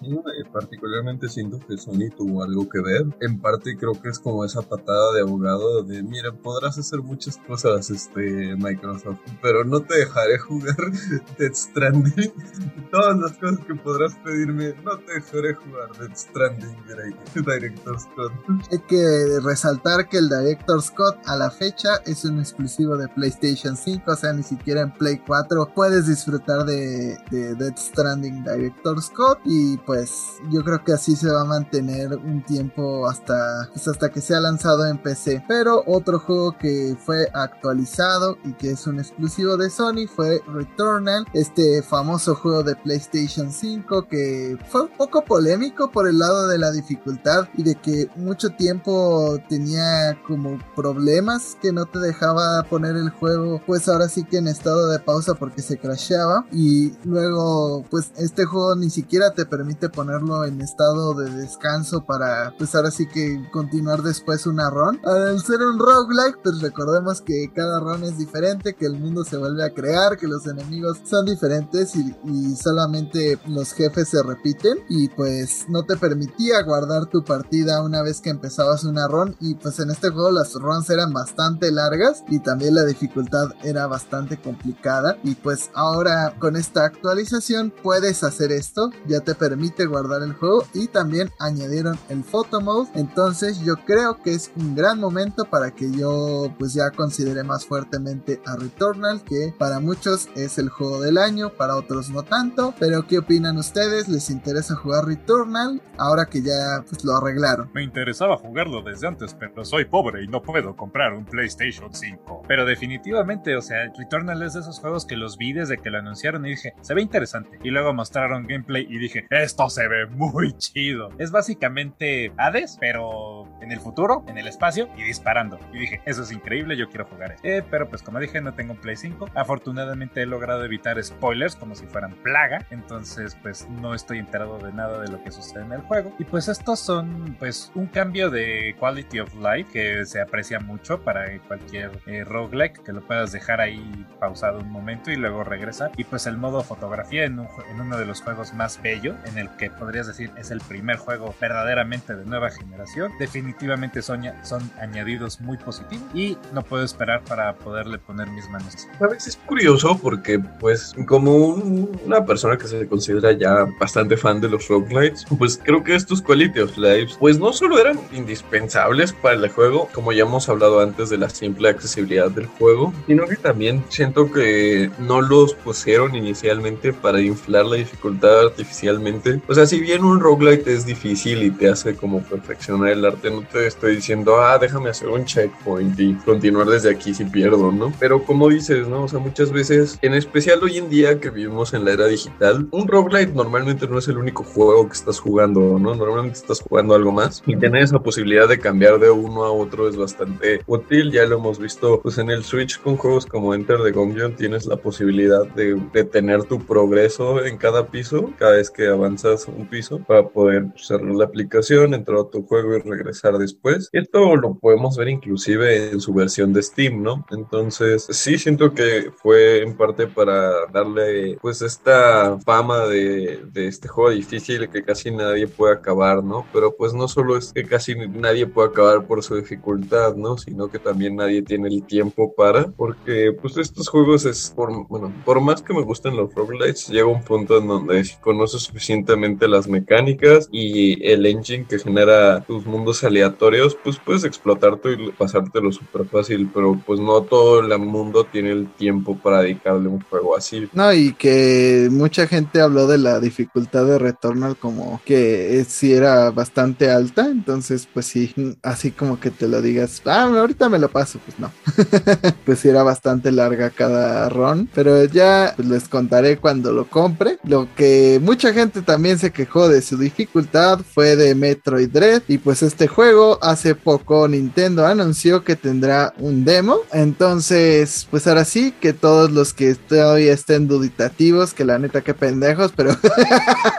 Particularmente 0.51 1.29
siento 1.29 1.59
que 1.59 1.77
Sony 1.77 2.09
tuvo 2.15 2.43
algo 2.43 2.67
que 2.69 2.81
ver. 2.81 3.05
En 3.21 3.39
parte 3.39 3.75
creo 3.77 3.93
que 3.93 4.09
es 4.09 4.19
como 4.19 4.45
esa 4.45 4.61
patada 4.61 5.13
de 5.13 5.21
abogado 5.21 5.83
de, 5.83 6.03
mira, 6.03 6.31
podrás 6.31 6.77
hacer 6.77 7.01
muchas 7.01 7.37
cosas, 7.37 7.89
este, 7.89 8.55
Microsoft, 8.55 9.19
pero 9.41 9.63
no 9.63 9.81
te 9.81 9.99
dejaré 9.99 10.37
jugar 10.39 10.75
Death 11.37 11.55
Stranding. 11.55 12.33
Todas 12.91 13.17
las 13.17 13.33
cosas 13.37 13.59
que 13.65 13.75
podrás 13.75 14.15
pedirme, 14.23 14.73
no 14.83 14.97
te 14.99 15.13
dejaré 15.13 15.53
jugar 15.53 15.89
Death 15.99 16.15
Stranding, 16.15 16.75
Director 17.35 17.99
Scott. 17.99 18.31
Hay 18.71 18.79
que 18.87 19.39
resaltar 19.43 20.07
que 20.09 20.17
el 20.17 20.29
Director 20.29 20.81
Scott 20.81 21.17
a 21.25 21.35
la 21.35 21.51
fecha 21.51 21.97
es 22.05 22.25
un 22.25 22.39
exclusivo 22.39 22.97
de 22.97 23.07
PlayStation 23.09 23.77
5, 23.85 24.11
o 24.11 24.15
sea, 24.15 24.33
ni 24.33 24.43
siquiera 24.43 24.81
en 24.81 24.91
Play 24.91 25.21
4 25.25 25.71
puedes 25.75 26.07
disfrutar 26.07 26.65
de, 26.65 27.17
de 27.29 27.53
Death 27.55 27.77
Stranding 27.77 28.43
Director 28.43 29.01
Scott 29.01 29.39
y 29.45 29.77
pues 29.77 30.39
yo 30.51 30.63
creo 30.63 30.83
que 30.83 30.93
así 30.93 31.15
se 31.15 31.29
va 31.29 31.41
a 31.41 31.45
mantener 31.45 32.15
un 32.17 32.43
tiempo 32.43 33.07
hasta, 33.07 33.69
pues, 33.71 33.87
hasta 33.87 34.09
que 34.09 34.21
sea 34.21 34.39
lanzado 34.39 34.87
en 34.87 34.97
PC. 34.97 35.43
Pero 35.47 35.83
otro 35.85 36.19
juego 36.19 36.57
que 36.57 36.97
fue 36.99 37.27
actualizado 37.33 38.37
y 38.43 38.53
que 38.53 38.71
es 38.71 38.87
un 38.87 38.99
exclusivo 38.99 39.55
de 39.57 39.69
Sony 39.69 40.07
fue 40.07 40.41
Returnal, 40.47 41.25
este 41.33 41.83
famoso 41.83 42.35
juego 42.35 42.63
de 42.63 42.75
PlayStation 42.75 43.51
5 43.51 44.07
que 44.07 44.57
fue 44.67 44.83
un 44.83 44.97
poco 44.97 45.23
polémico 45.23 45.91
por 45.91 46.07
el 46.07 46.17
lado 46.17 46.47
de 46.47 46.57
la 46.57 46.71
dificultad 46.71 47.47
y 47.55 47.63
de 47.63 47.75
que 47.75 48.09
mucho 48.15 48.49
tiempo 48.51 49.37
tenía 49.47 50.17
como 50.27 50.57
problemas 50.75 51.57
que 51.61 51.71
no 51.71 51.85
te 51.85 51.99
dejaba 51.99 52.63
poner 52.63 52.95
el 52.95 53.09
juego 53.09 53.61
pues 53.65 53.74
ahora 53.87 54.09
sí 54.09 54.23
que 54.23 54.37
en 54.37 54.47
estado 54.47 54.89
de 54.89 54.99
pausa 54.99 55.35
porque 55.35 55.61
se 55.61 55.77
crasheaba 55.77 56.45
y 56.51 56.93
luego 57.03 57.83
pues 57.89 58.11
este 58.17 58.45
juego 58.45 58.75
ni 58.75 58.89
siquiera 58.89 59.31
te 59.31 59.45
permite 59.45 59.89
ponerlo 59.89 60.45
en 60.45 60.61
estado 60.61 61.13
de 61.13 61.29
descanso 61.29 62.05
para 62.05 62.53
pues 62.57 62.73
ahora 62.75 62.91
sí 62.91 63.07
que 63.07 63.47
continuar 63.51 64.01
después 64.01 64.47
una 64.47 64.69
run. 64.69 64.99
Al 65.05 65.41
ser 65.41 65.61
un 65.61 65.79
roguelike 65.79 66.39
pues 66.41 66.61
recordemos 66.61 67.21
que 67.21 67.51
cada 67.53 67.79
run 67.79 68.03
es 68.03 68.17
diferente 68.17 68.75
que 68.75 68.85
el 68.85 68.99
mundo 68.99 69.23
se 69.23 69.37
vuelve 69.37 69.63
a 69.63 69.73
crear 69.73 70.17
que 70.17 70.27
los 70.27 70.47
enemigos 70.47 70.99
son 71.03 71.25
diferentes 71.25 71.95
y, 71.95 72.15
y 72.25 72.55
solamente 72.55 73.39
los 73.47 73.73
jefes 73.73 74.09
se 74.09 74.23
repiten 74.23 74.77
y 74.89 75.09
pues 75.09 75.65
no 75.69 75.83
te 75.83 75.97
permitía 75.97 76.61
guardar 76.63 77.07
tu 77.07 77.23
partida 77.23 77.83
una 77.83 78.01
vez 78.01 78.21
que 78.21 78.29
empezabas 78.29 78.83
una 78.83 79.07
run 79.07 79.35
y 79.39 79.55
pues 79.55 79.79
en 79.79 79.91
este 79.91 80.09
juego 80.09 80.31
las 80.31 80.53
runs 80.53 80.89
eran 80.89 81.13
bastante 81.13 81.71
largas 81.71 82.23
y 82.29 82.39
también 82.39 82.75
la 82.75 82.85
dificultad 82.85 83.49
era 83.65 83.87
bastante 83.87 84.37
complicada 84.37 85.17
y 85.23 85.35
pues 85.35 85.69
ahora 85.73 86.35
con 86.39 86.55
esta 86.55 86.85
actualización 86.85 87.71
puedes 87.83 88.23
hacer 88.23 88.51
esto 88.51 88.89
ya 89.07 89.21
te 89.21 89.35
permite 89.35 89.85
guardar 89.85 90.21
el 90.21 90.33
juego 90.33 90.65
y 90.73 90.87
también 90.87 91.29
añadieron 91.39 91.97
el 92.09 92.23
photo 92.23 92.61
mode. 92.61 92.89
Entonces 92.95 93.59
yo 93.59 93.75
creo 93.85 94.21
que 94.21 94.33
es 94.33 94.51
un 94.55 94.75
gran 94.75 94.99
momento 94.99 95.45
para 95.45 95.71
que 95.71 95.91
yo 95.91 96.53
pues 96.57 96.73
ya 96.73 96.91
considere 96.91 97.43
más 97.43 97.65
fuertemente 97.65 98.41
a 98.45 98.55
Returnal 98.55 99.23
que 99.23 99.53
para 99.57 99.79
muchos 99.79 100.29
es 100.35 100.57
el 100.57 100.69
juego 100.69 101.01
del 101.01 101.17
año 101.17 101.49
para 101.49 101.75
otros 101.75 102.09
no 102.09 102.23
tanto 102.23 102.73
pero 102.79 103.07
qué 103.07 103.19
opinan 103.19 103.57
ustedes 103.57 104.07
les 104.07 104.29
interesa 104.29 104.75
jugar 104.75 105.05
Returnal 105.05 105.81
ahora 105.97 106.25
que 106.25 106.41
ya 106.41 106.83
pues 106.87 107.03
lo 107.03 107.15
arreglaron 107.15 107.69
me 107.73 107.83
interesaba 107.83 108.37
jugarlo 108.37 108.81
desde 108.81 109.07
antes 109.07 109.33
pero 109.33 109.65
soy 109.65 109.85
pobre 109.85 110.23
y 110.23 110.27
no 110.27 110.41
puedo 110.41 110.75
comprar 110.75 111.13
un 111.13 111.25
PlayStation 111.25 111.93
5 111.93 112.43
pero 112.47 112.65
definitivamente 112.65 113.54
o 113.55 113.61
sea 113.61 113.91
Returnal 113.97 114.41
es 114.43 114.53
de 114.53 114.61
esos 114.61 114.79
juegos 114.79 115.05
que 115.05 115.15
los 115.15 115.37
vi 115.37 115.53
desde 115.53 115.77
que 115.77 115.89
lo 115.89 115.99
anunciaron 115.99 116.45
y 116.45 116.49
dije 116.49 116.73
se 116.81 116.93
ve 116.93 117.01
interesante 117.01 117.59
y 117.63 117.69
luego 117.69 117.93
mostraron 117.93 118.47
gameplay 118.47 118.85
y 118.89 118.97
dije 118.97 119.27
esto 119.29 119.69
se 119.69 119.87
ve 119.87 120.07
muy 120.07 120.53
chido 120.53 121.09
es 121.17 121.31
básicamente 121.31 122.31
Hades 122.37 122.77
pero 122.79 123.47
en 123.61 123.71
el 123.71 123.79
futuro 123.79 124.23
en 124.27 124.37
el 124.37 124.47
espacio 124.47 124.89
y 124.97 125.03
disparando. 125.03 125.59
Y 125.73 125.79
dije 125.79 126.01
eso 126.05 126.23
es 126.23 126.31
increíble 126.31 126.77
yo 126.77 126.89
quiero 126.89 127.05
jugar 127.05 127.33
eso 127.33 127.41
eh, 127.43 127.63
pero 127.69 127.89
pues 127.89 128.01
como 128.01 128.19
dije 128.19 128.41
no 128.41 128.53
tengo 128.53 128.73
un 128.73 128.79
Play 128.79 128.95
5 128.95 129.29
afortunadamente 129.35 130.21
he 130.21 130.25
logrado 130.25 130.63
evitar 130.63 131.01
spoilers 131.03 131.55
como 131.55 131.75
si 131.75 131.85
fueran 131.87 132.13
plaga. 132.23 132.65
Entonces 132.69 133.37
pues 133.41 133.67
no 133.69 133.93
estoy 133.93 134.19
enterado 134.19 134.57
de 134.59 134.71
nada 134.73 135.01
de 135.01 135.11
lo 135.11 135.23
que 135.23 135.31
sucede 135.31 135.63
en 135.63 135.73
el 135.73 135.81
juego. 135.81 136.13
Y 136.19 136.25
pues 136.25 136.47
estos 136.47 136.79
son 136.79 137.35
pues 137.39 137.71
un 137.75 137.87
cambio 137.87 138.29
de 138.29 138.75
quality 138.79 139.19
of 139.19 139.33
life 139.35 139.69
que 139.71 140.05
se 140.05 140.21
aprecia 140.21 140.59
mucho 140.59 141.01
para 141.01 141.39
cualquier 141.47 141.91
eh, 142.05 142.23
roguelike 142.23 142.83
que 142.83 142.93
lo 142.93 143.01
puedas 143.05 143.31
dejar 143.31 143.44
ahí 143.53 144.05
pausado 144.19 144.59
un 144.59 144.71
momento 144.71 145.11
y 145.11 145.15
luego 145.15 145.43
regresar. 145.43 145.91
Y 145.97 146.03
pues 146.03 146.25
el 146.27 146.37
modo 146.37 146.63
fotografía 146.63 147.25
en, 147.25 147.39
un, 147.39 147.47
en 147.69 147.81
uno 147.81 147.97
de 147.97 148.05
los 148.05 148.21
juegos 148.21 148.53
más 148.53 148.81
bello 148.81 149.15
en 149.25 149.37
el 149.37 149.49
que 149.57 149.69
podrías 149.69 150.07
decir 150.07 150.31
es 150.37 150.51
el 150.51 150.61
primer 150.61 150.97
juego 150.97 151.33
verdaderamente 151.39 152.15
de 152.15 152.25
nueva 152.25 152.49
generación. 152.49 153.11
Definitivamente 153.19 154.01
son, 154.01 154.23
son 154.43 154.69
añadidos 154.79 155.41
muy 155.41 155.57
positivos 155.57 156.05
y 156.13 156.37
no 156.53 156.61
puedo 156.63 156.83
esperar 156.83 157.21
para 157.23 157.53
poderle 157.55 157.97
poner 157.99 158.29
mis 158.29 158.49
manos. 158.49 158.87
A 158.99 159.07
veces 159.07 159.27
es 159.27 159.37
curioso 159.37 159.97
porque 160.01 160.39
pues 160.39 160.93
como 161.07 161.35
un, 161.35 161.99
una 162.05 162.25
persona 162.25 162.57
que 162.57 162.67
se 162.67 162.87
considera 162.87 163.31
ya 163.33 163.65
bastante 163.79 164.17
fan 164.17 164.39
de 164.41 164.49
los 164.49 164.67
roguelites 164.67 165.25
pues 165.37 165.59
creo 165.61 165.83
que 165.83 165.95
estos 165.95 166.21
quality 166.21 166.59
of 166.59 166.77
life 166.77 167.13
pues 167.19 167.39
no 167.39 167.51
solo 167.53 167.79
eran 167.79 167.99
indispensables 168.11 169.13
para 169.13 169.35
el 169.35 169.49
juego 169.49 169.89
como 169.93 170.11
ya 170.11 170.23
hemos 170.23 170.47
hablado 170.49 170.79
antes 170.79 171.09
de 171.09 171.17
la 171.17 171.29
simple 171.29 171.69
accesibilidad 171.69 172.31
del 172.31 172.47
juego 172.47 172.93
sino 173.07 173.25
que 173.25 173.34
también 173.37 173.83
siento 173.89 174.31
que 174.31 174.89
no 174.99 175.21
los 175.21 175.53
pusieron 175.53 176.15
inicialmente 176.15 176.93
para 176.93 177.21
inflar 177.21 177.65
la 177.65 177.77
dificultad 177.77 178.45
artificialmente. 178.47 179.41
O 179.47 179.53
sea, 179.53 179.65
si 179.65 179.79
bien 179.79 180.03
un 180.03 180.19
roguelite 180.19 180.73
es 180.73 180.85
difícil 180.85 181.43
y 181.43 181.51
te 181.51 181.69
hace 181.69 181.95
como 181.95 182.21
perfeccionar 182.23 182.89
el 182.89 183.05
arte, 183.05 183.31
no 183.31 183.41
te 183.41 183.67
estoy 183.67 183.97
diciendo, 183.97 184.41
ah, 184.41 184.57
déjame 184.57 184.89
hacer 184.89 185.09
un 185.09 185.25
checkpoint 185.25 185.99
y 185.99 186.13
continuar 186.15 186.67
desde 186.67 186.91
aquí 186.91 187.13
si 187.13 187.25
pierdo, 187.25 187.71
¿no? 187.71 187.93
Pero 187.99 188.23
como 188.23 188.49
dices, 188.49 188.87
¿no? 188.87 189.03
O 189.03 189.07
sea, 189.07 189.19
muchas 189.19 189.51
veces, 189.51 189.97
en 190.01 190.13
especial 190.13 190.63
hoy 190.63 190.77
en 190.77 190.89
día 190.89 191.19
que 191.19 191.29
vivimos 191.29 191.73
en 191.73 191.85
la 191.85 191.91
era 191.91 192.07
digital, 192.07 192.67
un 192.71 192.87
roguelite 192.87 193.33
normalmente 193.33 193.87
no 193.87 193.99
es 193.99 194.07
el 194.07 194.17
único 194.17 194.43
juego 194.43 194.87
que 194.87 194.93
estás 194.93 195.19
jugando, 195.19 195.79
¿no? 195.79 195.95
Normalmente 195.95 196.37
estás 196.37 196.61
jugando 196.61 196.95
algo 196.95 197.11
más 197.11 197.43
y 197.45 197.55
tener 197.55 197.83
esa 197.83 197.99
posibilidad 197.99 198.47
de 198.47 198.59
cambiar 198.59 198.99
de 198.99 199.09
uno 199.09 199.43
a 199.43 199.51
otro 199.51 199.87
es 199.87 199.95
bastante 199.95 200.61
útil. 200.67 201.11
Ya 201.11 201.25
lo 201.25 201.37
hemos 201.37 201.59
visto, 201.59 202.01
pues 202.01 202.17
en 202.17 202.29
el 202.29 202.43
Switch 202.43 202.79
con 202.81 202.97
juegos 202.97 203.14
como 203.23 203.53
Enter 203.53 203.81
the 203.83 203.91
Gungeon 203.91 204.35
tienes 204.35 204.65
la 204.65 204.77
posibilidad 204.77 205.45
de, 205.55 205.79
de 205.93 206.03
tener 206.03 206.43
tu 206.43 206.59
progreso 206.59 207.45
en 207.45 207.57
cada 207.57 207.87
piso, 207.87 208.33
cada 208.37 208.53
vez 208.53 208.69
que 208.69 208.87
avanzas 208.87 209.47
un 209.47 209.67
piso, 209.67 209.99
para 209.99 210.27
poder 210.27 210.65
cerrar 210.75 211.13
la 211.15 211.25
aplicación, 211.25 211.93
entrar 211.93 212.17
a 212.17 212.29
tu 212.29 212.43
juego 212.43 212.75
y 212.75 212.81
regresar 212.81 213.37
después. 213.37 213.89
Esto 213.91 214.35
lo 214.35 214.55
podemos 214.55 214.97
ver 214.97 215.09
inclusive 215.09 215.91
en 215.91 216.01
su 216.01 216.13
versión 216.13 216.51
de 216.51 216.63
Steam, 216.63 217.03
¿no? 217.03 217.25
Entonces, 217.29 218.07
sí 218.09 218.37
siento 218.37 218.73
que 218.73 219.11
fue 219.15 219.61
en 219.61 219.77
parte 219.77 220.07
para 220.07 220.65
darle 220.73 221.37
pues 221.41 221.61
esta 221.61 222.37
fama 222.39 222.85
de, 222.87 223.43
de 223.51 223.67
este 223.67 223.87
juego 223.87 224.09
difícil 224.09 224.69
que 224.69 224.83
casi 224.83 225.11
nadie 225.11 225.47
puede 225.47 225.75
acabar, 225.75 226.23
¿no? 226.23 226.45
Pero 226.51 226.75
pues 226.75 226.93
no 226.93 227.07
solo 227.07 227.37
es 227.37 227.51
que 227.53 227.65
casi 227.65 227.95
nadie 227.95 228.47
puede 228.47 228.69
acabar 228.69 229.05
por 229.05 229.23
su 229.23 229.35
dificultad, 229.35 230.15
¿no? 230.15 230.37
Sino 230.37 230.69
que 230.69 230.79
también 230.79 231.15
nadie 231.15 231.41
tiene 231.41 231.67
el 231.67 231.83
tiempo 231.83 232.33
para, 232.35 232.67
porque 232.71 233.04
pues 233.41 233.57
estos 233.57 233.87
juegos 233.87 234.25
es, 234.25 234.51
por, 234.55 234.87
bueno, 234.87 235.13
por 235.23 235.39
más 235.41 235.61
que 235.61 235.73
me 235.73 235.83
gusten 235.83 236.15
los 236.15 236.33
roguelites, 236.33 236.87
llega 236.87 237.07
un 237.07 237.23
punto 237.23 237.57
en 237.57 237.67
donde 237.67 238.03
conoces 238.21 238.63
suficientemente 238.63 239.47
las 239.47 239.67
mecánicas 239.67 240.49
y 240.51 241.05
el 241.05 241.25
engine 241.25 241.65
que 241.69 241.79
genera 241.79 242.41
tus 242.41 242.65
mundos 242.65 243.03
aleatorios, 243.03 243.77
pues 243.83 243.97
puedes 244.03 244.23
explotarte 244.23 244.93
y 244.93 245.11
pasártelo 245.11 245.71
súper 245.71 246.05
fácil, 246.05 246.49
pero 246.53 246.81
pues 246.85 246.99
no 246.99 247.21
todo 247.21 247.59
el 247.59 247.79
mundo 247.79 248.25
tiene 248.25 248.51
el 248.51 248.71
tiempo 248.73 249.17
para 249.17 249.41
dedicarle 249.41 249.87
un 249.87 250.01
juego 250.01 250.35
así. 250.35 250.67
No, 250.73 250.91
y 250.93 251.13
que 251.13 251.87
mucha 251.91 252.27
gente 252.27 252.61
habló 252.61 252.87
de 252.87 252.97
la 252.97 253.19
dificultad 253.19 253.85
de 253.85 253.99
Returnal 253.99 254.57
como 254.57 255.01
que 255.05 255.63
si 255.67 255.93
era 255.93 256.31
bastante 256.31 256.89
alta, 256.89 257.27
entonces 257.27 257.87
pues 257.93 258.07
sí, 258.07 258.33
así 258.63 258.91
como 258.91 259.19
que 259.19 259.31
te 259.31 259.47
lo 259.47 259.61
digas, 259.61 260.01
ah, 260.05 260.23
ahorita 260.23 260.69
me 260.69 260.79
lo 260.79 260.89
paso, 260.89 261.19
pues 261.25 261.39
no. 261.39 261.51
pues 262.45 262.59
sí 262.59 262.69
era 262.69 262.83
bastante 262.83 262.94
larga 263.31 263.69
cada 263.69 264.29
run, 264.29 264.69
pero 264.73 265.03
ya 265.05 265.53
pues, 265.55 265.67
les 265.67 265.87
contaré 265.87 266.37
cuando 266.37 266.71
lo 266.71 266.87
compre. 266.87 267.39
Lo 267.43 267.67
que 267.75 268.19
mucha 268.21 268.53
gente 268.53 268.81
también 268.81 269.19
se 269.19 269.31
quejó 269.31 269.69
de 269.69 269.81
su 269.81 269.97
dificultad 269.97 270.79
fue 270.79 271.15
de 271.15 271.35
Metroid 271.35 271.89
Dread 271.89 272.23
y 272.27 272.37
pues 272.37 272.63
este 272.63 272.87
juego 272.87 273.39
hace 273.41 273.75
poco 273.75 274.27
Nintendo 274.27 274.85
anunció 274.85 275.43
que 275.43 275.55
tendrá 275.55 276.13
un 276.19 276.45
demo, 276.45 276.77
entonces 276.91 278.07
pues 278.09 278.27
ahora 278.27 278.45
sí 278.45 278.73
que 278.79 278.93
todos 278.93 279.31
los 279.31 279.53
que 279.53 279.75
todavía 279.75 280.33
estén 280.33 280.67
duditativos, 280.67 281.53
que 281.53 281.65
la 281.65 281.79
neta 281.79 282.01
que 282.01 282.13
pendejos, 282.13 282.71
pero 282.75 282.91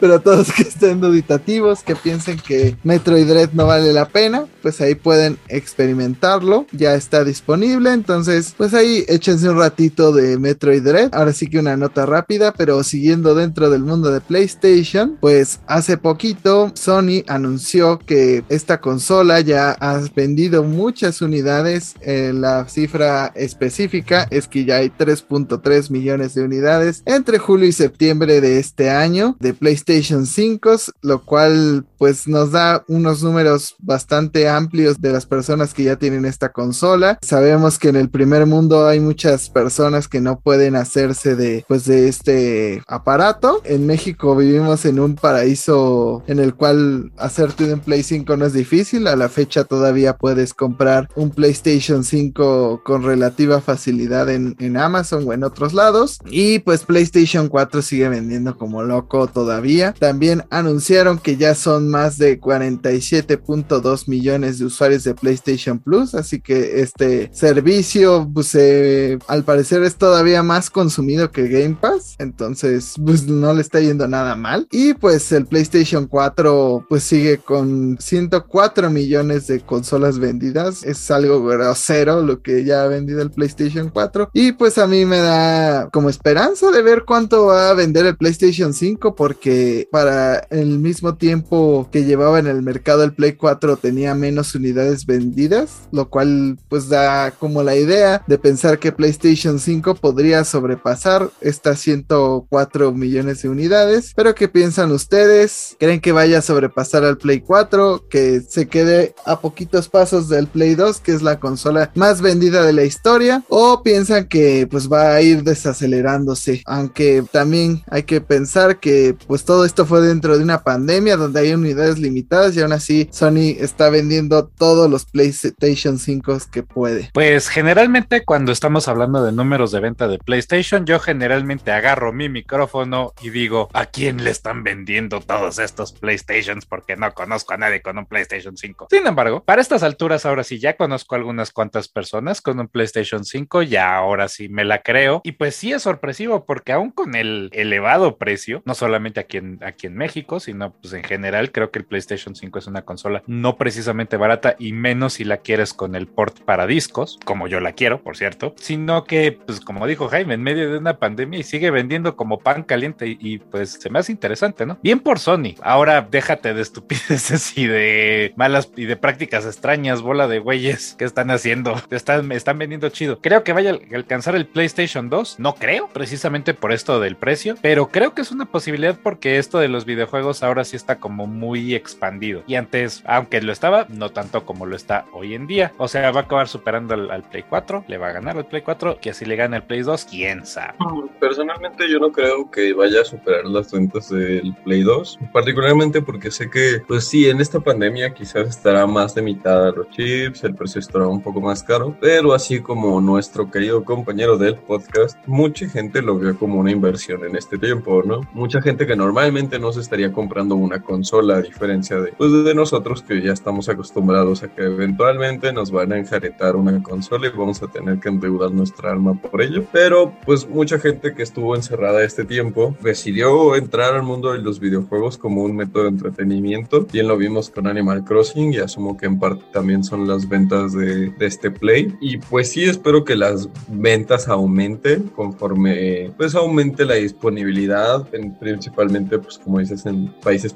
pero 0.00 0.20
todos 0.20 0.52
que 0.52 0.62
estén 0.62 1.00
duditativos, 1.00 1.82
que 1.82 1.96
piensen 1.96 2.38
que 2.38 2.76
Metroid 2.84 3.26
Dread 3.26 3.50
no 3.52 3.66
vale 3.66 3.92
la 3.92 4.08
pena, 4.08 4.46
pues 4.62 4.80
ahí 4.80 4.94
pueden 4.94 5.38
experimentarlo, 5.48 6.66
ya 6.72 6.94
está 6.94 7.24
disponible, 7.24 7.92
entonces 7.92 8.54
pues 8.56 8.74
ahí 8.74 9.04
échense 9.08 9.48
un 9.48 9.58
ratito 9.58 10.12
de 10.12 10.38
Metroid 10.38 10.82
Dread, 10.82 11.14
ahora 11.14 11.32
sí 11.32 11.48
que 11.48 11.58
una 11.58 11.76
nota 11.76 12.06
rápida, 12.06 12.52
pero 12.52 12.82
siguiendo 12.82 13.34
dentro 13.34 13.70
del 13.70 13.82
mundo 13.82 14.10
de 14.10 14.20
PlayStation, 14.20 15.16
pues 15.20 15.60
hace 15.66 15.96
poquito 15.96 16.72
Sony 16.74 17.24
anunció 17.26 17.98
que 17.98 18.44
esta 18.48 18.80
consola 18.80 19.40
ya 19.40 19.72
ha 19.72 20.00
vendido 20.14 20.62
muchas 20.62 21.22
unidades, 21.22 21.94
en 22.00 22.40
la 22.40 22.68
cifra 22.68 23.32
específica 23.34 24.26
es 24.30 24.48
que 24.48 24.64
ya 24.64 24.76
hay 24.76 24.90
3.3 24.90 25.90
millones 25.90 26.34
de 26.34 26.42
unidades 26.42 27.02
entre 27.06 27.38
julio 27.38 27.68
y 27.68 27.72
septiembre 27.72 28.40
de 28.40 28.58
este 28.58 28.90
año 28.90 29.36
de 29.40 29.54
PlayStation 29.54 29.87
5, 30.26 30.92
lo 31.02 31.24
cual 31.24 31.84
pues 31.98 32.28
nos 32.28 32.52
da 32.52 32.84
unos 32.88 33.22
números 33.22 33.76
bastante 33.78 34.48
amplios 34.48 35.00
de 35.00 35.12
las 35.12 35.26
personas 35.26 35.74
que 35.74 35.84
ya 35.84 35.96
tienen 35.96 36.24
esta 36.24 36.52
consola. 36.52 37.18
Sabemos 37.22 37.78
que 37.78 37.88
en 37.88 37.96
el 37.96 38.08
primer 38.08 38.46
mundo 38.46 38.86
hay 38.86 39.00
muchas 39.00 39.50
personas 39.50 40.08
que 40.08 40.20
no 40.20 40.40
pueden 40.40 40.76
hacerse 40.76 41.36
de 41.36 41.64
pues 41.68 41.84
de 41.84 42.08
este 42.08 42.82
aparato. 42.86 43.60
En 43.64 43.86
México 43.86 44.36
vivimos 44.36 44.84
en 44.84 45.00
un 45.00 45.16
paraíso 45.16 46.22
en 46.26 46.38
el 46.38 46.54
cual 46.54 47.12
hacerte 47.16 47.72
un 47.72 47.80
Play 47.80 48.02
5 48.02 48.36
no 48.36 48.46
es 48.46 48.52
difícil. 48.52 49.06
A 49.06 49.16
la 49.16 49.28
fecha 49.28 49.64
todavía 49.64 50.16
puedes 50.16 50.54
comprar 50.54 51.08
un 51.16 51.30
PlayStation 51.30 52.04
5 52.04 52.82
con 52.84 53.02
relativa 53.02 53.60
facilidad 53.60 54.28
en, 54.28 54.56
en 54.58 54.76
Amazon 54.76 55.24
o 55.26 55.32
en 55.32 55.44
otros 55.44 55.72
lados. 55.72 56.18
Y 56.26 56.60
pues 56.60 56.84
PlayStation 56.84 57.48
4 57.48 57.82
sigue 57.82 58.08
vendiendo 58.08 58.56
como 58.56 58.82
loco 58.82 59.26
todavía. 59.26 59.94
También 59.98 60.44
anunciaron 60.50 61.18
que 61.18 61.36
ya 61.36 61.54
son 61.54 61.87
más 61.88 62.18
de 62.18 62.40
47.2 62.40 64.08
millones 64.08 64.58
de 64.58 64.66
usuarios 64.66 65.04
de 65.04 65.14
PlayStation 65.14 65.78
Plus, 65.78 66.14
así 66.14 66.40
que 66.40 66.80
este 66.80 67.30
servicio, 67.32 68.30
pues 68.32 68.54
eh, 68.54 69.18
al 69.26 69.44
parecer 69.44 69.82
es 69.82 69.96
todavía 69.96 70.42
más 70.42 70.70
consumido 70.70 71.30
que 71.30 71.48
Game 71.48 71.76
Pass, 71.80 72.16
entonces 72.18 72.94
pues 73.04 73.26
no 73.26 73.52
le 73.54 73.62
está 73.62 73.80
yendo 73.80 74.06
nada 74.06 74.36
mal. 74.36 74.68
Y 74.70 74.94
pues 74.94 75.32
el 75.32 75.46
PlayStation 75.46 76.06
4 76.06 76.86
pues 76.88 77.02
sigue 77.02 77.38
con 77.38 77.96
104 77.98 78.90
millones 78.90 79.46
de 79.46 79.60
consolas 79.60 80.18
vendidas, 80.18 80.84
es 80.84 81.10
algo 81.10 81.44
grosero 81.44 82.22
lo 82.22 82.42
que 82.42 82.64
ya 82.64 82.82
ha 82.82 82.88
vendido 82.88 83.22
el 83.22 83.30
PlayStation 83.30 83.90
4 83.90 84.30
y 84.32 84.52
pues 84.52 84.78
a 84.78 84.86
mí 84.86 85.04
me 85.04 85.18
da 85.18 85.88
como 85.90 86.08
esperanza 86.08 86.70
de 86.70 86.82
ver 86.82 87.04
cuánto 87.06 87.46
va 87.46 87.70
a 87.70 87.74
vender 87.74 88.06
el 88.06 88.16
PlayStation 88.16 88.74
5 88.74 89.14
porque 89.14 89.88
para 89.90 90.38
el 90.50 90.78
mismo 90.78 91.16
tiempo 91.16 91.77
que 91.90 92.04
llevaba 92.04 92.38
en 92.38 92.46
el 92.46 92.62
mercado 92.62 93.04
el 93.04 93.12
Play 93.12 93.34
4 93.34 93.76
tenía 93.76 94.14
menos 94.14 94.54
unidades 94.54 95.06
vendidas, 95.06 95.70
lo 95.92 96.08
cual 96.08 96.58
pues 96.68 96.88
da 96.88 97.30
como 97.32 97.62
la 97.62 97.76
idea 97.76 98.22
de 98.26 98.38
pensar 98.38 98.78
que 98.78 98.92
PlayStation 98.92 99.58
5 99.58 99.96
podría 99.96 100.44
sobrepasar 100.44 101.30
estas 101.40 101.80
104 101.80 102.92
millones 102.92 103.42
de 103.42 103.48
unidades. 103.48 104.12
Pero 104.16 104.34
¿qué 104.34 104.48
piensan 104.48 104.92
ustedes? 104.92 105.76
¿Creen 105.78 106.00
que 106.00 106.12
vaya 106.12 106.38
a 106.38 106.42
sobrepasar 106.42 107.04
al 107.04 107.18
Play 107.18 107.40
4? 107.40 108.08
¿Que 108.08 108.40
se 108.40 108.68
quede 108.68 109.14
a 109.24 109.40
poquitos 109.40 109.88
pasos 109.88 110.28
del 110.28 110.46
Play 110.46 110.74
2, 110.74 111.00
que 111.00 111.12
es 111.12 111.22
la 111.22 111.38
consola 111.40 111.90
más 111.94 112.20
vendida 112.20 112.62
de 112.64 112.72
la 112.72 112.84
historia? 112.84 113.44
¿O 113.48 113.82
piensan 113.82 114.28
que 114.28 114.66
pues 114.70 114.90
va 114.90 115.14
a 115.14 115.22
ir 115.22 115.42
desacelerándose? 115.42 116.62
Aunque 116.66 117.24
también 117.30 117.82
hay 117.88 118.02
que 118.02 118.20
pensar 118.20 118.80
que 118.80 119.16
pues 119.26 119.44
todo 119.44 119.64
esto 119.64 119.86
fue 119.86 120.00
dentro 120.00 120.36
de 120.36 120.44
una 120.44 120.62
pandemia 120.62 121.16
donde 121.16 121.40
hay 121.40 121.52
unidades 121.68 121.98
limitadas 121.98 122.56
y 122.56 122.60
aún 122.60 122.72
así 122.72 123.08
Sony 123.12 123.56
está 123.58 123.90
vendiendo 123.90 124.48
todos 124.48 124.90
los 124.90 125.04
PlayStation 125.04 125.98
5 125.98 126.38
que 126.50 126.62
puede. 126.62 127.10
Pues 127.12 127.48
generalmente 127.48 128.24
cuando 128.24 128.52
estamos 128.52 128.88
hablando 128.88 129.22
de 129.22 129.32
números 129.32 129.72
de 129.72 129.80
venta 129.80 130.08
de 130.08 130.18
PlayStation, 130.18 130.86
yo 130.86 130.98
generalmente 130.98 131.70
agarro 131.72 132.12
mi 132.12 132.28
micrófono 132.28 133.12
y 133.22 133.30
digo, 133.30 133.68
¿a 133.72 133.86
quién 133.86 134.24
le 134.24 134.30
están 134.30 134.64
vendiendo 134.64 135.20
todos 135.20 135.58
estos 135.58 135.92
PlayStations? 135.92 136.66
Porque 136.66 136.96
no 136.96 137.12
conozco 137.12 137.54
a 137.54 137.56
nadie 137.56 137.82
con 137.82 137.98
un 137.98 138.06
PlayStation 138.06 138.56
5. 138.56 138.88
Sin 138.90 139.06
embargo, 139.06 139.42
para 139.44 139.60
estas 139.60 139.82
alturas 139.82 140.26
ahora 140.26 140.44
sí 140.44 140.58
ya 140.58 140.76
conozco 140.76 141.14
algunas 141.14 141.50
cuantas 141.50 141.88
personas 141.88 142.40
con 142.40 142.58
un 142.60 142.68
PlayStation 142.68 143.24
5, 143.24 143.62
ya 143.62 143.96
ahora 143.96 144.28
sí 144.28 144.48
me 144.48 144.64
la 144.64 144.82
creo. 144.82 145.20
Y 145.24 145.32
pues 145.32 145.54
sí 145.54 145.72
es 145.72 145.82
sorpresivo 145.82 146.46
porque 146.46 146.72
aún 146.72 146.90
con 146.90 147.14
el 147.14 147.50
elevado 147.52 148.18
precio, 148.18 148.62
no 148.64 148.74
solamente 148.74 149.20
aquí 149.20 149.38
en, 149.38 149.58
aquí 149.62 149.86
en 149.86 149.96
México, 149.96 150.40
sino 150.40 150.72
pues 150.72 150.92
en 150.94 151.04
general, 151.04 151.50
creo 151.58 151.72
que 151.72 151.80
el 151.80 151.84
PlayStation 151.86 152.36
5 152.36 152.60
es 152.60 152.66
una 152.68 152.82
consola 152.82 153.24
no 153.26 153.56
precisamente 153.56 154.16
barata 154.16 154.54
y 154.60 154.72
menos 154.72 155.14
si 155.14 155.24
la 155.24 155.38
quieres 155.38 155.74
con 155.74 155.96
el 155.96 156.06
port 156.06 156.38
para 156.42 156.68
discos, 156.68 157.18
como 157.24 157.48
yo 157.48 157.58
la 157.58 157.72
quiero, 157.72 158.00
por 158.00 158.16
cierto, 158.16 158.54
sino 158.56 159.02
que, 159.02 159.32
pues 159.32 159.58
como 159.60 159.88
dijo 159.88 160.06
Jaime, 160.06 160.34
en 160.34 160.42
medio 160.44 160.70
de 160.70 160.78
una 160.78 160.98
pandemia 160.98 161.40
y 161.40 161.42
sigue 161.42 161.72
vendiendo 161.72 162.14
como 162.14 162.38
pan 162.38 162.62
caliente 162.62 163.16
y, 163.18 163.38
pues 163.38 163.72
se 163.72 163.90
me 163.90 163.98
hace 163.98 164.12
interesante, 164.12 164.66
¿no? 164.66 164.78
Bien 164.84 165.00
por 165.00 165.18
Sony. 165.18 165.56
Ahora 165.62 166.06
déjate 166.08 166.54
de 166.54 166.62
estupideces 166.62 167.58
y 167.58 167.66
de 167.66 168.32
malas 168.36 168.70
y 168.76 168.84
de 168.84 168.96
prácticas 168.96 169.44
extrañas, 169.44 170.00
bola 170.00 170.28
de 170.28 170.38
güeyes 170.38 170.94
que 170.96 171.04
están 171.04 171.32
haciendo. 171.32 171.74
Están, 171.90 172.30
están 172.30 172.58
vendiendo 172.58 172.88
chido. 172.90 173.20
Creo 173.20 173.42
que 173.42 173.52
vaya 173.52 173.72
a 173.72 173.96
alcanzar 173.96 174.36
el 174.36 174.46
PlayStation 174.46 175.10
2. 175.10 175.40
No 175.40 175.56
creo, 175.56 175.88
precisamente 175.88 176.54
por 176.54 176.72
esto 176.72 177.00
del 177.00 177.16
precio, 177.16 177.56
pero 177.60 177.88
creo 177.88 178.14
que 178.14 178.22
es 178.22 178.30
una 178.30 178.44
posibilidad 178.44 178.96
porque 179.02 179.38
esto 179.38 179.58
de 179.58 179.68
los 179.68 179.84
videojuegos 179.84 180.42
ahora 180.42 180.64
sí 180.64 180.76
está 180.76 180.98
como 180.98 181.26
muy 181.26 181.47
muy 181.48 181.74
expandido. 181.74 182.42
Y 182.46 182.56
antes, 182.56 183.02
aunque 183.06 183.40
lo 183.40 183.52
estaba, 183.52 183.86
no 183.88 184.10
tanto 184.10 184.44
como 184.44 184.66
lo 184.66 184.76
está 184.76 185.06
hoy 185.12 185.34
en 185.34 185.46
día. 185.46 185.72
O 185.78 185.88
sea, 185.88 186.10
va 186.10 186.20
a 186.20 186.22
acabar 186.24 186.46
superando 186.46 186.92
al, 186.92 187.10
al 187.10 187.22
Play 187.22 187.44
4, 187.48 187.84
le 187.88 187.96
va 187.96 188.08
a 188.08 188.12
ganar 188.12 188.36
al 188.36 188.44
Play 188.44 188.60
4, 188.60 188.98
que 189.00 189.10
así 189.10 189.24
le 189.24 189.36
gane 189.36 189.56
al 189.56 189.64
Play 189.64 189.80
2, 189.80 190.04
quién 190.04 190.44
sabe. 190.44 190.74
Personalmente 191.18 191.90
yo 191.90 191.98
no 191.98 192.12
creo 192.12 192.50
que 192.50 192.74
vaya 192.74 193.00
a 193.00 193.04
superar 193.04 193.46
las 193.46 193.72
ventas 193.72 194.10
del 194.10 194.54
Play 194.62 194.82
2, 194.82 195.20
particularmente 195.32 196.02
porque 196.02 196.30
sé 196.30 196.50
que, 196.50 196.82
pues 196.86 197.08
sí, 197.08 197.28
en 197.30 197.40
esta 197.40 197.60
pandemia 197.60 198.12
quizás 198.12 198.48
estará 198.48 198.86
más 198.86 199.14
de 199.14 199.22
mitad 199.22 199.74
los 199.74 199.88
chips, 199.90 200.44
el 200.44 200.54
precio 200.54 200.80
estará 200.80 201.06
un 201.06 201.22
poco 201.22 201.40
más 201.40 201.62
caro, 201.62 201.96
pero 202.00 202.34
así 202.34 202.60
como 202.60 203.00
nuestro 203.00 203.50
querido 203.50 203.84
compañero 203.84 204.36
del 204.36 204.56
podcast, 204.56 205.18
mucha 205.26 205.66
gente 205.68 206.02
lo 206.02 206.18
ve 206.18 206.34
como 206.34 206.60
una 206.60 206.70
inversión 206.70 207.24
en 207.24 207.36
este 207.36 207.56
tiempo, 207.56 208.02
¿no? 208.04 208.20
Mucha 208.34 208.60
gente 208.60 208.86
que 208.86 208.96
normalmente 208.96 209.58
no 209.58 209.72
se 209.72 209.80
estaría 209.80 210.12
comprando 210.12 210.54
una 210.54 210.82
consola 210.82 211.37
diferencia 211.40 212.00
de, 212.00 212.12
pues, 212.12 212.32
de 212.44 212.54
nosotros 212.54 213.02
que 213.02 213.22
ya 213.22 213.32
estamos 213.32 213.68
acostumbrados 213.68 214.42
a 214.42 214.54
que 214.54 214.62
eventualmente 214.62 215.52
nos 215.52 215.70
van 215.70 215.92
a 215.92 215.98
enjaretar 215.98 216.56
una 216.56 216.82
consola 216.82 217.28
y 217.28 217.36
vamos 217.36 217.62
a 217.62 217.68
tener 217.68 217.98
que 218.00 218.08
endeudar 218.08 218.50
nuestra 218.50 218.92
alma 218.92 219.14
por 219.14 219.42
ello, 219.42 219.64
pero 219.72 220.12
pues 220.24 220.48
mucha 220.48 220.78
gente 220.78 221.14
que 221.14 221.22
estuvo 221.22 221.54
encerrada 221.54 222.02
este 222.02 222.24
tiempo 222.24 222.76
decidió 222.80 223.56
entrar 223.56 223.94
al 223.94 224.02
mundo 224.02 224.32
de 224.32 224.38
los 224.38 224.60
videojuegos 224.60 225.18
como 225.18 225.42
un 225.42 225.56
método 225.56 225.84
de 225.84 225.90
entretenimiento, 225.90 226.86
bien 226.92 227.08
lo 227.08 227.16
vimos 227.16 227.50
con 227.50 227.66
Animal 227.66 228.04
Crossing 228.04 228.52
y 228.52 228.58
asumo 228.58 228.96
que 228.96 229.06
en 229.06 229.18
parte 229.18 229.44
también 229.52 229.84
son 229.84 230.06
las 230.06 230.28
ventas 230.28 230.72
de, 230.72 231.10
de 231.10 231.26
este 231.26 231.50
Play. 231.50 231.94
Y 232.00 232.18
pues 232.18 232.50
sí 232.50 232.64
espero 232.64 233.04
que 233.04 233.16
las 233.16 233.48
ventas 233.68 234.28
aumenten 234.28 235.04
conforme 235.08 236.12
pues 236.16 236.34
aumente 236.34 236.84
la 236.84 236.94
disponibilidad 236.94 238.06
en, 238.14 238.34
principalmente 238.38 239.18
pues 239.18 239.38
como 239.38 239.58
dices 239.58 239.86
en 239.86 240.08
países 240.22 240.52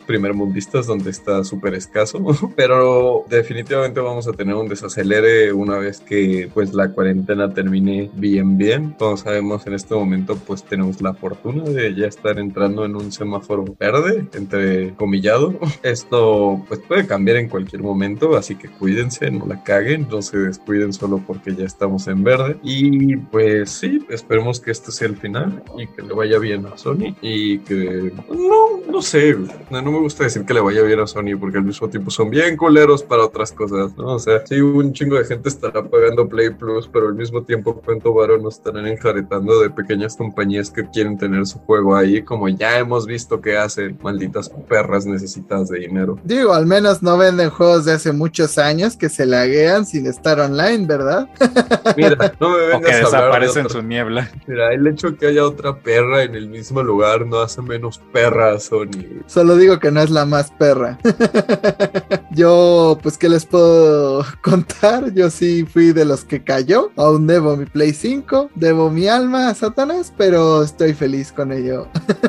primermundistas 0.62 0.86
donde 0.86 1.10
está 1.10 1.44
súper 1.44 1.74
escaso 1.74 2.24
pero 2.56 3.24
definitivamente 3.28 4.00
vamos 4.00 4.28
a 4.28 4.32
tener 4.32 4.54
un 4.54 4.68
desacelere 4.68 5.52
una 5.52 5.78
vez 5.78 6.00
que 6.00 6.50
pues 6.52 6.74
la 6.74 6.92
cuarentena 6.92 7.52
termine 7.52 8.10
bien 8.14 8.56
bien. 8.56 8.94
Como 8.98 9.16
sabemos 9.16 9.66
en 9.66 9.74
este 9.74 9.94
momento 9.94 10.36
pues 10.36 10.62
tenemos 10.62 11.00
la 11.00 11.14
fortuna 11.14 11.64
de 11.64 11.94
ya 11.94 12.06
estar 12.06 12.38
entrando 12.38 12.84
en 12.84 12.96
un 12.96 13.12
semáforo 13.12 13.64
verde 13.78 14.26
entre 14.34 14.94
comillado. 14.94 15.58
Esto 15.82 16.62
pues 16.68 16.80
puede 16.80 17.06
cambiar 17.06 17.38
en 17.38 17.48
cualquier 17.48 17.82
momento 17.82 18.36
así 18.36 18.54
que 18.54 18.68
cuídense 18.68 19.30
no 19.30 19.46
la 19.46 19.62
caguen 19.62 20.06
no 20.10 20.22
se 20.22 20.38
descuiden 20.38 20.92
solo 20.92 21.22
porque 21.26 21.54
ya 21.54 21.64
estamos 21.64 22.06
en 22.08 22.22
verde. 22.22 22.56
Y 22.62 23.16
pues 23.16 23.70
sí 23.70 24.04
esperemos 24.08 24.60
que 24.60 24.70
este 24.70 24.92
sea 24.92 25.08
el 25.08 25.16
final 25.16 25.62
y 25.78 25.86
que 25.88 26.02
le 26.02 26.14
vaya 26.14 26.38
bien 26.38 26.66
a 26.66 26.76
Sony 26.76 27.16
y 27.20 27.58
que 27.60 28.12
no, 28.28 28.80
no 28.90 29.02
sé, 29.02 29.36
no, 29.70 29.82
no 29.82 29.92
me 29.92 29.98
gusta 29.98 30.24
decir 30.24 30.44
que 30.44 30.51
le 30.52 30.60
vaya 30.60 30.82
bien 30.82 31.00
a 31.00 31.06
Sony 31.06 31.36
porque 31.38 31.58
al 31.58 31.64
mismo 31.64 31.88
tiempo 31.88 32.10
son 32.10 32.30
bien 32.30 32.56
culeros 32.56 33.02
para 33.02 33.24
otras 33.24 33.52
cosas, 33.52 33.96
¿no? 33.96 34.14
O 34.14 34.18
sea, 34.18 34.44
sí, 34.46 34.60
un 34.60 34.92
chingo 34.92 35.16
de 35.16 35.24
gente 35.24 35.48
estará 35.48 35.82
pagando 35.82 36.28
Play 36.28 36.50
Plus, 36.50 36.88
pero 36.92 37.08
al 37.08 37.14
mismo 37.14 37.42
tiempo 37.42 37.80
cuánto 37.84 38.12
varo 38.14 38.38
nos 38.38 38.56
estarán 38.56 38.86
enjaretando 38.86 39.60
de 39.60 39.70
pequeñas 39.70 40.16
compañías 40.16 40.70
que 40.70 40.88
quieren 40.90 41.16
tener 41.18 41.46
su 41.46 41.58
juego 41.60 41.96
ahí, 41.96 42.22
como 42.22 42.48
ya 42.48 42.78
hemos 42.78 43.06
visto 43.06 43.40
que 43.40 43.56
hacen 43.56 43.98
malditas 44.02 44.48
perras 44.68 45.06
necesitadas 45.06 45.68
de 45.68 45.80
dinero. 45.80 46.18
Digo, 46.24 46.52
al 46.54 46.66
menos 46.66 47.02
no 47.02 47.16
venden 47.18 47.50
juegos 47.50 47.84
de 47.84 47.92
hace 47.92 48.12
muchos 48.12 48.58
años 48.58 48.96
que 48.96 49.08
se 49.08 49.26
laguean 49.26 49.86
sin 49.86 50.06
estar 50.06 50.40
online, 50.40 50.86
¿verdad? 50.86 51.28
Mira, 51.96 52.34
no 52.40 52.50
me 52.50 52.56
O 52.56 52.66
vengas 52.80 52.80
que 52.80 52.92
a 52.92 52.96
hablar 52.96 53.40
de 53.40 53.46
desaparece 53.48 53.60
en 53.60 53.66
otra- 53.66 53.80
su 53.80 53.86
niebla. 53.86 54.30
Mira, 54.46 54.72
el 54.72 54.86
hecho 54.86 55.16
que 55.16 55.26
haya 55.26 55.44
otra 55.44 55.76
perra 55.78 56.22
en 56.22 56.34
el 56.34 56.48
mismo 56.48 56.82
lugar 56.82 57.26
no 57.26 57.38
hace 57.40 57.62
menos 57.62 58.00
perra 58.12 58.52
a 58.54 58.58
Sony. 58.58 59.22
Solo 59.26 59.56
digo 59.56 59.78
que 59.78 59.90
no 59.90 60.00
es 60.00 60.10
la 60.10 60.24
más 60.24 60.41
perra. 60.50 60.98
Yo, 62.30 62.98
pues, 63.02 63.18
¿qué 63.18 63.28
les 63.28 63.44
puedo 63.44 64.24
contar? 64.42 65.12
Yo 65.12 65.30
sí 65.30 65.64
fui 65.64 65.92
de 65.92 66.04
los 66.04 66.24
que 66.24 66.42
cayó. 66.42 66.90
Aún 66.96 67.26
debo 67.26 67.56
mi 67.56 67.66
Play 67.66 67.92
5, 67.92 68.50
debo 68.54 68.90
mi 68.90 69.08
alma 69.08 69.48
a 69.48 69.54
Satanás, 69.54 70.12
pero 70.16 70.62
estoy 70.62 70.94
feliz 70.94 71.32
con 71.32 71.52
ello. 71.52 71.88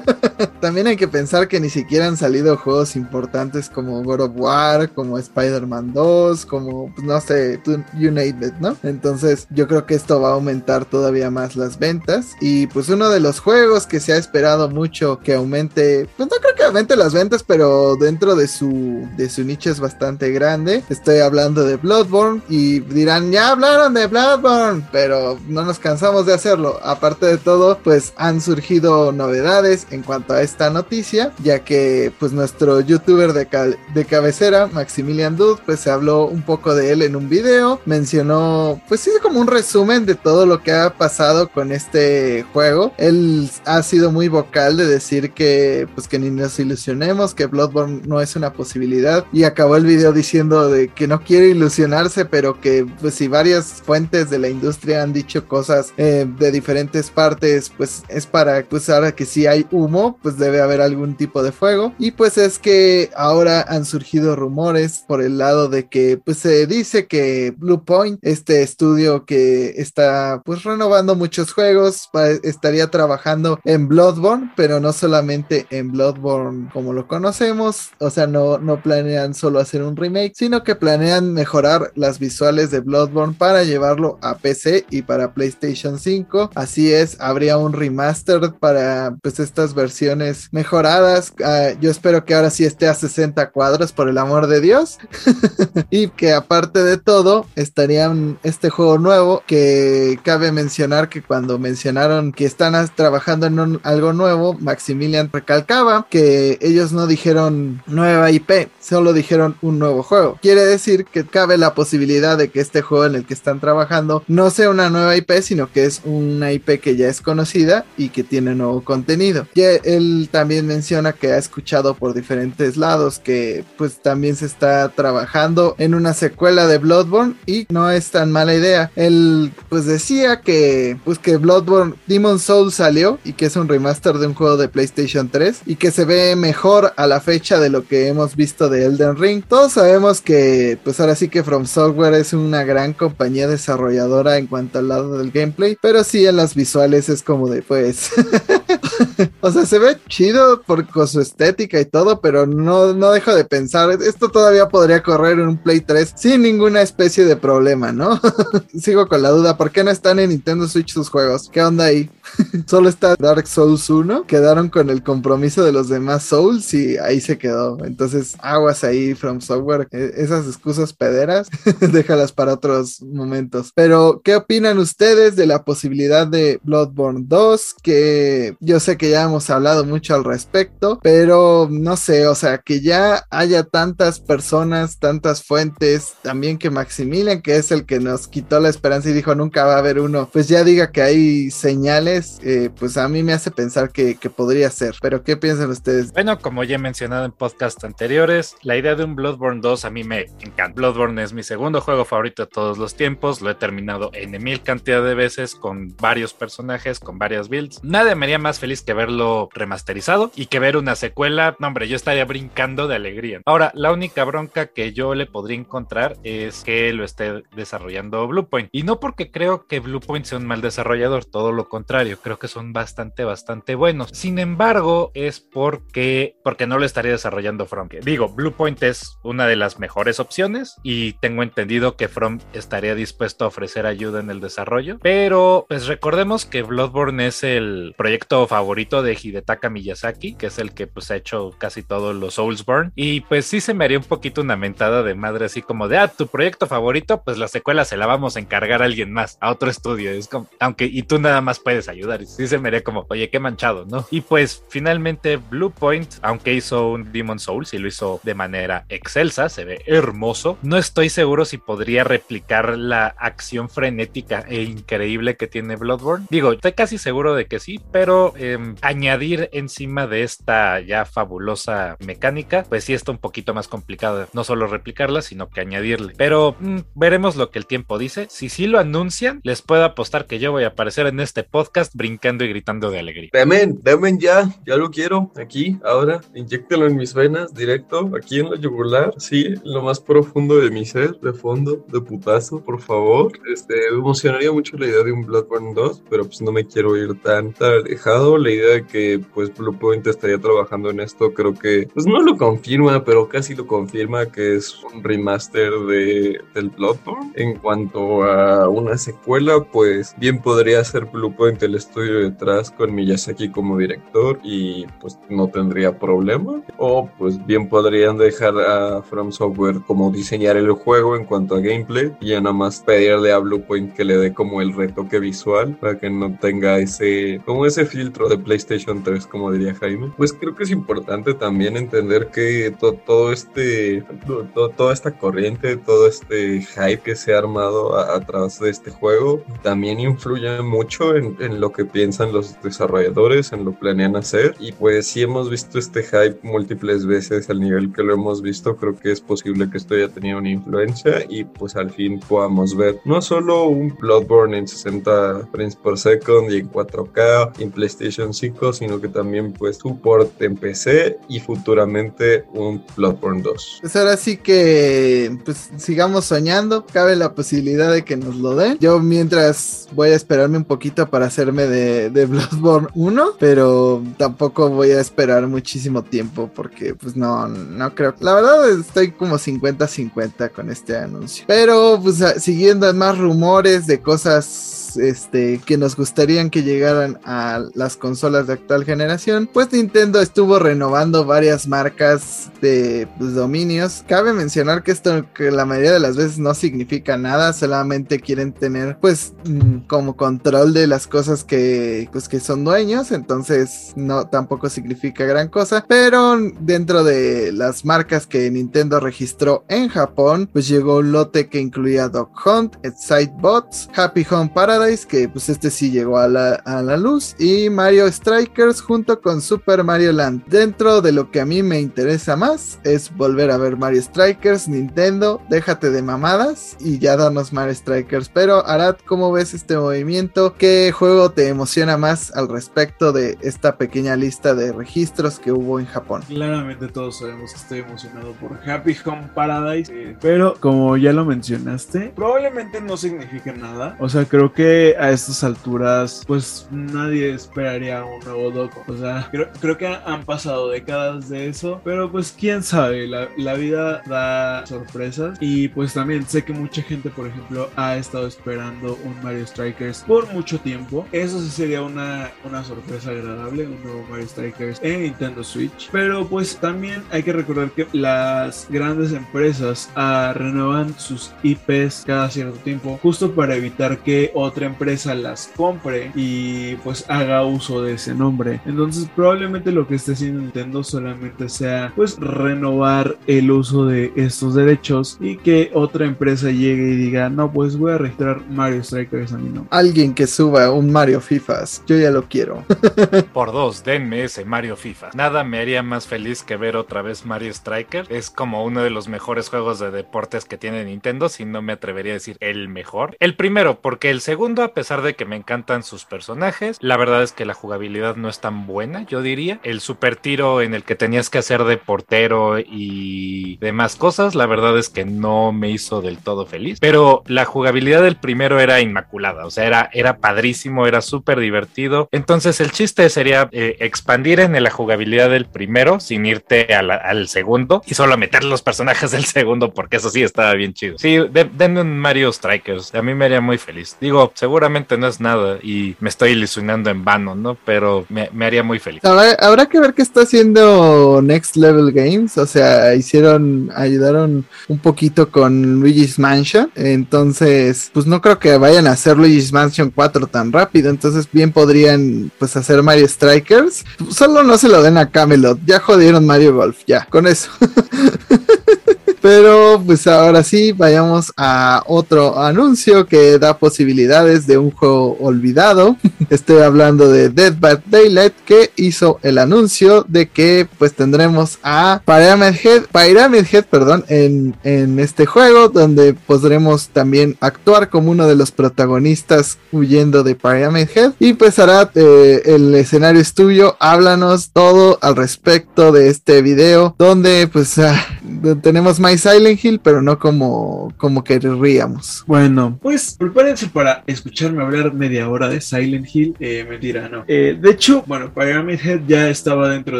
También 0.61 0.87
hay 0.87 0.97
que 0.97 1.07
pensar 1.07 1.47
que 1.47 1.59
ni 1.59 1.69
siquiera 1.69 2.07
han 2.07 2.17
salido 2.17 2.57
juegos 2.57 2.95
importantes 2.95 3.69
como 3.69 4.03
God 4.03 4.21
of 4.21 4.31
War, 4.35 4.93
como 4.93 5.17
Spider-Man 5.17 5.93
2, 5.93 6.45
como, 6.45 6.93
pues, 6.93 7.07
no 7.07 7.19
sé, 7.21 7.61
you 7.97 8.11
¿no? 8.59 8.77
Entonces, 8.83 9.47
yo 9.49 9.67
creo 9.67 9.85
que 9.85 9.95
esto 9.95 10.21
va 10.21 10.29
a 10.29 10.33
aumentar 10.33 10.85
todavía 10.85 11.29
más 11.31 11.55
las 11.55 11.79
ventas. 11.79 12.31
Y 12.41 12.67
pues 12.67 12.89
uno 12.89 13.09
de 13.09 13.19
los 13.19 13.39
juegos 13.39 13.87
que 13.87 13.99
se 13.99 14.13
ha 14.13 14.17
esperado 14.17 14.69
mucho 14.69 15.19
que 15.19 15.33
aumente, 15.33 16.07
pues 16.17 16.29
no 16.29 16.37
creo 16.37 16.55
que 16.55 16.63
aumente 16.63 16.95
las 16.95 17.13
ventas, 17.13 17.43
pero 17.43 17.95
dentro 18.03 18.35
de 18.35 18.47
su, 18.47 19.07
de 19.17 19.29
su 19.29 19.43
nicho 19.43 19.71
es 19.71 19.79
bastante 19.79 20.31
grande. 20.31 20.83
Estoy 20.89 21.19
hablando 21.19 21.63
de 21.63 21.77
Bloodborne 21.77 22.41
y 22.49 22.81
dirán, 22.81 23.31
ya 23.31 23.51
hablaron 23.51 23.93
de 23.93 24.07
Bloodborne, 24.07 24.85
pero 24.91 25.39
no 25.47 25.63
nos 25.63 25.79
cansamos 25.79 26.25
de 26.25 26.33
hacerlo. 26.33 26.79
Aparte 26.83 27.25
de 27.25 27.37
todo, 27.37 27.79
pues 27.83 28.13
han 28.17 28.41
surgido 28.41 29.11
novedades 29.11 29.87
en 29.91 30.03
cuanto 30.03 30.33
a 30.33 30.41
esta 30.41 30.69
noticia, 30.69 31.31
ya 31.43 31.59
que 31.59 32.11
pues 32.19 32.33
nuestro 32.33 32.81
youtuber 32.81 33.33
de, 33.33 33.47
de 33.93 34.05
cabecera, 34.05 34.67
Maximilian 34.67 35.37
Dude, 35.37 35.61
pues 35.65 35.79
se 35.79 35.89
habló 35.89 36.25
un 36.25 36.41
poco 36.43 36.75
de 36.75 36.91
él 36.91 37.01
en 37.01 37.15
un 37.15 37.29
video, 37.29 37.79
mencionó 37.85 38.81
pues 38.87 39.01
sí 39.01 39.11
como 39.21 39.39
un 39.39 39.47
resumen 39.47 40.05
de 40.05 40.15
todo 40.15 40.45
lo 40.45 40.61
que 40.61 40.73
ha 40.73 40.97
pasado 40.97 41.49
con 41.49 41.71
este 41.71 42.45
juego. 42.53 42.93
Él 42.97 43.49
ha 43.65 43.81
sido 43.83 44.11
muy 44.11 44.27
vocal 44.27 44.77
de 44.77 44.85
decir 44.85 45.31
que 45.31 45.87
pues 45.95 46.07
que 46.07 46.19
ni 46.19 46.29
nos 46.29 46.59
ilusionemos, 46.59 47.33
que 47.33 47.45
Bloodborne 47.45 47.92
no 48.05 48.21
es 48.21 48.35
una 48.35 48.53
posibilidad. 48.53 49.25
Y 49.31 49.43
acabó 49.43 49.75
el 49.75 49.85
video 49.85 50.13
diciendo 50.13 50.69
de 50.69 50.87
que 50.89 51.07
no 51.07 51.21
quiere 51.21 51.49
ilusionarse, 51.49 52.25
pero 52.25 52.59
que 52.59 52.85
pues 53.01 53.15
si 53.15 53.27
varias 53.27 53.81
fuentes 53.81 54.29
de 54.29 54.39
la 54.39 54.49
industria 54.49 55.03
han 55.03 55.13
dicho 55.13 55.47
cosas 55.47 55.93
eh, 55.97 56.25
de 56.39 56.51
diferentes 56.51 57.09
partes, 57.09 57.71
pues 57.75 58.03
es 58.07 58.25
para 58.25 58.63
pues 58.63 58.89
ahora 58.89 59.13
que 59.13 59.25
si 59.25 59.47
hay 59.47 59.65
humo, 59.71 60.17
pues 60.21 60.37
debe 60.37 60.61
haber 60.61 60.81
algún 60.81 61.15
tipo 61.15 61.43
de 61.43 61.51
fuego. 61.51 61.93
Y 61.99 62.11
pues 62.11 62.37
es 62.37 62.59
que 62.59 63.09
ahora 63.15 63.65
han 63.67 63.85
surgido 63.85 64.35
rumores 64.35 65.03
por 65.07 65.21
el 65.21 65.37
lado 65.37 65.69
de 65.69 65.87
que 65.87 66.19
pues 66.23 66.37
se 66.37 66.67
dice 66.67 67.07
que 67.07 67.53
Blue 67.57 67.83
Point, 67.83 68.19
este 68.21 68.63
estudio 68.63 69.25
que 69.25 69.73
está 69.77 70.41
pues 70.45 70.63
renovando 70.63 71.15
muchos 71.15 71.53
juegos, 71.53 72.09
estaría 72.43 72.89
trabajando 72.89 73.59
en 73.63 73.87
Bloodborne, 73.87 74.51
pero 74.55 74.79
no 74.79 74.93
solamente 74.93 75.65
en 75.69 75.91
Bloodborne 75.91 76.69
como 76.71 76.93
lo 76.93 77.07
conocemos, 77.07 77.82
o 77.99 78.09
sea, 78.09 78.27
no, 78.27 78.57
no 78.57 78.81
planean 78.81 79.33
solo 79.33 79.59
hacer 79.59 79.83
un 79.83 79.95
remake, 79.95 80.33
sino 80.35 80.63
que 80.63 80.75
planean 80.75 81.33
mejorar 81.33 81.91
las 81.95 82.19
visuales 82.19 82.71
de 82.71 82.79
Bloodborne 82.79 83.35
para 83.37 83.63
llevarlo 83.63 84.17
a 84.21 84.37
PC 84.37 84.85
y 84.89 85.01
para 85.03 85.33
PlayStation 85.33 85.99
5. 85.99 86.51
Así 86.55 86.93
es, 86.93 87.17
habría 87.19 87.57
un 87.57 87.73
remaster 87.73 88.53
para 88.59 89.15
pues 89.21 89.39
estas 89.39 89.73
versiones 89.73 90.49
mejoradas. 90.51 91.33
Ah, 91.43 91.69
yo 91.79 91.89
espero 91.89 92.25
que 92.25 92.33
ahora 92.33 92.49
sí 92.49 92.65
esté 92.65 92.87
a 92.87 92.93
60 92.93 93.51
cuadros, 93.51 93.91
por 93.91 94.09
el 94.09 94.17
amor 94.17 94.47
de 94.47 94.61
Dios. 94.61 94.97
y 95.89 96.09
que 96.09 96.33
aparte 96.33 96.83
de 96.83 96.97
todo, 96.97 97.45
estarían 97.55 98.39
este 98.43 98.69
juego 98.69 98.97
nuevo 98.97 99.43
que 99.47 100.19
cabe 100.23 100.51
mencionar 100.51 101.09
que 101.09 101.21
cuando 101.21 101.59
mencionaron 101.59 102.31
que 102.31 102.45
están 102.45 102.73
trabajando 102.95 103.47
en 103.47 103.79
algo 103.83 104.13
nuevo, 104.13 104.53
Maximilian 104.59 105.29
recalcaba 105.31 106.07
que 106.09 106.57
ellos 106.61 106.91
no 106.91 107.07
dijeron 107.07 107.72
nueva 107.87 108.31
IP, 108.31 108.69
solo 108.79 109.13
dijeron 109.13 109.55
un 109.61 109.79
nuevo 109.79 110.03
juego. 110.03 110.37
Quiere 110.41 110.65
decir 110.65 111.05
que 111.05 111.25
cabe 111.25 111.57
la 111.57 111.73
posibilidad 111.73 112.37
de 112.37 112.49
que 112.49 112.59
este 112.59 112.81
juego 112.81 113.05
en 113.05 113.15
el 113.15 113.25
que 113.25 113.33
están 113.33 113.59
trabajando 113.59 114.23
no 114.27 114.49
sea 114.49 114.69
una 114.69 114.89
nueva 114.89 115.15
IP, 115.15 115.31
sino 115.41 115.71
que 115.71 115.85
es 115.85 116.01
una 116.03 116.51
IP 116.51 116.79
que 116.79 116.95
ya 116.95 117.07
es 117.07 117.21
conocida 117.21 117.85
y 117.97 118.09
que 118.09 118.23
tiene 118.23 118.55
nuevo 118.55 118.83
contenido. 118.83 119.47
Y 119.53 119.61
él 119.61 120.29
también 120.31 120.67
menciona 120.67 121.13
que 121.13 121.31
ha 121.31 121.37
escuchado 121.37 121.95
por 121.95 122.13
diferentes 122.13 122.77
lados 122.77 123.19
que 123.19 123.63
pues 123.77 124.01
también 124.01 124.35
se 124.35 124.45
está 124.45 124.89
trabajando 124.89 125.75
en 125.77 125.95
una 125.95 126.13
secuela 126.13 126.67
de 126.67 126.77
Bloodborne 126.77 127.35
y 127.45 127.65
no 127.69 127.89
es 127.89 128.11
tan 128.11 128.31
mala 128.31 128.53
idea. 128.53 128.91
Él 128.95 129.51
pues 129.69 129.85
decía 129.85 130.41
que 130.41 130.97
pues 131.03 131.19
que 131.19 131.37
Bloodborne 131.37 131.95
Demon 132.07 132.39
Soul 132.39 132.71
salió 132.71 133.19
y 133.23 133.33
que 133.33 133.45
es 133.45 133.55
un 133.55 133.67
remaster 133.67 134.17
de 134.17 134.27
un 134.27 134.33
juego 134.33 134.57
de 134.57 134.69
PlayStation 134.69 135.29
3 135.29 135.61
y 135.65 135.75
que 135.75 135.91
se 135.91 136.05
ve 136.05 136.35
mejor 136.35 136.93
a 136.95 137.07
la 137.07 137.21
fecha 137.21 137.59
lo 137.69 137.87
que 137.87 138.07
hemos 138.07 138.35
visto 138.35 138.69
de 138.69 138.85
Elden 138.85 139.17
Ring. 139.17 139.43
Todos 139.47 139.73
sabemos 139.73 140.21
que 140.21 140.77
pues 140.83 140.99
ahora 140.99 141.15
sí 141.15 141.29
que 141.29 141.43
From 141.43 141.65
Software 141.65 142.13
es 142.13 142.33
una 142.33 142.63
gran 142.63 142.93
compañía 142.93 143.47
desarrolladora 143.47 144.37
en 144.37 144.47
cuanto 144.47 144.79
al 144.79 144.87
lado 144.87 145.17
del 145.17 145.31
gameplay, 145.31 145.77
pero 145.81 146.03
sí 146.03 146.25
en 146.25 146.35
las 146.35 146.55
visuales 146.55 147.09
es 147.09 147.23
como 147.23 147.49
de 147.49 147.61
pues 147.61 148.11
o 149.41 149.51
sea, 149.51 149.65
se 149.65 149.79
ve 149.79 149.97
chido 150.07 150.61
por 150.61 150.87
su 151.07 151.21
estética 151.21 151.79
y 151.79 151.85
todo, 151.85 152.21
pero 152.21 152.45
no, 152.45 152.93
no 152.93 153.11
dejo 153.11 153.35
de 153.35 153.45
pensar, 153.45 153.91
esto 153.91 154.29
todavía 154.29 154.69
podría 154.69 155.03
correr 155.03 155.39
en 155.39 155.47
un 155.47 155.57
Play 155.57 155.81
3 155.81 156.13
sin 156.15 156.41
ninguna 156.41 156.81
especie 156.81 157.25
de 157.25 157.35
problema, 157.35 157.91
¿no? 157.91 158.19
Sigo 158.79 159.07
con 159.07 159.21
la 159.21 159.29
duda, 159.29 159.57
¿por 159.57 159.71
qué 159.71 159.83
no 159.83 159.91
están 159.91 160.19
en 160.19 160.29
Nintendo 160.29 160.67
Switch 160.67 160.93
sus 160.93 161.09
juegos? 161.09 161.49
¿Qué 161.51 161.61
onda 161.61 161.85
ahí? 161.85 162.09
Solo 162.67 162.89
está 162.89 163.15
Dark 163.17 163.47
Souls 163.47 163.89
1, 163.89 164.25
quedaron 164.27 164.69
con 164.69 164.89
el 164.89 165.03
compromiso 165.03 165.63
de 165.63 165.71
los 165.71 165.89
demás 165.89 166.23
Souls 166.23 166.73
y 166.73 166.97
ahí 166.97 167.21
se 167.21 167.37
quedó. 167.37 167.52
Entonces, 167.83 168.35
aguas 168.39 168.83
ahí 168.83 169.13
From 169.13 169.41
Software, 169.41 169.87
E- 169.91 170.13
esas 170.17 170.45
excusas 170.47 170.93
pederas, 170.93 171.47
déjalas 171.79 172.31
para 172.31 172.53
otros 172.53 173.01
momentos. 173.01 173.71
Pero, 173.75 174.21
¿qué 174.23 174.35
opinan 174.35 174.77
ustedes 174.77 175.35
de 175.35 175.45
la 175.45 175.63
posibilidad 175.63 176.27
de 176.27 176.59
Bloodborne 176.63 177.23
2? 177.27 177.75
Que 177.81 178.55
yo 178.59 178.79
sé 178.79 178.97
que 178.97 179.09
ya 179.09 179.23
hemos 179.23 179.49
hablado 179.49 179.85
mucho 179.85 180.15
al 180.15 180.23
respecto, 180.23 180.99
pero 181.03 181.67
no 181.69 181.97
sé, 181.97 182.27
o 182.27 182.35
sea, 182.35 182.57
que 182.59 182.81
ya 182.81 183.25
haya 183.29 183.63
tantas 183.63 184.19
personas, 184.19 184.99
tantas 184.99 185.43
fuentes, 185.43 186.13
también 186.21 186.57
que 186.57 186.69
Maximilian, 186.69 187.41
que 187.41 187.55
es 187.57 187.71
el 187.71 187.85
que 187.85 187.99
nos 187.99 188.27
quitó 188.27 188.59
la 188.59 188.69
esperanza 188.69 189.09
y 189.09 189.13
dijo 189.13 189.35
nunca 189.35 189.65
va 189.65 189.75
a 189.75 189.79
haber 189.79 189.99
uno, 189.99 190.29
pues 190.31 190.47
ya 190.47 190.63
diga 190.63 190.91
que 190.91 191.01
hay 191.01 191.51
señales, 191.51 192.37
eh, 192.43 192.69
pues 192.77 192.97
a 192.97 193.07
mí 193.07 193.23
me 193.23 193.33
hace 193.33 193.51
pensar 193.51 193.91
que, 193.91 194.15
que 194.15 194.29
podría 194.29 194.69
ser. 194.69 194.95
Pero, 195.01 195.23
¿qué 195.23 195.37
piensan 195.37 195.69
ustedes? 195.69 196.11
Bueno, 196.13 196.39
como 196.39 196.63
ya 196.63 196.75
he 196.75 196.79
mencionado 196.79 197.25
en 197.25 197.31
podcasts 197.33 197.83
anteriores, 197.83 198.55
la 198.63 198.77
idea 198.77 198.95
de 198.95 199.03
un 199.03 199.15
Bloodborne 199.15 199.61
2 199.61 199.85
a 199.85 199.89
mí 199.89 200.03
me 200.03 200.25
encanta. 200.39 200.73
Bloodborne 200.75 201.21
es 201.21 201.33
mi 201.33 201.43
segundo 201.43 201.81
juego 201.81 202.05
favorito 202.05 202.45
de 202.45 202.51
todos 202.51 202.77
los 202.77 202.95
tiempos, 202.95 203.41
lo 203.41 203.49
he 203.49 203.55
terminado 203.55 204.11
en 204.13 204.41
mil 204.43 204.61
cantidad 204.61 205.03
de 205.03 205.15
veces 205.15 205.55
con 205.55 205.95
varios 205.97 206.33
personajes, 206.33 206.99
con 206.99 207.17
varias 207.17 207.49
builds. 207.49 207.83
Nada 207.83 208.15
me 208.15 208.25
haría 208.25 208.39
más 208.39 208.59
feliz 208.59 208.81
que 208.81 208.93
verlo 208.93 209.49
remasterizado 209.53 210.31
y 210.35 210.47
que 210.47 210.59
ver 210.59 210.77
una 210.77 210.95
secuela. 210.95 211.55
No, 211.59 211.67
hombre, 211.67 211.87
yo 211.87 211.95
estaría 211.95 212.25
brincando 212.25 212.87
de 212.87 212.95
alegría. 212.95 213.41
Ahora, 213.45 213.71
la 213.75 213.91
única 213.91 214.23
bronca 214.23 214.67
que 214.67 214.93
yo 214.93 215.15
le 215.15 215.25
podría 215.25 215.57
encontrar 215.57 216.17
es 216.23 216.63
que 216.63 216.93
lo 216.93 217.03
esté 217.03 217.43
desarrollando 217.55 218.27
Bluepoint. 218.27 218.69
Y 218.71 218.83
no 218.83 218.99
porque 218.99 219.31
creo 219.31 219.67
que 219.67 219.79
Bluepoint 219.79 220.25
sea 220.25 220.37
un 220.37 220.45
mal 220.45 220.61
desarrollador, 220.61 221.25
todo 221.25 221.51
lo 221.51 221.69
contrario, 221.69 222.17
creo 222.21 222.39
que 222.39 222.47
son 222.47 222.73
bastante, 222.73 223.23
bastante 223.23 223.75
buenos. 223.75 224.09
Sin 224.13 224.39
embargo, 224.39 225.11
es 225.13 225.39
porque, 225.39 226.35
porque 226.43 226.67
no 226.67 226.77
lo 226.77 226.85
estaría 226.85 227.11
desarrollando 227.23 227.65
From. 227.65 227.87
Digo, 228.03 228.27
Bluepoint 228.27 228.81
es 228.83 229.17
una 229.23 229.47
de 229.47 229.55
las 229.55 229.79
mejores 229.79 230.19
opciones 230.19 230.75
y 230.83 231.13
tengo 231.13 231.43
entendido 231.43 231.95
que 231.95 232.09
From 232.09 232.39
estaría 232.53 232.95
dispuesto 232.95 233.45
a 233.45 233.47
ofrecer 233.47 233.85
ayuda 233.85 234.19
en 234.19 234.29
el 234.29 234.41
desarrollo. 234.41 234.99
Pero, 235.01 235.65
pues 235.69 235.87
recordemos 235.87 236.45
que 236.45 236.63
Bloodborne 236.63 237.27
es 237.27 237.43
el 237.43 237.93
proyecto 237.97 238.45
favorito 238.47 239.03
de 239.03 239.17
Hidetaka 239.21 239.69
Miyazaki, 239.69 240.35
que 240.35 240.47
es 240.47 240.59
el 240.59 240.73
que 240.73 240.87
pues 240.87 241.11
ha 241.11 241.15
hecho 241.15 241.51
casi 241.57 241.81
todos 241.83 242.13
los 242.13 242.33
Soulsborne. 242.33 242.91
Y 242.95 243.21
pues 243.21 243.45
sí 243.45 243.61
se 243.61 243.73
me 243.73 243.85
haría 243.85 243.99
un 243.99 244.03
poquito 244.03 244.41
una 244.41 244.57
mentada 244.57 245.01
de 245.03 245.15
madre, 245.15 245.45
así 245.45 245.61
como 245.61 245.87
de, 245.87 245.97
ah, 245.97 246.09
tu 246.09 246.27
proyecto 246.27 246.67
favorito, 246.67 247.23
pues 247.23 247.37
la 247.37 247.47
secuela 247.47 247.85
se 247.85 247.95
la 247.95 248.05
vamos 248.05 248.35
a 248.35 248.39
encargar 248.39 248.81
a 248.81 248.85
alguien 248.85 249.13
más, 249.13 249.37
a 249.39 249.51
otro 249.51 249.69
estudio. 249.69 250.11
Es 250.11 250.27
como, 250.27 250.49
aunque, 250.59 250.85
y 250.85 251.03
tú 251.03 251.19
nada 251.19 251.39
más 251.39 251.59
puedes 251.59 251.87
ayudar. 251.87 252.21
Y 252.21 252.25
sí 252.25 252.47
se 252.47 252.57
me 252.57 252.67
haría 252.67 252.83
como, 252.83 253.05
oye, 253.09 253.29
qué 253.29 253.39
manchado, 253.39 253.85
¿no? 253.85 254.05
Y 254.11 254.21
pues 254.21 254.63
finalmente 254.69 255.37
Bluepoint, 255.37 256.15
aunque 256.21 256.53
hizo 256.53 256.91
un 256.91 257.12
Demon 257.13 257.39
Souls 257.39 257.73
y 257.73 257.77
lo 257.77 257.87
hizo 257.87 258.19
de 258.23 258.33
manera 258.33 258.85
excelsa, 258.89 259.47
se 259.47 259.63
ve 259.63 259.83
hermoso, 259.85 260.57
no 260.61 260.77
estoy 260.77 261.09
seguro 261.09 261.45
si 261.45 261.57
podría 261.57 262.03
replicar 262.03 262.77
la 262.77 263.07
acción 263.17 263.69
frenética 263.69 264.43
e 264.47 264.63
increíble 264.63 265.37
que 265.37 265.47
tiene 265.47 265.75
Bloodborne. 265.75 266.25
Digo, 266.29 266.51
estoy 266.51 266.73
casi 266.73 266.97
seguro 266.97 267.35
de 267.35 267.45
que 267.45 267.59
sí, 267.59 267.79
pero 267.91 268.33
eh, 268.37 268.57
añadir 268.81 269.49
encima 269.53 270.07
de 270.07 270.23
esta 270.23 270.79
ya 270.81 271.05
fabulosa 271.05 271.97
mecánica, 271.99 272.65
pues 272.67 272.83
sí 272.83 272.93
está 272.93 273.11
un 273.11 273.17
poquito 273.17 273.53
más 273.53 273.67
complicado. 273.67 274.27
No 274.33 274.43
solo 274.43 274.67
replicarla, 274.67 275.21
sino 275.21 275.49
que 275.49 275.61
añadirle. 275.61 276.13
Pero 276.17 276.55
mm, 276.59 276.79
veremos 276.95 277.35
lo 277.35 277.49
que 277.51 277.59
el 277.59 277.67
tiempo 277.67 277.97
dice. 277.97 278.27
Si 278.29 278.49
sí 278.49 278.67
lo 278.67 278.79
anuncian, 278.79 279.39
les 279.43 279.61
puedo 279.61 279.83
apostar 279.83 280.25
que 280.25 280.39
yo 280.39 280.51
voy 280.51 280.63
a 280.63 280.69
aparecer 280.69 281.07
en 281.07 281.19
este 281.19 281.43
podcast 281.43 281.93
brincando 281.93 282.43
y 282.43 282.49
gritando 282.49 282.89
de 282.89 282.99
alegría. 282.99 283.29
Demen, 283.31 283.79
demen 283.81 284.19
ya, 284.19 284.49
ya 284.65 284.75
lo 284.75 284.89
quiero, 284.89 285.31
aquí, 285.35 285.77
ahora, 285.83 286.21
inyéctelo 286.33 286.87
en 286.87 286.97
mis 287.03 287.13
venas, 287.13 287.53
directo, 287.53 288.09
aquí 288.15 288.39
en 288.39 288.49
la 288.49 288.55
yugular, 288.55 289.13
sí, 289.17 289.55
lo 289.65 289.81
más 289.83 289.99
profundo 289.99 290.55
de 290.61 290.71
mi 290.71 290.85
ser, 290.85 291.19
de 291.19 291.33
fondo, 291.33 291.83
de 291.89 291.99
putazo, 291.99 292.63
por 292.63 292.79
favor. 292.79 293.33
Este, 293.53 293.75
me 293.91 293.97
emocionaría 293.97 294.53
mucho 294.53 294.77
la 294.77 294.87
idea 294.87 295.03
de 295.03 295.11
un 295.11 295.25
Bloodborne 295.25 295.73
2, 295.73 296.03
pero 296.09 296.23
pues 296.23 296.41
no 296.41 296.53
me 296.53 296.65
quiero 296.65 296.95
ir 296.95 297.21
tan, 297.21 297.51
tan 297.51 297.73
alejado. 297.73 298.37
La 298.37 298.51
idea 298.51 298.75
de 298.75 298.87
que 298.87 299.19
pues 299.33 299.53
Bluepoint 299.53 300.07
estaría 300.07 300.37
trabajando 300.37 300.91
en 300.91 301.01
esto, 301.01 301.33
creo 301.33 301.53
que, 301.53 301.89
pues 301.93 302.05
no 302.05 302.21
lo 302.21 302.37
confirma, 302.37 303.03
pero 303.03 303.27
casi 303.27 303.53
lo 303.53 303.67
confirma 303.67 304.27
que 304.27 304.55
es 304.55 304.81
un 304.93 305.03
remaster 305.03 305.73
de, 305.73 306.39
del 306.53 306.69
Bloodborne. 306.69 307.33
En 307.35 307.57
cuanto 307.57 308.23
a 308.23 308.69
una 308.69 308.97
secuela, 308.97 309.61
pues 309.61 310.15
bien 310.17 310.41
podría 310.41 310.81
ser 310.85 311.03
Bluepoint 311.07 311.61
el 311.63 311.75
estudio 311.75 312.19
detrás 312.19 312.71
con 312.71 312.95
Miyazaki 312.95 313.49
como 313.49 313.77
director 313.77 314.39
y 314.41 314.85
pues 315.01 315.19
no 315.29 315.49
tendría 315.49 315.99
problema. 315.99 316.61
O 316.77 316.92
pues 317.17 317.43
bien 317.45 317.67
podrían 317.69 318.17
dejar 318.17 318.53
a 318.59 319.01
From 319.03 319.31
Software 319.31 319.81
como 319.87 320.11
diseñar 320.11 320.57
el 320.57 320.71
juego 320.71 321.15
en 321.15 321.25
cuanto 321.25 321.55
a 321.55 321.59
gameplay 321.59 322.11
y 322.21 322.29
ya 322.29 322.41
nada 322.41 322.53
más 322.53 322.81
pedirle 322.81 323.31
a 323.31 323.39
Bluepoint 323.39 323.93
que 323.93 324.03
le 324.05 324.17
dé 324.17 324.33
como 324.33 324.61
el 324.61 324.73
retoque 324.75 325.19
visual 325.19 325.75
para 325.79 325.97
que 325.99 326.09
no 326.09 326.37
tenga 326.39 326.77
ese 326.79 327.41
como 327.45 327.65
ese 327.65 327.85
filtro 327.85 328.29
de 328.29 328.37
PlayStation 328.37 329.03
3 329.03 329.25
como 329.27 329.51
diría 329.51 329.73
Jaime. 329.75 330.11
Pues 330.17 330.33
creo 330.33 330.55
que 330.55 330.63
es 330.63 330.71
importante 330.71 331.33
también 331.33 331.77
entender 331.77 332.27
que 332.27 332.71
to- 332.79 332.93
todo 333.05 333.31
este 333.31 334.03
to- 334.27 334.45
to- 334.53 334.69
toda 334.69 334.93
esta 334.93 335.11
corriente, 335.17 335.77
todo 335.77 336.07
este 336.07 336.61
hype 336.61 336.99
que 337.03 337.15
se 337.15 337.33
ha 337.33 337.39
armado 337.39 337.95
a, 337.95 338.15
a 338.15 338.19
través 338.25 338.59
de 338.59 338.69
este 338.69 338.91
juego 338.91 339.41
también 339.61 339.99
influye 339.99 340.61
mucho 340.61 341.15
en, 341.15 341.35
en 341.39 341.59
lo 341.59 341.71
que 341.71 341.85
piensan 341.85 342.31
los 342.33 342.61
desarrolladores, 342.61 343.51
en 343.53 343.65
lo 343.65 343.71
que 343.71 343.77
planean 343.79 344.15
hacer 344.15 344.55
y 344.59 344.71
pues 344.71 345.07
si 345.07 345.21
hemos 345.21 345.49
visto 345.49 345.77
este 345.79 346.03
hype 346.03 346.39
múltiples 346.83 347.05
veces 347.05 347.49
al 347.49 347.59
nivel 347.59 347.91
que 347.93 348.03
lo 348.03 348.13
hemos 348.13 348.41
visto, 348.41 348.75
creo 348.75 348.95
que 348.97 349.11
es 349.11 349.21
posible 349.21 349.69
que 349.69 349.77
esto 349.77 349.95
haya 349.95 350.09
tenido 350.09 350.37
una 350.39 350.49
influencia 350.49 351.25
y 351.29 351.43
pues 351.43 351.75
al 351.75 351.89
fin 351.89 352.19
podamos 352.19 352.75
ver 352.75 352.99
no 353.05 353.21
solo 353.21 353.65
un 353.65 353.95
Bloodborne 353.95 354.57
en 354.57 354.67
60 354.67 355.47
frames 355.51 355.75
por 355.75 355.97
second 355.97 356.51
y 356.51 356.57
en 356.57 356.71
4K 356.71 357.59
en 357.59 357.71
PlayStation 357.71 358.33
5, 358.33 358.73
sino 358.73 358.99
que 358.99 359.07
también 359.07 359.53
pues 359.53 359.77
support 359.77 360.41
en 360.41 360.55
PC 360.55 361.17
y 361.29 361.39
futuramente 361.39 362.45
un 362.53 362.83
Bloodborne 362.95 363.41
2. 363.41 363.77
Pues 363.81 363.95
ahora 363.95 364.17
sí 364.17 364.37
que 364.37 365.37
pues 365.45 365.69
sigamos 365.77 366.25
soñando, 366.25 366.85
cabe 366.85 367.15
la 367.15 367.33
posibilidad 367.33 367.91
de 367.91 368.03
que 368.03 368.17
nos 368.17 368.35
lo 368.35 368.55
den. 368.55 368.77
Yo 368.79 368.99
mientras 368.99 369.87
voy 369.93 370.09
a 370.09 370.15
esperarme 370.15 370.57
un 370.57 370.65
poquito 370.65 371.09
para 371.09 371.27
hacerme 371.27 371.67
de, 371.67 372.09
de 372.09 372.25
Bloodborne 372.25 372.89
1, 372.93 373.33
pero 373.39 374.03
tampoco 374.17 374.69
voy 374.69 374.91
a 374.91 374.99
esperar 374.99 375.47
muchísimo 375.47 376.03
tiempo 376.03 376.49
porque 376.53 376.72
pues 376.99 377.15
no, 377.15 377.47
no 377.47 377.95
creo. 377.95 378.13
La 378.19 378.33
verdad 378.33 378.69
estoy 378.71 379.11
como 379.11 379.37
50-50 379.37 380.51
con 380.51 380.69
este 380.69 380.97
anuncio. 380.97 381.45
Pero 381.47 381.99
pues 382.01 382.21
a- 382.21 382.39
siguiendo 382.39 382.91
más 382.93 383.17
rumores 383.17 383.87
de 383.87 384.01
cosas 384.01 384.97
este, 384.97 385.59
que 385.65 385.77
nos 385.77 385.95
gustarían 385.95 386.49
que 386.49 386.61
llegaran 386.63 387.19
a 387.25 387.63
las 387.73 387.95
consolas 387.97 388.47
de 388.47 388.53
actual 388.53 388.85
generación, 388.85 389.49
pues 389.51 389.71
Nintendo 389.71 390.21
estuvo 390.21 390.59
renovando 390.59 391.25
varias 391.25 391.67
marcas 391.67 392.51
de 392.61 393.07
pues, 393.17 393.33
dominios. 393.33 394.03
Cabe 394.07 394.33
mencionar 394.33 394.83
que 394.83 394.91
esto 394.91 395.25
que 395.33 395.49
la 395.51 395.65
mayoría 395.65 395.93
de 395.93 395.99
las 395.99 396.15
veces 396.15 396.37
no 396.37 396.53
significa 396.53 397.17
nada, 397.17 397.53
solamente 397.53 398.19
quieren 398.19 398.53
tener 398.53 398.97
pues 398.99 399.33
mm, 399.45 399.87
como 399.87 400.15
control 400.15 400.73
de 400.73 400.87
las 400.87 401.07
cosas 401.07 401.43
que 401.43 402.07
pues 402.11 402.29
que 402.29 402.39
son 402.39 402.63
dueños, 402.63 403.11
entonces 403.11 403.93
no 403.95 404.27
tampoco 404.27 404.69
significa 404.69 405.25
gran 405.25 405.47
cosa, 405.47 405.83
pero 405.87 406.37
dentro 406.65 407.03
de 407.03 407.51
las 407.51 407.85
marcas 407.85 408.27
que 408.27 408.49
Nintendo 408.49 408.99
registró 408.99 409.65
en 409.67 409.89
Japón, 409.89 410.49
pues 410.51 410.67
llegó 410.67 410.97
un 410.97 411.11
lote 411.11 411.49
que 411.49 411.59
incluía 411.59 412.09
Dog 412.09 412.31
Hunt, 412.45 412.75
Excite 412.83 413.33
Bots, 413.39 413.89
Happy 413.95 414.25
Home 414.29 414.51
Paradise, 414.53 415.07
que 415.07 415.29
pues 415.29 415.49
este 415.49 415.69
sí 415.69 415.91
llegó 415.91 416.17
a 416.17 416.27
la, 416.27 416.53
a 416.53 416.81
la 416.81 416.97
luz, 416.97 417.35
y 417.39 417.69
Mario 417.69 418.11
Strikers 418.11 418.81
junto 418.81 419.21
con 419.21 419.41
Super 419.41 419.83
Mario 419.83 420.13
Land. 420.13 420.45
Dentro 420.47 421.01
de 421.01 421.11
lo 421.11 421.31
que 421.31 421.41
a 421.41 421.45
mí 421.45 421.63
me 421.63 421.79
interesa 421.79 422.35
más 422.35 422.79
es 422.83 423.13
volver 423.15 423.51
a 423.51 423.57
ver 423.57 423.77
Mario 423.77 424.01
Strikers, 424.01 424.67
Nintendo, 424.67 425.41
déjate 425.49 425.89
de 425.89 426.01
mamadas 426.01 426.77
y 426.79 426.99
ya 426.99 427.17
danos 427.17 427.53
Mario 427.53 427.75
Strikers. 427.75 428.29
Pero 428.29 428.65
Arad, 428.65 428.95
¿cómo 429.05 429.31
ves 429.31 429.53
este 429.53 429.77
movimiento? 429.77 430.55
¿Qué 430.57 430.91
juego 430.91 431.31
te 431.31 431.47
emociona 431.47 431.97
más 431.97 432.31
al 432.35 432.47
respecto 432.47 433.11
de 433.11 433.37
esta 433.41 433.77
pequeña 433.77 434.15
lista 434.15 434.55
de 434.55 434.71
registros 434.71 435.39
que 435.39 435.51
hubo 435.51 435.79
en 435.79 435.85
Japón? 435.85 436.23
Claramente 436.43 436.89
todos 436.89 437.19
sabemos 437.19 437.51
que 437.51 437.57
estoy 437.57 437.79
emocionado 437.79 438.33
por 438.33 438.59
Happy 438.69 438.97
Home 439.05 439.29
Paradise, 439.33 439.89
eh, 439.95 440.17
pero 440.19 440.55
como 440.59 440.97
ya 440.97 441.13
lo 441.13 441.23
mencionaste, 441.23 442.11
probablemente 442.13 442.81
no 442.81 442.97
signifique 442.97 443.53
nada. 443.53 443.95
O 443.97 444.09
sea, 444.09 444.25
creo 444.25 444.51
que 444.51 444.93
a 444.99 445.11
estas 445.11 445.41
alturas, 445.45 446.21
pues 446.27 446.67
nadie 446.69 447.33
esperaría 447.33 448.03
un 448.03 448.19
nuevo 448.25 448.51
Doco. 448.51 448.83
O 448.89 448.97
sea, 448.97 449.29
creo, 449.31 449.47
creo 449.61 449.77
que 449.77 449.87
han 449.87 450.25
pasado 450.25 450.67
décadas 450.67 451.29
de 451.29 451.47
eso, 451.47 451.79
pero 451.85 452.11
pues 452.11 452.35
quién 452.37 452.61
sabe, 452.61 453.07
la, 453.07 453.29
la 453.37 453.53
vida 453.53 454.01
da 454.05 454.65
sorpresas 454.65 455.37
y 455.39 455.69
pues 455.69 455.93
también 455.93 456.27
sé 456.27 456.43
que 456.43 456.51
mucha 456.51 456.81
gente, 456.81 457.09
por 457.09 457.27
ejemplo, 457.27 457.69
ha 457.77 457.95
estado 457.95 458.27
esperando 458.27 458.99
un 459.05 459.15
Mario 459.23 459.47
Strikers 459.47 460.03
por 460.05 460.27
mucho 460.33 460.59
tiempo. 460.59 461.07
Eso 461.13 461.39
sí 461.39 461.49
sería 461.49 461.81
una, 461.83 462.31
una 462.43 462.65
sorpresa 462.65 463.11
agradable, 463.11 463.65
un 463.65 463.81
nuevo 463.81 464.05
Mario 464.09 464.27
Strikers 464.27 464.81
en 464.83 465.03
Nintendo 465.03 465.41
Switch. 465.41 465.89
Pero 465.89 466.27
pues 466.33 466.57
también 466.57 467.03
hay 467.11 467.21
que 467.21 467.31
recordar 467.31 467.69
que 467.69 467.85
las 467.93 468.65
grandes 468.67 469.13
empresas 469.13 469.91
ah, 469.95 470.33
renuevan 470.35 470.97
sus 470.97 471.31
IPs 471.43 472.05
cada 472.07 472.27
cierto 472.31 472.57
tiempo, 472.57 472.99
justo 473.03 473.33
para 473.33 473.55
evitar 473.55 473.99
que 473.99 474.31
otra 474.33 474.65
empresa 474.65 475.13
las 475.13 475.51
compre 475.55 476.11
y 476.15 476.73
pues 476.77 477.05
haga 477.07 477.45
uso 477.45 477.83
de 477.83 477.93
ese 477.93 478.15
nombre. 478.15 478.61
Entonces 478.65 479.07
probablemente 479.15 479.71
lo 479.71 479.87
que 479.87 479.93
esté 479.93 480.13
haciendo 480.13 480.41
Nintendo 480.41 480.83
solamente 480.83 481.49
sea 481.49 481.93
pues 481.95 482.17
renovar 482.17 483.15
el 483.27 483.51
uso 483.51 483.85
de 483.85 484.11
estos 484.15 484.55
derechos 484.55 485.19
y 485.21 485.37
que 485.37 485.69
otra 485.75 486.07
empresa 486.07 486.49
llegue 486.49 486.93
y 486.93 486.95
diga, 486.95 487.29
no, 487.29 487.51
pues 487.51 487.77
voy 487.77 487.91
a 487.91 487.99
registrar 487.99 488.41
Mario 488.49 488.83
Strikers 488.83 489.33
a 489.33 489.37
mi 489.37 489.49
nombre. 489.49 489.67
Alguien 489.69 490.15
que 490.15 490.25
suba 490.25 490.71
un 490.71 490.91
Mario 490.91 491.21
FIFAs, 491.21 491.83
yo 491.85 491.95
ya 491.95 492.09
lo 492.09 492.23
quiero. 492.23 492.65
Por 493.33 493.51
dos, 493.51 493.83
denme 493.83 494.23
ese 494.23 494.43
Mario 494.45 494.75
FIFA. 494.75 495.11
Nada 495.13 495.43
me 495.43 495.59
haría 495.59 495.83
más 495.83 496.07
feliz 496.07 496.22
que 496.23 496.55
ver 496.55 496.77
otra 496.77 497.01
vez 497.01 497.25
Mario 497.25 497.51
Striker. 497.51 498.05
Es 498.09 498.29
como 498.29 498.63
uno 498.63 498.81
de 498.81 498.89
los 498.89 499.09
mejores 499.09 499.49
juegos 499.49 499.79
de 499.79 499.91
deportes 499.91 500.45
que 500.45 500.57
tiene 500.57 500.85
Nintendo, 500.85 501.27
si 501.27 501.43
no 501.43 501.61
me 501.61 501.73
atrevería 501.73 502.13
a 502.13 502.15
decir 502.15 502.37
el 502.39 502.69
mejor. 502.69 503.17
El 503.19 503.35
primero, 503.35 503.81
porque 503.81 504.09
el 504.09 504.21
segundo, 504.21 504.63
a 504.63 504.73
pesar 504.73 505.01
de 505.01 505.15
que 505.15 505.25
me 505.25 505.35
encantan 505.35 505.83
sus 505.83 506.05
personajes, 506.05 506.77
la 506.79 506.95
verdad 506.95 507.23
es 507.23 507.33
que 507.33 507.45
la 507.45 507.53
jugabilidad 507.53 508.15
no 508.15 508.29
es 508.29 508.39
tan 508.39 508.65
buena, 508.65 509.05
yo 509.05 509.21
diría. 509.21 509.59
El 509.63 509.81
super 509.81 510.15
tiro 510.15 510.61
en 510.61 510.73
el 510.73 510.83
que 510.83 510.95
tenías 510.95 511.29
que 511.29 511.39
hacer 511.39 511.65
de 511.65 511.77
portero 511.77 512.57
y 512.57 513.57
demás 513.57 513.97
cosas, 513.97 514.33
la 514.33 514.45
verdad 514.45 514.77
es 514.77 514.89
que 514.89 515.03
no 515.03 515.51
me 515.51 515.69
hizo 515.69 516.01
del 516.01 516.19
todo 516.19 516.45
feliz. 516.45 516.79
Pero 516.79 517.23
la 517.27 517.43
jugabilidad 517.43 518.01
del 518.01 518.15
primero 518.15 518.61
era 518.61 518.79
inmaculada, 518.79 519.45
o 519.45 519.51
sea, 519.51 519.65
era, 519.67 519.89
era 519.93 520.17
padrísimo, 520.17 520.87
era 520.87 521.01
súper 521.01 521.39
divertido. 521.39 522.07
Entonces 522.13 522.61
el 522.61 522.71
chiste 522.71 523.09
sería 523.09 523.49
eh, 523.51 523.75
expandir 523.79 524.39
en 524.39 524.63
la 524.63 524.71
jugabilidad 524.71 525.29
del 525.29 525.45
primero 525.47 525.99
sin 526.13 526.27
irte 526.27 526.67
al 526.75 527.27
segundo 527.27 527.81
y 527.87 527.95
solo 527.95 528.17
meter 528.17 528.43
los 528.43 528.61
personajes 528.61 529.09
del 529.11 529.25
segundo 529.25 529.73
porque 529.73 529.97
eso 529.97 530.11
sí 530.11 530.21
estaba 530.21 530.53
bien 530.53 530.73
chido. 530.75 530.99
Sí, 530.99 531.17
de- 531.17 531.49
denme 531.57 531.81
un 531.81 531.97
Mario 531.97 532.31
Strikers, 532.31 532.93
a 532.93 533.01
mí 533.01 533.15
me 533.15 533.25
haría 533.25 533.41
muy 533.41 533.57
feliz. 533.57 533.97
Digo, 533.99 534.31
seguramente 534.35 534.95
no 534.95 535.07
es 535.07 535.19
nada 535.19 535.57
y 535.63 535.95
me 535.99 536.09
estoy 536.09 536.31
ilusionando 536.31 536.91
en 536.91 537.03
vano, 537.03 537.33
¿no? 537.33 537.57
Pero 537.65 538.05
me, 538.09 538.29
haría 538.45 538.61
muy 538.61 538.77
feliz. 538.77 539.01
Habrá, 539.03 539.65
que 539.65 539.79
ver 539.79 539.95
qué 539.95 540.03
está 540.03 540.21
haciendo 540.21 541.21
Next 541.23 541.55
Level 541.55 541.91
Games. 541.91 542.37
O 542.37 542.45
sea, 542.45 542.93
hicieron, 542.93 543.71
ayudaron 543.75 544.45
un 544.67 544.79
poquito 544.79 545.31
con 545.31 545.79
Luigi's 545.79 546.19
Mansion. 546.19 546.69
Entonces, 546.75 547.89
pues 547.91 548.05
no 548.05 548.21
creo 548.21 548.37
que 548.37 548.55
vayan 548.57 548.85
a 548.85 548.91
hacer 548.91 549.17
Luigi's 549.17 549.51
Mansion 549.51 549.89
4 549.89 550.27
tan 550.27 550.51
rápido. 550.51 550.91
Entonces, 550.91 551.27
bien 551.31 551.51
podrían 551.51 552.31
pues 552.37 552.55
hacer 552.55 552.83
Mario 552.83 553.07
Strikers. 553.07 553.83
Solo 554.11 554.43
no 554.43 554.57
se 554.57 554.69
lo 554.69 554.83
den 554.83 554.97
a 554.97 555.09
Camelot. 555.09 555.57
Ya 555.65 555.79
jodieron 556.03 556.25
Mario 556.25 556.53
Golf. 556.53 556.83
Ya, 556.85 557.05
con 557.05 557.27
eso. 557.27 557.49
Pero 559.23 559.81
pues 559.85 560.05
ahora 560.05 560.43
sí, 560.43 560.73
vayamos 560.73 561.31
a 561.37 561.81
otro 561.87 562.43
anuncio 562.43 563.05
que 563.05 563.39
da 563.39 563.57
posibilidades 563.57 564.47
de 564.47 564.57
un 564.57 564.69
juego 564.69 565.15
olvidado. 565.21 565.95
Estoy 566.29 566.61
hablando 566.61 567.07
de 567.07 567.29
Dead 567.29 567.53
by 567.57 567.83
Daylight 567.85 568.33
que 568.45 568.71
hizo 568.75 569.19
el 569.23 569.37
anuncio 569.37 570.05
de 570.09 570.27
que 570.27 570.67
pues 570.77 570.93
tendremos 570.93 571.57
a 571.63 572.01
Pyramid 572.05 572.57
Head, 572.61 572.83
Pyramid 572.91 573.45
Head 573.49 573.63
perdón, 573.67 574.03
en, 574.09 574.57
en 574.65 574.99
este 574.99 575.25
juego 575.25 575.69
donde 575.69 576.15
podremos 576.15 576.89
también 576.89 577.37
actuar 577.39 577.89
como 577.89 578.11
uno 578.11 578.27
de 578.27 578.35
los 578.35 578.51
protagonistas 578.51 579.57
huyendo 579.71 580.23
de 580.23 580.35
Pyramid 580.35 580.89
Head. 580.93 581.13
Y 581.19 581.31
pues 581.31 581.59
hará 581.59 581.89
eh, 581.95 582.41
el 582.43 582.75
escenario 582.75 583.21
es 583.21 583.33
tuyo, 583.33 583.77
háblanos 583.79 584.49
todo 584.51 584.99
al 585.01 585.15
respecto 585.15 585.93
de 585.93 586.09
este 586.09 586.41
video 586.41 586.93
donde 586.99 587.47
pues 587.47 587.77
ah, 587.77 588.05
tenemos 588.61 588.99
My 589.13 589.19
Silent 589.19 589.63
Hill 589.63 589.79
pero 589.79 590.01
no 590.01 590.17
como, 590.17 590.91
como 590.97 591.23
querríamos. 591.23 592.23
Bueno, 592.25 592.79
pues 592.81 593.15
prepárense 593.15 593.67
para 593.67 594.03
escucharme 594.07 594.63
hablar 594.63 594.91
media 594.91 595.29
hora 595.29 595.49
de 595.49 595.61
Silent 595.61 596.07
Hill. 596.11 596.35
Eh, 596.39 596.65
mentira, 596.67 597.07
no. 597.09 597.23
Eh, 597.27 597.55
de 597.59 597.69
hecho, 597.69 598.03
bueno, 598.07 598.33
Pyramid 598.33 598.79
Head 598.83 599.01
ya 599.07 599.29
estaba 599.29 599.69
dentro 599.69 599.99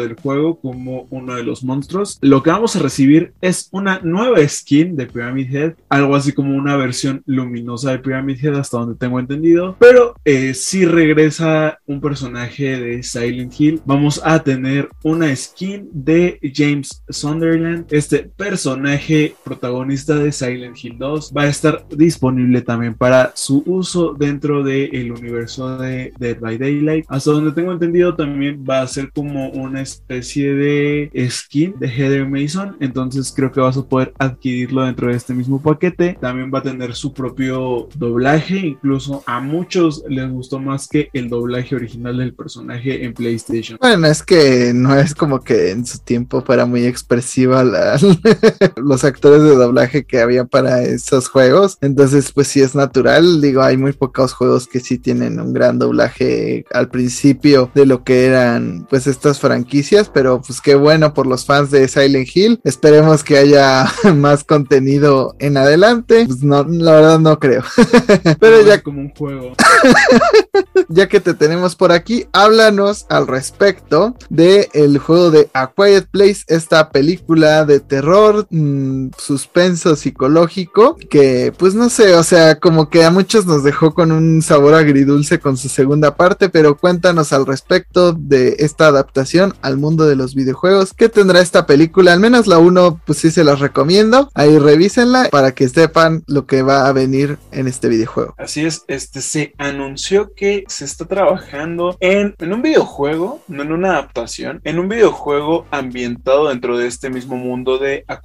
del 0.00 0.16
juego 0.16 0.58
como 0.58 1.06
uno 1.10 1.36
de 1.36 1.44
los 1.44 1.62
monstruos. 1.62 2.18
Lo 2.22 2.42
que 2.42 2.50
vamos 2.50 2.74
a 2.74 2.80
recibir 2.80 3.34
es 3.40 3.68
una 3.70 4.00
nueva 4.02 4.38
skin 4.48 4.96
de 4.96 5.06
Pyramid 5.06 5.54
Head, 5.54 5.74
algo 5.88 6.16
así 6.16 6.32
como 6.32 6.56
una 6.56 6.76
versión 6.76 7.22
luminosa 7.26 7.92
de 7.92 8.00
Pyramid 8.00 8.44
Head, 8.44 8.56
hasta 8.56 8.78
donde 8.78 8.96
tengo 8.96 9.20
entendido. 9.20 9.76
Pero 9.78 10.16
eh, 10.24 10.54
si 10.54 10.86
regresa 10.86 11.78
un 11.86 12.00
personaje 12.00 12.80
de 12.80 13.02
Silent 13.04 13.54
Hill, 13.60 13.80
vamos 13.84 14.20
a 14.24 14.42
tener 14.42 14.88
una 15.04 15.34
skin 15.36 15.88
de 15.92 16.40
James 16.52 17.04
Sunderland, 17.08 17.86
este 17.90 18.24
personaje 18.36 19.03
protagonista 19.44 20.14
de 20.16 20.32
Silent 20.32 20.76
Hill 20.82 20.96
2 20.98 21.32
va 21.36 21.42
a 21.42 21.48
estar 21.48 21.84
disponible 21.90 22.62
también 22.62 22.94
para 22.94 23.32
su 23.34 23.62
uso 23.66 24.14
dentro 24.18 24.62
del 24.62 25.12
universo 25.12 25.76
de 25.78 26.12
Dead 26.18 26.38
by 26.40 26.58
Daylight. 26.58 27.04
Hasta 27.08 27.30
donde 27.30 27.52
tengo 27.52 27.72
entendido 27.72 28.14
también 28.14 28.64
va 28.68 28.80
a 28.82 28.86
ser 28.86 29.10
como 29.12 29.48
una 29.50 29.80
especie 29.82 30.54
de 30.54 31.28
skin 31.30 31.74
de 31.78 31.88
Heather 31.88 32.28
Mason. 32.28 32.76
Entonces 32.80 33.32
creo 33.34 33.52
que 33.52 33.60
vas 33.60 33.76
a 33.76 33.82
poder 33.86 34.12
adquirirlo 34.18 34.84
dentro 34.84 35.08
de 35.08 35.14
este 35.16 35.34
mismo 35.34 35.60
paquete. 35.60 36.16
También 36.20 36.50
va 36.52 36.60
a 36.60 36.62
tener 36.62 36.94
su 36.94 37.12
propio 37.12 37.88
doblaje. 37.96 38.58
Incluso 38.58 39.22
a 39.26 39.40
muchos 39.40 40.02
les 40.08 40.28
gustó 40.30 40.58
más 40.58 40.88
que 40.88 41.08
el 41.12 41.28
doblaje 41.28 41.74
original 41.76 42.16
del 42.18 42.34
personaje 42.34 43.04
en 43.04 43.12
PlayStation. 43.14 43.78
Bueno, 43.80 44.06
es 44.06 44.22
que 44.22 44.72
no 44.74 44.94
es 44.96 45.14
como 45.14 45.40
que 45.40 45.70
en 45.70 45.84
su 45.86 45.98
tiempo 45.98 46.42
fuera 46.42 46.66
muy 46.66 46.84
expresiva 46.84 47.62
la- 47.64 47.98
los 48.94 49.02
actores 49.02 49.42
de 49.42 49.56
doblaje 49.56 50.04
que 50.04 50.20
había 50.20 50.44
para 50.44 50.82
esos 50.82 51.26
juegos. 51.26 51.78
Entonces, 51.80 52.30
pues 52.30 52.46
sí 52.46 52.60
es 52.60 52.76
natural. 52.76 53.40
Digo, 53.40 53.60
hay 53.60 53.76
muy 53.76 53.92
pocos 53.92 54.32
juegos 54.32 54.68
que 54.68 54.78
sí 54.78 54.98
tienen 54.98 55.40
un 55.40 55.52
gran 55.52 55.80
doblaje 55.80 56.64
al 56.72 56.90
principio 56.90 57.72
de 57.74 57.86
lo 57.86 58.04
que 58.04 58.26
eran 58.26 58.86
pues 58.88 59.08
estas 59.08 59.40
franquicias. 59.40 60.08
Pero 60.14 60.40
pues 60.40 60.60
qué 60.60 60.76
bueno 60.76 61.12
por 61.12 61.26
los 61.26 61.44
fans 61.44 61.72
de 61.72 61.88
Silent 61.88 62.28
Hill. 62.32 62.60
Esperemos 62.62 63.24
que 63.24 63.36
haya 63.36 63.92
más 64.14 64.44
contenido 64.44 65.34
en 65.40 65.56
adelante. 65.56 66.26
Pues 66.26 66.44
no, 66.44 66.62
la 66.62 66.92
verdad 66.92 67.18
no 67.18 67.40
creo. 67.40 67.64
Pero 68.38 68.62
ya 68.64 68.80
como 68.80 69.00
un 69.00 69.10
juego. 69.10 69.54
ya 70.88 71.08
que 71.08 71.18
te 71.18 71.34
tenemos 71.34 71.74
por 71.74 71.90
aquí, 71.90 72.26
háblanos 72.30 73.06
al 73.08 73.26
respecto 73.26 74.14
de 74.28 74.68
el 74.72 74.98
juego 74.98 75.32
de 75.32 75.50
A 75.52 75.72
Quiet 75.72 76.06
Place, 76.12 76.44
esta 76.46 76.90
película 76.90 77.64
de 77.64 77.80
terror, 77.80 78.46
suspenso 79.18 79.96
psicológico, 79.96 80.96
que 81.10 81.52
pues 81.56 81.74
no 81.74 81.88
sé, 81.88 82.14
o 82.14 82.22
sea, 82.22 82.58
como 82.58 82.90
que 82.90 83.04
a 83.04 83.10
muchos 83.10 83.46
nos 83.46 83.64
dejó 83.64 83.94
con 83.94 84.12
un 84.12 84.42
sabor 84.42 84.74
agridulce 84.74 85.38
con 85.38 85.56
su 85.56 85.68
segunda 85.68 86.16
parte, 86.16 86.48
pero 86.48 86.76
cuéntanos 86.76 87.32
al 87.32 87.46
respecto 87.46 88.12
de 88.12 88.56
esta 88.58 88.86
adaptación 88.86 89.54
al 89.62 89.76
mundo 89.76 90.06
de 90.06 90.16
los 90.16 90.34
videojuegos, 90.34 90.92
¿qué 90.94 91.08
tendrá 91.08 91.40
esta 91.40 91.66
película? 91.66 92.12
Al 92.12 92.20
menos 92.20 92.46
la 92.46 92.58
uno, 92.58 93.00
pues 93.06 93.18
sí 93.18 93.30
se 93.30 93.44
las 93.44 93.60
recomiendo, 93.60 94.30
ahí 94.34 94.58
revísenla 94.58 95.28
para 95.30 95.52
que 95.52 95.68
sepan 95.68 96.24
lo 96.26 96.46
que 96.46 96.62
va 96.62 96.86
a 96.86 96.92
venir 96.92 97.38
en 97.52 97.68
este 97.68 97.88
videojuego. 97.88 98.34
Así 98.38 98.64
es, 98.64 98.84
este 98.88 99.20
se 99.20 99.54
anunció 99.58 100.32
que 100.34 100.64
se 100.68 100.84
está 100.84 101.06
trabajando 101.06 101.96
en, 102.00 102.34
en 102.38 102.52
un 102.52 102.62
videojuego, 102.62 103.42
no 103.48 103.62
en 103.62 103.72
una 103.72 103.90
adaptación, 103.90 104.60
en 104.64 104.78
un 104.78 104.88
videojuego 104.88 105.66
ambientado 105.70 106.48
dentro 106.48 106.78
de 106.78 106.86
este 106.86 107.10
mismo 107.10 107.36
mundo 107.36 107.78
de 107.78 108.04
A 108.08 108.20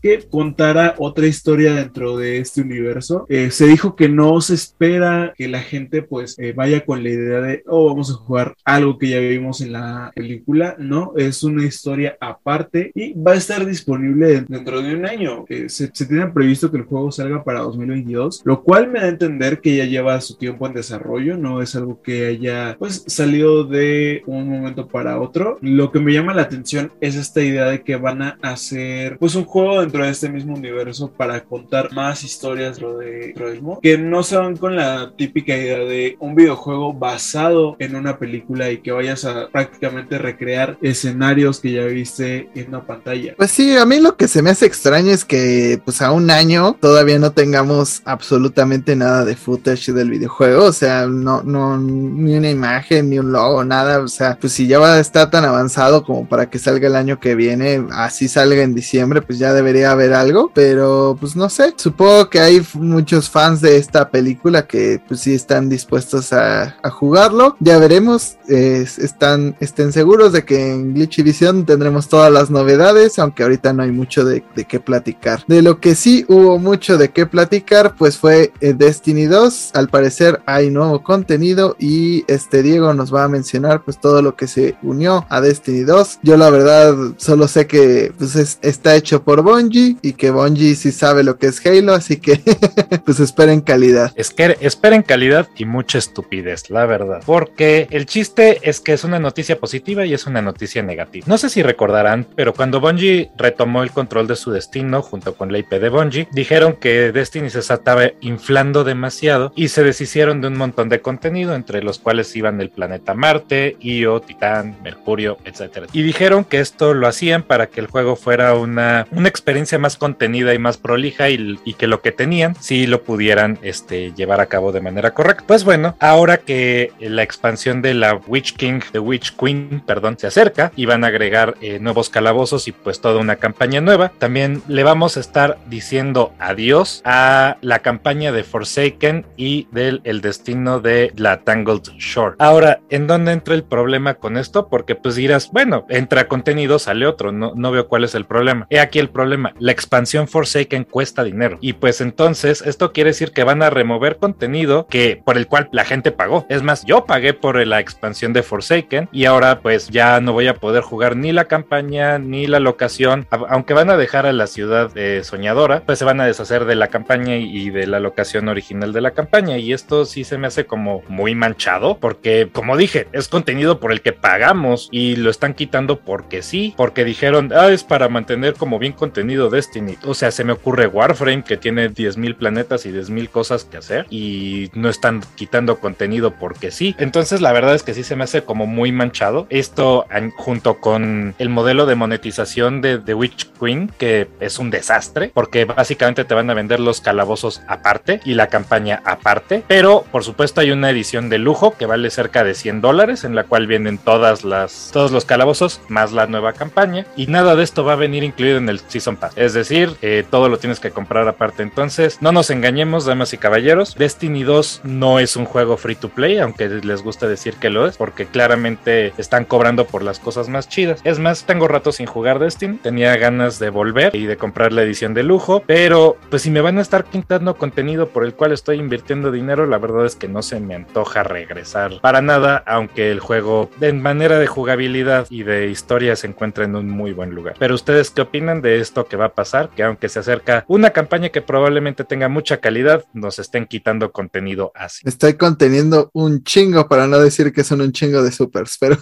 Que 0.00 0.26
contará 0.30 0.94
otra 0.98 1.26
historia 1.26 1.74
dentro 1.74 2.16
de 2.16 2.38
este 2.38 2.62
universo. 2.62 3.26
Eh, 3.28 3.50
se 3.50 3.66
dijo 3.66 3.96
que 3.96 4.08
no 4.08 4.40
se 4.40 4.54
espera 4.54 5.34
que 5.36 5.48
la 5.48 5.60
gente 5.60 6.02
pues 6.02 6.38
eh, 6.38 6.52
vaya 6.56 6.84
con 6.84 7.02
la 7.02 7.10
idea 7.10 7.40
de, 7.40 7.62
oh, 7.66 7.88
vamos 7.88 8.10
a 8.10 8.14
jugar 8.14 8.54
algo 8.64 8.98
que 8.98 9.10
ya 9.10 9.18
vimos 9.18 9.60
en 9.60 9.72
la 9.72 10.10
película, 10.14 10.76
no, 10.78 11.12
es 11.16 11.42
una 11.42 11.64
historia 11.64 12.16
aparte 12.20 12.92
y 12.94 13.12
va 13.12 13.32
a 13.32 13.36
estar 13.36 13.66
disponible 13.66 14.44
dentro 14.48 14.80
de 14.80 14.94
un 14.94 15.06
año. 15.06 15.44
Eh, 15.48 15.68
se, 15.68 15.90
se 15.92 16.06
tiene 16.06 16.26
previsto 16.28 16.70
que 16.70 16.78
el 16.78 16.84
juego 16.84 17.12
salga 17.12 17.44
para 17.44 17.60
2022, 17.60 18.42
lo 18.44 18.62
cual 18.62 18.88
me 18.90 19.00
da 19.00 19.06
a 19.06 19.08
entender 19.08 19.60
que 19.60 19.76
ya 19.76 19.84
lleva 19.84 20.20
su 20.20 20.36
tiempo 20.36 20.66
en 20.66 20.74
desarrollo, 20.74 21.36
no 21.36 21.62
es 21.62 21.74
algo 21.76 22.00
que 22.02 22.26
haya 22.26 22.76
pues 22.78 23.04
salido 23.06 23.64
de 23.64 24.22
un 24.26 24.48
momento 24.48 24.88
para 24.88 25.20
otro. 25.20 25.58
Lo 25.60 25.90
que 25.90 26.00
me 26.00 26.12
llama 26.12 26.34
la 26.34 26.42
atención 26.42 26.92
es 27.00 27.16
esta 27.16 27.42
idea 27.42 27.66
de 27.66 27.82
que 27.82 27.96
van 27.96 28.22
a 28.22 28.38
hacer 28.42 29.18
pues 29.18 29.34
un 29.34 29.44
juego 29.44 29.57
dentro 29.80 30.04
de 30.04 30.10
este 30.10 30.28
mismo 30.28 30.54
universo 30.54 31.10
para 31.10 31.44
contar 31.44 31.92
más 31.92 32.24
historias 32.24 32.78
dentro 32.78 32.98
de, 32.98 33.60
mod, 33.60 33.78
que 33.80 33.98
no 33.98 34.22
se 34.22 34.36
van 34.36 34.56
con 34.56 34.76
la 34.76 35.12
típica 35.16 35.56
idea 35.56 35.78
de 35.78 36.16
un 36.20 36.34
videojuego 36.34 36.92
basado 36.92 37.76
en 37.78 37.96
una 37.96 38.18
película 38.18 38.70
y 38.70 38.78
que 38.78 38.92
vayas 38.92 39.24
a 39.24 39.48
prácticamente 39.48 40.18
recrear 40.18 40.78
escenarios 40.82 41.60
que 41.60 41.72
ya 41.72 41.84
viste 41.84 42.50
en 42.54 42.68
una 42.68 42.86
pantalla. 42.86 43.34
Pues 43.36 43.50
sí, 43.50 43.76
a 43.76 43.84
mí 43.86 44.00
lo 44.00 44.16
que 44.16 44.28
se 44.28 44.42
me 44.42 44.50
hace 44.50 44.66
extraño 44.66 45.10
es 45.10 45.24
que 45.24 45.80
pues 45.84 46.02
a 46.02 46.12
un 46.12 46.30
año 46.30 46.76
todavía 46.80 47.18
no 47.18 47.32
tengamos 47.32 48.02
absolutamente 48.04 48.96
nada 48.96 49.24
de 49.24 49.36
footage 49.36 49.92
del 49.92 50.10
videojuego, 50.10 50.64
o 50.64 50.72
sea, 50.72 51.06
no, 51.06 51.42
no, 51.42 51.78
ni 51.78 52.36
una 52.36 52.50
imagen, 52.50 53.10
ni 53.10 53.18
un 53.18 53.32
logo, 53.32 53.64
nada, 53.64 54.00
o 54.00 54.08
sea, 54.08 54.38
pues 54.40 54.52
si 54.52 54.66
ya 54.66 54.78
va 54.78 54.94
a 54.94 55.00
estar 55.00 55.30
tan 55.30 55.44
avanzado 55.44 56.04
como 56.04 56.28
para 56.28 56.50
que 56.50 56.58
salga 56.58 56.88
el 56.88 56.96
año 56.96 57.20
que 57.20 57.34
viene, 57.34 57.86
así 57.92 58.28
salga 58.28 58.62
en 58.62 58.74
diciembre, 58.74 59.22
pues 59.22 59.38
ya 59.38 59.47
debería 59.52 59.92
haber 59.92 60.14
algo, 60.14 60.50
pero 60.54 61.16
pues 61.18 61.36
no 61.36 61.48
sé, 61.48 61.74
supongo 61.76 62.28
que 62.30 62.40
hay 62.40 62.66
muchos 62.74 63.28
fans 63.30 63.60
de 63.60 63.76
esta 63.76 64.10
película 64.10 64.66
que 64.66 65.00
pues 65.06 65.20
sí 65.20 65.34
están 65.34 65.68
dispuestos 65.68 66.32
a, 66.32 66.76
jugarlo, 66.90 67.56
ya 67.60 67.78
veremos, 67.78 68.38
están, 68.48 69.56
estén 69.60 69.92
seguros 69.92 70.32
de 70.32 70.44
que 70.44 70.72
en 70.72 70.94
Glitch 70.94 71.22
Vision 71.22 71.64
tendremos 71.66 72.08
todas 72.08 72.32
las 72.32 72.50
novedades, 72.50 73.18
aunque 73.18 73.42
ahorita 73.42 73.72
no 73.72 73.82
hay 73.82 73.92
mucho 73.92 74.24
de, 74.24 74.42
qué 74.68 74.80
platicar. 74.80 75.44
De 75.46 75.62
lo 75.62 75.80
que 75.80 75.94
sí 75.94 76.24
hubo 76.28 76.58
mucho 76.58 76.98
de 76.98 77.10
qué 77.10 77.26
platicar, 77.26 77.94
pues 77.96 78.16
fue 78.16 78.52
eh, 78.60 78.74
Destiny 78.74 79.26
2, 79.26 79.72
al 79.74 79.88
parecer 79.88 80.40
hay 80.46 80.70
nuevo 80.70 81.02
contenido 81.02 81.76
y 81.78 82.24
este 82.26 82.62
Diego 82.62 82.94
nos 82.94 83.14
va 83.14 83.24
a 83.24 83.28
mencionar 83.28 83.82
pues 83.84 84.00
todo 84.00 84.22
lo 84.22 84.34
que 84.34 84.46
se 84.46 84.76
unió 84.82 85.26
a 85.28 85.40
Destiny 85.40 85.80
2. 85.80 86.20
Yo 86.22 86.36
la 86.36 86.50
verdad 86.50 86.94
solo 87.16 87.48
sé 87.48 87.66
que 87.66 88.12
pues 88.18 88.34
es- 88.36 88.58
está 88.62 88.96
hecho 88.96 89.22
por 89.22 89.37
Bungie 89.42 89.96
y 90.02 90.12
que 90.14 90.30
Bungie 90.30 90.74
sí 90.74 90.92
sabe 90.92 91.22
lo 91.22 91.38
que 91.38 91.46
es 91.46 91.64
Halo, 91.64 91.94
así 91.94 92.18
que 92.18 92.40
pues 93.04 93.20
esperen 93.20 93.60
calidad. 93.60 94.12
Es 94.16 94.30
que 94.30 94.56
esperen 94.60 95.02
calidad 95.02 95.48
y 95.56 95.64
mucha 95.64 95.98
estupidez, 95.98 96.70
la 96.70 96.86
verdad. 96.86 97.22
Porque 97.24 97.86
el 97.90 98.06
chiste 98.06 98.60
es 98.62 98.80
que 98.80 98.92
es 98.92 99.04
una 99.04 99.18
noticia 99.18 99.58
positiva 99.58 100.04
y 100.04 100.14
es 100.14 100.26
una 100.26 100.42
noticia 100.42 100.82
negativa. 100.82 101.26
No 101.28 101.38
sé 101.38 101.48
si 101.48 101.62
recordarán, 101.62 102.26
pero 102.34 102.54
cuando 102.54 102.80
Bungie 102.80 103.30
retomó 103.36 103.82
el 103.82 103.90
control 103.90 104.26
de 104.26 104.36
su 104.36 104.50
destino 104.50 105.02
junto 105.02 105.34
con 105.34 105.52
la 105.52 105.58
IP 105.58 105.70
de 105.70 105.88
Bungie, 105.88 106.28
dijeron 106.32 106.76
que 106.80 107.12
Destiny 107.12 107.50
se 107.50 107.60
estaba 107.60 108.10
inflando 108.20 108.84
demasiado 108.84 109.52
y 109.56 109.68
se 109.68 109.82
deshicieron 109.82 110.40
de 110.40 110.48
un 110.48 110.56
montón 110.56 110.88
de 110.88 111.00
contenido, 111.00 111.54
entre 111.54 111.82
los 111.82 111.98
cuales 111.98 112.34
iban 112.36 112.60
el 112.60 112.70
planeta 112.70 113.14
Marte, 113.14 113.76
Io, 113.80 114.20
Titán, 114.20 114.76
Mercurio, 114.82 115.38
etc. 115.44 115.88
Y 115.92 116.02
dijeron 116.02 116.44
que 116.44 116.60
esto 116.60 116.94
lo 116.94 117.06
hacían 117.06 117.42
para 117.42 117.66
que 117.66 117.80
el 117.80 117.86
juego 117.86 118.16
fuera 118.16 118.54
una, 118.54 119.06
una 119.10 119.27
experiencia 119.28 119.78
más 119.78 119.96
contenida 119.96 120.54
y 120.54 120.58
más 120.58 120.76
prolija 120.76 121.30
y, 121.30 121.58
que 121.78 121.86
lo 121.86 122.00
que 122.00 122.12
tenían 122.12 122.56
sí 122.60 122.86
lo 122.86 123.02
pudieran 123.02 123.58
este, 123.62 124.12
llevar 124.12 124.40
a 124.40 124.46
cabo 124.46 124.72
de 124.72 124.80
manera 124.80 125.12
correcta. 125.12 125.44
Pues 125.46 125.64
bueno, 125.64 125.96
ahora 126.00 126.38
que 126.38 126.92
la 126.98 127.22
expansión 127.22 127.82
de 127.82 127.94
la 127.94 128.14
Witch 128.14 128.54
King, 128.56 128.80
de 128.92 128.98
Witch 128.98 129.36
Queen, 129.36 129.82
perdón, 129.86 130.18
se 130.18 130.26
acerca 130.26 130.72
y 130.74 130.86
van 130.86 131.04
a 131.04 131.08
agregar 131.08 131.54
eh, 131.60 131.78
nuevos 131.78 132.10
calabozos 132.10 132.66
y 132.68 132.72
pues 132.72 133.00
toda 133.00 133.20
una 133.20 133.36
campaña 133.36 133.80
nueva, 133.80 134.10
también 134.18 134.62
le 134.66 134.82
vamos 134.82 135.16
a 135.16 135.20
estar 135.20 135.58
diciendo 135.66 136.32
adiós 136.38 137.02
a 137.04 137.56
la 137.60 137.78
campaña 137.80 138.32
de 138.32 138.44
Forsaken 138.44 139.26
y 139.36 139.68
del 139.70 140.00
el 140.04 140.20
destino 140.20 140.80
de 140.80 141.12
la 141.16 141.40
Tangled 141.40 141.82
Shore. 141.98 142.36
Ahora, 142.38 142.80
¿en 142.90 143.06
dónde 143.06 143.32
entra 143.32 143.54
el 143.54 143.64
problema 143.64 144.14
con 144.14 144.36
esto? 144.36 144.68
Porque 144.68 144.94
pues 144.94 145.14
dirás, 145.14 145.50
bueno, 145.52 145.86
entra 145.88 146.28
contenido, 146.28 146.78
sale 146.78 147.06
otro, 147.06 147.32
no, 147.32 147.52
no 147.54 147.70
veo 147.70 147.88
cuál 147.88 148.04
es 148.04 148.14
el 148.14 148.24
problema. 148.24 148.66
He 148.70 148.80
aquí 148.80 148.98
el 148.98 149.10
problema, 149.18 149.52
la 149.58 149.72
expansión 149.72 150.28
Forsaken 150.28 150.84
cuesta 150.84 151.24
dinero. 151.24 151.58
Y 151.60 151.72
pues 151.72 152.00
entonces 152.00 152.62
esto 152.62 152.92
quiere 152.92 153.10
decir 153.10 153.32
que 153.32 153.42
van 153.42 153.64
a 153.64 153.70
remover 153.70 154.18
contenido 154.18 154.86
que 154.86 155.20
por 155.24 155.36
el 155.36 155.48
cual 155.48 155.68
la 155.72 155.84
gente 155.84 156.12
pagó. 156.12 156.46
Es 156.48 156.62
más, 156.62 156.84
yo 156.84 157.04
pagué 157.04 157.34
por 157.34 157.66
la 157.66 157.80
expansión 157.80 158.32
de 158.32 158.44
Forsaken 158.44 159.08
y 159.10 159.24
ahora 159.24 159.58
pues 159.58 159.88
ya 159.88 160.20
no 160.20 160.32
voy 160.32 160.46
a 160.46 160.54
poder 160.54 160.84
jugar 160.84 161.16
ni 161.16 161.32
la 161.32 161.46
campaña 161.46 162.20
ni 162.20 162.46
la 162.46 162.60
locación, 162.60 163.26
aunque 163.48 163.74
van 163.74 163.90
a 163.90 163.96
dejar 163.96 164.24
a 164.24 164.32
la 164.32 164.46
ciudad 164.46 164.92
eh, 164.94 165.22
soñadora, 165.24 165.82
pues 165.84 165.98
se 165.98 166.04
van 166.04 166.20
a 166.20 166.26
deshacer 166.26 166.64
de 166.64 166.76
la 166.76 166.86
campaña 166.86 167.34
y, 167.34 167.70
de 167.70 167.88
la 167.88 167.98
locación 167.98 168.48
original 168.48 168.92
de 168.92 169.00
la 169.00 169.10
campaña. 169.10 169.58
Y 169.58 169.72
esto 169.72 170.04
sí 170.04 170.22
se 170.22 170.38
me 170.38 170.46
hace 170.46 170.64
como 170.64 171.02
muy 171.08 171.34
manchado 171.34 171.98
porque 171.98 172.50
como 172.52 172.76
dije, 172.76 173.08
es 173.10 173.26
contenido 173.26 173.80
por 173.80 173.90
el 173.90 174.00
que 174.00 174.12
pagamos 174.12 174.88
y 174.92 175.16
lo 175.16 175.28
están 175.28 175.54
quitando 175.54 175.98
porque 175.98 176.42
sí, 176.42 176.72
porque 176.76 177.04
dijeron, 177.04 177.50
ah, 177.52 177.70
es 177.72 177.82
para 177.82 178.08
mantener 178.08 178.54
como 178.54 178.78
bien 178.78 178.92
contenido 179.08 179.48
Destiny. 179.48 179.96
O 180.04 180.12
sea, 180.12 180.30
se 180.30 180.44
me 180.44 180.52
ocurre 180.52 180.86
Warframe 180.86 181.42
que 181.42 181.56
tiene 181.56 181.90
10.000 181.90 182.36
planetas 182.36 182.84
y 182.84 182.90
10.000 182.90 183.30
cosas 183.30 183.64
que 183.64 183.78
hacer 183.78 184.06
y 184.10 184.70
no 184.74 184.90
están 184.90 185.22
quitando 185.34 185.78
contenido 185.78 186.34
porque 186.34 186.70
sí. 186.70 186.94
Entonces 186.98 187.40
la 187.40 187.52
verdad 187.52 187.74
es 187.74 187.82
que 187.82 187.94
sí 187.94 188.04
se 188.04 188.16
me 188.16 188.24
hace 188.24 188.42
como 188.42 188.66
muy 188.66 188.92
manchado. 188.92 189.46
Esto 189.48 190.06
junto 190.36 190.78
con 190.78 191.34
el 191.38 191.48
modelo 191.48 191.86
de 191.86 191.94
monetización 191.94 192.82
de 192.82 192.98
The 192.98 193.14
Witch 193.14 193.48
Queen, 193.58 193.90
que 193.96 194.28
es 194.40 194.58
un 194.58 194.68
desastre, 194.68 195.30
porque 195.32 195.64
básicamente 195.64 196.26
te 196.26 196.34
van 196.34 196.50
a 196.50 196.54
vender 196.54 196.78
los 196.78 197.00
calabozos 197.00 197.62
aparte 197.66 198.20
y 198.26 198.34
la 198.34 198.48
campaña 198.48 199.00
aparte. 199.06 199.64
Pero 199.66 200.04
por 200.12 200.22
supuesto 200.22 200.60
hay 200.60 200.70
una 200.70 200.90
edición 200.90 201.30
de 201.30 201.38
lujo 201.38 201.78
que 201.78 201.86
vale 201.86 202.10
cerca 202.10 202.44
de 202.44 202.54
100 202.54 202.82
dólares, 202.82 203.24
en 203.24 203.34
la 203.34 203.44
cual 203.44 203.66
vienen 203.66 203.96
todas 203.96 204.44
las, 204.44 204.90
todos 204.92 205.12
los 205.12 205.24
calabozos 205.24 205.80
más 205.88 206.12
la 206.12 206.26
nueva 206.26 206.52
campaña. 206.52 207.06
Y 207.16 207.28
nada 207.28 207.56
de 207.56 207.64
esto 207.64 207.84
va 207.84 207.94
a 207.94 207.96
venir 207.96 208.22
incluido 208.22 208.58
en 208.58 208.68
el 208.68 208.80
Season 208.98 209.16
Pass. 209.16 209.32
Es 209.36 209.54
decir, 209.54 209.94
eh, 210.02 210.24
todo 210.28 210.48
lo 210.48 210.58
tienes 210.58 210.80
que 210.80 210.90
comprar 210.90 211.28
aparte. 211.28 211.62
Entonces, 211.62 212.18
no 212.20 212.32
nos 212.32 212.50
engañemos, 212.50 213.04
damas 213.04 213.32
y 213.32 213.38
caballeros. 213.38 213.94
Destiny 213.94 214.42
2 214.42 214.82
no 214.84 215.18
es 215.18 215.36
un 215.36 215.44
juego 215.44 215.76
free 215.76 215.94
to 215.94 216.08
play, 216.08 216.38
aunque 216.38 216.68
les 216.68 217.02
gusta 217.02 217.28
decir 217.28 217.54
que 217.54 217.70
lo 217.70 217.86
es, 217.86 217.96
porque 217.96 218.26
claramente 218.26 219.12
están 219.18 219.44
cobrando 219.44 219.86
por 219.86 220.02
las 220.02 220.18
cosas 220.18 220.48
más 220.48 220.68
chidas. 220.68 221.00
Es 221.04 221.18
más, 221.18 221.44
tengo 221.44 221.68
rato 221.68 221.92
sin 221.92 222.06
jugar 222.06 222.38
Destiny. 222.38 222.78
Tenía 222.78 223.16
ganas 223.16 223.58
de 223.58 223.70
volver 223.70 224.14
y 224.14 224.26
de 224.26 224.36
comprar 224.36 224.72
la 224.72 224.82
edición 224.82 225.14
de 225.14 225.22
lujo, 225.22 225.62
pero 225.66 226.16
pues 226.30 226.42
si 226.42 226.50
me 226.50 226.60
van 226.60 226.78
a 226.78 226.82
estar 226.82 227.04
quitando 227.04 227.56
contenido 227.56 228.08
por 228.08 228.24
el 228.24 228.34
cual 228.34 228.52
estoy 228.52 228.78
invirtiendo 228.78 229.30
dinero, 229.30 229.66
la 229.66 229.78
verdad 229.78 230.06
es 230.06 230.16
que 230.16 230.28
no 230.28 230.42
se 230.42 230.60
me 230.60 230.74
antoja 230.74 231.22
regresar 231.22 232.00
para 232.00 232.22
nada, 232.22 232.62
aunque 232.66 233.10
el 233.10 233.20
juego 233.20 233.70
en 233.80 234.02
manera 234.02 234.38
de 234.38 234.46
jugabilidad 234.46 235.26
y 235.30 235.42
de 235.42 235.68
historia 235.68 236.16
se 236.16 236.26
encuentra 236.26 236.64
en 236.64 236.76
un 236.76 236.88
muy 236.88 237.12
buen 237.12 237.34
lugar. 237.34 237.54
Pero 237.58 237.74
ustedes 237.74 238.10
qué 238.10 238.22
opinan 238.22 238.62
de 238.62 238.77
esto 238.78 239.06
que 239.06 239.16
va 239.16 239.26
a 239.26 239.34
pasar? 239.34 239.70
Que 239.70 239.82
aunque 239.82 240.08
se 240.08 240.20
acerca 240.20 240.64
una 240.68 240.90
campaña 240.90 241.28
que 241.30 241.42
probablemente 241.42 242.04
tenga 242.04 242.28
mucha 242.28 242.58
calidad, 242.58 243.04
nos 243.12 243.38
estén 243.38 243.66
quitando 243.66 244.12
contenido 244.12 244.72
así. 244.74 245.02
Estoy 245.04 245.34
conteniendo 245.34 246.10
un 246.12 246.42
chingo 246.42 246.88
para 246.88 247.06
no 247.06 247.18
decir 247.18 247.52
que 247.52 247.64
son 247.64 247.80
un 247.80 247.92
chingo 247.92 248.22
de 248.22 248.32
supers, 248.32 248.76
pero 248.80 248.96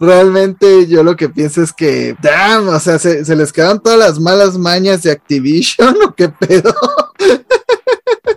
realmente 0.00 0.86
yo 0.86 1.02
lo 1.02 1.16
que 1.16 1.28
pienso 1.28 1.62
es 1.62 1.72
que, 1.72 2.16
damn, 2.22 2.68
o 2.68 2.80
sea, 2.80 2.98
se, 2.98 3.24
se 3.24 3.36
les 3.36 3.52
quedan 3.52 3.80
todas 3.80 3.98
las 3.98 4.18
malas 4.18 4.58
mañas 4.58 5.02
de 5.02 5.10
Activision 5.10 5.96
o 6.06 6.14
qué 6.14 6.28
pedo. 6.28 6.74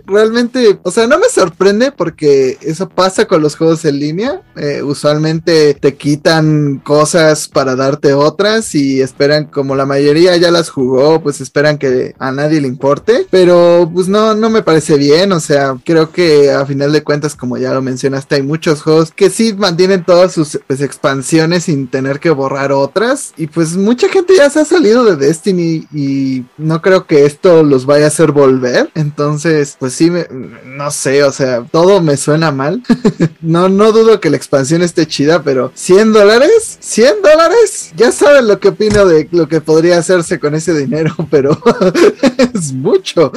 Realmente, 0.06 0.78
o 0.82 0.90
sea, 0.90 1.06
no 1.06 1.18
me 1.18 1.28
sorprende 1.28 1.92
porque 1.92 2.58
eso 2.60 2.88
pasa 2.88 3.26
con 3.26 3.42
los 3.42 3.56
juegos 3.56 3.84
en 3.84 3.98
línea. 3.98 4.42
Eh, 4.56 4.82
usualmente 4.82 5.74
te 5.74 5.96
quitan 5.96 6.80
cosas 6.84 7.48
para 7.48 7.76
darte 7.76 8.14
otras 8.14 8.74
y 8.74 9.00
esperan, 9.00 9.46
como 9.46 9.74
la 9.74 9.86
mayoría 9.86 10.36
ya 10.36 10.50
las 10.50 10.70
jugó, 10.70 11.22
pues 11.22 11.40
esperan 11.40 11.78
que 11.78 12.14
a 12.18 12.32
nadie 12.32 12.60
le 12.60 12.68
importe. 12.68 13.26
Pero 13.30 13.90
pues 13.92 14.08
no, 14.08 14.34
no 14.34 14.48
me 14.48 14.62
parece 14.62 14.96
bien. 14.96 15.32
O 15.32 15.40
sea, 15.40 15.76
creo 15.84 16.12
que 16.12 16.50
a 16.52 16.64
final 16.66 16.92
de 16.92 17.02
cuentas, 17.02 17.34
como 17.34 17.58
ya 17.58 17.72
lo 17.72 17.82
mencionaste, 17.82 18.36
hay 18.36 18.42
muchos 18.42 18.82
juegos 18.82 19.10
que 19.10 19.30
sí 19.30 19.54
mantienen 19.54 20.04
todas 20.04 20.32
sus 20.32 20.60
pues, 20.66 20.80
expansiones 20.80 21.64
sin 21.64 21.88
tener 21.88 22.20
que 22.20 22.30
borrar 22.30 22.72
otras. 22.72 23.32
Y 23.36 23.48
pues 23.48 23.76
mucha 23.76 24.08
gente 24.08 24.34
ya 24.36 24.50
se 24.50 24.60
ha 24.60 24.64
salido 24.64 25.04
de 25.04 25.16
Destiny 25.16 25.86
y 25.92 26.44
no 26.56 26.82
creo 26.82 27.06
que 27.06 27.26
esto 27.26 27.62
los 27.62 27.86
vaya 27.86 28.04
a 28.04 28.08
hacer 28.08 28.32
volver. 28.32 28.90
Entonces, 28.94 29.76
pues 29.78 29.95
sí, 29.96 30.10
me- 30.10 30.26
no 30.64 30.90
sé, 30.90 31.24
o 31.24 31.32
sea, 31.32 31.64
todo 31.70 32.00
me 32.00 32.16
suena 32.16 32.52
mal. 32.52 32.82
no, 33.40 33.68
no 33.68 33.92
dudo 33.92 34.20
que 34.20 34.30
la 34.30 34.36
expansión 34.36 34.82
esté 34.82 35.06
chida, 35.06 35.42
pero 35.42 35.72
100 35.74 36.12
dólares, 36.12 36.76
100 36.80 37.22
dólares, 37.22 37.92
ya 37.96 38.12
saben 38.12 38.46
lo 38.46 38.60
que 38.60 38.68
opino 38.68 39.06
de 39.06 39.28
lo 39.32 39.48
que 39.48 39.60
podría 39.60 39.98
hacerse 39.98 40.38
con 40.38 40.54
ese 40.54 40.74
dinero, 40.74 41.14
pero 41.30 41.58
es 42.54 42.72
mucho. 42.72 43.32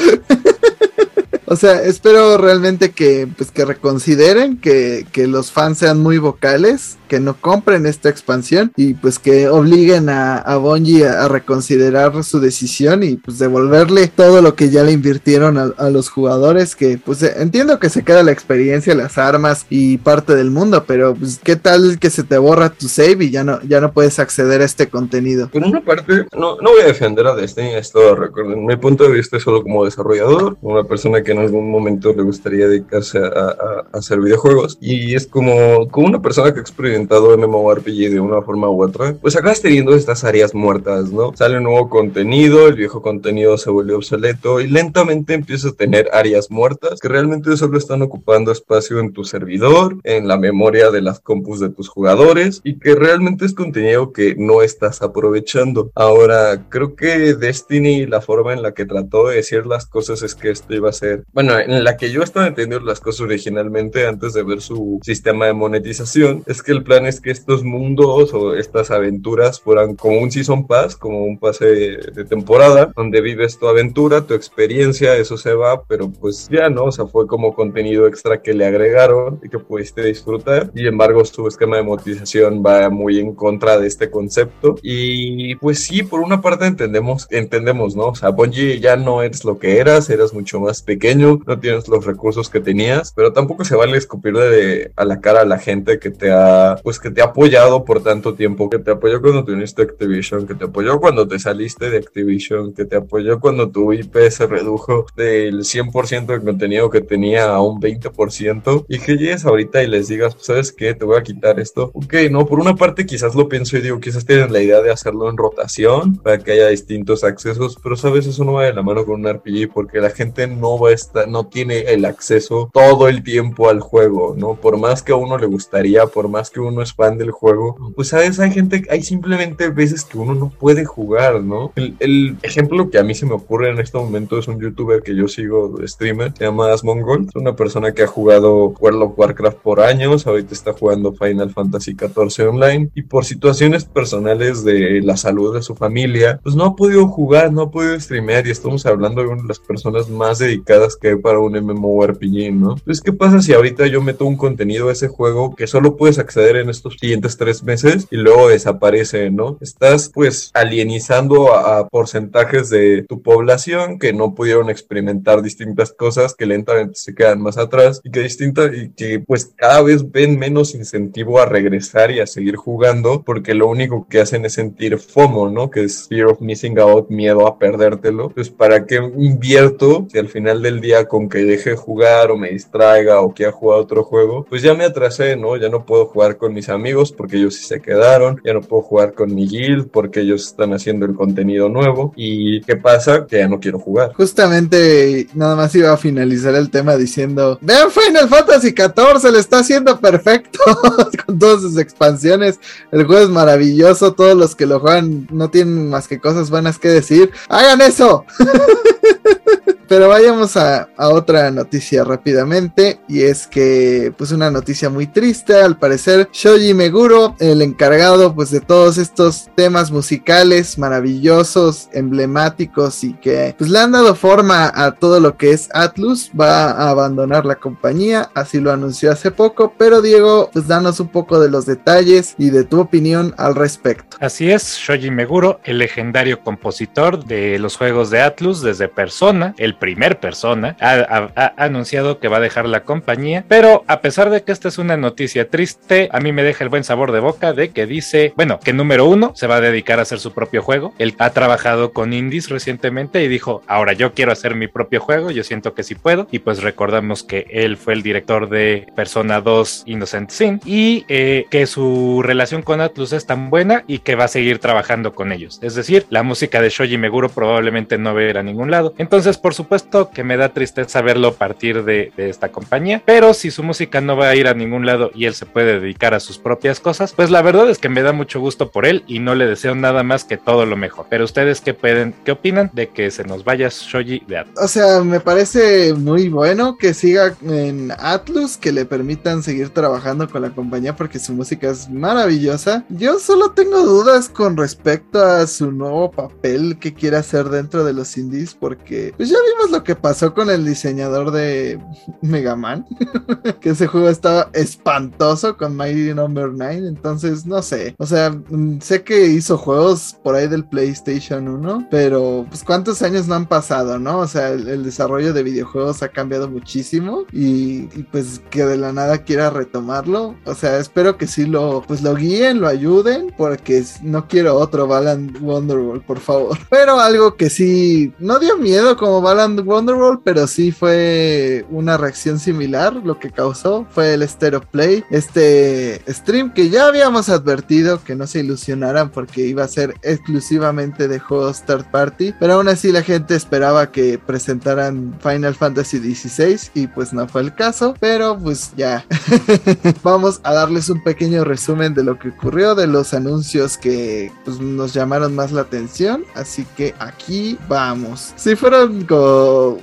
O 1.52 1.56
sea, 1.56 1.82
espero 1.82 2.38
realmente 2.38 2.92
que, 2.92 3.28
pues, 3.36 3.50
que 3.50 3.66
reconsideren, 3.66 4.58
que, 4.58 5.08
que 5.12 5.26
los 5.26 5.52
fans 5.52 5.80
sean 5.80 6.00
muy 6.00 6.20
vocales, 6.20 7.00
que 7.08 7.20
no 7.20 7.36
compren 7.42 7.88
esta 7.88 8.08
expansión 8.08 8.72
y 8.78 8.94
pues 8.94 9.18
que 9.18 9.50
obliguen 9.50 10.10
a, 10.10 10.38
a 10.38 10.58
Bungie 10.58 11.08
a, 11.08 11.26
a 11.26 11.28
reconsiderar 11.28 12.24
su 12.24 12.40
decisión 12.40 13.02
y 13.02 13.16
pues 13.16 13.40
devolverle 13.40 14.08
todo 14.08 14.44
lo 14.44 14.54
que 14.54 14.70
ya 14.70 14.84
le 14.84 14.92
invirtieron 14.92 15.58
a, 15.58 15.74
a 15.78 15.90
los 15.90 16.10
jugadores, 16.10 16.76
que 16.76 17.00
pues 17.04 17.24
entiendo 17.24 17.80
que 17.80 17.90
se 17.90 18.04
queda 18.04 18.22
la 18.22 18.32
experiencia, 18.32 18.94
las 18.94 19.18
armas 19.18 19.66
y 19.72 19.98
parte 19.98 20.36
del 20.36 20.52
mundo, 20.52 20.84
pero 20.86 21.16
pues 21.16 21.40
qué 21.44 21.56
tal 21.56 21.98
que 21.98 22.12
se 22.12 22.24
te 22.24 22.38
borra 22.38 22.70
tu 22.70 22.88
save 22.88 23.26
y 23.26 23.32
ya 23.32 23.44
no, 23.44 23.60
ya 23.64 23.82
no 23.82 23.92
puedes 23.92 24.20
acceder 24.20 24.62
a 24.62 24.66
este 24.66 24.88
contenido. 24.88 25.50
Por 25.50 25.64
una 25.64 25.84
parte, 25.84 26.28
no, 26.38 26.58
no 26.62 26.72
voy 26.74 26.82
a 26.84 26.88
defender 26.88 27.26
a 27.26 27.36
Destiny, 27.36 27.74
esto 27.74 28.16
recuerden, 28.16 28.68
mi 28.68 28.76
punto 28.76 29.06
de 29.06 29.14
vista 29.14 29.38
es 29.38 29.44
solo 29.44 29.64
como 29.64 29.84
desarrollador, 29.84 30.58
una 30.62 30.84
persona 30.84 31.24
que 31.24 31.34
en 31.40 31.46
algún 31.46 31.72
momento 31.72 32.14
le 32.14 32.24
gustaría 32.24 32.68
dedicarse 32.68 33.20
a, 33.20 33.28
a- 33.28 33.86
a 33.92 33.98
hacer 33.98 34.20
videojuegos, 34.20 34.78
y 34.82 35.16
es 35.16 35.28
como, 35.28 35.88
como 35.90 36.08
una 36.08 36.22
persona 36.22 36.52
que 36.54 36.60
ha 36.60 36.62
experimentado 36.62 37.38
MMORPG 37.38 38.10
de 38.12 38.20
una 38.20 38.42
forma 38.42 38.70
u 38.70 38.84
otra, 38.84 39.16
pues 39.22 39.36
acabas 39.36 39.62
teniendo 39.62 39.96
estas 39.96 40.24
áreas 40.24 40.54
muertas, 40.54 41.12
¿no? 41.12 41.36
Sale 41.36 41.60
nuevo 41.62 41.90
contenido, 41.90 42.68
el 42.68 42.76
viejo 42.76 43.02
contenido 43.02 43.58
se 43.58 43.70
vuelve 43.70 43.94
obsoleto, 43.94 44.60
y 44.62 44.68
lentamente 44.68 45.34
empiezas 45.34 45.74
a 45.74 45.76
tener 45.76 46.10
áreas 46.14 46.50
muertas 46.52 47.00
que 47.00 47.08
realmente 47.08 47.56
solo 47.58 47.78
están 47.78 48.02
ocupando 48.02 48.52
espacio 48.52 49.00
en 49.00 49.14
tu 49.14 49.24
servidor, 49.24 49.98
en 50.04 50.28
la 50.28 50.38
memoria 50.38 50.92
de 50.92 51.02
las 51.02 51.20
compus 51.20 51.60
de 51.60 51.70
tus 51.70 51.90
jugadores, 51.90 52.62
y 52.64 52.80
que 52.80 52.96
realmente 52.96 53.46
es 53.46 53.54
contenido 53.54 54.12
que 54.14 54.36
no 54.38 54.62
estás 54.62 55.02
aprovechando. 55.02 55.92
Ahora, 55.96 56.66
creo 56.70 56.96
que 56.96 57.34
Destiny, 57.36 58.06
la 58.06 58.22
forma 58.22 58.54
en 58.54 58.62
la 58.62 58.74
que 58.74 58.86
trató 58.86 59.28
de 59.28 59.36
decir 59.38 59.66
las 59.66 59.86
cosas 59.86 60.22
es 60.22 60.36
que 60.36 60.52
esto 60.52 60.74
iba 60.74 60.90
a 60.90 60.94
ser, 60.94 61.24
bueno, 61.34 61.58
en 61.60 61.84
la 61.84 61.98
que 61.98 62.12
yo 62.12 62.24
estaba 62.24 62.48
entendiendo 62.48 62.86
las 62.86 63.00
cosas 63.00 63.22
originalmente 63.22 64.08
antes 64.08 64.34
de 64.34 64.44
ver 64.44 64.62
su 64.62 65.00
sistema 65.04 65.46
de 65.46 65.54
monetización, 65.54 66.44
es 66.48 66.64
que 66.64 66.72
el 66.72 66.84
plan 66.84 67.06
es 67.06 67.22
que 67.22 67.32
estos 67.32 67.64
mundos 67.64 68.34
o 68.34 68.56
estas 68.56 68.92
aventuras 68.92 69.60
fueran 69.60 69.96
como 69.96 70.20
un 70.20 70.32
season 70.32 70.68
pass, 70.68 70.96
como 70.96 71.24
un 71.24 71.38
pase 71.38 71.66
de 71.66 72.26
temporada, 72.26 72.92
donde 72.96 73.22
vives 73.22 73.58
tu 73.58 73.68
aventura, 73.68 74.26
tu 74.26 74.34
experiencia, 74.34 75.16
eso 75.16 75.38
se 75.38 75.54
va, 75.54 75.84
pero 75.84 76.10
pues 76.10 76.48
ya 76.50 76.70
no, 76.70 76.86
o 76.86 76.92
sea, 76.92 77.06
fue 77.06 77.28
como 77.28 77.54
contenido 77.54 78.08
extra 78.08 78.42
que 78.42 78.54
le 78.54 78.66
agregaron 78.66 79.40
y 79.44 79.50
que 79.50 79.60
pudiste 79.60 80.04
disfrutar. 80.04 80.72
Y 80.74 80.80
sin 80.80 80.88
embargo, 80.88 81.24
su 81.26 81.48
esquema 81.48 81.78
de 81.78 81.84
monetización 81.84 82.64
va 82.66 82.90
muy 82.90 83.20
en 83.20 83.34
contra 83.36 83.80
de 83.80 83.88
este 83.88 84.10
concepto. 84.10 84.76
Y 84.82 85.56
pues 85.56 85.84
sí, 85.84 86.04
por 86.04 86.22
una 86.22 86.42
parte 86.42 86.66
entendemos, 86.66 87.28
entendemos, 87.30 87.96
¿no? 87.96 88.08
O 88.08 88.16
sea, 88.16 88.30
Bungie 88.30 88.80
ya 88.80 88.96
no 88.96 89.22
eres 89.22 89.46
lo 89.46 89.60
que 89.60 89.78
eras, 89.78 90.10
eras 90.10 90.34
mucho 90.34 90.60
más 90.60 90.82
pequeño, 90.82 91.19
no 91.20 91.60
tienes 91.60 91.88
los 91.88 92.06
recursos 92.06 92.50
que 92.50 92.60
tenías, 92.60 93.14
pero 93.16 93.34
tampoco 93.34 93.64
se 93.66 93.76
vale 93.76 93.98
escupir 93.98 94.34
de, 94.34 94.92
a 94.96 95.06
la 95.06 95.22
cara 95.22 95.42
a 95.42 95.46
la 95.46 95.60
gente 95.60 96.00
que 96.00 96.12
te 96.12 96.32
ha, 96.32 96.78
pues 96.84 97.00
que 97.00 97.12
te 97.12 97.22
ha 97.22 97.26
apoyado 97.26 97.86
por 97.86 98.04
tanto 98.04 98.36
tiempo, 98.36 98.70
que 98.70 98.80
te 98.80 98.92
apoyó 98.92 99.22
cuando 99.22 99.44
te 99.44 99.52
uniste 99.52 99.82
a 99.82 99.86
Activision, 99.86 100.48
que 100.48 100.56
te 100.56 100.66
apoyó 100.66 101.00
cuando 101.00 101.28
te 101.28 101.40
saliste 101.40 101.90
de 101.90 101.98
Activision, 101.98 102.74
que 102.74 102.86
te 102.86 102.96
apoyó 102.96 103.40
cuando 103.40 103.70
tu 103.70 103.94
IP 103.94 104.16
se 104.30 104.48
redujo 104.48 105.06
del 105.16 105.60
100% 105.60 106.26
del 106.28 106.42
contenido 106.42 106.90
que 106.90 107.02
tenía 107.02 107.50
a 107.50 107.62
un 107.62 107.80
20% 107.82 108.86
y 108.88 109.00
que 109.00 109.18
llegues 109.18 109.46
ahorita 109.46 109.84
y 109.84 109.88
les 109.88 110.08
digas, 110.08 110.36
¿sabes 110.40 110.72
qué? 110.72 110.94
Te 110.94 111.06
voy 111.06 111.18
a 111.18 111.24
quitar 111.24 111.60
esto. 111.60 111.92
Ok, 111.94 112.14
no, 112.32 112.46
por 112.46 112.60
una 112.60 112.76
parte 112.76 113.06
quizás 113.06 113.36
lo 113.36 113.50
pienso 113.50 113.78
y 113.78 113.82
digo, 113.82 114.00
quizás 114.00 114.26
tienen 114.26 114.54
la 114.54 114.62
idea 114.62 114.82
de 114.82 114.92
hacerlo 114.92 115.30
en 115.30 115.38
rotación 115.38 116.16
para 116.18 116.40
que 116.40 116.52
haya 116.52 116.68
distintos 116.68 117.24
accesos, 117.24 117.78
pero 117.82 117.96
sabes, 117.96 118.28
eso 118.28 118.44
no 118.44 118.54
va 118.54 118.66
de 118.66 118.74
la 118.74 118.84
mano 118.84 119.06
con 119.06 119.26
un 119.26 119.34
RPG 119.34 119.74
porque 119.74 120.00
la 120.00 120.10
gente 120.10 120.48
no 120.48 120.80
va 120.80 120.90
a 120.90 120.94
estar, 120.94 121.09
no 121.28 121.48
tiene 121.48 121.80
el 121.94 122.06
acceso 122.06 122.70
todo 122.74 123.08
el 123.08 123.24
tiempo 123.24 123.70
al 123.70 123.80
juego, 123.80 124.36
¿no? 124.38 124.56
Por 124.56 124.78
más 124.78 125.04
que 125.04 125.12
a 125.12 125.16
uno 125.16 125.38
le 125.38 125.48
gustaría, 125.48 126.08
por 126.08 126.28
más 126.30 126.50
que 126.50 126.60
uno 126.60 126.82
es 126.82 126.94
fan 126.94 127.18
del 127.18 127.32
juego, 127.32 127.76
pues 127.96 128.10
sabes, 128.10 128.40
hay 128.40 128.52
gente, 128.52 128.84
hay 128.90 129.02
simplemente 129.02 129.70
veces 129.70 130.04
que 130.04 130.18
uno 130.18 130.36
no 130.36 130.50
puede 130.50 130.86
jugar, 130.86 131.42
¿no? 131.42 131.72
El, 131.76 132.38
ejemplo 132.42 132.90
que 132.90 133.00
a 133.00 133.04
mí 133.04 133.16
se 133.16 133.26
me 133.26 133.34
ocurre 133.34 133.70
en 133.70 133.80
este 133.80 133.98
momento 133.98 134.38
es 134.38 134.48
un 134.48 134.60
youtuber 134.60 135.02
que 135.02 135.16
yo 135.16 135.28
sigo, 135.28 135.76
streamer, 135.86 136.34
se 136.38 136.46
llama 136.46 136.72
Asmongold, 136.72 137.32
una 137.36 137.56
persona 137.56 137.94
que 137.94 138.04
ha 138.04 138.08
jugado 138.08 138.74
World 138.80 139.04
of 139.04 139.20
Warcraft 139.20 139.58
por 139.58 139.82
años, 139.82 140.28
ahorita 140.28 140.54
está 140.54 140.74
jugando 140.74 141.14
Final 141.14 141.52
Fantasy 141.52 141.96
XIV 141.96 142.50
online 142.50 142.90
y 142.96 143.04
por 143.04 143.26
situaciones 143.26 143.86
personales 143.86 144.64
de 144.64 145.02
la 145.02 145.18
salud 145.18 145.54
de 145.54 145.62
su 145.62 145.76
familia, 145.76 146.40
pues 146.44 146.56
no 146.56 146.66
ha 146.66 146.76
podido 146.76 147.08
jugar, 147.08 147.52
no 147.52 147.64
ha 147.64 147.72
podido 147.72 148.00
streamear 148.00 148.46
y 148.48 148.52
estamos 148.52 148.86
hablando 148.86 149.22
de 149.22 149.28
una 149.28 149.42
de 149.42 149.48
las 149.48 149.60
personas 149.60 150.10
más 150.10 150.40
dedicadas 150.40 150.96
que 151.00 151.18
para 151.18 151.40
un 151.40 151.54
MMORPG, 151.54 152.54
¿no? 152.54 152.72
Entonces, 152.78 153.02
¿qué 153.02 153.14
pasa 153.14 153.42
si 153.42 153.54
ahorita 153.54 153.88
yo 153.88 154.02
meto 154.02 154.26
un 154.26 154.38
contenido 154.38 154.90
a 154.90 154.92
ese 154.92 155.08
juego 155.08 155.56
que 155.56 155.68
solo 155.68 155.98
puedes 155.98 156.20
acceder 156.20 156.58
en 156.58 156.70
estos 156.70 156.98
siguientes 157.00 157.38
tres 157.38 157.64
meses 157.64 158.08
y 158.12 158.18
luego 158.18 158.50
desaparece, 158.50 159.32
¿no? 159.32 159.58
Estás 159.62 160.12
pues 160.14 160.52
alienizando 160.54 161.54
a, 161.54 161.80
a 161.80 161.88
porcentajes 161.88 162.70
de 162.70 163.06
tu 163.08 163.22
población 163.22 164.00
que 164.00 164.14
no 164.14 164.36
pudieron 164.36 164.70
experimentar 164.70 165.42
distintas 165.42 165.92
cosas, 165.92 166.36
que 166.36 166.46
lentamente 166.46 166.96
se 166.96 167.16
quedan 167.16 167.42
más 167.42 167.58
atrás 167.58 168.02
y 168.04 168.12
que 168.12 168.22
distinta 168.22 168.66
y 168.66 168.90
que 168.92 169.20
pues 169.20 169.54
cada 169.56 169.82
vez 169.82 170.12
ven 170.12 170.38
menos 170.38 170.76
incentivo 170.76 171.40
a 171.40 171.46
regresar 171.46 172.12
y 172.12 172.20
a 172.20 172.28
seguir 172.28 172.56
jugando 172.56 173.24
porque 173.24 173.54
lo 173.54 173.68
único 173.68 174.08
que 174.10 174.22
hacen 174.22 174.46
es 174.46 174.54
sentir 174.54 174.98
FOMO, 174.98 175.50
¿no? 175.50 175.70
Que 175.70 175.84
es 175.84 176.08
fear 176.08 176.28
of 176.28 176.42
missing 176.42 176.80
out, 176.80 177.10
miedo 177.10 177.48
a 177.48 177.58
perdértelo. 177.58 178.30
Pues 178.30 178.50
para 178.50 178.86
qué 178.86 178.96
invierto 179.18 180.08
si 180.12 180.18
al 180.18 180.28
final 180.28 180.62
del 180.62 180.79
día 180.80 181.08
con 181.08 181.30
que 181.30 181.40
deje 181.40 181.72
de 181.72 181.76
jugar 181.76 182.32
o 182.32 182.38
me 182.38 182.50
distraiga 182.50 183.22
o 183.22 183.34
quiera 183.34 183.52
jugar 183.52 183.80
otro 183.80 184.04
juego, 184.04 184.46
pues 184.50 184.62
ya 184.62 184.74
me 184.74 184.86
atrasé, 184.86 185.36
¿no? 185.36 185.58
Ya 185.58 185.70
no 185.70 185.86
puedo 185.86 186.06
jugar 186.06 186.38
con 186.38 186.54
mis 186.54 186.70
amigos 186.70 187.12
porque 187.12 187.38
ellos 187.38 187.56
sí 187.56 187.66
se 187.66 187.82
quedaron, 187.82 188.42
ya 188.44 188.54
no 188.54 188.62
puedo 188.62 188.82
jugar 188.84 189.14
con 189.14 189.34
mi 189.34 189.48
guild 189.48 189.90
porque 189.90 190.22
ellos 190.22 190.48
están 190.48 190.74
haciendo 190.74 191.06
el 191.06 191.16
contenido 191.16 191.70
nuevo 191.70 192.14
y 192.16 192.62
¿qué 192.62 192.76
pasa? 192.76 193.26
Que 193.28 193.40
ya 193.40 193.48
no 193.48 193.60
quiero 193.60 193.80
jugar. 193.80 194.14
Justamente 194.14 195.28
nada 195.34 195.56
más 195.56 195.74
iba 195.76 195.92
a 195.92 195.98
finalizar 195.98 196.56
el 196.56 196.70
tema 196.70 196.96
diciendo, 196.96 197.58
vean 197.62 197.90
Final 197.92 198.28
Fantasy 198.28 198.70
XIV, 198.70 199.32
le 199.32 199.40
está 199.40 199.60
haciendo 199.60 200.00
perfecto 200.00 200.60
con 201.26 201.40
todas 201.40 201.62
sus 201.62 201.78
expansiones, 201.78 202.60
el 202.92 203.06
juego 203.06 203.24
es 203.24 203.30
maravilloso, 203.30 204.14
todos 204.14 204.36
los 204.36 204.56
que 204.56 204.66
lo 204.66 204.80
juegan 204.80 205.28
no 205.32 205.50
tienen 205.50 205.90
más 205.90 206.08
que 206.08 206.20
cosas 206.20 206.50
buenas 206.50 206.80
que 206.80 206.90
decir, 206.90 207.32
hagan 207.48 207.82
eso. 207.82 208.26
Pero 209.88 210.08
vayamos 210.08 210.56
a, 210.56 210.69
a, 210.76 211.10
otra 211.10 211.50
noticia 211.52 212.04
rápidamente 212.04 213.00
y 213.08 213.22
es 213.22 213.48
que 213.48 214.14
pues 214.18 214.32
una 214.32 214.52
noticia 214.52 214.90
muy 214.90 215.08
triste 215.08 215.56
al 215.56 215.78
parecer 215.78 216.30
Shoji 216.32 216.74
Meguro 216.74 217.36
el 217.40 217.62
encargado 217.62 218.36
pues 218.36 218.52
de 218.52 218.62
todos 218.62 218.98
estos 218.98 219.50
temas 219.56 219.92
musicales 219.92 220.78
maravillosos 220.78 221.90
emblemáticos 221.94 223.04
y 223.04 223.14
que 223.14 223.56
pues 223.58 223.70
le 223.70 223.80
han 223.80 223.92
dado 223.92 224.14
forma 224.16 224.72
a 224.74 224.92
todo 224.92 225.20
lo 225.20 225.36
que 225.36 225.52
es 225.52 225.70
Atlus 225.74 226.32
va 226.40 226.72
a 226.72 226.90
abandonar 226.90 227.46
la 227.46 227.56
compañía 227.56 228.30
así 228.36 228.60
lo 228.60 228.72
anunció 228.72 229.12
hace 229.12 229.32
poco 229.32 229.74
pero 229.78 230.02
Diego 230.02 230.50
pues 230.54 230.68
danos 230.68 231.00
un 231.00 231.08
poco 231.08 231.40
de 231.40 231.50
los 231.50 231.66
detalles 231.66 232.36
y 232.38 232.50
de 232.50 232.64
tu 232.64 232.80
opinión 232.80 233.34
al 233.38 233.56
respecto. 233.56 234.18
Así 234.20 234.52
es 234.52 234.78
Shoji 234.78 235.12
Meguro 235.12 235.60
el 235.64 235.80
legendario 235.80 236.42
compositor 236.42 237.26
de 237.26 237.58
los 237.60 237.78
juegos 237.78 238.10
de 238.10 238.22
Atlus 238.22 238.62
desde 238.62 238.88
Persona 238.88 239.54
el 239.58 239.76
primer 239.76 240.20
persona, 240.20 240.59
ha, 240.66 241.54
anunciado 241.58 242.20
que 242.20 242.28
va 242.28 242.38
a 242.38 242.42
dejar 242.42 242.68
la 242.68 242.84
compañía, 242.84 243.46
pero 243.48 243.84
a 243.88 244.02
pesar 244.02 244.30
de 244.30 244.44
que 244.44 244.52
esta 244.52 244.68
es 244.68 244.78
una 244.78 244.98
noticia 244.98 245.50
triste, 245.50 246.10
a 246.12 246.20
mí 246.20 246.32
me 246.32 246.44
deja 246.44 246.64
el 246.64 246.70
buen 246.70 246.84
sabor 246.84 247.12
de 247.12 247.20
boca 247.20 247.54
de 247.54 247.72
que 247.72 247.86
dice, 247.86 248.34
bueno, 248.36 248.60
que 248.60 248.74
número 248.74 249.06
uno 249.06 249.34
se 249.36 249.48
va 249.48 249.58
a 249.58 249.62
dedicar 249.62 250.00
a 250.00 250.04
hacer 250.04 250.20
su 250.20 250.34
propio 250.34 250.62
juego. 250.62 250.94
Él 250.98 251.16
ha 251.20 251.32
trabajado 251.32 251.92
con 251.92 252.14
indies 252.14 252.50
recientemente 252.50 253.24
y 253.24 253.28
dijo, 253.28 253.62
ahora 253.68 253.94
yo 253.94 254.14
quiero 254.14 254.32
hacer 254.32 254.56
mi 254.56 254.68
propio 254.68 255.00
juego, 255.00 255.32
yo 255.32 255.44
siento 255.44 255.74
que 255.74 255.84
sí 255.84 255.96
puedo. 255.96 256.28
Y 256.32 256.40
pues 256.40 256.62
recordamos 256.62 257.24
que 257.24 257.46
él 257.50 257.78
fue 257.78 257.94
el 257.94 258.04
director 258.04 258.50
de 258.50 258.88
Persona 258.96 259.42
2 259.42 259.84
Innocent 259.86 260.30
Sin 260.30 260.62
y 260.66 261.06
eh, 261.08 261.46
que 261.50 261.66
su 261.68 262.22
relación 262.24 262.62
con 262.62 262.82
Atlus 262.82 263.14
es 263.14 263.26
tan 263.26 263.50
buena 263.50 263.84
y 263.88 264.00
que 264.00 264.16
va 264.16 264.26
a 264.26 264.30
seguir 264.30 264.60
trabajando 264.60 265.14
con 265.14 265.32
ellos. 265.32 265.60
Es 265.62 265.76
decir, 265.76 266.06
la 266.10 266.24
música 266.24 266.62
de 266.62 266.70
Shoji 266.70 266.98
Meguro 266.98 267.30
probablemente 267.30 267.98
no 267.98 268.14
va 268.14 268.22
a 268.22 268.24
ir 268.24 268.38
a 268.38 268.44
ningún 268.44 268.72
lado. 268.72 268.94
Entonces, 268.98 269.38
por 269.38 269.54
supuesto, 269.54 270.10
que 270.10 270.24
me 270.24 270.38
da 270.38 270.49
tristeza 270.50 271.02
verlo 271.02 271.34
partir 271.34 271.84
de, 271.84 272.12
esta 272.18 272.50
compañía, 272.52 273.02
pero 273.06 273.34
si 273.34 273.52
su 273.52 273.64
música 273.64 274.02
no 274.02 274.18
va 274.18 274.30
a 274.30 274.36
ir 274.36 274.48
a 274.48 274.54
ningún 274.54 274.86
lado 274.86 275.12
y 275.14 275.26
él 275.26 275.34
se 275.34 275.46
puede 275.46 275.80
dedicar 275.80 276.14
a 276.14 276.20
sus 276.20 276.38
propias 276.38 276.80
cosas, 276.80 277.14
pues 277.14 277.30
la 277.30 277.42
verdad 277.42 277.70
es 277.70 277.78
que 277.78 277.90
me 277.90 278.02
da 278.02 278.12
mucho 278.12 278.40
gusto 278.40 278.72
por 278.72 278.86
él 278.86 279.04
y 279.08 279.20
no 279.20 279.36
le 279.36 279.46
deseo 279.46 279.76
nada 279.76 280.04
más 280.04 280.24
que 280.24 280.38
todo 280.38 280.66
lo 280.66 280.76
mejor. 280.76 281.08
Pero 281.10 281.26
ustedes 281.26 281.62
qué 281.62 281.74
pueden, 281.74 282.14
opinan 282.30 282.70
de 282.74 282.90
que 282.90 283.12
se 283.12 283.24
nos 283.24 283.44
vaya 283.44 283.70
Shoji 283.70 284.24
de 284.28 284.38
Atlus? 284.38 284.58
O 284.58 284.68
sea, 284.68 285.04
me 285.04 285.20
parece 285.20 285.94
muy 285.94 286.30
bueno 286.30 286.78
que 286.78 286.94
siga 286.94 287.36
en 287.42 287.92
Atlus, 287.98 288.58
que 288.58 288.72
le 288.72 288.86
permitan 288.86 289.44
seguir 289.44 289.70
trabajando 289.70 290.30
con 290.30 290.42
la 290.42 290.50
compañía 290.52 290.96
porque 290.96 291.20
su 291.20 291.34
música 291.34 291.70
es 291.70 291.90
maravillosa. 291.90 292.86
Yo 292.90 293.20
solo 293.20 293.52
tengo 293.52 293.84
dudas 293.84 294.30
con 294.30 294.58
respecto 294.58 295.24
a 295.24 295.48
su 295.48 295.72
nuevo 295.72 296.12
papel 296.12 296.78
que 296.80 296.94
quiere 296.94 297.18
hacer 297.18 297.50
dentro 297.50 297.84
de 297.84 297.94
los 297.94 298.18
indies 298.18 298.54
porque 298.54 299.14
pues 299.18 299.30
ya 299.30 299.38
vimos 299.54 299.72
lo 299.72 299.84
que 299.84 299.96
pasó 299.96 300.34
con 300.34 300.39
el 300.48 300.66
diseñador 300.66 301.32
de 301.32 301.80
Mega 302.22 302.56
Man, 302.56 302.86
que 303.60 303.72
ese 303.72 303.88
juego 303.88 304.10
estaba 304.10 304.50
espantoso 304.54 305.58
con 305.58 305.76
Mighty 305.76 306.14
Number 306.14 306.50
9, 306.54 306.88
entonces 306.88 307.46
no 307.46 307.62
sé, 307.62 307.96
o 307.98 308.06
sea, 308.06 308.30
mm, 308.30 308.80
sé 308.82 309.04
que 309.04 309.26
hizo 309.26 309.58
juegos 309.58 310.18
por 310.24 310.36
ahí 310.36 310.48
del 310.48 310.66
PlayStation 310.66 311.48
1, 311.48 311.88
pero 311.90 312.46
pues 312.48 312.64
cuántos 312.64 313.02
años 313.02 313.28
no 313.28 313.36
han 313.36 313.48
pasado, 313.48 313.98
¿no? 313.98 314.20
O 314.20 314.28
sea, 314.28 314.50
el, 314.52 314.84
desarrollo 314.84 315.34
de 315.34 315.44
videojuegos 315.44 316.04
ha 316.04 316.10
cambiado 316.10 316.50
muchísimo 316.50 317.26
y, 317.32 317.90
y, 317.98 318.08
pues 318.12 318.42
que 318.50 318.66
de 318.66 318.78
la 318.78 318.94
nada 318.94 319.20
quiera 319.20 319.50
retomarlo, 319.50 320.36
o 320.46 320.56
sea, 320.56 320.78
espero 320.78 321.18
que 321.18 321.28
sí 321.28 321.46
lo, 321.46 321.84
pues 321.88 322.02
lo 322.02 322.16
guíen, 322.16 322.62
lo 322.62 322.68
ayuden, 322.68 323.34
porque 323.38 323.84
no 324.04 324.28
quiero 324.28 324.56
otro 324.56 324.88
Balan 324.88 325.34
Wonderworld, 325.42 326.04
por 326.04 326.20
favor. 326.20 326.58
Pero 326.70 327.00
algo 327.00 327.36
que 327.36 327.50
sí, 327.50 328.14
no 328.20 328.40
dio 328.40 328.58
miedo 328.58 328.98
como 328.98 329.22
Balan 329.22 329.60
Wonderworld, 329.66 330.22
pero 330.30 330.46
sí 330.46 330.72
fue 330.72 331.66
una 331.72 331.98
reacción 331.98 332.40
similar, 332.40 332.94
lo 332.94 333.18
que 333.18 333.32
causó 333.32 333.88
fue 333.90 334.14
el 334.14 334.30
Stereo 334.30 334.62
Play, 334.62 335.04
este 335.10 336.04
stream 336.08 336.54
que 336.54 336.70
ya 336.70 336.86
habíamos 336.86 337.30
advertido 337.30 338.04
que 338.04 338.14
no 338.14 338.28
se 338.28 338.42
ilusionaran 338.42 339.10
porque 339.10 339.42
iba 339.42 339.64
a 339.64 339.68
ser 339.68 339.96
exclusivamente 340.04 341.08
de 341.08 341.18
juegos 341.18 341.64
third 341.64 341.90
party, 341.90 342.36
pero 342.40 342.54
aún 342.54 342.68
así 342.68 342.92
la 342.92 343.02
gente 343.02 343.34
esperaba 343.34 343.92
que 343.92 344.20
presentaran 344.20 345.18
Final 345.20 345.56
Fantasy 345.56 345.98
XVI 345.98 346.60
y 346.76 346.86
pues 346.86 347.12
no 347.12 347.28
fue 347.28 347.42
el 347.42 347.56
caso, 347.56 347.96
pero 348.00 348.38
pues 348.38 348.72
ya 348.78 349.04
vamos 350.04 350.42
a 350.44 350.54
darles 350.54 350.90
un 350.90 351.04
pequeño 351.04 351.44
resumen 351.44 351.96
de 351.96 352.04
lo 352.04 352.20
que 352.20 352.30
ocurrió, 352.30 352.76
de 352.76 352.86
los 352.86 353.16
anuncios 353.16 353.80
que 353.80 354.32
pues, 354.46 354.60
nos 354.60 354.94
llamaron 354.94 355.34
más 355.34 355.52
la 355.52 355.62
atención, 355.62 356.24
así 356.36 356.68
que 356.78 356.94
aquí 357.00 357.58
vamos. 357.68 358.32
Si 358.36 358.56
fueron 358.56 359.06
como, 359.06 359.80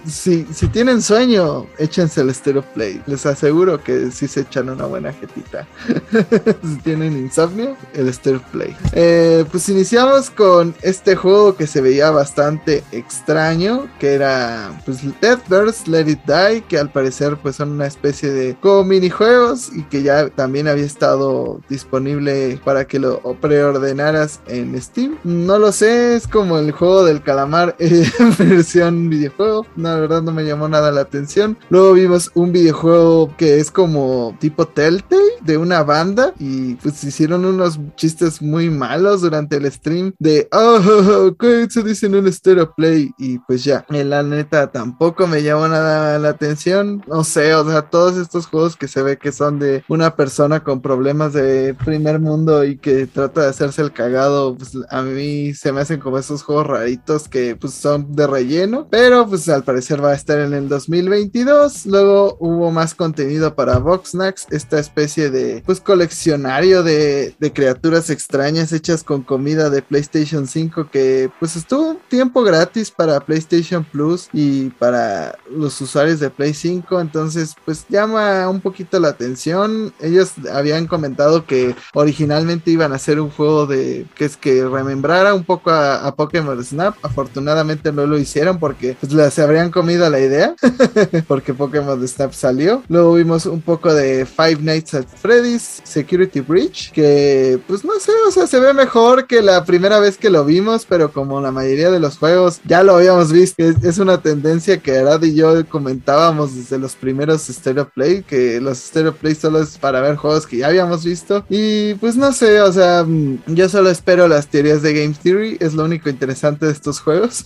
si, 0.53 0.69
tienen 0.69 1.03
sueño, 1.03 1.67
échense 1.79 2.21
el 2.21 2.35
Stereo 2.35 2.63
Play, 2.63 3.03
les 3.07 3.25
aseguro 3.27 3.83
que 3.83 4.11
si 4.11 4.29
se 4.29 4.41
echan 4.41 4.69
una 4.69 4.87
buena 4.87 5.13
jetita. 5.13 5.67
si 6.63 6.77
tienen 6.83 7.17
insomnio, 7.17 7.77
el 7.95 8.13
Stereo 8.13 8.43
Play. 8.53 8.77
Eh, 8.93 9.45
pues 9.51 9.69
iniciamos 9.69 10.31
con 10.31 10.75
este 10.83 11.17
juego 11.17 11.57
que 11.57 11.67
se 11.67 11.81
veía 11.81 12.11
bastante 12.11 12.83
extraño, 12.93 13.89
que 13.99 14.15
era 14.15 14.81
pues 14.85 14.99
Deathverse 15.21 15.91
Let 15.91 16.11
It 16.11 16.21
Die, 16.27 16.63
que 16.69 16.79
al 16.79 16.91
parecer 16.91 17.37
pues 17.37 17.57
son 17.57 17.73
una 17.73 17.87
especie 17.87 18.31
de 18.31 18.57
como 18.61 18.85
minijuegos 18.85 19.71
y 19.75 19.83
que 19.85 20.03
ya 20.03 20.29
también 20.31 20.69
había 20.69 20.85
estado 20.85 21.61
disponible 21.69 22.61
para 22.65 22.87
que 22.87 22.99
lo 22.99 23.21
preordenaras 23.41 24.41
en 24.47 24.81
Steam. 24.81 25.19
No 25.25 25.59
lo 25.59 25.73
sé, 25.73 26.17
es 26.17 26.27
como 26.27 26.59
el 26.59 26.73
juego 26.73 27.05
del 27.05 27.23
calamar 27.23 27.77
en 27.79 28.07
versión 28.39 29.09
videojuego. 29.09 29.67
La 29.77 29.97
verdad 29.97 30.23
no 30.27 30.33
me 30.33 30.45
llamó 30.45 30.69
nada 30.69 30.91
la 30.91 31.03
atención. 31.03 31.57
Luego 31.71 31.95
vimos 31.95 32.31
un 32.35 32.53
videojuego 32.53 33.35
que 33.37 33.59
es 33.61 33.71
como 33.71 34.37
tipo 34.41 34.67
Telltale 34.67 35.23
de 35.41 35.57
una 35.57 35.83
banda 35.85 36.35
y 36.39 36.75
pues 36.75 37.03
hicieron 37.05 37.45
unos 37.45 37.79
chistes 37.95 38.43
muy 38.43 38.69
malos 38.69 39.23
durante 39.23 39.57
el 39.57 39.71
stream 39.71 40.13
de 40.19 40.49
oh, 40.53 41.33
¿qué 41.39 41.69
se 41.71 41.83
dice 41.83 42.07
en 42.07 42.17
un 42.17 42.33
stereo 42.33 42.75
play? 42.75 43.13
Y 43.19 43.39
pues 43.39 43.65
ya, 43.65 43.87
en 43.89 44.11
la 44.11 44.23
neta 44.23 44.71
tampoco 44.73 45.27
me 45.27 45.43
llamó 45.43 45.69
nada 45.69 46.19
la 46.19 46.31
atención. 46.31 47.03
No 47.07 47.23
sé, 47.25 47.55
o 47.55 47.69
sea, 47.69 47.83
todos 47.83 48.17
estos 48.17 48.47
juegos 48.47 48.77
que 48.77 48.89
se 48.89 49.03
ve 49.03 49.17
que 49.17 49.31
son 49.31 49.59
de 49.59 49.85
una 49.89 50.17
persona 50.17 50.65
con 50.65 50.83
problemas 50.83 51.33
de 51.33 51.75
primer 51.85 52.19
mundo 52.19 52.65
y 52.65 52.77
que 52.77 53.07
trata 53.07 53.43
de 53.43 53.49
hacerse 53.49 53.83
el 53.83 53.93
cagado, 53.93 54.57
pues 54.57 54.73
a 54.91 55.03
mí 55.03 55.55
se 55.55 55.73
me 55.73 55.81
hacen 55.81 56.01
como 56.01 56.19
esos 56.19 56.43
juegos 56.43 56.67
raritos 56.67 57.29
que 57.29 57.57
pues 57.57 57.75
son 57.75 58.15
de 58.15 58.27
relleno, 58.27 58.89
pero 58.91 59.27
pues 59.27 59.49
al 59.49 59.63
parecer 59.63 60.01
va 60.07 60.13
a 60.13 60.17
estar 60.17 60.39
en 60.39 60.55
el 60.55 60.69
2022. 60.69 61.87
Luego 61.87 62.37
hubo 62.41 62.71
más 62.71 62.95
contenido 62.95 63.55
para 63.55 63.79
Voxnax, 63.79 64.47
esta 64.51 64.79
especie 64.79 65.31
de 65.31 65.63
pues 65.67 65.81
coleccionario 65.81 66.83
de, 66.83 67.35
de 67.39 67.53
criaturas 67.53 68.11
extrañas 68.11 68.73
hechas 68.73 69.05
con 69.05 69.23
comida 69.23 69.71
de 69.71 69.83
PlayStation 69.83 70.47
5 70.47 70.91
que 70.91 71.31
pues 71.39 71.57
estuvo 71.57 71.91
un 71.91 71.99
tiempo 72.09 72.43
gratis 72.43 72.91
para 72.91 73.21
PlayStation 73.21 73.85
Plus 73.85 74.29
y 74.33 74.71
para 74.71 75.39
los 75.51 75.81
usuarios 75.81 76.21
de 76.21 76.31
Play 76.31 76.55
5, 76.55 77.01
entonces 77.01 77.55
pues 77.65 77.87
llama 77.89 78.49
un 78.49 78.61
poquito 78.61 78.99
la 79.01 79.09
atención. 79.09 79.93
Ellos 80.01 80.33
habían 80.53 80.87
comentado 80.87 81.47
que 81.47 81.75
originalmente 81.95 82.71
iban 82.71 82.93
a 82.93 82.97
hacer 82.97 83.21
un 83.21 83.31
juego 83.31 83.67
de 83.67 84.07
que 84.15 84.25
es 84.25 84.37
que 84.37 84.65
remembrara 84.67 85.35
un 85.35 85.45
poco 85.45 85.71
a, 85.71 86.15
Pokémon 86.17 86.63
Snap. 86.63 86.97
Afortunadamente 87.03 87.93
no 87.93 88.07
lo 88.07 88.19
hicieron 88.19 88.59
porque 88.59 88.97
pues, 89.01 89.39
habrían 89.39 89.71
comido 89.71 89.96
la 89.99 90.21
idea 90.21 90.55
porque 91.29 91.55
Pokémon 91.55 92.07
Snap 92.07 92.33
salió. 92.33 92.83
Luego 92.89 93.15
vimos 93.15 93.47
un 93.47 93.61
poco 93.61 93.93
de 93.93 94.27
Five 94.27 94.59
Nights 94.61 94.95
at 94.95 95.07
Freddy's 95.21 95.81
Security 95.85 96.41
Breach 96.41 96.93
que 96.93 97.59
pues 97.67 97.85
no 97.85 97.99
sé, 97.99 98.13
o 98.27 98.31
sea, 98.31 98.47
se 98.47 98.61
ve 98.61 98.73
mejor 98.73 99.27
que 99.27 99.43
la 99.43 99.65
primera 99.65 99.99
vez 99.99 100.17
que 100.17 100.31
lo 100.31 100.45
vimos, 100.45 100.87
pero 100.89 101.13
como 101.13 101.41
la 101.41 101.51
mayoría 101.51 101.91
de 101.91 102.01
los 102.01 102.19
juegos 102.19 102.61
ya 102.65 102.83
lo 102.83 102.97
habíamos 102.97 103.33
visto, 103.33 103.63
es, 103.63 103.83
es 103.83 103.99
una 103.99 104.21
tendencia 104.21 104.79
que 104.79 104.99
Arad 104.99 105.23
y 105.23 105.35
yo 105.35 105.67
comentábamos 105.69 106.55
desde 106.55 106.79
los 106.79 106.95
primeros 106.95 107.43
Stereo 107.43 107.89
Play, 107.89 108.23
que 108.23 108.61
los 108.61 108.79
Stereo 108.79 109.15
Play 109.15 109.35
solo 109.35 109.61
es 109.61 109.79
para 109.79 110.01
ver 110.01 110.17
juegos 110.17 110.47
que 110.47 110.59
ya 110.59 110.69
habíamos 110.69 111.05
visto. 111.05 111.45
Y 111.49 111.95
pues 111.95 112.17
no 112.17 112.33
sé, 112.33 112.61
o 112.61 112.73
sea, 112.73 113.07
yo 113.47 113.69
solo 113.69 113.91
espero 113.91 114.29
las 114.29 114.49
teorías 114.49 114.83
de 114.83 114.95
Game 114.95 115.15
Theory, 115.23 115.57
es 115.61 115.75
lo 115.75 115.85
único 115.85 116.09
interesante 116.09 116.67
de 116.67 116.73
estos 116.73 117.01
juegos. 117.01 117.45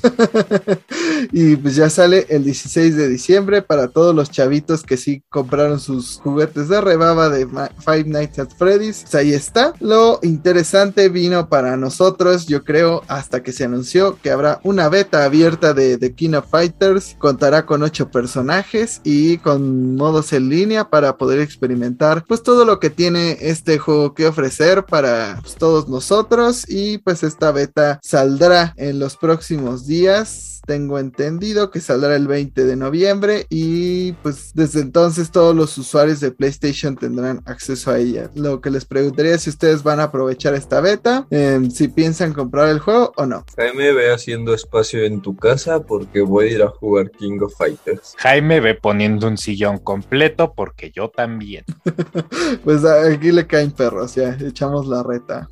y 1.32 1.56
pues 1.56 1.76
ya 1.76 1.90
sale 1.90 2.26
el 2.28 2.39
16 2.44 2.96
de 2.96 3.08
diciembre 3.08 3.62
para 3.62 3.88
todos 3.88 4.14
los 4.14 4.30
chavitos 4.30 4.82
que 4.82 4.96
sí 4.96 5.22
compraron 5.28 5.80
sus 5.80 6.20
juguetes 6.22 6.68
de 6.68 6.80
rebaba 6.80 7.28
de 7.28 7.46
Five 7.46 8.04
Nights 8.04 8.38
at 8.38 8.50
Freddy's. 8.56 9.02
Pues 9.02 9.14
ahí 9.14 9.32
está. 9.32 9.74
Lo 9.80 10.18
interesante 10.22 11.08
vino 11.08 11.48
para 11.48 11.76
nosotros, 11.76 12.46
yo 12.46 12.64
creo, 12.64 13.02
hasta 13.08 13.42
que 13.42 13.52
se 13.52 13.64
anunció 13.64 14.18
que 14.22 14.30
habrá 14.30 14.60
una 14.64 14.88
beta 14.88 15.24
abierta 15.24 15.74
de 15.74 15.98
The 15.98 16.14
King 16.14 16.34
of 16.34 16.50
Fighters. 16.50 17.16
Contará 17.18 17.66
con 17.66 17.82
8 17.82 18.10
personajes 18.10 19.00
y 19.04 19.38
con 19.38 19.96
modos 19.96 20.32
en 20.32 20.48
línea 20.48 20.90
para 20.90 21.16
poder 21.16 21.40
experimentar 21.40 22.24
pues 22.26 22.42
todo 22.42 22.64
lo 22.64 22.80
que 22.80 22.90
tiene 22.90 23.38
este 23.40 23.78
juego 23.78 24.14
que 24.14 24.26
ofrecer 24.26 24.84
para 24.84 25.38
pues, 25.40 25.54
todos 25.54 25.88
nosotros 25.88 26.64
y 26.68 26.98
pues 26.98 27.22
esta 27.22 27.52
beta 27.52 27.98
saldrá 28.02 28.74
en 28.76 28.98
los 28.98 29.16
próximos 29.16 29.86
días 29.86 30.49
tengo 30.70 31.00
entendido 31.00 31.68
que 31.72 31.80
saldrá 31.80 32.14
el 32.14 32.28
20 32.28 32.64
de 32.64 32.76
noviembre 32.76 33.44
y 33.50 34.12
pues 34.22 34.52
desde 34.54 34.82
entonces 34.82 35.32
todos 35.32 35.52
los 35.52 35.76
usuarios 35.78 36.20
de 36.20 36.30
PlayStation 36.30 36.94
tendrán 36.94 37.42
acceso 37.44 37.90
a 37.90 37.98
ella. 37.98 38.30
Lo 38.36 38.60
que 38.60 38.70
les 38.70 38.84
preguntaría 38.84 39.34
es 39.34 39.42
si 39.42 39.50
ustedes 39.50 39.82
van 39.82 39.98
a 39.98 40.04
aprovechar 40.04 40.54
esta 40.54 40.80
beta, 40.80 41.26
eh, 41.32 41.58
si 41.74 41.88
piensan 41.88 42.32
comprar 42.32 42.68
el 42.68 42.78
juego 42.78 43.12
o 43.16 43.26
no. 43.26 43.44
Jaime 43.56 43.92
ve 43.92 44.12
haciendo 44.12 44.54
espacio 44.54 45.02
en 45.02 45.20
tu 45.20 45.34
casa 45.34 45.80
porque 45.80 46.20
voy 46.20 46.46
a 46.46 46.52
ir 46.52 46.62
a 46.62 46.68
jugar 46.68 47.10
King 47.10 47.40
of 47.40 47.52
Fighters. 47.58 48.14
Jaime 48.18 48.60
ve 48.60 48.76
poniendo 48.76 49.26
un 49.26 49.38
sillón 49.38 49.78
completo 49.78 50.54
porque 50.54 50.92
yo 50.92 51.08
también. 51.08 51.64
pues 52.64 52.84
aquí 52.84 53.32
le 53.32 53.44
caen 53.48 53.72
perros, 53.72 54.14
ya 54.14 54.38
echamos 54.40 54.86
la 54.86 55.02
reta. 55.02 55.48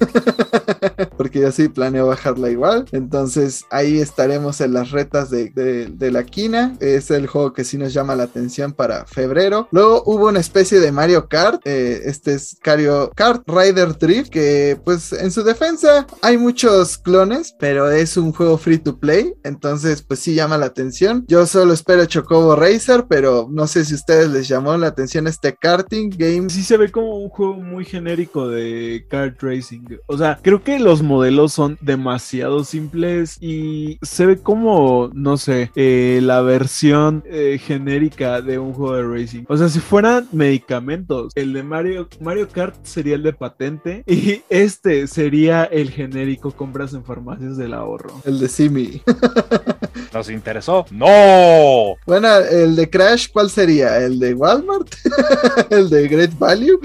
porque 1.16 1.40
yo 1.40 1.51
sí 1.51 1.69
planeo 1.69 2.07
bajarla 2.07 2.51
igual. 2.51 2.85
Entonces 2.93 3.65
ahí 3.70 3.99
estaremos 3.99 4.61
en 4.61 4.74
las 4.74 4.93
retas 4.93 5.07
de, 5.10 5.86
de, 5.90 6.10
la 6.10 6.24
quina. 6.24 6.76
Es 6.80 7.10
el 7.10 7.26
juego 7.26 7.52
que 7.52 7.64
sí 7.64 7.78
nos 7.78 7.93
llama 7.93 8.14
la 8.14 8.24
atención 8.24 8.72
para 8.72 9.05
febrero. 9.06 9.68
Luego 9.70 10.02
hubo 10.06 10.28
una 10.28 10.40
especie 10.40 10.80
de 10.80 10.93
Mario 10.93 11.28
Kart. 11.28 11.60
Eh, 11.64 12.02
este 12.05 12.35
es 12.35 12.56
Mario 12.64 13.10
Kart 13.14 13.43
Rider 13.48 13.97
Drift. 13.98 14.30
Que 14.30 14.78
pues 14.85 15.12
en 15.12 15.30
su 15.30 15.43
defensa 15.43 16.06
hay 16.22 16.36
muchos 16.36 16.98
clones. 16.98 17.55
Pero 17.59 17.90
es 17.90 18.16
un 18.16 18.32
juego 18.32 18.59
free 18.59 18.78
to 18.78 18.98
play. 18.98 19.35
Entonces 19.44 20.02
pues 20.02 20.20
sí 20.20 20.35
llama 20.35 20.59
la 20.59 20.66
atención. 20.66 21.24
Yo 21.28 21.47
solo 21.47 21.72
espero 21.72 22.05
Chocobo 22.05 22.56
Racer. 22.56 23.06
Pero 23.09 23.48
no 23.51 23.66
sé 23.66 23.85
si 23.85 23.94
a 23.94 23.97
ustedes 23.97 24.30
les 24.30 24.48
llamó 24.48 24.76
la 24.76 24.89
atención 24.89 25.26
este 25.26 25.55
karting 25.55 26.10
game. 26.10 26.51
Sí 26.51 26.62
se 26.62 26.76
ve 26.76 26.90
como 26.90 27.16
un 27.18 27.28
juego 27.28 27.55
muy 27.55 27.85
genérico 27.85 28.48
de 28.48 29.06
kart 29.09 29.43
racing. 29.43 29.85
O 30.06 30.18
sea, 30.18 30.39
creo 30.43 30.62
que 30.62 30.78
los 30.78 31.02
modelos 31.02 31.52
son 31.52 31.78
demasiado 31.80 32.64
simples. 32.64 33.39
Y 33.40 33.98
se 34.02 34.26
ve 34.26 34.39
como 34.39 34.98
no 35.12 35.37
sé, 35.37 35.70
eh, 35.75 36.20
la 36.23 36.41
versión 36.43 37.23
eh, 37.27 37.59
genérica 37.62 38.41
de 38.41 38.59
un 38.59 38.73
juego 38.73 38.97
de 38.97 39.20
racing. 39.20 39.45
O 39.49 39.57
sea, 39.57 39.69
si 39.69 39.81
fueran 39.81 40.29
medicamentos, 40.33 41.33
el 41.35 41.53
de 41.53 41.62
Mario, 41.62 42.09
Mario 42.20 42.49
Kart 42.49 42.77
sería 42.85 43.15
el 43.15 43.23
de 43.23 43.33
patente 43.33 44.03
y 44.07 44.43
este 44.49 45.07
sería 45.07 45.65
el 45.65 45.91
genérico 45.91 46.53
compras 46.53 46.95
en 46.95 47.05
farmacias 47.05 47.57
del 47.57 47.75
ahorro. 47.75 48.20
El 48.25 48.39
de 48.39 48.49
Simi. 48.49 49.03
¿Nos 50.12 50.31
interesó? 50.31 50.87
¡No! 50.91 51.97
Bueno, 52.07 52.35
el 52.51 52.77
de 52.77 52.89
Crash, 52.89 53.29
¿cuál 53.33 53.51
sería? 53.51 53.99
¿El 53.99 54.19
de 54.19 54.35
Walmart? 54.35 54.89
¿El 55.70 55.91
de 55.91 56.09
Great 56.09 56.39
Value? 56.39 56.81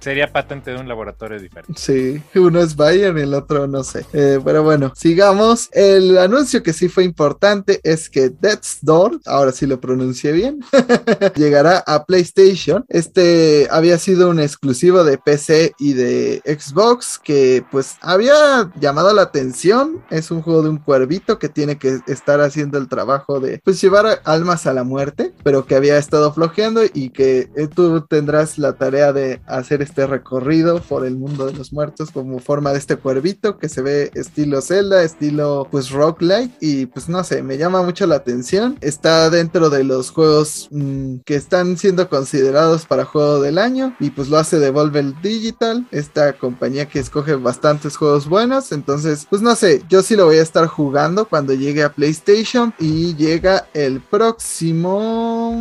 Sería 0.00 0.32
patente 0.32 0.70
de 0.70 0.78
un 0.78 0.88
laboratorio 0.88 1.40
diferente. 1.40 1.72
Sí, 1.76 2.22
uno 2.38 2.60
es 2.60 2.76
Bayern 2.76 3.18
y 3.18 3.22
el 3.22 3.34
otro 3.34 3.66
no 3.66 3.84
sé. 3.84 4.04
Eh, 4.12 4.40
pero 4.44 4.62
bueno, 4.62 4.92
sigamos. 4.94 5.68
El 5.72 6.18
anuncio 6.18 6.62
que 6.62 6.72
sí 6.72 6.88
fue 6.88 7.04
importante 7.04 7.80
es 7.82 8.08
que 8.08 8.30
Death's 8.30 8.78
Door, 8.82 9.20
ahora 9.26 9.52
sí 9.52 9.66
lo 9.66 9.80
pronuncié 9.80 10.32
bien, 10.32 10.60
llegará 11.36 11.82
a 11.86 12.04
PlayStation. 12.04 12.84
Este 12.88 13.68
había 13.70 13.98
sido 13.98 14.30
un 14.30 14.40
exclusivo 14.40 15.04
de 15.04 15.18
PC 15.18 15.72
y 15.78 15.94
de 15.94 16.42
Xbox 16.44 17.18
que 17.18 17.64
pues 17.70 17.96
había 18.00 18.70
llamado 18.80 19.12
la 19.12 19.22
atención. 19.22 20.02
Es 20.10 20.30
un 20.30 20.42
juego 20.42 20.62
de 20.62 20.70
un 20.70 20.78
cuervito 20.78 21.38
que 21.38 21.48
tiene 21.48 21.78
que 21.78 21.98
estar 22.06 22.40
haciendo 22.40 22.78
el 22.78 22.88
trabajo 22.88 23.40
de 23.40 23.60
pues 23.64 23.80
llevar 23.80 24.20
almas 24.24 24.66
a 24.66 24.72
la 24.72 24.84
muerte, 24.84 25.32
pero 25.42 25.66
que 25.66 25.74
había 25.74 25.98
estado 25.98 26.32
flojeando 26.32 26.82
y 26.92 27.10
que 27.10 27.50
eh, 27.56 27.68
tú 27.68 28.02
tendrás 28.02 28.58
la 28.58 28.74
tarea 28.74 29.12
de 29.12 29.40
hacer 29.46 29.82
este 29.88 30.06
recorrido 30.06 30.80
por 30.82 31.06
el 31.06 31.16
mundo 31.16 31.46
de 31.46 31.54
los 31.54 31.72
muertos 31.72 32.10
como 32.10 32.38
forma 32.38 32.72
de 32.72 32.78
este 32.78 32.96
cuervito 32.96 33.58
que 33.58 33.68
se 33.68 33.82
ve 33.82 34.10
estilo 34.14 34.60
Zelda, 34.60 35.02
estilo 35.02 35.66
pues 35.70 35.90
roguelike. 35.90 36.52
Y 36.60 36.86
pues 36.86 37.08
no 37.08 37.24
sé, 37.24 37.42
me 37.42 37.58
llama 37.58 37.82
mucho 37.82 38.06
la 38.06 38.16
atención. 38.16 38.76
Está 38.80 39.30
dentro 39.30 39.70
de 39.70 39.84
los 39.84 40.10
juegos 40.10 40.68
mm, 40.70 41.18
que 41.24 41.34
están 41.34 41.76
siendo 41.78 42.08
considerados 42.08 42.84
para 42.86 43.04
juego 43.04 43.40
del 43.40 43.58
año. 43.58 43.96
Y 43.98 44.10
pues 44.10 44.28
lo 44.28 44.38
hace 44.38 44.58
Devolver 44.58 44.98
Digital, 45.22 45.86
esta 45.90 46.34
compañía 46.34 46.86
que 46.86 46.98
escoge 46.98 47.34
bastantes 47.34 47.96
juegos 47.96 48.28
buenos, 48.28 48.72
entonces 48.72 49.26
pues 49.28 49.42
no 49.42 49.54
sé, 49.54 49.82
yo 49.88 50.02
sí 50.02 50.16
lo 50.16 50.26
voy 50.26 50.38
a 50.38 50.42
estar 50.42 50.66
jugando 50.66 51.28
cuando 51.28 51.54
llegue 51.54 51.82
a 51.82 51.92
PlayStation 51.92 52.74
y 52.78 53.14
llega 53.14 53.68
el 53.74 54.00
próximo 54.00 55.54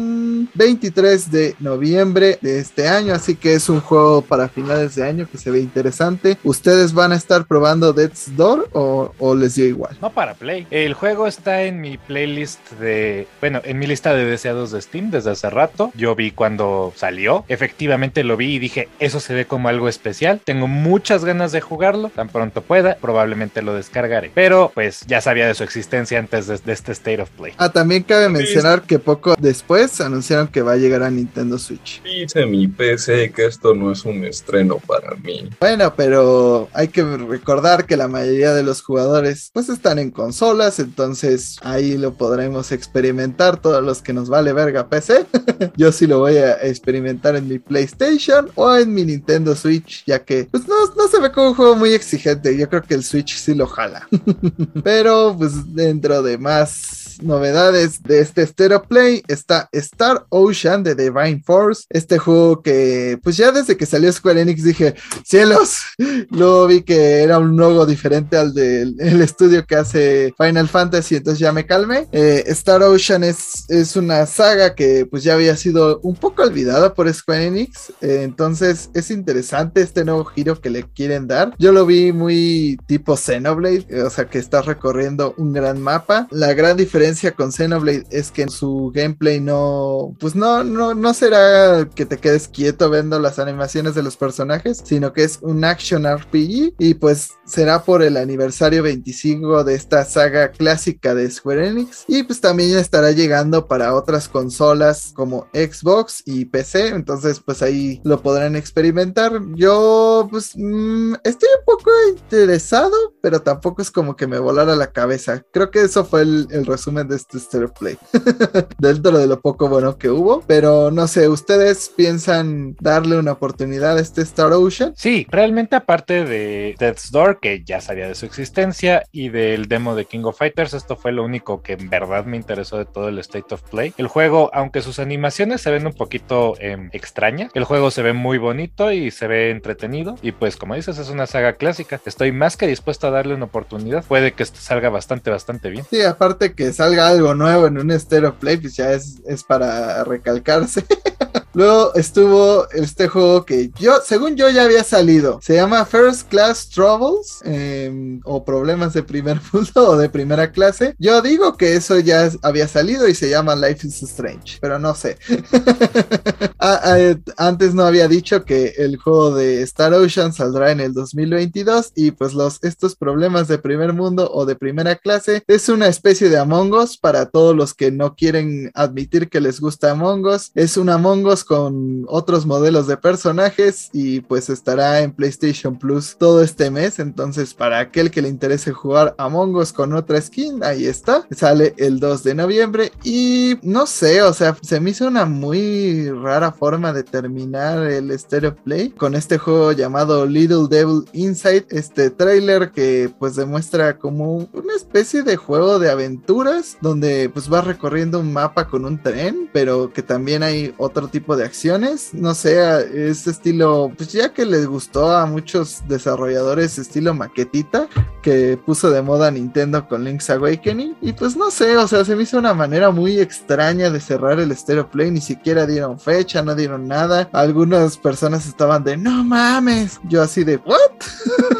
23 0.56 1.32
de 1.32 1.56
noviembre 1.60 2.40
de 2.42 2.60
este 2.60 2.88
año, 2.88 3.14
así 3.14 3.36
que 3.36 3.54
es 3.54 3.70
un 3.70 3.82
juego 3.82 4.17
para 4.22 4.50
finales 4.50 4.96
de 4.96 5.04
año 5.04 5.28
que 5.32 5.38
se 5.38 5.52
ve 5.52 5.60
interesante. 5.60 6.38
¿Ustedes 6.44 6.94
van 6.94 7.12
a 7.12 7.16
estar 7.16 7.46
probando 7.46 7.94
Death's 7.94 8.36
Door 8.36 8.70
o, 8.74 9.14
o 9.18 9.36
les 9.36 9.56
dio 9.56 9.66
igual? 9.66 9.98
No 10.02 10.12
para 10.12 10.34
Play. 10.34 10.68
El 10.72 10.94
juego 10.94 11.28
está 11.28 11.64
en 11.64 11.82
mi 11.82 11.98
playlist 11.98 12.72
de, 12.80 13.28
bueno, 13.40 13.62
en 13.64 13.80
mi 13.80 13.88
lista 13.88 14.14
de 14.14 14.26
deseados 14.26 14.72
de 14.72 14.82
Steam 14.82 15.12
desde 15.12 15.32
hace 15.32 15.50
rato. 15.50 15.92
Yo 15.96 16.16
vi 16.16 16.32
cuando 16.32 16.94
salió, 16.96 17.46
efectivamente 17.48 18.24
lo 18.24 18.38
vi 18.38 18.56
y 18.56 18.60
dije, 18.60 18.90
eso 19.00 19.20
se 19.20 19.34
ve 19.34 19.46
como 19.46 19.70
algo 19.70 19.90
especial. 19.90 20.42
Tengo 20.44 20.68
muchas 20.68 21.26
ganas 21.26 21.52
de 21.52 21.62
jugarlo, 21.62 22.10
tan 22.10 22.30
pronto 22.30 22.62
pueda, 22.62 22.96
probablemente 22.96 23.62
lo 23.62 23.74
descargaré. 23.74 24.32
Pero 24.34 24.72
pues 24.74 25.06
ya 25.08 25.22
sabía 25.22 25.48
de 25.48 25.54
su 25.54 25.64
existencia 25.64 26.20
antes 26.20 26.48
de, 26.48 26.58
de 26.58 26.74
este 26.74 26.92
State 26.92 27.22
of 27.22 27.30
Play. 27.32 27.54
Ah, 27.58 27.72
también 27.72 28.04
cabe 28.04 28.30
mencionar 28.30 28.84
que 28.84 29.00
poco 29.00 29.36
después 29.40 30.00
anunciaron 30.02 30.48
que 30.48 30.62
va 30.62 30.74
a 30.74 30.78
llegar 30.78 31.04
a 31.04 31.10
Nintendo 31.10 31.58
Switch. 31.58 32.02
Dice 32.04 32.46
mi 32.46 32.68
PC 32.68 33.32
que 33.32 33.46
esto 33.46 33.74
no 33.74 33.92
es 33.92 34.06
un 34.08 34.26
estreno 34.26 34.78
para 34.80 35.16
mí. 35.16 35.50
Bueno, 35.60 35.94
pero 35.96 36.70
hay 36.74 36.88
que 36.88 37.04
recordar 37.04 37.86
que 37.86 37.98
la 37.98 38.08
mayoría 38.08 38.54
de 38.54 38.64
los 38.64 38.82
jugadores 38.82 39.50
pues 39.54 39.70
están 39.70 40.00
en 40.00 40.12
consolas, 40.12 40.80
entonces 40.80 41.58
ahí 41.62 41.98
lo 41.98 42.14
podremos 42.14 42.72
experimentar 42.72 43.60
todos 43.60 43.84
los 43.84 44.02
que 44.02 44.14
nos 44.14 44.30
vale 44.30 44.54
verga 44.54 44.88
PC. 44.88 45.26
Yo 45.76 45.92
sí 45.92 46.08
lo 46.08 46.20
voy 46.20 46.38
a 46.38 46.54
experimentar 46.64 47.36
en 47.36 47.48
mi 47.48 47.60
PlayStation 47.60 48.50
o 48.56 48.76
en 48.76 48.94
mi 48.94 49.04
Nintendo 49.06 49.56
Switch, 49.56 50.04
ya 50.06 50.24
que 50.24 50.48
pues 50.50 50.68
no, 50.68 50.76
no 50.96 51.08
se 51.08 51.20
ve 51.20 51.32
como 51.32 51.50
un 51.50 51.56
juego 51.56 51.76
muy 51.76 51.94
exigente. 51.94 52.58
Yo 52.58 52.70
creo 52.70 52.82
que 52.82 52.96
el 52.96 53.04
Switch 53.04 53.38
sí 53.38 53.54
lo 53.54 53.68
jala. 53.68 54.08
pero 54.84 55.36
pues 55.38 55.74
dentro 55.74 56.22
de 56.22 56.38
más 56.38 56.97
novedades 57.22 58.04
de 58.04 58.20
este 58.20 58.46
Stereo 58.46 58.84
Play 58.84 59.24
está 59.28 59.70
Star 59.72 60.26
Ocean 60.30 60.84
de 60.84 60.96
Divine 60.96 61.42
Force, 61.46 61.86
este 61.90 62.18
juego 62.18 62.62
que 62.62 63.20
pues 63.24 63.38
ya 63.38 63.52
desde 63.52 63.78
que 63.78 63.86
salió 63.86 64.12
Square 64.12 64.42
Enix 64.42 64.64
dije, 64.64 64.96
cielos, 65.26 65.78
luego 66.32 66.68
vi 66.68 66.82
que 66.82 67.24
era 67.24 67.40
un 67.40 67.56
logo 67.58 67.86
diferente 67.86 68.38
al 68.38 68.54
del 68.54 68.96
el 69.00 69.22
estudio 69.22 69.66
que 69.66 69.76
hace 69.76 70.34
Final 70.38 70.68
Fantasy, 70.68 71.16
entonces 71.16 71.40
ya 71.40 71.52
me 71.52 71.66
calmé. 71.66 72.08
Eh, 72.12 72.44
Star 72.48 72.84
Ocean 72.84 73.24
es, 73.24 73.66
es 73.70 73.96
una 73.96 74.26
saga 74.26 74.76
que 74.76 75.06
pues 75.10 75.24
ya 75.24 75.34
había 75.34 75.56
sido 75.58 76.00
un 76.02 76.16
poco 76.16 76.44
olvidada 76.44 76.94
por 76.94 77.12
Square 77.14 77.48
Enix, 77.48 77.92
eh, 78.02 78.22
entonces 78.24 78.90
es 78.94 79.12
interesante 79.12 79.82
este 79.82 80.06
nuevo 80.06 80.26
giro 80.26 80.60
que 80.60 80.70
le 80.70 80.84
quieren 80.84 81.28
dar. 81.28 81.54
Yo 81.58 81.72
lo 81.72 81.86
vi 81.86 82.12
muy 82.12 82.78
tipo 82.88 83.18
Xenoblade, 83.18 84.04
o 84.04 84.10
sea 84.10 84.26
que 84.26 84.40
estás 84.40 84.66
recorriendo 84.66 85.34
un 85.38 85.54
gran 85.54 85.82
mapa. 85.82 86.28
La 86.32 86.54
gran 86.54 86.78
diferencia 86.78 87.07
con 87.36 87.54
Xenoblade 87.54 88.04
es 88.12 88.32
que 88.32 88.48
su 88.50 88.92
gameplay 88.94 89.40
no, 89.40 90.14
pues 90.20 90.36
no, 90.36 90.64
no, 90.64 90.94
no 90.94 91.14
será 91.14 91.88
que 91.96 92.06
te 92.06 92.18
quedes 92.18 92.50
quieto 92.50 92.90
viendo 92.90 93.18
las 93.18 93.40
animaciones 93.40 93.96
de 93.96 94.04
los 94.04 94.18
personajes, 94.18 94.82
sino 94.84 95.14
que 95.14 95.24
es 95.24 95.40
un 95.42 95.64
action 95.64 96.06
RPG 96.06 96.74
y 96.78 96.94
pues 96.96 97.30
será 97.46 97.84
por 97.84 98.04
el 98.04 98.18
aniversario 98.18 98.84
25 98.84 99.64
de 99.64 99.76
esta 99.76 100.04
saga 100.04 100.52
clásica 100.52 101.16
de 101.16 101.32
Square 101.32 101.70
Enix 101.70 102.04
y 102.10 102.24
pues 102.24 102.42
también 102.42 102.78
estará 102.78 103.12
llegando 103.12 103.68
para 103.68 103.96
otras 103.96 104.28
consolas 104.28 105.14
como 105.16 105.48
Xbox 105.54 106.24
y 106.26 106.44
PC, 106.46 106.90
entonces 106.90 107.40
pues 107.40 107.62
ahí 107.62 108.02
lo 108.04 108.22
podrán 108.22 108.58
experimentar. 108.58 109.42
Yo 109.56 110.28
pues 110.30 110.52
mmm, 110.58 111.14
estoy 111.24 111.50
un 111.58 111.66
poco 111.66 111.90
interesado, 112.10 112.96
pero 113.22 113.42
tampoco 113.42 113.82
es 113.82 113.92
como 113.92 114.18
que 114.18 114.28
me 114.28 114.40
volara 114.40 114.76
la 114.76 114.92
cabeza. 114.92 115.42
Creo 115.54 115.72
que 115.72 115.84
eso 115.84 116.04
fue 116.04 116.24
el 116.24 116.66
resumen 116.66 116.97
de 117.04 117.16
este 117.16 117.40
Stereo 117.40 117.74
Play. 117.74 117.98
Dentro 118.78 119.18
de 119.18 119.28
lo 119.28 119.40
poco 119.40 119.70
bueno 119.70 119.98
que 119.98 120.10
hubo. 120.10 120.44
Pero 120.48 120.92
no 120.92 121.08
sé, 121.08 121.30
¿ustedes 121.30 121.92
piensan 121.96 122.76
darle 122.80 123.18
una 123.18 123.34
oportunidad 123.34 123.98
a 123.98 124.02
este 124.02 124.22
Star 124.22 124.52
Ocean? 124.54 124.94
Sí, 124.96 125.28
realmente 125.30 125.76
aparte 125.76 126.26
de 126.26 126.76
Death's 126.80 127.12
Door, 127.12 127.40
que 127.40 127.64
ya 127.64 127.82
sabía 127.82 128.08
de 128.08 128.16
su 128.16 128.26
existencia, 128.26 129.04
y 129.12 129.30
del 129.30 129.68
demo 129.68 129.96
de 129.96 130.06
King 130.06 130.24
of 130.24 130.38
Fighters, 130.38 130.74
esto 130.74 130.96
fue 130.96 131.12
lo 131.12 131.24
único 131.24 131.62
que 131.62 131.74
en 131.74 131.90
verdad 131.90 132.26
me 132.26 132.38
interesó 132.38 132.78
de 132.78 132.86
todo 132.86 133.10
el 133.10 133.20
State 133.20 133.54
of 133.54 133.62
Play. 133.64 133.94
El 133.98 134.08
juego, 134.08 134.50
aunque 134.54 134.82
sus 134.82 135.00
animaciones 135.00 135.62
se 135.62 135.72
ven 135.72 135.86
un 135.86 135.94
poquito 135.94 136.56
eh, 136.60 136.90
extrañas, 136.92 137.52
el 137.54 137.64
juego 137.64 137.92
se 137.92 138.02
ve 138.02 138.14
muy 138.14 138.38
bonito 138.38 138.92
y 138.92 139.12
se 139.12 139.28
ve 139.28 139.52
entretenido. 139.52 140.16
Y 140.22 140.32
pues 140.32 140.58
como 140.58 140.76
dices, 140.76 140.98
es 140.98 141.10
una 141.10 141.28
saga 141.28 141.54
clásica. 141.54 142.00
Estoy 142.06 142.32
más 142.32 142.58
que 142.58 142.68
dispuesto 142.68 143.08
a 143.08 143.12
darle 143.12 143.36
una 143.36 143.46
oportunidad. 143.46 144.04
Puede 144.06 144.34
que 144.34 144.46
salga 144.46 144.90
bastante, 144.90 145.30
bastante 145.30 145.70
bien. 145.70 145.86
Sí, 145.90 146.02
aparte 146.02 146.54
que 146.54 146.72
salga 146.88 147.10
algo 147.10 147.36
nuevo 147.36 147.68
en 147.68 147.78
un 147.78 148.00
Stereo 148.00 148.40
Play, 148.40 148.56
pues 148.58 148.78
ya 148.78 148.94
es, 148.94 149.22
es 149.26 149.44
para 149.44 150.06
recalcarse. 150.06 150.86
Luego 151.54 151.94
estuvo 151.96 152.70
este 152.70 153.08
juego 153.08 153.46
que 153.46 153.72
yo, 153.80 153.96
según 154.06 154.36
yo, 154.36 154.50
ya 154.50 154.64
había 154.64 154.84
salido. 154.84 155.40
Se 155.42 155.56
llama 155.56 155.86
First 155.86 156.30
Class 156.30 156.70
Troubles 156.70 157.40
eh, 157.46 158.20
o 158.24 158.46
Problemas 158.46 158.94
de 158.94 159.04
Primer 159.04 159.40
Mundo 159.54 159.90
o 159.90 159.98
de 159.98 160.10
Primera 160.10 160.52
Clase. 160.52 160.96
Yo 161.00 161.22
digo 161.22 161.58
que 161.58 161.76
eso 161.76 162.00
ya 162.00 162.30
había 162.44 162.68
salido 162.68 163.08
y 163.08 163.16
se 163.16 163.30
llama 163.30 163.56
Life 163.56 163.88
is 163.88 164.04
Strange, 164.04 164.60
pero 164.62 164.78
no 164.78 164.94
sé. 164.94 165.18
ah, 166.60 166.80
ah, 166.84 167.16
antes 167.38 167.74
no 167.74 167.84
había 167.84 168.08
dicho 168.08 168.46
que 168.46 168.74
el 168.78 168.98
juego 168.98 169.34
de 169.34 169.64
Star 169.64 169.94
Ocean 169.94 170.34
saldrá 170.34 170.72
en 170.72 170.80
el 170.80 170.94
2022 170.94 171.94
y 171.96 172.12
pues 172.12 172.34
los, 172.34 172.64
estos 172.64 172.96
problemas 172.96 173.48
de 173.48 173.58
primer 173.58 173.94
mundo 173.94 174.30
o 174.32 174.46
de 174.46 174.56
primera 174.56 174.96
clase 174.96 175.44
es 175.48 175.70
una 175.70 175.88
especie 175.88 176.30
de 176.30 176.38
Among 176.38 176.74
Us 176.74 176.98
para 176.98 177.28
todos 177.28 177.56
los 177.56 177.74
que 177.74 177.92
no 177.92 178.16
quieren 178.16 178.72
admitir 178.74 179.30
que 179.30 179.42
les 179.42 179.60
gusta 179.60 179.92
Among 179.92 180.26
Us. 180.26 180.52
Es 180.54 180.78
un 180.78 180.90
Among 180.90 181.26
Us 181.26 181.37
con 181.44 182.06
otros 182.08 182.46
modelos 182.46 182.88
de 182.88 182.98
personajes 182.98 183.90
y 183.94 184.22
pues 184.22 184.50
estará 184.50 185.02
en 185.02 185.12
PlayStation 185.12 185.78
Plus 185.78 186.16
todo 186.18 186.42
este 186.42 186.72
mes. 186.72 187.00
Entonces, 187.00 187.54
para 187.54 187.80
aquel 187.80 188.12
que 188.12 188.22
le 188.22 188.30
interese 188.30 188.72
jugar 188.72 189.16
Among 189.18 189.56
Us 189.56 189.74
con 189.74 189.94
otra 189.94 190.22
skin, 190.22 190.64
ahí 190.64 190.86
está. 190.86 191.26
Sale 191.32 191.74
el 191.78 192.00
2 192.00 192.24
de 192.24 192.36
noviembre 192.36 192.92
y 193.04 193.58
no 193.62 193.86
sé, 193.86 194.22
o 194.22 194.34
sea, 194.34 194.58
se 194.62 194.80
me 194.80 194.92
hizo 194.92 195.08
una 195.08 195.26
muy 195.26 196.10
rara 196.10 196.52
forma 196.52 196.94
de 196.94 197.04
terminar 197.04 197.84
el 197.84 198.18
Stereo 198.18 198.56
Play 198.56 198.90
con 198.90 199.16
este 199.16 199.38
juego 199.38 199.72
llamado 199.72 200.26
Little 200.26 200.68
Devil 200.70 201.06
Inside. 201.14 201.68
Este 201.70 202.10
trailer 202.10 202.72
que 202.72 203.12
pues 203.20 203.36
demuestra 203.36 203.98
como 203.98 204.48
una 204.54 204.76
especie 204.76 205.24
de 205.24 205.36
juego 205.36 205.80
de 205.80 205.92
aventuras 205.92 206.78
donde 206.82 207.30
pues 207.30 207.50
vas 207.50 207.66
recorriendo 207.66 208.20
un 208.20 208.34
mapa 208.34 208.68
con 208.68 208.86
un 208.86 209.02
tren, 209.02 209.50
pero 209.54 209.92
que 209.92 210.02
también 210.02 210.44
hay 210.44 210.74
otro 210.78 211.08
tipo 211.08 211.27
de 211.36 211.46
acciones. 211.46 212.14
No 212.14 212.34
sé, 212.34 213.10
es 213.10 213.28
estilo, 213.28 213.92
pues 213.98 214.12
ya 214.12 214.34
que 214.34 214.46
les 214.46 214.66
gustó 214.68 215.12
a 215.12 215.26
muchos 215.26 215.84
desarrolladores 215.88 216.78
estilo 216.78 217.14
maquetita 217.14 217.88
que 218.22 218.58
puso 218.58 218.90
de 218.92 219.02
moda 219.02 219.32
Nintendo 219.32 219.88
con 219.88 220.04
Link's 220.04 220.30
Awakening. 220.30 220.96
Y 221.02 221.14
pues 221.14 221.36
no 221.36 221.52
sé, 221.52 221.78
o 221.78 221.88
sea, 221.88 222.06
se 222.06 222.16
me 222.16 222.24
hizo 222.24 222.38
una 222.38 222.54
manera 222.54 222.92
muy 222.92 223.20
extraña 223.20 223.90
de 223.90 224.00
cerrar 224.00 224.40
el 224.40 224.56
Stereo 224.56 224.90
Play. 224.90 225.12
Ni 225.12 225.22
siquiera 225.22 225.66
dieron 225.66 226.00
fecha, 226.00 226.42
no 226.42 226.56
dieron 226.56 226.88
nada. 226.88 227.30
Algunas 227.34 227.98
personas 227.98 228.48
estaban 228.48 228.84
de, 228.84 228.98
no 228.98 229.24
mames. 229.24 230.00
Yo 230.04 230.22
así 230.22 230.44
de, 230.44 230.58
¿what? 230.58 230.78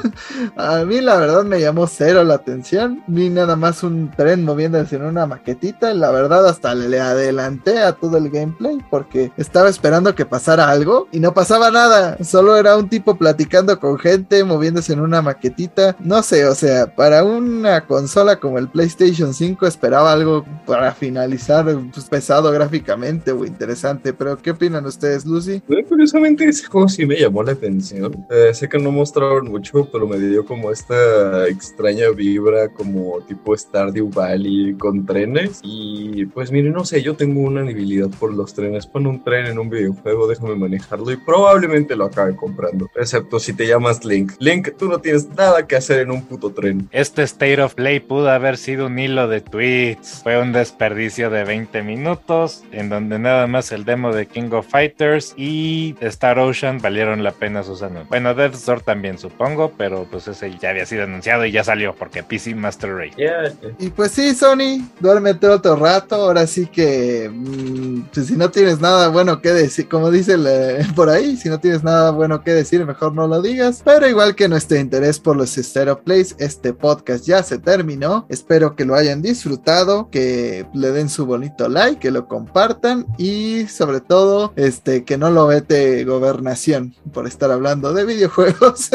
A 0.56 0.84
mí 0.86 1.02
la 1.02 1.18
verdad 1.18 1.44
me 1.44 1.60
llamó 1.60 1.88
cero 1.88 2.24
la 2.24 2.36
atención. 2.36 3.04
Vi 3.08 3.30
nada 3.30 3.56
más 3.56 3.84
un 3.84 4.12
tren 4.16 4.44
moviéndose 4.44 4.96
en 4.96 5.04
una 5.04 5.26
maquetita. 5.26 5.94
La 5.94 6.12
verdad 6.12 6.48
hasta 6.48 6.76
le 6.76 7.00
adelanté 7.00 7.80
a 7.80 7.94
todo 7.94 8.18
el 8.18 8.30
gameplay 8.30 8.78
porque 8.90 9.32
estaba 9.38 9.70
esperando 9.70 10.16
que 10.16 10.26
pasara 10.26 10.70
algo 10.70 11.08
y 11.12 11.20
no 11.20 11.34
pasaba 11.34 11.72
nada. 11.72 12.18
Solo 12.24 12.58
era 12.58 12.78
un 12.78 12.90
tipo 12.90 13.18
platicando 13.18 13.80
con 13.80 13.98
gente, 13.98 14.44
moviéndose 14.44 14.94
en 14.94 15.00
una 15.00 15.22
maquetita. 15.22 15.96
No 16.00 16.22
sé, 16.24 16.46
o 16.46 16.56
sea, 16.56 16.96
para 16.96 17.24
una 17.24 17.86
consola 17.86 18.40
como 18.40 18.58
el 18.58 18.70
PlayStation 18.70 19.34
5 19.34 19.66
esperaba 19.66 20.12
algo 20.12 20.46
para 20.66 20.94
finalizar 20.94 21.66
pues, 21.94 22.06
pesado 22.06 22.52
gráficamente 22.52 23.32
o 23.32 23.46
interesante. 23.46 24.14
Pero 24.14 24.38
¿qué 24.38 24.52
opinan 24.52 24.86
ustedes, 24.86 25.26
Lucy? 25.26 25.62
Bueno, 25.68 25.88
curiosamente 25.88 26.46
ese 26.46 26.68
juego 26.68 26.88
sí 26.88 27.06
me 27.06 27.20
llamó 27.20 27.44
la 27.44 27.54
atención. 27.54 28.26
Eh, 28.30 28.54
sé 28.54 28.68
que 28.70 28.78
no 28.78 28.92
mostraron 28.92 29.48
mucho, 29.48 29.88
pero 29.92 30.08
me 30.08 30.18
dio 30.18 30.27
como 30.46 30.72
esta 30.72 31.48
extraña 31.48 32.10
vibra 32.10 32.70
como 32.70 33.20
tipo 33.22 33.56
Stardew 33.56 34.10
Valley 34.10 34.76
con 34.76 35.06
trenes. 35.06 35.60
Y 35.64 36.26
pues 36.28 36.52
mire, 36.52 36.70
no 36.70 36.86
sé, 36.86 37.02
yo 37.02 37.16
tengo 37.16 37.42
una 37.42 37.64
debilidad 37.64 38.10
por 38.20 38.34
los 38.34 38.54
trenes. 38.54 38.88
Pon 38.88 39.08
un 39.08 39.24
tren 39.24 39.48
en 39.48 39.60
un 39.60 39.70
videojuego, 39.70 40.28
déjame 40.28 40.56
manejarlo 40.56 41.12
y 41.12 41.18
probablemente 41.18 41.96
lo 41.96 42.06
acabe 42.06 42.36
comprando. 42.36 42.90
Excepto 42.96 43.40
si 43.40 43.54
te 43.54 43.68
llamas 43.68 44.04
Link. 44.06 44.34
Link, 44.40 44.70
tú 44.78 44.88
no 44.88 45.00
tienes 45.00 45.28
nada 45.30 45.68
que 45.68 45.76
hacer 45.76 46.02
en 46.02 46.12
un 46.12 46.24
puto 46.24 46.52
tren. 46.52 46.88
Este 46.92 47.24
State 47.24 47.62
of 47.62 47.76
Play 47.76 48.00
pudo 48.00 48.30
haber 48.30 48.58
sido 48.58 48.88
un 48.88 49.00
hilo 49.00 49.28
de 49.28 49.42
tweets. 49.42 50.22
Fue 50.24 50.42
un 50.42 50.52
desperdicio 50.52 51.30
de 51.30 51.44
20 51.44 51.84
minutos 51.84 52.64
en 52.72 52.90
donde 52.90 53.20
nada 53.20 53.48
más 53.48 53.72
el 53.72 53.86
demo 53.86 54.14
de 54.14 54.28
King 54.28 54.50
of 54.52 54.68
Fighters 54.68 55.34
y 55.38 55.96
Star 56.02 56.40
Ocean 56.40 56.80
valieron 56.80 57.24
la 57.24 57.32
pena 57.32 57.64
sus 57.64 57.82
anuncios. 57.82 58.10
Bueno, 58.10 58.34
Death 58.34 58.56
Store 58.56 58.82
también 58.82 59.18
supongo, 59.18 59.72
pero 59.78 60.06
pues 60.10 60.17
ese 60.26 60.58
ya 60.58 60.70
había 60.70 60.86
sido 60.86 61.04
anunciado 61.04 61.46
y 61.46 61.52
ya 61.52 61.64
salió 61.64 61.94
porque 61.94 62.24
PC 62.24 62.56
Master 62.56 62.96
Race. 62.96 63.16
Yeah. 63.18 63.54
Y 63.80 63.90
pues 63.90 64.12
sí, 64.12 64.34
Sony, 64.34 64.88
duérmete 65.00 65.48
otro 65.48 65.76
rato. 65.76 66.16
Ahora 66.16 66.48
sí 66.48 66.68
que 66.68 67.30
mm, 67.32 68.04
pues, 68.14 68.28
si 68.28 68.36
no 68.36 68.50
tienes 68.50 68.80
nada 68.80 69.10
bueno 69.10 69.42
que 69.42 69.52
decir, 69.52 69.88
como 69.88 70.10
dice 70.10 70.34
el, 70.34 70.48
por 70.96 71.10
ahí, 71.10 71.36
si 71.38 71.50
no 71.50 71.60
tienes 71.60 71.84
nada 71.84 72.12
bueno 72.12 72.42
que 72.42 72.54
decir, 72.54 72.86
mejor 72.86 73.14
no 73.14 73.28
lo 73.28 73.42
digas. 73.42 73.82
Pero 73.84 74.08
igual 74.08 74.36
que 74.36 74.48
nuestro 74.48 74.78
interés 74.78 75.20
por 75.20 75.36
los 75.36 75.52
Stereo 75.52 76.00
Plays, 76.00 76.36
este 76.40 76.74
podcast 76.74 77.26
ya 77.26 77.44
se 77.44 77.60
terminó. 77.60 78.26
Espero 78.30 78.76
que 78.76 78.86
lo 78.86 78.96
hayan 78.96 79.22
disfrutado, 79.22 80.10
que 80.10 80.66
le 80.74 80.92
den 80.92 81.10
su 81.10 81.26
bonito 81.26 81.68
like, 81.68 82.00
que 82.00 82.12
lo 82.12 82.28
compartan 82.28 83.06
y 83.18 83.68
sobre 83.68 84.00
todo, 84.00 84.54
este, 84.56 85.04
que 85.04 85.18
no 85.18 85.30
lo 85.30 85.48
vete 85.48 86.06
gobernación 86.06 86.96
por 87.14 87.28
estar 87.28 87.52
hablando 87.52 87.94
de 87.94 88.06
videojuegos. 88.06 88.90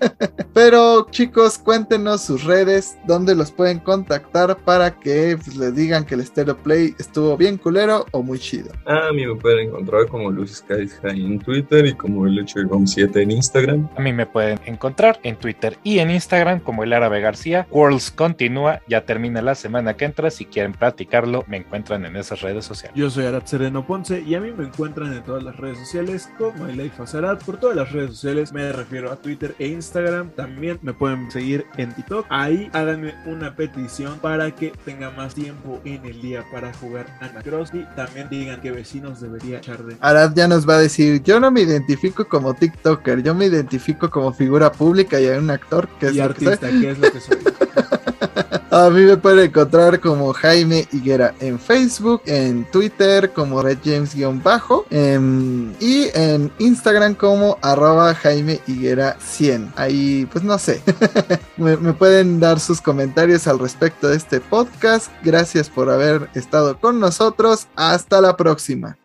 Pero 0.54 0.67
chicos, 1.10 1.58
cuéntenos 1.58 2.22
sus 2.22 2.44
redes, 2.44 2.98
donde 3.06 3.34
los 3.34 3.50
pueden 3.50 3.78
contactar 3.78 4.56
para 4.58 4.90
que 4.90 5.38
pues, 5.42 5.56
les 5.56 5.74
digan 5.74 6.04
que 6.04 6.14
el 6.14 6.24
Stereo 6.26 6.56
Play 6.56 6.94
estuvo 6.98 7.36
bien 7.36 7.56
culero 7.56 8.04
o 8.10 8.22
muy 8.22 8.38
chido. 8.38 8.70
A 8.84 9.10
mí 9.12 9.26
me 9.26 9.34
pueden 9.34 9.68
encontrar 9.68 10.06
como 10.08 10.30
Luis 10.30 10.62
High 10.68 11.24
en 11.24 11.38
Twitter 11.38 11.86
y 11.86 11.94
como 11.94 12.26
el 12.26 12.46
7 12.46 13.22
en 13.22 13.30
Instagram. 13.30 13.88
A 13.96 14.00
mí 14.00 14.12
me 14.12 14.26
pueden 14.26 14.58
encontrar 14.66 15.18
en 15.22 15.36
Twitter 15.36 15.78
y 15.84 16.00
en 16.00 16.10
Instagram 16.10 16.60
como 16.60 16.84
el 16.84 16.92
Árabe 16.92 17.20
García. 17.20 17.66
Worlds 17.70 18.10
continúa, 18.10 18.82
ya 18.88 19.06
termina 19.06 19.40
la 19.40 19.54
semana 19.54 19.96
que 19.96 20.04
entra. 20.04 20.30
Si 20.30 20.44
quieren 20.44 20.72
platicarlo, 20.72 21.44
me 21.46 21.56
encuentran 21.56 22.04
en 22.04 22.16
esas 22.16 22.42
redes 22.42 22.66
sociales. 22.66 22.94
Yo 22.94 23.08
soy 23.08 23.24
Arad 23.24 23.46
Sereno 23.46 23.86
Ponce 23.86 24.20
y 24.20 24.34
a 24.34 24.40
mí 24.40 24.52
me 24.52 24.64
encuentran 24.64 25.14
en 25.14 25.22
todas 25.22 25.42
las 25.42 25.56
redes 25.56 25.78
sociales 25.78 26.28
como 26.36 26.64
Arad. 26.64 27.38
Por 27.38 27.58
todas 27.58 27.76
las 27.76 27.90
redes 27.90 28.10
sociales 28.10 28.52
me 28.52 28.70
refiero 28.70 29.10
a 29.10 29.16
Twitter 29.16 29.54
e 29.58 29.68
Instagram. 29.68 30.30
También 30.30 30.57
me 30.58 30.92
pueden 30.92 31.30
seguir 31.30 31.66
en 31.76 31.92
TikTok. 31.92 32.26
Ahí 32.28 32.68
háganme 32.72 33.14
una 33.26 33.54
petición 33.54 34.18
para 34.18 34.50
que 34.54 34.72
tenga 34.84 35.10
más 35.10 35.34
tiempo 35.34 35.80
en 35.84 36.04
el 36.04 36.20
día 36.20 36.44
para 36.52 36.72
jugar 36.74 37.06
Animal 37.20 37.42
Crossing. 37.44 37.86
También 37.96 38.28
digan 38.28 38.60
que 38.60 38.70
vecinos 38.70 39.20
debería 39.20 39.58
echar 39.58 39.82
de 39.84 39.96
Arad 40.00 40.32
ya 40.34 40.48
nos 40.48 40.68
va 40.68 40.74
a 40.74 40.78
decir, 40.78 41.22
yo 41.22 41.40
no 41.40 41.50
me 41.50 41.62
identifico 41.62 42.26
como 42.26 42.54
TikToker, 42.54 43.22
yo 43.22 43.34
me 43.34 43.46
identifico 43.46 44.10
como 44.10 44.32
figura 44.32 44.72
pública 44.72 45.20
y 45.20 45.28
un 45.28 45.50
actor 45.50 45.88
que 46.00 46.06
es 46.06 46.12
y 46.12 46.16
que 46.16 46.20
soy". 46.20 46.28
artista, 46.28 46.68
que 46.68 46.90
es 46.90 46.98
lo 46.98 47.12
que 47.12 47.20
soy. 47.20 47.38
A 48.70 48.90
mí 48.90 49.00
me 49.00 49.16
pueden 49.16 49.46
encontrar 49.46 49.98
como 49.98 50.32
Jaime 50.34 50.86
Higuera 50.92 51.34
en 51.40 51.58
Facebook, 51.58 52.20
en 52.26 52.66
Twitter 52.66 53.32
como 53.32 53.62
Red 53.62 53.78
James-bajo 53.82 54.84
em, 54.90 55.72
y 55.80 56.08
en 56.14 56.52
Instagram 56.58 57.14
como 57.14 57.56
arroba 57.62 58.14
Jaime 58.14 58.60
Higuera 58.66 59.16
100. 59.20 59.72
Ahí, 59.74 60.28
pues 60.38 60.44
no 60.44 60.58
sé. 60.58 60.82
me, 61.56 61.76
me 61.76 61.92
pueden 61.92 62.38
dar 62.38 62.60
sus 62.60 62.80
comentarios 62.80 63.46
al 63.48 63.58
respecto 63.58 64.08
de 64.08 64.16
este 64.16 64.40
podcast. 64.40 65.10
Gracias 65.24 65.68
por 65.68 65.90
haber 65.90 66.30
estado 66.34 66.78
con 66.78 67.00
nosotros. 67.00 67.66
Hasta 67.74 68.20
la 68.20 68.36
próxima. 68.36 68.96